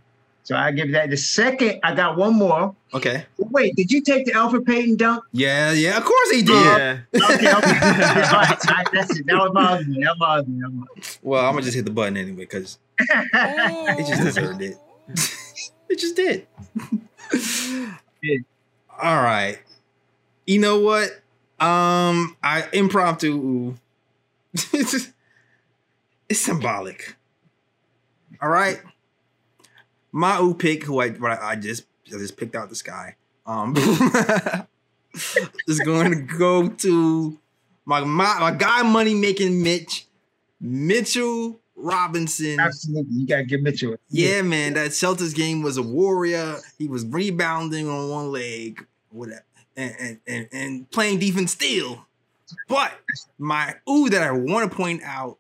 on 0.51 0.55
bodies. 0.55 0.55
So 0.55 0.57
I 0.57 0.72
give 0.72 0.93
that 0.93 1.11
the 1.11 1.16
second. 1.16 1.80
I 1.82 1.95
got 1.95 2.16
one 2.16 2.34
more. 2.34 2.74
okay. 2.95 3.24
Wait, 3.38 3.74
did 3.76 3.90
you 3.90 4.03
take 4.03 4.26
the 4.26 4.32
Elfrid 4.32 4.66
Payton 4.66 4.97
dunk? 4.97 5.24
Yeah, 5.32 5.72
yeah. 5.72 5.97
Of 5.99 6.05
course 6.05 6.30
he 6.30 6.43
did. 6.43 6.55
yeah. 6.55 6.99
Okay, 7.14 7.34
okay. 7.34 7.49
All 7.53 7.61
right, 7.61 8.68
all 8.68 8.74
right, 8.74 8.88
that's 8.93 9.18
it. 9.18 9.26
That 9.26 9.36
was 9.38 9.51
my 9.55 9.72
argument. 9.72 10.05
That 10.05 10.11
was 10.11 10.18
my 10.18 10.26
argument. 10.28 10.61
That 10.61 10.68
was 10.68 10.74
my 10.74 10.80
argument. 10.82 11.18
Well, 11.22 11.45
I'm 11.45 11.53
gonna 11.53 11.62
just 11.62 11.76
hit 11.76 11.84
the 11.84 11.90
button 11.90 12.16
anyway 12.16 12.45
because 12.45 12.78
It 12.99 14.07
just 14.09 14.22
deserved 14.22 14.62
it. 14.62 14.76
it 15.88 15.99
just 15.99 16.16
did. 16.16 16.47
Yeah. 18.22 18.38
All 19.03 19.22
right. 19.22 19.59
You 20.47 20.59
know 20.61 20.78
what? 20.80 21.11
Um, 21.61 22.36
I 22.43 22.66
impromptu. 22.72 23.74
it's 24.55 25.12
symbolic. 26.32 27.16
All 28.40 28.49
right. 28.49 28.80
My 30.13 30.39
ooh 30.41 30.55
pick, 30.55 30.85
who 30.85 31.01
I 31.01 31.07
I 31.09 31.51
I 31.51 31.57
just 31.57 31.85
I 32.09 32.19
just 32.19 32.37
picked 32.37 32.55
out 32.55 32.69
this 32.69 32.83
guy, 32.83 33.17
Um, 33.47 33.75
is 35.67 35.81
going 35.81 36.11
to 36.11 36.21
go 36.39 36.69
to 36.69 37.39
my 37.85 38.01
my, 38.01 38.39
my 38.39 38.51
guy, 38.53 38.83
money 38.83 39.15
making 39.15 39.63
Mitch 39.63 40.07
Mitchell 40.61 41.61
Robinson. 41.77 42.61
Absolutely, 42.61 43.15
you 43.17 43.27
gotta 43.27 43.45
give 43.45 43.63
Mitchell. 43.63 43.97
Yeah, 44.11 44.43
man, 44.43 44.75
that 44.75 44.91
Celtics 44.91 45.35
game 45.35 45.63
was 45.63 45.77
a 45.77 45.83
warrior. 45.83 46.59
He 46.79 46.87
was 46.87 47.05
rebounding 47.07 47.89
on 47.89 48.11
one 48.11 48.31
leg, 48.31 48.87
whatever, 49.11 49.45
and 49.77 49.95
and 49.99 50.21
and, 50.27 50.49
and 50.53 50.91
playing 50.91 51.19
defense 51.19 51.53
still. 51.53 52.07
But 52.69 52.93
my 53.39 53.77
ooh 53.89 54.11
that 54.11 54.23
I 54.23 54.31
want 54.33 54.71
to 54.71 54.77
point 54.77 55.03
out 55.05 55.39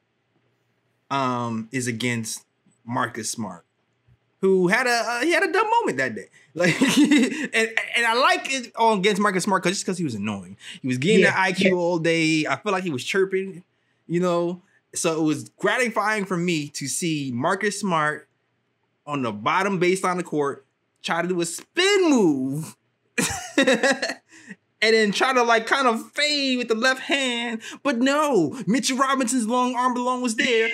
um 1.10 1.68
is 1.72 1.86
against 1.86 2.44
Marcus 2.84 3.30
Smart, 3.30 3.64
who 4.42 4.68
had 4.68 4.86
a 4.86 4.90
uh, 4.90 5.20
he 5.22 5.32
had 5.32 5.42
a 5.42 5.50
dumb 5.50 5.70
moment 5.80 5.96
that 5.96 6.14
day. 6.14 6.28
Like, 6.54 6.74
and 6.98 7.70
and 7.96 8.06
I 8.06 8.12
like 8.12 8.52
it 8.52 8.72
all 8.76 8.98
against 8.98 9.22
Marcus 9.22 9.44
Smart 9.44 9.62
because 9.62 9.78
just 9.78 9.86
because 9.86 9.96
he 9.96 10.04
was 10.04 10.14
annoying. 10.14 10.58
He 10.82 10.88
was 10.88 10.98
getting 10.98 11.20
Yeah, 11.20 11.30
the 11.32 11.54
IQ 11.54 11.60
yeah. 11.70 11.72
all 11.72 11.98
day. 11.98 12.44
I 12.46 12.56
feel 12.56 12.72
like 12.72 12.84
he 12.84 12.90
was 12.90 13.02
chirping, 13.02 13.64
you 14.06 14.20
know. 14.20 14.60
So 14.94 15.18
it 15.18 15.22
was 15.24 15.48
gratifying 15.56 16.26
for 16.26 16.36
me 16.36 16.68
to 16.68 16.88
see 16.88 17.30
Marcus 17.34 17.80
Smart 17.80 18.28
on 19.06 19.22
the 19.22 19.32
bottom 19.32 19.80
baseline 19.80 20.12
of 20.12 20.18
the 20.18 20.24
court 20.24 20.66
try 21.02 21.22
to 21.22 21.28
do 21.28 21.40
a 21.40 21.46
spin 21.46 22.10
move. 22.10 22.76
And 24.84 24.94
then 24.94 25.12
try 25.12 25.32
to 25.32 25.44
like 25.44 25.68
kind 25.68 25.86
of 25.86 26.10
fade 26.10 26.58
with 26.58 26.66
the 26.66 26.74
left 26.74 27.02
hand, 27.02 27.60
but 27.84 27.98
no, 27.98 28.58
Mitchell 28.66 28.96
Robinson's 28.98 29.46
long 29.46 29.76
arm 29.76 29.96
alone 29.96 30.22
was 30.22 30.34
there, 30.34 30.70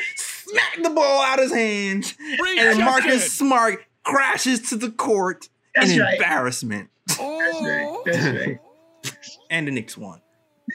smacked 0.51 0.83
the 0.83 0.91
ball 0.91 1.23
out 1.23 1.39
of 1.39 1.45
his 1.45 1.53
hands, 1.53 2.15
and 2.21 2.59
then 2.59 2.85
Marcus 2.85 3.33
Smart 3.33 3.85
crashes 4.03 4.71
to 4.71 4.77
the 4.77 4.91
court 4.91 5.49
That's 5.75 5.91
in 5.91 6.01
right. 6.01 6.15
embarrassment. 6.15 6.91
That's 7.07 7.19
right. 7.19 8.03
That's 8.05 8.27
right. 8.27 8.59
And 9.51 9.67
the 9.67 9.73
Knicks 9.73 9.97
won. 9.97 10.21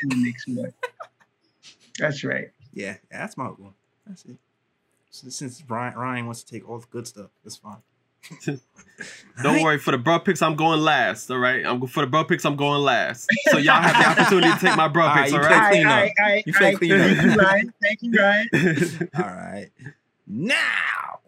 And 0.01 0.11
the 0.11 0.23
next 0.23 0.47
one. 0.47 0.73
That's 1.99 2.23
right. 2.23 2.49
Yeah, 2.73 2.97
yeah, 3.11 3.19
that's 3.19 3.37
my 3.37 3.45
one. 3.45 3.73
That's 4.07 4.25
it. 4.25 4.37
So 5.11 5.29
since 5.29 5.63
Ryan, 5.69 5.95
Ryan 5.95 6.25
wants 6.25 6.43
to 6.43 6.51
take 6.51 6.67
all 6.67 6.79
the 6.79 6.87
good 6.89 7.07
stuff, 7.07 7.29
that's 7.43 7.57
fine. 7.57 7.77
Don't 9.41 9.63
worry, 9.63 9.79
for 9.79 9.91
the 9.91 9.97
bro 9.97 10.19
picks, 10.19 10.41
I'm 10.41 10.55
going 10.55 10.79
last. 10.79 11.29
All 11.31 11.39
right, 11.39 11.65
I'm 11.65 11.85
for 11.87 12.01
the 12.01 12.07
bro 12.07 12.23
picks, 12.23 12.45
I'm 12.45 12.55
going 12.55 12.81
last. 12.81 13.27
So 13.47 13.57
y'all 13.57 13.81
have 13.81 14.15
the 14.15 14.21
opportunity 14.21 14.53
to 14.53 14.59
take 14.65 14.77
my 14.77 14.87
bro 14.87 15.03
All 15.07 15.09
right, 15.15 15.29
picks. 15.29 15.33
you 15.33 15.39
All 15.39 15.45
play 15.47 15.57
right. 15.57 15.71
clean 15.71 15.85
up. 15.87 15.91
Aye, 15.93 16.13
aye, 16.23 16.43
You 16.45 16.53
play 16.53 16.67
aye. 16.69 16.75
clean 16.75 16.91
up. 16.93 16.99
Thank 17.01 17.21
you, 17.23 17.41
Ryan. 17.41 17.73
Thank 17.81 17.99
you, 18.01 18.11
Ryan. 18.19 19.09
All 19.17 19.23
right. 19.35 19.69
Now 20.27 21.19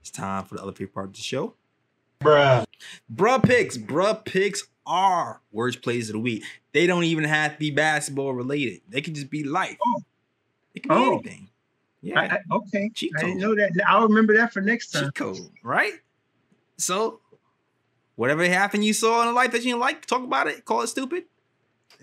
it's 0.00 0.10
time 0.10 0.44
for 0.44 0.56
the 0.56 0.62
other 0.62 0.72
pick 0.72 0.92
part 0.92 1.06
of 1.06 1.12
the 1.14 1.20
show. 1.20 1.54
Bruh. 2.20 2.64
Bruh 3.12 3.42
picks. 3.42 3.78
Bruh 3.78 4.24
picks 4.24 4.64
are 4.86 5.40
worst 5.52 5.80
plays 5.82 6.08
of 6.08 6.14
the 6.14 6.18
week. 6.18 6.42
They 6.72 6.86
don't 6.86 7.04
even 7.04 7.24
have 7.24 7.52
to 7.52 7.58
be 7.58 7.70
basketball 7.70 8.32
related. 8.34 8.80
They 8.88 9.00
can 9.00 9.14
just 9.14 9.30
be 9.30 9.44
life. 9.44 9.78
Oh. 9.86 10.02
It 10.74 10.82
can 10.82 10.90
be 10.90 10.94
Oh. 11.04 11.12
anything. 11.14 11.48
Yeah. 12.02 12.20
I, 12.20 12.24
I, 12.24 12.38
okay. 12.56 12.90
Cheat 12.94 13.12
I 13.16 13.22
didn't 13.22 13.38
know 13.38 13.54
that. 13.54 13.70
I'll 13.86 14.08
remember 14.08 14.36
that 14.36 14.52
for 14.52 14.60
next 14.60 14.90
time. 14.90 15.04
cheat 15.04 15.14
code, 15.14 15.38
right? 15.62 15.92
So, 16.76 17.20
whatever 18.16 18.44
happened 18.46 18.84
you 18.84 18.92
saw 18.92 19.22
in 19.22 19.28
a 19.28 19.32
life 19.32 19.52
that 19.52 19.58
you 19.58 19.70
didn't 19.70 19.80
like, 19.80 20.04
talk 20.06 20.24
about 20.24 20.48
it, 20.48 20.64
call 20.64 20.82
it 20.82 20.88
stupid. 20.88 21.24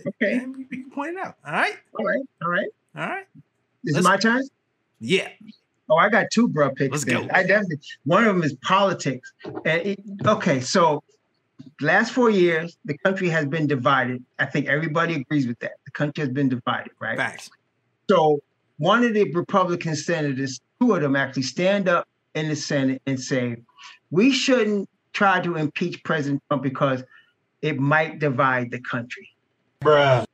Okay. 0.08 0.38
and 0.38 0.56
you 0.58 0.66
can 0.66 0.90
point 0.90 1.18
it 1.18 1.26
out. 1.26 1.36
All 1.46 1.52
right, 1.52 1.74
All 1.98 2.06
right. 2.06 2.22
All 2.42 2.50
right. 2.50 2.70
all 2.96 3.06
right. 3.08 3.26
Is 3.84 3.96
Let's- 3.96 4.06
it 4.06 4.10
my 4.10 4.18
turn? 4.18 4.44
Yeah, 5.02 5.30
Oh, 5.92 5.96
I 5.98 6.08
got 6.10 6.28
two 6.32 6.48
bro 6.48 6.70
picks. 6.72 6.92
Let's 6.92 7.06
then. 7.06 7.28
go. 7.28 7.34
I 7.34 7.42
definitely 7.44 7.80
one 8.04 8.24
of 8.24 8.36
them 8.36 8.44
is 8.44 8.54
politics. 8.62 9.34
And 9.66 9.82
it, 9.88 10.00
okay, 10.26 10.60
so 10.62 11.02
last 11.82 12.12
four 12.14 12.30
years, 12.30 12.78
the 12.86 12.96
country 13.00 13.28
has 13.30 13.46
been 13.48 13.66
divided. 13.66 14.24
I 14.38 14.46
think 14.46 14.68
everybody 14.68 15.16
agrees 15.16 15.48
with 15.48 15.58
that. 15.60 15.72
The 15.86 15.92
country 15.92 16.22
has 16.22 16.30
been 16.30 16.48
divided, 16.48 16.92
right? 17.00 17.18
facts. 17.18 17.50
So 18.10 18.40
one 18.80 19.04
of 19.04 19.14
the 19.14 19.32
Republican 19.34 19.96
senators, 19.96 20.60
two 20.82 20.96
of 20.96 21.02
them 21.02 21.16
actually 21.16 21.44
stand 21.44 21.88
up 21.88 22.08
in 22.34 22.50
the 22.50 22.56
Senate 22.56 23.02
and 23.06 23.20
say, 23.20 23.58
we 24.10 24.32
shouldn't 24.32 24.90
try 25.14 25.40
to 25.42 25.56
impeach 25.58 26.04
President 26.04 26.42
Trump 26.50 26.64
because 26.64 27.04
it 27.62 27.78
might 27.80 28.20
divide 28.20 28.72
the 28.72 28.80
country. 28.80 29.30
Bruh. 29.82 30.26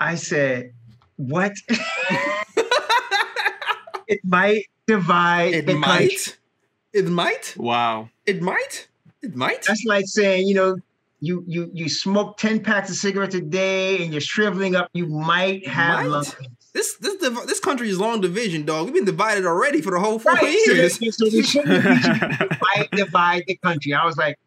I 0.00 0.14
said, 0.14 0.72
what? 1.16 1.52
it 4.08 4.20
might 4.24 4.64
divide 4.86 5.54
It 5.54 5.66
the 5.66 5.72
country. 5.80 6.06
might. 6.06 6.38
It 6.92 7.06
might. 7.08 7.54
wow. 7.56 8.08
It 8.26 8.42
might. 8.42 8.88
It 9.22 9.34
might. 9.36 9.62
That's 9.66 9.84
like 9.84 10.04
saying, 10.06 10.46
you 10.48 10.54
know, 10.54 10.76
you 11.20 11.44
you 11.46 11.70
you 11.72 11.88
smoke 11.88 12.36
10 12.38 12.60
packs 12.62 12.90
of 12.90 12.96
cigarettes 12.96 13.34
a 13.36 13.40
day 13.40 14.02
and 14.02 14.12
you're 14.12 14.20
shriveling 14.20 14.74
up, 14.74 14.88
you 14.92 15.06
might 15.06 15.66
have 15.68 16.00
Might? 16.00 16.08
lung 16.08 16.24
cancer. 16.24 16.46
This 16.74 16.94
this 16.96 17.16
div- 17.16 17.46
this 17.46 17.60
country 17.60 17.88
is 17.90 17.98
long 17.98 18.20
division, 18.22 18.64
dog. 18.64 18.86
We've 18.86 18.94
been 18.94 19.04
divided 19.04 19.44
already 19.44 19.82
for 19.82 19.90
the 19.90 20.00
whole 20.00 20.18
four 20.18 20.32
Right. 20.32 20.58
Years. 20.66 20.98
they- 20.98 21.10
so 21.10 21.26
we 21.26 21.42
shouldn't 21.42 21.84
be 21.84 22.88
divide 22.96 23.44
the 23.46 23.56
country. 23.56 23.92
I 23.92 24.04
was 24.06 24.16
like, 24.16 24.38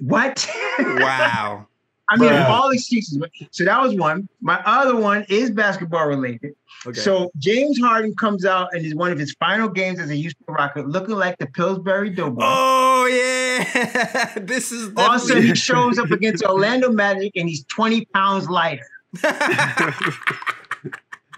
what? 0.00 0.48
wow. 0.78 1.66
I 2.12 2.16
mean, 2.16 2.30
Bruh. 2.30 2.48
all 2.48 2.70
excuses. 2.70 3.18
but- 3.18 3.30
So 3.52 3.64
that 3.66 3.80
was 3.80 3.94
one. 3.94 4.28
My 4.40 4.60
other 4.66 4.96
one 4.96 5.24
is 5.28 5.50
basketball 5.50 6.08
related. 6.08 6.54
Okay. 6.86 6.98
So 6.98 7.30
James 7.38 7.78
Harden 7.78 8.16
comes 8.16 8.44
out 8.44 8.70
and 8.72 8.84
is 8.84 8.94
one 8.96 9.12
of 9.12 9.18
his 9.18 9.32
final 9.34 9.68
games 9.68 10.00
as 10.00 10.10
a 10.10 10.14
Houston 10.16 10.46
Rocket, 10.48 10.88
looking 10.88 11.14
like 11.14 11.36
the 11.38 11.46
Pillsbury 11.46 12.10
Doughboy. 12.10 12.40
oh 12.42 13.06
yeah, 13.06 14.32
this 14.40 14.72
is 14.72 14.90
All 14.96 15.10
of 15.10 15.16
a 15.16 15.18
sudden, 15.20 15.42
definitely- 15.44 15.48
he 15.50 15.54
shows 15.54 15.98
up 16.00 16.10
against 16.10 16.42
Orlando 16.42 16.90
Magic 16.90 17.32
and 17.36 17.48
he's 17.48 17.64
20 17.66 18.06
pounds 18.06 18.48
lighter. 18.48 18.86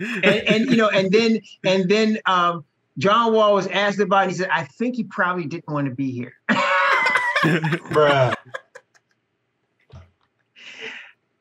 And, 0.02 0.24
and 0.24 0.70
you 0.70 0.76
know, 0.76 0.88
and 0.88 1.10
then 1.12 1.40
and 1.64 1.88
then 1.88 2.18
um, 2.26 2.64
John 2.98 3.32
Wall 3.32 3.54
was 3.54 3.66
asked 3.68 4.00
about 4.00 4.26
it. 4.26 4.30
He 4.30 4.36
said, 4.36 4.48
I 4.50 4.64
think 4.64 4.96
he 4.96 5.04
probably 5.04 5.46
didn't 5.46 5.68
want 5.68 5.86
to 5.88 5.94
be 5.94 6.10
here. 6.10 6.34
Bruh. 7.42 8.34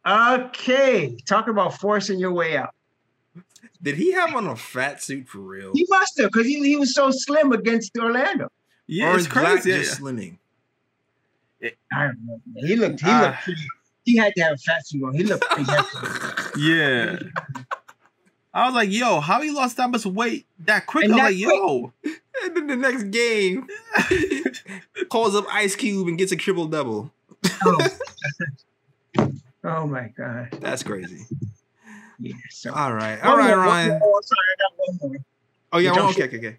okay. 0.08 1.16
Talk 1.28 1.48
about 1.48 1.76
forcing 1.80 2.20
your 2.20 2.32
way 2.32 2.58
out. 2.58 2.74
Did 3.84 3.96
he 3.98 4.12
have 4.12 4.36
on 4.36 4.46
a 4.48 4.56
fat 4.56 5.02
suit 5.02 5.28
for 5.28 5.40
real? 5.40 5.72
He 5.74 5.86
must 5.90 6.20
have, 6.20 6.32
because 6.32 6.46
he, 6.46 6.60
he 6.64 6.76
was 6.76 6.94
so 6.94 7.10
slim 7.12 7.52
against 7.52 7.98
Orlando. 7.98 8.50
Yeah, 8.86 9.12
or 9.12 9.16
it's 9.16 9.26
is 9.26 9.34
Black 9.34 9.62
crazy. 9.62 9.72
just 9.72 10.00
slimming? 10.02 10.38
I 11.64 12.06
don't 12.08 12.18
know. 12.26 12.40
He 12.56 12.76
looked 12.76 13.00
he 13.02 13.08
Ah. 13.10 13.22
looked 13.22 13.44
pretty. 13.44 13.62
He 14.04 14.18
had 14.18 14.34
to 14.36 14.44
have 14.44 14.54
a 14.54 14.58
fat 14.58 14.86
suit 14.86 15.04
on. 15.04 15.14
He 15.14 15.24
looked 15.24 15.44
pretty. 15.50 15.72
Yeah. 16.58 17.18
I 18.54 18.66
was 18.66 18.76
like, 18.76 18.92
yo, 18.92 19.20
how 19.22 19.42
he 19.42 19.50
lost 19.52 19.78
that 19.78 19.90
much 19.90 20.06
weight 20.06 20.46
that 20.66 20.86
quick? 20.86 21.06
And 21.06 21.14
I 21.14 21.30
was 21.30 21.40
that 21.40 21.46
like, 21.48 21.56
yo. 21.56 21.94
And 22.44 22.56
then 22.56 22.68
the 22.68 22.76
next 22.78 23.04
game, 23.12 23.68
calls 25.10 25.36
up 25.36 25.46
Ice 25.54 25.76
Cube 25.76 26.08
and 26.08 26.18
gets 26.18 26.32
a 26.32 26.36
triple 26.36 26.66
double. 26.66 27.12
Oh. 27.64 27.88
oh 29.66 29.86
my 29.86 30.08
god. 30.18 30.48
That's 30.60 30.82
crazy. 30.82 31.26
Yeah. 32.20 32.34
So 32.50 32.74
All 32.74 32.94
right, 32.94 33.20
One 33.22 33.32
all 33.32 33.38
right, 33.38 33.48
more, 33.50 33.58
Ryan. 33.58 34.00
more. 34.00 34.22
Sorry, 34.24 34.40
I 34.50 34.56
got 34.62 34.72
one 34.78 35.12
more. 35.12 35.22
Oh 35.74 35.78
yeah, 35.80 35.92
one- 35.92 36.02
okay, 36.12 36.24
okay, 36.24 36.38
okay. 36.38 36.58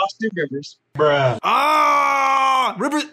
Austin 0.00 0.30
Rivers. 0.34 0.76
Bruh. 0.94 1.38
Ah, 1.42 2.76
Rivers. 2.78 3.04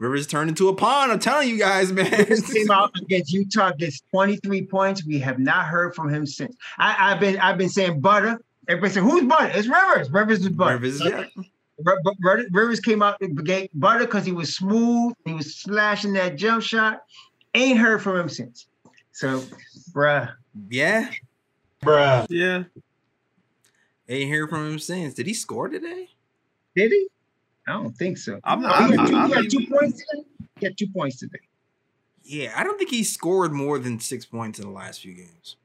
Rivers 0.00 0.26
turned 0.26 0.48
into 0.48 0.68
a 0.68 0.74
pond. 0.74 1.12
I'm 1.12 1.18
telling 1.18 1.50
you 1.50 1.58
guys, 1.58 1.92
man. 1.92 2.10
Rivers 2.10 2.50
came 2.50 2.70
out 2.70 2.90
against 2.98 3.32
Utah, 3.32 3.70
gets 3.72 4.00
23 4.10 4.64
points. 4.64 5.04
We 5.04 5.18
have 5.18 5.38
not 5.38 5.66
heard 5.66 5.94
from 5.94 6.12
him 6.12 6.26
since. 6.26 6.56
I, 6.78 7.12
I've 7.12 7.20
been 7.20 7.38
I've 7.38 7.58
been 7.58 7.68
saying 7.68 8.00
butter. 8.00 8.40
Everybody 8.66 8.94
said, 8.94 9.02
who's 9.02 9.24
butter? 9.24 9.52
It's 9.54 9.68
Rivers. 9.68 10.10
Rivers 10.10 10.40
is 10.40 10.48
butter. 10.48 10.78
Rivers, 10.78 11.02
yeah. 11.04 11.26
Rivers 12.50 12.80
came 12.80 13.02
out 13.02 13.18
the 13.20 13.28
gate 13.28 13.70
butter 13.74 14.06
because 14.06 14.24
he 14.24 14.32
was 14.32 14.56
smooth. 14.56 15.12
He 15.26 15.34
was 15.34 15.56
slashing 15.56 16.14
that 16.14 16.36
jump 16.36 16.62
shot. 16.62 17.02
Ain't 17.54 17.78
heard 17.78 18.02
from 18.02 18.16
him 18.16 18.28
since. 18.28 18.68
So, 19.12 19.42
bruh. 19.92 20.32
Yeah. 20.70 21.10
Bruh. 21.84 22.26
Yeah. 22.30 22.64
Ain't 24.08 24.28
hear 24.30 24.48
from 24.48 24.66
him 24.66 24.78
since. 24.78 25.14
Did 25.14 25.26
he 25.26 25.34
score 25.34 25.68
today? 25.68 26.08
Did 26.74 26.92
he? 26.92 27.08
I 27.70 27.74
don't 27.74 27.96
think 27.96 28.18
so. 28.18 28.40
I'm 28.44 28.60
not. 28.62 28.90
he 28.90 28.94
I, 28.94 28.96
got 28.96 29.08
two, 29.08 29.16
I, 29.16 29.26
he 29.26 29.32
I, 29.32 29.42
got 29.42 29.50
two 29.50 29.66
points 29.66 30.04
today. 30.04 30.24
He 30.58 30.68
got 30.68 30.76
two 30.76 30.88
points 30.88 31.16
today. 31.20 31.38
Yeah, 32.24 32.52
I 32.56 32.64
don't 32.64 32.78
think 32.78 32.90
he 32.90 33.02
scored 33.04 33.52
more 33.52 33.78
than 33.78 33.98
six 34.00 34.24
points 34.24 34.58
in 34.58 34.66
the 34.66 34.72
last 34.72 35.00
few 35.00 35.14
games. 35.14 35.56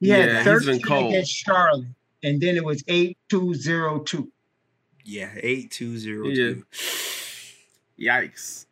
He 0.00 0.08
Yeah, 0.08 0.16
had 0.16 0.36
he's 0.36 0.44
13 0.44 0.66
been 0.72 0.82
cold. 0.82 1.12
against 1.12 1.32
Charlotte, 1.32 1.86
and 2.22 2.40
then 2.40 2.56
it 2.56 2.64
was 2.64 2.82
8 2.88 3.16
2 3.28 3.54
0 3.54 4.00
2. 4.00 4.32
Yeah, 5.04 5.30
eight 5.42 5.70
two 5.70 5.96
zero 5.96 6.24
two. 6.24 6.64
Yeah. 7.98 8.20
Yikes. 8.20 8.66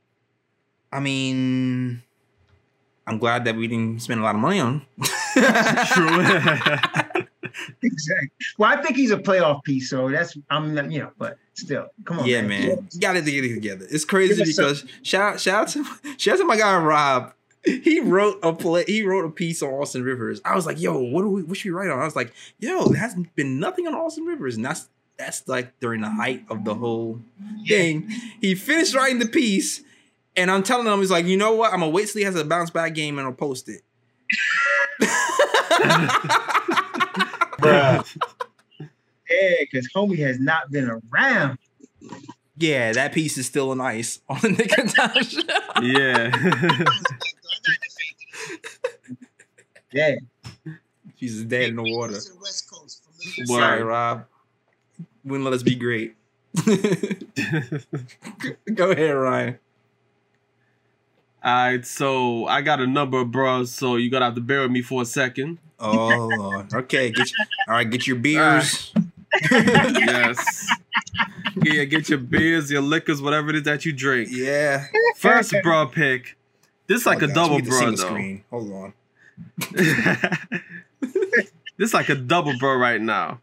I 0.92 1.00
mean, 1.00 2.02
I'm 3.06 3.16
glad 3.18 3.46
that 3.46 3.56
we 3.56 3.66
didn't 3.68 4.02
spend 4.02 4.20
a 4.20 4.22
lot 4.22 4.34
of 4.34 4.40
money 4.42 4.60
on. 4.60 4.82
him. 4.82 5.04
True. 5.86 6.22
Exactly. 7.86 8.28
Well, 8.58 8.70
I 8.76 8.82
think 8.82 8.96
he's 8.96 9.10
a 9.10 9.16
playoff 9.18 9.62
piece, 9.64 9.88
so 9.90 10.10
that's 10.10 10.36
I'm 10.50 10.74
not, 10.74 10.90
you 10.90 11.00
know, 11.00 11.10
but 11.18 11.38
still, 11.54 11.88
come 12.04 12.18
on. 12.20 12.26
yeah, 12.26 12.42
man, 12.42 12.88
you 12.92 13.00
got 13.00 13.12
to 13.14 13.22
get 13.22 13.44
it 13.44 13.54
together. 13.54 13.86
It's 13.90 14.04
crazy 14.04 14.34
Give 14.36 14.42
us 14.48 14.54
some- 14.54 14.64
because 14.66 14.84
shout 15.02 15.34
out, 15.34 15.40
shout 15.40 15.62
out 15.62 15.68
to 15.68 15.84
shout 16.18 16.34
out 16.34 16.38
to 16.40 16.44
my 16.44 16.56
guy 16.56 16.76
Rob. 16.78 17.32
He 17.64 17.98
wrote 18.00 18.38
a 18.44 18.52
play. 18.52 18.84
He 18.86 19.02
wrote 19.02 19.24
a 19.24 19.30
piece 19.30 19.60
on 19.62 19.70
Austin 19.70 20.02
Rivers. 20.04 20.40
I 20.44 20.54
was 20.54 20.66
like, 20.66 20.80
"Yo, 20.80 20.98
what 20.98 21.22
do 21.22 21.28
we? 21.28 21.42
What 21.42 21.56
should 21.56 21.70
we 21.70 21.76
write 21.76 21.90
on?" 21.90 21.98
I 21.98 22.04
was 22.04 22.14
like, 22.14 22.32
"Yo, 22.60 22.86
there 22.88 23.00
hasn't 23.00 23.34
been 23.34 23.58
nothing 23.58 23.86
on 23.88 23.94
Austin 23.94 24.24
Rivers," 24.24 24.54
and 24.56 24.64
that's 24.64 24.88
that's 25.18 25.48
like 25.48 25.78
during 25.80 26.00
the 26.02 26.10
height 26.10 26.44
of 26.48 26.64
the 26.64 26.74
whole 26.74 27.20
thing. 27.66 28.08
He 28.40 28.54
finished 28.54 28.94
writing 28.94 29.18
the 29.18 29.26
piece, 29.26 29.80
and 30.36 30.48
I'm 30.50 30.62
telling 30.62 30.86
him, 30.86 31.00
he's 31.00 31.10
like, 31.10 31.26
"You 31.26 31.36
know 31.36 31.54
what? 31.56 31.72
I'm 31.72 31.80
gonna 31.80 31.90
wait 31.90 32.06
till 32.08 32.20
he 32.20 32.24
has 32.24 32.36
a 32.36 32.44
bounce 32.44 32.70
back 32.70 32.94
game, 32.94 33.18
and 33.18 33.26
I'll 33.26 33.32
post 33.32 33.68
it." 33.68 33.82
bruh, 37.66 38.16
Yeah, 39.30 39.50
because 39.60 39.88
homie 39.94 40.18
has 40.18 40.38
not 40.38 40.70
been 40.70 40.88
around. 41.12 41.58
yeah, 42.56 42.92
that 42.92 43.12
piece 43.12 43.36
is 43.38 43.46
still 43.46 43.70
on 43.70 43.80
ice 43.80 44.20
on 44.28 44.38
the 44.40 44.50
Nick 44.50 44.78
and 44.78 44.92
yeah. 45.82 46.84
Yeah. 49.92 50.16
She's 51.16 51.42
dead 51.44 51.70
in 51.70 51.76
the 51.76 51.82
water. 51.82 52.12
West 52.42 52.70
Coast 52.70 53.02
from 53.34 53.46
Sorry, 53.46 53.82
Rob. 53.82 54.26
Wouldn't 55.24 55.44
let 55.44 55.54
us 55.54 55.62
be 55.62 55.74
great. 55.74 56.14
Go 58.74 58.90
ahead, 58.90 59.14
Ryan. 59.14 59.58
Alright, 61.46 61.86
so 61.86 62.46
I 62.46 62.60
got 62.62 62.80
a 62.80 62.86
number 62.86 63.18
of 63.20 63.30
bros, 63.30 63.70
so 63.72 63.96
you're 63.96 64.10
gonna 64.10 64.24
have 64.24 64.34
to 64.34 64.40
bear 64.40 64.62
with 64.62 64.70
me 64.72 64.82
for 64.82 65.02
a 65.02 65.04
second. 65.04 65.58
Oh 65.78 66.28
Lord. 66.36 66.72
Okay, 66.74 67.10
get 67.10 67.30
your, 67.30 67.46
all 67.68 67.74
right, 67.74 67.88
get 67.88 68.06
your 68.06 68.16
beers. 68.16 68.92
yes. 69.50 70.68
Yeah, 71.62 71.84
get 71.84 72.08
your 72.08 72.18
beers, 72.18 72.70
your 72.70 72.80
liquors, 72.82 73.22
whatever 73.22 73.50
it 73.50 73.56
is 73.56 73.62
that 73.64 73.84
you 73.84 73.92
drink. 73.92 74.28
yeah. 74.32 74.86
First 75.16 75.54
bro 75.62 75.86
pick. 75.86 76.36
This 76.88 77.00
is 77.02 77.06
like 77.06 77.22
Oh, 77.22 77.26
a 77.26 77.28
gosh, 77.28 77.34
double 77.34 77.56
we 77.56 77.62
need 77.62 77.66
the 77.66 77.70
bro 77.78 77.90
though. 77.90 77.96
Screen. 77.96 78.44
Hold 78.50 78.72
on. 78.72 78.92
this 81.76 81.94
like 81.94 82.08
a 82.08 82.14
double 82.14 82.56
bro 82.58 82.76
right 82.76 83.00
now. 83.00 83.40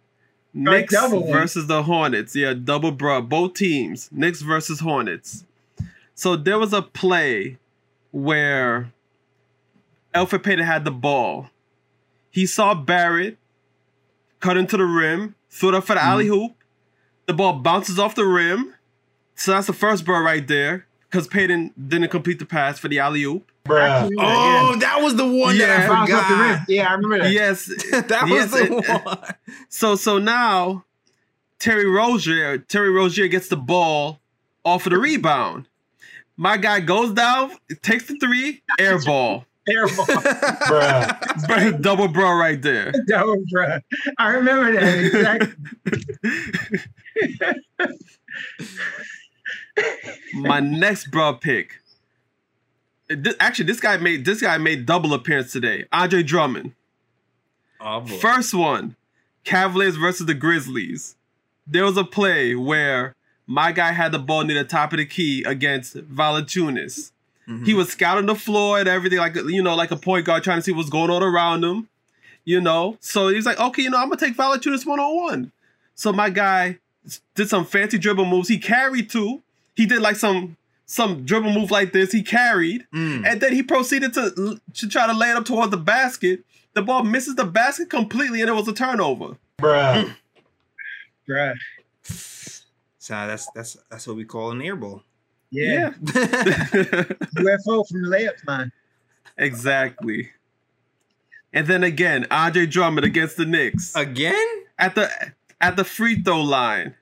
Right, 0.56 0.82
Knicks 0.82 0.94
double 0.94 1.24
one. 1.24 1.32
versus 1.32 1.68
the 1.68 1.84
Hornets. 1.84 2.36
Yeah, 2.36 2.54
double 2.54 2.92
bro. 2.92 3.22
Both 3.22 3.54
teams. 3.56 4.10
Knicks 4.12 4.42
versus 4.42 4.80
Hornets. 4.82 5.46
So 6.16 6.36
there 6.36 6.60
was 6.60 6.74
a 6.74 6.82
play 6.82 7.58
where 8.14 8.92
Elfrid 10.14 10.44
Payton 10.44 10.64
had 10.66 10.86
the 10.86 10.92
ball. 10.92 11.50
He 12.30 12.46
saw 12.46 12.74
Barrett 12.76 13.38
cut 14.40 14.56
into 14.56 14.78
the 14.78 14.86
rim, 14.86 15.36
threw 15.50 15.70
it 15.70 15.76
up 15.76 15.84
for 15.86 15.96
the 15.96 16.00
Mm-hmm. 16.00 16.10
alley 16.10 16.28
oop. 16.30 16.56
The 17.26 17.34
ball 17.34 17.54
bounces 17.54 17.98
off 18.00 18.16
the 18.16 18.26
rim. 18.26 18.74
So 19.36 19.52
that's 19.52 19.68
the 19.68 19.74
first 19.74 20.06
bro 20.06 20.20
right 20.22 20.48
there. 20.48 20.86
Because 21.10 21.28
Payton 21.28 21.74
didn't 21.88 22.10
complete 22.10 22.40
the 22.40 22.46
pass 22.46 22.78
for 22.80 22.88
the 22.88 23.00
alley 23.00 23.24
oop. 23.24 23.52
bruh, 23.66 24.10
Oh, 24.20 24.76
that 24.80 25.02
was 25.02 25.16
the 25.16 25.26
one 25.28 25.56
Yeah. 25.56 25.68
that 25.68 25.90
I 25.90 25.94
Bounce 25.94 26.10
the 26.10 26.18
forgot. 26.18 26.60
Yeah, 26.70 26.88
I 26.90 26.94
remember 26.94 27.20
that. 27.20 27.32
Yes. 27.32 27.66
that 27.92 28.22
was 28.24 28.32
Yes, 28.32 28.52
the 28.52 28.64
it- 28.64 29.06
one. 29.06 29.18
So 29.70 29.96
so 29.96 30.18
now 30.20 30.86
Terry 31.60 31.86
Rozier, 31.90 32.58
Terry 32.60 32.90
Rozier 32.92 33.28
gets 33.28 33.48
the 33.48 33.58
ball 33.58 34.20
off 34.66 34.86
of 34.86 34.92
the 34.92 34.98
rebound. 35.00 35.68
My 36.38 36.58
guy 36.58 36.80
goes 36.80 37.14
down, 37.14 37.52
takes 37.82 38.08
the 38.08 38.16
three, 38.16 38.64
air 38.80 39.00
ball. 39.00 39.46
Air 39.70 39.88
ball. 39.88 40.06
bruh, 40.06 41.82
Double 41.82 42.08
bro 42.08 42.34
right 42.34 42.62
there. 42.62 42.92
Double 43.08 43.44
bro. 43.52 43.78
I 44.18 44.30
remember 44.30 44.74
that 44.74 45.00
exactly. 45.00 45.54
My 50.34 50.60
next 50.60 51.12
bro 51.12 51.34
pick. 51.34 51.80
This- 53.08 53.36
actually, 53.40 53.66
this 53.66 53.80
guy 53.80 53.98
made 53.98 54.26
this 54.26 54.42
guy 54.42 54.58
made 54.58 54.86
double 54.86 55.14
appearance 55.14 55.52
today. 55.52 55.86
Andre 55.92 56.24
Drummond. 56.24 56.74
Oh. 57.80 58.06
First 58.06 58.54
one, 58.54 58.96
Cavaliers 59.44 59.98
versus 59.98 60.26
the 60.26 60.34
Grizzlies. 60.34 61.16
There 61.68 61.84
was 61.84 61.98
a 61.98 62.04
play 62.04 62.56
where 62.56 63.16
my 63.48 63.72
guy 63.72 63.92
had 63.92 64.12
the 64.12 64.20
ball 64.20 64.44
near 64.44 64.58
the 64.62 64.68
top 64.68 64.94
of 64.94 64.98
the 64.98 65.06
key 65.06 65.44
against 65.44 65.96
Valanciunas. 65.96 67.12
Mhm. 67.48 67.66
He 67.66 67.74
was 67.74 67.90
scouting 67.90 68.26
the 68.26 68.36
floor 68.36 68.80
and 68.80 68.88
everything, 68.88 69.20
like 69.20 69.36
you 69.36 69.62
know, 69.62 69.76
like 69.76 69.92
a 69.92 69.98
point 69.98 70.26
guard 70.26 70.44
trying 70.44 70.60
to 70.60 70.62
see 70.64 70.72
what's 70.72 70.90
going 70.90 71.10
on 71.10 71.22
around 71.24 71.64
him. 71.64 71.88
You 72.46 72.60
know, 72.62 72.98
so 73.00 73.30
he's 73.30 73.46
like, 73.46 73.60
okay, 73.60 73.84
you 73.84 73.90
know, 73.90 73.98
I'm 73.98 74.10
gonna 74.10 74.18
take 74.20 74.36
Valanciunas 74.36 74.86
one 74.86 75.00
on 75.00 75.16
one. 75.16 75.52
So 75.96 76.12
my 76.12 76.30
guy 76.30 76.80
did 77.36 77.50
some 77.50 77.66
fancy 77.66 77.98
dribble 77.98 78.26
moves. 78.26 78.48
He 78.50 78.58
carried 78.58 79.10
two. 79.10 79.42
He 79.76 79.86
did 79.86 80.02
like 80.02 80.16
some 80.18 80.56
some 80.86 81.26
dribble 81.26 81.52
move 81.54 81.72
like 81.72 81.92
this. 81.94 82.12
He 82.12 82.22
carried, 82.22 82.86
Mm. 82.94 83.26
and 83.26 83.42
then 83.42 83.54
he 83.54 83.64
proceeded 83.64 84.14
to 84.14 84.60
to 84.76 84.88
try 84.90 85.08
to 85.08 85.14
lay 85.14 85.30
it 85.32 85.36
up 85.38 85.46
towards 85.46 85.72
the 85.72 85.78
basket. 85.78 86.44
The 86.74 86.82
ball 86.82 87.04
misses 87.04 87.36
the 87.36 87.46
basket 87.46 87.90
completely, 87.90 88.42
and 88.42 88.50
it 88.50 88.54
was 88.54 88.68
a 88.68 88.74
turnover. 88.74 89.36
bruh, 89.60 90.14
Bruh. 91.30 91.54
So 93.04 93.14
that's 93.28 93.52
that's 93.54 93.76
that's 93.92 94.08
what 94.08 94.16
we 94.16 94.24
call 94.24 94.52
an 94.52 94.62
air 94.62 94.78
ball. 94.78 95.04
Yeah. 95.52 95.90
UFO 95.90 97.86
from 97.90 98.02
the 98.02 98.08
layup 98.08 98.48
line. 98.48 98.72
exactly. 99.38 100.30
And 101.52 101.68
then 101.68 101.84
again, 101.84 102.26
Andre 102.32 102.66
Drummond 102.66 103.06
against 103.06 103.36
the 103.36 103.46
Knicks 103.46 103.94
Again? 103.94 104.64
at 104.80 104.96
the 104.96 105.12
at 105.60 105.76
the 105.76 105.84
free 105.84 106.24
throw 106.24 106.40
line. 106.40 106.96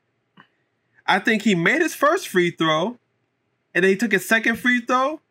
I 1.05 1.19
think 1.19 1.43
he 1.43 1.53
made 1.53 1.83
his 1.83 1.93
first 1.93 2.29
free 2.29 2.49
throw, 2.49 2.97
and 3.75 3.83
then 3.83 3.91
he 3.91 3.95
took 3.95 4.11
his 4.11 4.27
second 4.27 4.55
free 4.55 4.81
throw. 4.81 5.21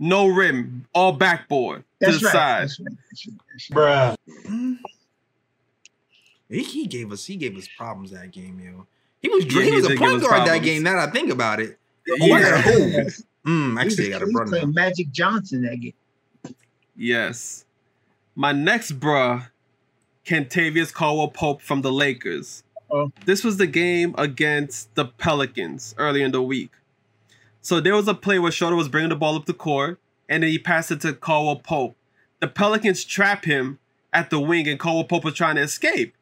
No 0.00 0.26
rim, 0.26 0.86
all 0.92 1.12
backboard 1.12 1.84
That's 2.00 2.14
to 2.14 2.18
the 2.18 2.24
right. 2.26 2.32
side. 2.32 2.62
That's 2.62 2.80
right. 2.80 2.96
That's 3.52 3.70
right. 3.70 4.16
Bruh. 4.34 4.78
He, 6.48 6.64
he 6.64 6.86
gave 6.88 7.12
us 7.12 7.26
he 7.26 7.36
gave 7.36 7.56
us 7.56 7.68
problems 7.78 8.10
that 8.10 8.32
game, 8.32 8.58
yo. 8.58 8.88
He 9.26 9.34
was 9.34 9.44
Yeah, 9.46 9.62
he, 9.62 9.70
he 9.70 9.76
was 9.76 9.90
a 9.90 9.96
point 9.96 10.22
us 10.22 10.28
guard 10.28 10.46
that 10.48 10.62
game. 10.62 10.82
Now 10.82 10.94
that 10.96 11.08
I 11.08 11.12
think 11.12 11.30
about 11.32 11.60
it. 11.60 11.78
Yeah. 12.06 12.62
Oh, 12.66 13.02
Mm, 13.46 13.74
He 13.74 13.78
actually, 13.86 14.12
I 14.14 14.18
was- 14.18 14.32
got 14.32 14.44
a 14.44 14.48
brother. 14.50 14.66
Magic 14.66 15.10
Johnson 15.12 15.62
that 15.62 15.76
game. 15.80 15.94
Yes. 16.96 17.64
My 18.34 18.52
next 18.52 18.98
bruh, 18.98 19.48
Kentavious 20.24 20.92
Caldwell 20.92 21.28
Pope 21.28 21.62
from 21.62 21.82
the 21.82 21.92
Lakers. 21.92 22.62
Oh. 22.90 23.10
This 23.24 23.44
was 23.44 23.56
the 23.56 23.66
game 23.66 24.14
against 24.18 24.94
the 24.94 25.04
Pelicans 25.04 25.94
early 25.98 26.22
in 26.22 26.32
the 26.32 26.42
week. 26.42 26.70
So 27.60 27.80
there 27.80 27.94
was 27.94 28.06
a 28.08 28.14
play 28.14 28.38
where 28.38 28.52
Schroeder 28.52 28.76
was 28.76 28.88
bringing 28.88 29.10
the 29.10 29.16
ball 29.16 29.34
up 29.36 29.46
the 29.46 29.54
court, 29.54 29.98
and 30.28 30.42
then 30.42 30.50
he 30.50 30.58
passed 30.58 30.90
it 30.90 31.00
to 31.02 31.12
Caldwell 31.12 31.56
Pope. 31.56 31.96
The 32.40 32.48
Pelicans 32.48 33.04
trap 33.04 33.44
him 33.44 33.78
at 34.12 34.30
the 34.30 34.38
wing, 34.40 34.68
and 34.68 34.78
Caldwell 34.78 35.04
Pope 35.04 35.24
was 35.24 35.34
trying 35.34 35.56
to 35.56 35.62
escape. 35.62 36.14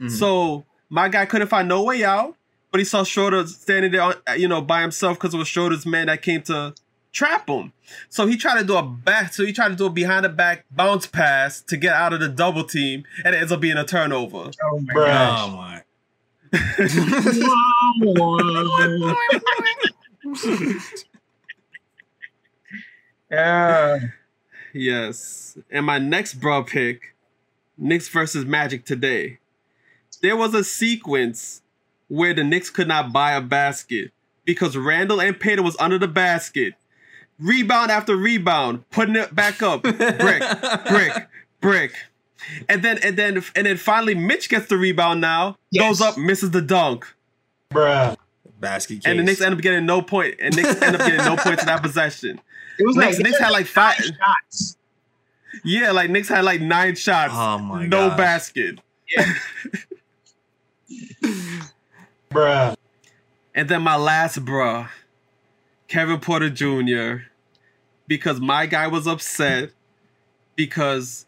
Mhm. 0.00 0.10
So 0.10 0.64
my 0.88 1.08
guy 1.08 1.26
couldn't 1.26 1.48
find 1.48 1.68
no 1.68 1.82
way 1.82 2.04
out, 2.04 2.36
but 2.72 2.80
he 2.80 2.84
saw 2.84 3.04
Schroeder 3.04 3.46
standing 3.46 3.92
there, 3.92 4.02
uh, 4.02 4.32
you 4.36 4.48
know, 4.48 4.60
by 4.60 4.80
himself 4.82 5.18
because 5.18 5.34
it 5.34 5.38
was 5.38 5.46
Schroeder's 5.46 5.86
man 5.86 6.06
that 6.08 6.22
came 6.22 6.42
to 6.42 6.74
trap 7.12 7.48
him. 7.48 7.72
So 8.08 8.26
he 8.26 8.36
tried 8.36 8.58
to 8.60 8.64
do 8.66 8.76
a 8.76 8.82
back, 8.82 9.34
so 9.34 9.44
he 9.44 9.52
tried 9.52 9.68
to 9.68 9.76
do 9.76 9.86
a 9.86 9.90
behind 9.90 10.24
the 10.24 10.30
back 10.30 10.64
bounce 10.70 11.06
pass 11.06 11.60
to 11.62 11.76
get 11.76 11.92
out 11.94 12.12
of 12.14 12.20
the 12.20 12.28
double 12.28 12.64
team, 12.64 13.04
and 13.24 13.34
it 13.34 13.38
ends 13.38 13.52
up 13.52 13.60
being 13.60 13.76
a 13.76 13.84
turnover. 13.84 14.50
Oh 14.64 14.80
my 14.80 14.94
Bruh. 14.94 15.06
gosh. 15.06 15.40
Oh 15.44 15.50
my. 15.56 15.82
Yeah. 23.30 23.98
Yes. 24.74 25.58
And 25.70 25.86
my 25.86 25.98
next 25.98 26.34
bro 26.34 26.64
pick, 26.64 27.14
Knicks 27.76 28.08
versus 28.08 28.44
Magic 28.44 28.84
today. 28.84 29.38
There 30.20 30.36
was 30.36 30.54
a 30.54 30.62
sequence 30.64 31.61
where 32.08 32.34
the 32.34 32.44
Knicks 32.44 32.70
could 32.70 32.88
not 32.88 33.12
buy 33.12 33.32
a 33.32 33.40
basket 33.40 34.10
because 34.44 34.76
Randle 34.76 35.20
and 35.20 35.38
Payton 35.38 35.64
was 35.64 35.76
under 35.78 35.98
the 35.98 36.08
basket. 36.08 36.74
Rebound 37.38 37.90
after 37.90 38.14
rebound, 38.16 38.88
putting 38.90 39.16
it 39.16 39.34
back 39.34 39.62
up. 39.62 39.82
Brick, 39.82 39.98
brick, 40.88 41.12
brick. 41.60 41.94
And 42.68 42.82
then 42.82 42.98
and 43.02 43.16
then 43.16 43.42
and 43.56 43.66
then 43.66 43.76
finally 43.76 44.14
Mitch 44.14 44.48
gets 44.48 44.66
the 44.66 44.76
rebound 44.76 45.20
now, 45.20 45.56
Yes. 45.70 45.88
goes 45.88 46.00
up, 46.00 46.18
misses 46.18 46.50
the 46.50 46.60
dunk. 46.62 47.06
bruh, 47.72 48.16
Basket 48.60 48.96
case. 48.96 49.02
And 49.06 49.18
the 49.18 49.22
Knicks 49.22 49.40
end 49.40 49.54
up 49.54 49.60
getting 49.60 49.86
no 49.86 50.02
point. 50.02 50.36
And 50.40 50.54
Knicks 50.54 50.80
end 50.82 50.94
up 50.96 51.00
getting 51.00 51.24
no 51.24 51.36
points 51.36 51.62
in 51.62 51.66
that 51.66 51.82
possession. 51.82 52.40
It 52.78 52.86
was 52.86 52.96
Knicks- 52.96 53.18
like 53.18 53.24
Knicks 53.26 53.38
had 53.38 53.50
like 53.50 53.66
five- 53.66 53.96
shots. 53.96 54.76
Yeah, 55.62 55.90
like 55.92 56.08
Knicks 56.10 56.28
had 56.28 56.42
like 56.44 56.60
nine 56.62 56.94
shots. 56.94 57.32
Oh 57.36 57.58
my 57.58 57.86
no 57.86 58.08
gosh. 58.08 58.16
basket. 58.16 58.78
bruh, 62.32 62.74
And 63.54 63.68
then 63.68 63.82
my 63.82 63.96
last 63.96 64.44
bruh, 64.44 64.88
Kevin 65.88 66.20
Porter 66.20 66.50
Jr., 66.50 67.24
because 68.06 68.40
my 68.40 68.66
guy 68.66 68.86
was 68.88 69.06
upset 69.06 69.70
because 70.56 71.26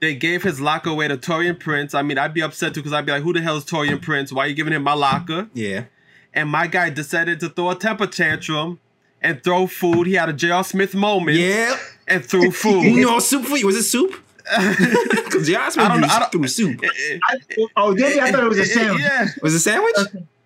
they 0.00 0.14
gave 0.14 0.42
his 0.42 0.60
locker 0.60 0.90
away 0.90 1.08
to 1.08 1.16
Taurean 1.16 1.58
Prince. 1.58 1.94
I 1.94 2.02
mean, 2.02 2.18
I'd 2.18 2.32
be 2.34 2.42
upset 2.42 2.72
too 2.74 2.80
because 2.80 2.92
I'd 2.92 3.04
be 3.04 3.12
like, 3.12 3.22
who 3.22 3.32
the 3.32 3.40
hell 3.40 3.56
is 3.56 3.64
Taurean 3.64 4.00
Prince? 4.00 4.32
Why 4.32 4.44
are 4.44 4.48
you 4.48 4.54
giving 4.54 4.72
him 4.72 4.82
my 4.84 4.94
locker? 4.94 5.48
Yeah. 5.54 5.84
And 6.32 6.48
my 6.48 6.66
guy 6.66 6.90
decided 6.90 7.40
to 7.40 7.48
throw 7.48 7.70
a 7.70 7.74
temper 7.74 8.06
tantrum 8.06 8.78
and 9.20 9.42
throw 9.42 9.66
food. 9.66 10.06
He 10.06 10.14
had 10.14 10.28
a 10.28 10.32
J.R. 10.32 10.62
Smith 10.62 10.94
moment 10.94 11.36
Yeah. 11.36 11.76
and 12.06 12.24
threw 12.24 12.50
food. 12.52 12.82
You 12.84 13.02
know, 13.06 13.18
soup 13.18 13.44
for 13.44 13.56
you. 13.56 13.66
Was 13.66 13.76
it 13.76 13.82
soup? 13.84 14.14
Because 15.24 15.46
J.R. 15.46 15.62
I 15.62 15.68
Smith 15.70 15.88
don't- 15.88 16.04
I 16.04 16.18
don't- 16.18 16.32
threw 16.32 16.46
soup. 16.48 16.82
Eh, 16.82 16.88
eh, 17.10 17.18
I, 17.28 17.36
oh, 17.58 17.68
oh 17.76 17.94
did 17.94 18.12
he? 18.14 18.20
I 18.20 18.30
thought 18.32 18.44
it 18.44 18.48
was 18.48 18.58
a 18.58 18.62
eh, 18.62 18.64
sandwich. 18.64 19.02
Yeah. 19.02 19.26
Was 19.42 19.54
it 19.54 19.60
sandwich? 19.60 19.94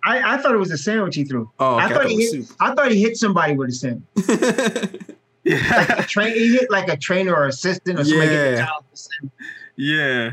I, 0.05 0.33
I 0.33 0.37
thought 0.37 0.53
it 0.53 0.57
was 0.57 0.71
a 0.71 0.77
sandwich 0.77 1.15
he 1.15 1.23
threw. 1.23 1.49
Oh, 1.59 1.75
okay. 1.75 1.83
I 1.83 1.85
I 1.85 1.89
thought 1.89 2.01
thought 2.01 2.11
he 2.11 2.17
hit, 2.17 2.31
soup. 2.31 2.57
I 2.59 2.75
thought 2.75 2.91
he 2.91 3.01
hit 3.01 3.17
somebody 3.17 3.55
with 3.55 3.69
a 3.69 3.73
sandwich. 3.73 5.01
Yeah. 5.45 5.99
A 5.99 6.03
train, 6.03 6.33
he 6.33 6.53
hit 6.53 6.71
like 6.71 6.87
a 6.87 6.95
trainer 6.95 7.35
or 7.35 7.47
assistant 7.47 7.99
or 7.99 8.05
somebody. 8.05 8.31
Yeah. 8.31 8.65
child 8.65 8.85
with 8.89 8.97
a 8.97 9.03
sandwich. 9.03 9.31
Yeah. 9.75 10.31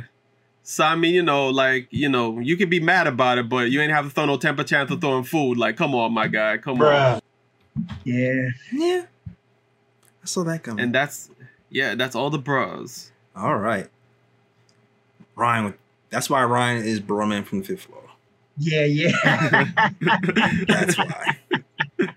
So 0.63 0.85
I 0.85 0.95
mean, 0.95 1.15
you 1.15 1.23
know, 1.23 1.49
like, 1.49 1.89
you 1.91 2.09
know, 2.09 2.39
you 2.39 2.57
can 2.57 2.71
be 2.71 2.79
mad 2.79 3.09
about 3.09 3.39
it, 3.39 3.49
but 3.49 3.73
you 3.73 3.81
ain't 3.81 3.91
have 3.93 4.05
to 4.05 4.11
throw 4.13 4.27
no 4.27 4.37
temper 4.37 4.63
tantrum 4.63 5.01
throwing 5.01 5.25
food. 5.25 5.59
Like, 5.59 5.77
come 5.77 5.97
on, 5.97 6.13
my 6.13 6.29
guy. 6.29 6.59
Come 6.59 6.81
on. 6.81 7.21
Yeah. 8.05 8.49
yeah. 8.73 9.03
I 10.23 10.27
saw 10.27 10.45
that 10.45 10.63
coming. 10.63 10.85
And 10.85 10.95
that's 10.95 11.29
yeah, 11.71 11.97
that's 11.97 12.15
all 12.15 12.31
the 12.31 12.39
bros. 12.39 13.11
All 13.37 13.57
right. 13.57 13.89
Ryan, 15.37 15.75
that's 16.11 16.29
why 16.29 16.45
Ryan 16.45 16.85
is 16.85 17.01
Broman 17.01 17.45
from 17.45 17.61
the 17.61 17.67
fifth 17.67 17.83
floor. 17.83 18.03
Yeah, 18.59 18.85
yeah. 18.85 19.13
That's 20.69 20.99
why. 20.99 21.39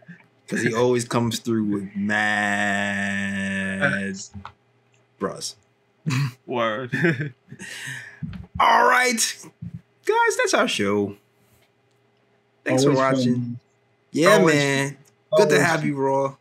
Because 0.45 0.61
he 0.68 0.73
always 0.76 1.06
comes 1.07 1.40
through 1.40 1.64
with 1.64 1.95
mad 1.95 2.94
bros. 5.18 5.56
Word. 6.45 6.91
All 8.60 8.85
right. 8.88 9.48
Guys, 10.06 10.38
that's 10.38 10.53
our 10.53 10.68
show. 10.68 11.15
Thanks 12.65 12.84
Always 12.84 12.99
for 12.99 13.03
watching. 13.03 13.34
Fun. 13.34 13.60
Yeah, 14.11 14.35
Always 14.38 14.56
man. 14.56 14.98
Good 15.38 15.49
to 15.49 15.64
have 15.64 15.85
you, 15.85 15.95
Raw. 15.95 16.35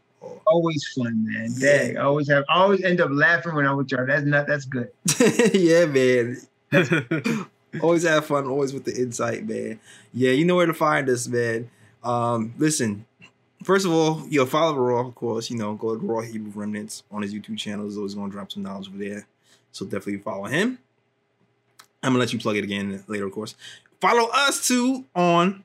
Always 0.47 0.87
fun, 0.95 1.25
man. 1.27 1.51
Yeah. 1.57 1.79
Dang, 1.79 1.99
I 1.99 2.03
always 2.03 2.29
have. 2.29 2.45
I 2.49 2.59
always 2.59 2.83
end 2.83 3.01
up 3.01 3.11
laughing 3.11 3.55
when 3.55 3.67
I'm 3.67 3.77
with 3.77 3.91
y'all. 3.91 4.07
That's 4.07 4.25
not. 4.25 4.47
That's 4.47 4.65
good. 4.65 4.91
yeah, 5.55 5.87
man. 5.87 6.39
always 7.81 8.03
have 8.03 8.27
fun, 8.27 8.47
always 8.47 8.73
with 8.73 8.85
the 8.85 8.95
insight, 8.95 9.47
man. 9.47 9.81
Yeah, 10.13 10.33
you 10.33 10.45
know 10.45 10.57
where 10.57 10.67
to 10.67 10.75
find 10.75 11.09
us, 11.09 11.29
man. 11.29 11.71
Um, 12.03 12.55
listen, 12.59 13.07
first 13.63 13.87
of 13.87 13.93
all, 13.93 14.27
yo, 14.29 14.47
follow 14.47 14.77
Raw, 14.77 15.07
of 15.07 15.15
course. 15.15 15.51
You 15.51 15.57
know, 15.57 15.75
go 15.75 15.97
to 15.97 16.07
Raw 16.07 16.21
Hebrew 16.21 16.53
Remnants 16.55 17.03
on 17.11 17.23
his 17.23 17.35
YouTube 17.35 17.59
channel. 17.59 17.85
He's 17.85 17.97
always 17.97 18.15
gonna 18.15 18.31
drop 18.31 18.53
some 18.53 18.63
knowledge 18.63 18.89
over 18.89 18.99
there. 18.99 19.27
So 19.73 19.85
definitely 19.85 20.19
follow 20.19 20.45
him. 20.45 20.79
I'm 22.03 22.11
gonna 22.11 22.19
let 22.19 22.33
you 22.33 22.39
plug 22.39 22.57
it 22.57 22.65
again 22.65 23.03
later, 23.07 23.27
of 23.27 23.33
course. 23.33 23.55
Follow 24.01 24.29
us 24.33 24.67
too 24.67 25.05
on 25.15 25.63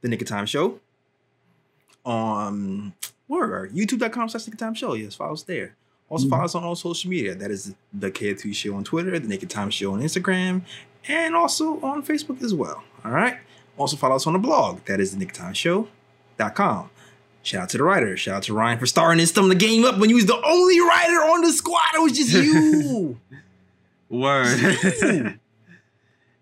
the 0.00 0.08
Knick 0.08 0.22
of 0.22 0.28
Time 0.28 0.46
Show. 0.46 0.80
On 2.04 2.92
where 3.30 3.68
youtube.com 3.68 4.28
slash 4.28 4.48
of 4.48 4.56
Time 4.56 4.74
Show. 4.74 4.94
Yes, 4.94 5.14
follow 5.14 5.34
us 5.34 5.44
there. 5.44 5.76
Also 6.08 6.28
follow 6.28 6.44
us 6.44 6.56
on 6.56 6.64
all 6.64 6.74
social 6.74 7.08
media. 7.08 7.36
That 7.36 7.52
is 7.52 7.72
the 7.92 8.10
KF2 8.10 8.52
Show 8.52 8.74
on 8.74 8.82
Twitter, 8.82 9.16
the 9.16 9.28
Knick 9.28 9.44
of 9.44 9.48
Time 9.48 9.70
Show 9.70 9.92
on 9.92 10.00
Instagram, 10.00 10.62
and 11.06 11.36
also 11.36 11.80
on 11.80 12.02
Facebook 12.02 12.42
as 12.42 12.52
well. 12.52 12.82
All 13.04 13.12
right. 13.12 13.38
Also 13.78 13.96
follow 13.96 14.16
us 14.16 14.26
on 14.26 14.32
the 14.32 14.40
blog. 14.40 14.84
That 14.86 14.98
is 14.98 15.16
the 15.16 15.24
nakedtimeshow.com. 15.24 16.90
Shout 17.42 17.62
out 17.62 17.68
to 17.68 17.78
the 17.78 17.84
writer. 17.84 18.16
Shout 18.16 18.34
out 18.34 18.42
to 18.42 18.52
Ryan 18.54 18.80
for 18.80 18.86
starting 18.86 19.20
and 19.20 19.28
stumbling 19.28 19.56
the 19.56 19.64
game 19.64 19.84
up 19.84 19.98
when 19.98 20.10
you 20.10 20.16
was 20.16 20.26
the 20.26 20.42
only 20.44 20.80
writer 20.80 21.20
on 21.30 21.42
the 21.42 21.52
squad. 21.52 21.94
It 21.94 22.02
was 22.02 22.12
just 22.12 22.32
you. 22.32 23.20
Word. 24.08 24.58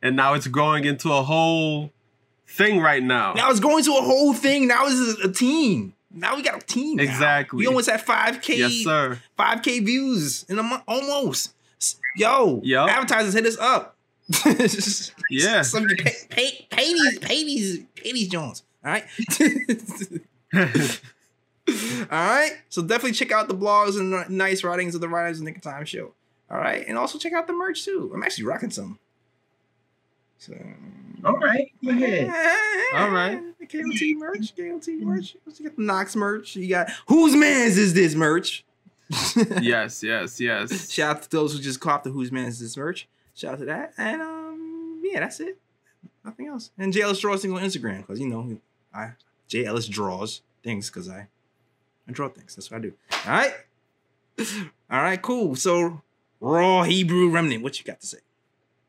and 0.03 0.17
now 0.17 0.33
it's 0.33 0.47
growing 0.47 0.87
into 0.87 1.13
a 1.13 1.23
whole 1.23 1.93
thing 2.47 2.81
right 2.81 3.03
now. 3.03 3.35
now 3.35 3.51
it's 3.51 3.61
going 3.61 3.85
to 3.85 3.91
a 3.91 4.01
whole 4.01 4.33
thing. 4.33 4.67
Now 4.67 4.87
it's 4.87 5.23
a 5.23 5.31
team. 5.31 5.93
Now 6.11 6.37
we 6.37 6.43
got 6.43 6.63
a 6.63 6.67
team. 6.67 6.97
now. 6.97 7.03
Exactly. 7.03 7.59
We 7.59 7.67
almost 7.67 7.89
at 7.89 8.05
5K. 8.05 8.57
Yes, 8.57 8.73
sir. 8.85 9.19
5K 9.39 9.85
views 9.85 10.45
in 10.49 10.59
a 10.59 10.63
month. 10.63 10.83
Almost. 10.89 11.55
Yo. 12.17 12.61
Yup. 12.65 12.89
Advertisers 12.91 13.35
hit 13.35 13.47
us 13.47 13.59
up. 13.59 13.97
Yeah. 15.31 15.61
Some, 15.63 15.87
pay, 15.99 16.13
pay, 16.31 16.67
pay 16.71 16.93
these, 16.95 17.19
pay 17.19 17.45
these, 17.45 17.85
pay 17.95 18.13
these 18.13 18.29
Jones. 18.29 18.63
All 18.85 18.93
right. 18.93 19.05
All 22.11 22.19
right. 22.19 22.53
So 22.71 22.81
definitely 22.83 23.13
check 23.13 23.31
out 23.31 23.49
the 23.49 23.55
blogs 23.55 23.99
and 23.99 24.31
nice 24.31 24.65
writings 24.65 24.95
of 24.95 25.01
the 25.03 25.09
Writers 25.09 25.39
of 25.39 25.45
Nick 25.45 25.61
Time 25.61 25.85
show. 25.85 26.13
All 26.51 26.57
right. 26.59 26.87
And 26.89 26.97
also 26.97 27.19
check 27.19 27.35
out 27.35 27.47
the 27.47 27.53
merch 27.53 27.85
too. 27.85 28.11
I'm 28.15 28.23
actually 28.23 28.45
rocking 28.45 28.71
some. 28.71 28.99
So 30.39 30.55
All 31.25 31.37
right. 31.37 31.73
Go 31.85 31.91
ahead. 31.91 32.29
All 32.95 33.11
right. 33.11 33.41
The 33.59 33.67
KOT 33.67 34.19
merch, 34.19 34.55
KOT 34.57 34.89
merch. 35.01 35.37
You 35.59 35.69
got 35.69 35.77
the 35.77 35.83
Knox 35.83 36.17
merch. 36.17 36.57
You 36.57 36.69
got 36.69 36.91
whose 37.09 37.35
man's 37.35 37.77
is 37.77 37.93
this 37.93 38.15
merch? 38.15 38.65
yes, 39.61 40.03
yes, 40.03 40.41
yes. 40.41 40.91
Shout 40.91 41.17
out 41.17 41.23
to 41.23 41.31
those 41.31 41.53
who 41.55 41.59
just 41.59 41.81
copped 41.81 42.05
the 42.05 42.11
whose 42.11 42.31
man's 42.31 42.55
is 42.55 42.61
this 42.61 42.77
merch. 42.77 43.09
Shout 43.35 43.55
out 43.55 43.59
to 43.61 43.65
that. 43.67 43.95
And 43.99 44.23
um, 44.23 45.01
yeah, 45.03 45.21
that's 45.21 45.41
it. 45.41 45.59
Nothing 46.25 46.47
else. 46.47 46.71
And 46.79 46.93
J 46.93 47.03
Ellis 47.03 47.19
draws 47.19 47.43
things 47.43 47.55
on 47.55 47.61
Instagram 47.61 47.99
because 47.99 48.21
you 48.21 48.29
know 48.29 48.59
I 48.95 49.13
J 49.49 49.65
Ellis 49.65 49.89
draws 49.89 50.43
things 50.63 50.89
because 50.89 51.09
I 51.09 51.27
I 52.07 52.13
draw 52.13 52.29
things. 52.29 52.55
That's 52.55 52.71
what 52.71 52.79
I 52.79 52.81
do. 52.81 52.93
All 53.27 53.33
right. 53.33 53.55
All 54.91 55.03
right. 55.03 55.21
Cool. 55.21 55.57
So 55.57 56.03
raw 56.41 56.85
Hebrew 56.85 57.29
remnant. 57.29 57.63
What 57.63 57.79
you 57.79 57.85
got 57.85 58.01
to 58.01 58.07
say? 58.07 58.19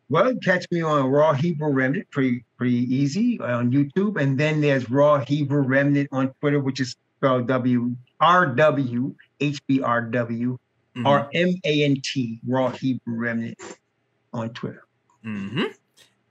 Well, 0.10 0.34
catch 0.44 0.65
me 0.72 0.81
on 0.81 1.06
Raw 1.06 1.34
Hebrew 1.34 1.69
Remnant, 1.72 2.10
pretty 2.10 2.44
pretty 2.57 2.94
easy 2.94 3.40
on 3.40 3.72
YouTube, 3.72 4.19
and 4.19 4.38
then 4.40 4.60
there's 4.61 4.90
Raw 4.90 5.19
Hebrew 5.23 5.61
Remnant 5.61 6.10
on 6.11 6.34
Twitter, 6.40 6.60
which 6.60 6.80
is 6.80 6.95
spelled 7.18 7.48
W 7.48 7.95
R 8.19 8.48
W 8.48 9.15
H 9.40 9.65
B 9.68 9.81
R 9.81 10.02
W 10.02 10.57
Mm-hmm. 10.95 11.06
or 11.06 11.30
M 11.36 11.53
A 11.65 11.84
N 11.84 12.02
T 12.03 12.40
Raw 12.48 12.69
Hebrew 12.72 13.14
Remnant 13.15 13.57
on 14.34 14.49
Twitter. 14.49 14.84
Mm-hmm. 15.23 15.65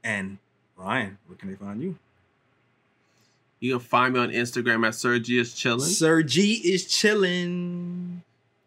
And 0.02 0.38
Ryan, 0.76 1.16
where 1.26 1.36
can 1.36 1.48
they 1.48 1.54
find 1.54 1.80
you? 1.80 1.96
You 3.60 3.78
can 3.78 3.86
find 3.86 4.14
me 4.14 4.20
on 4.20 4.30
Instagram 4.30 4.86
at 4.86 4.96
Sir 4.96 5.20
G 5.20 5.38
is 5.38 5.54
chillin'. 5.54 5.80
Sir 5.80 6.22
G 6.24 6.54
is 6.54 6.86
chilling. 6.86 8.22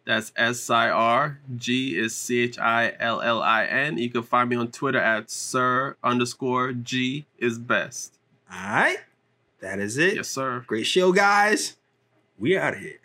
That's 0.05 0.31
S 0.35 0.69
I 0.69 0.89
R. 0.89 1.39
G 1.55 1.97
is 1.97 2.15
C 2.15 2.39
H 2.39 2.57
I 2.57 2.93
L 2.99 3.21
L 3.21 3.41
I 3.41 3.65
N. 3.65 3.97
You 3.97 4.09
can 4.09 4.23
find 4.23 4.49
me 4.49 4.55
on 4.55 4.71
Twitter 4.71 4.99
at 4.99 5.29
Sir 5.29 5.95
underscore 6.03 6.73
G 6.73 7.25
is 7.37 7.59
best. 7.59 8.17
All 8.51 8.57
right. 8.57 8.97
That 9.59 9.79
is 9.79 9.97
it. 9.97 10.15
Yes, 10.15 10.27
sir. 10.27 10.63
Great 10.65 10.87
show, 10.87 11.11
guys. 11.11 11.77
We 12.39 12.57
out 12.57 12.73
of 12.73 12.79
here. 12.79 12.99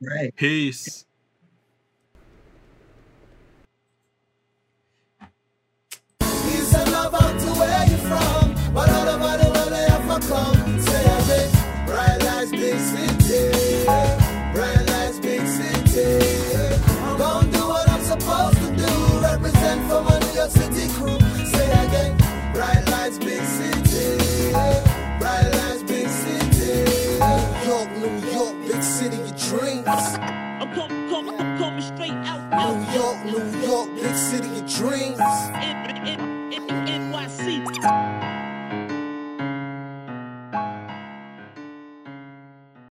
Right. 0.00 0.34
Peace. 0.36 0.84
Peace 0.84 1.04
city 34.30 34.60
of 34.60 34.66
dreams. 34.66 35.18
NYC. 36.86 38.29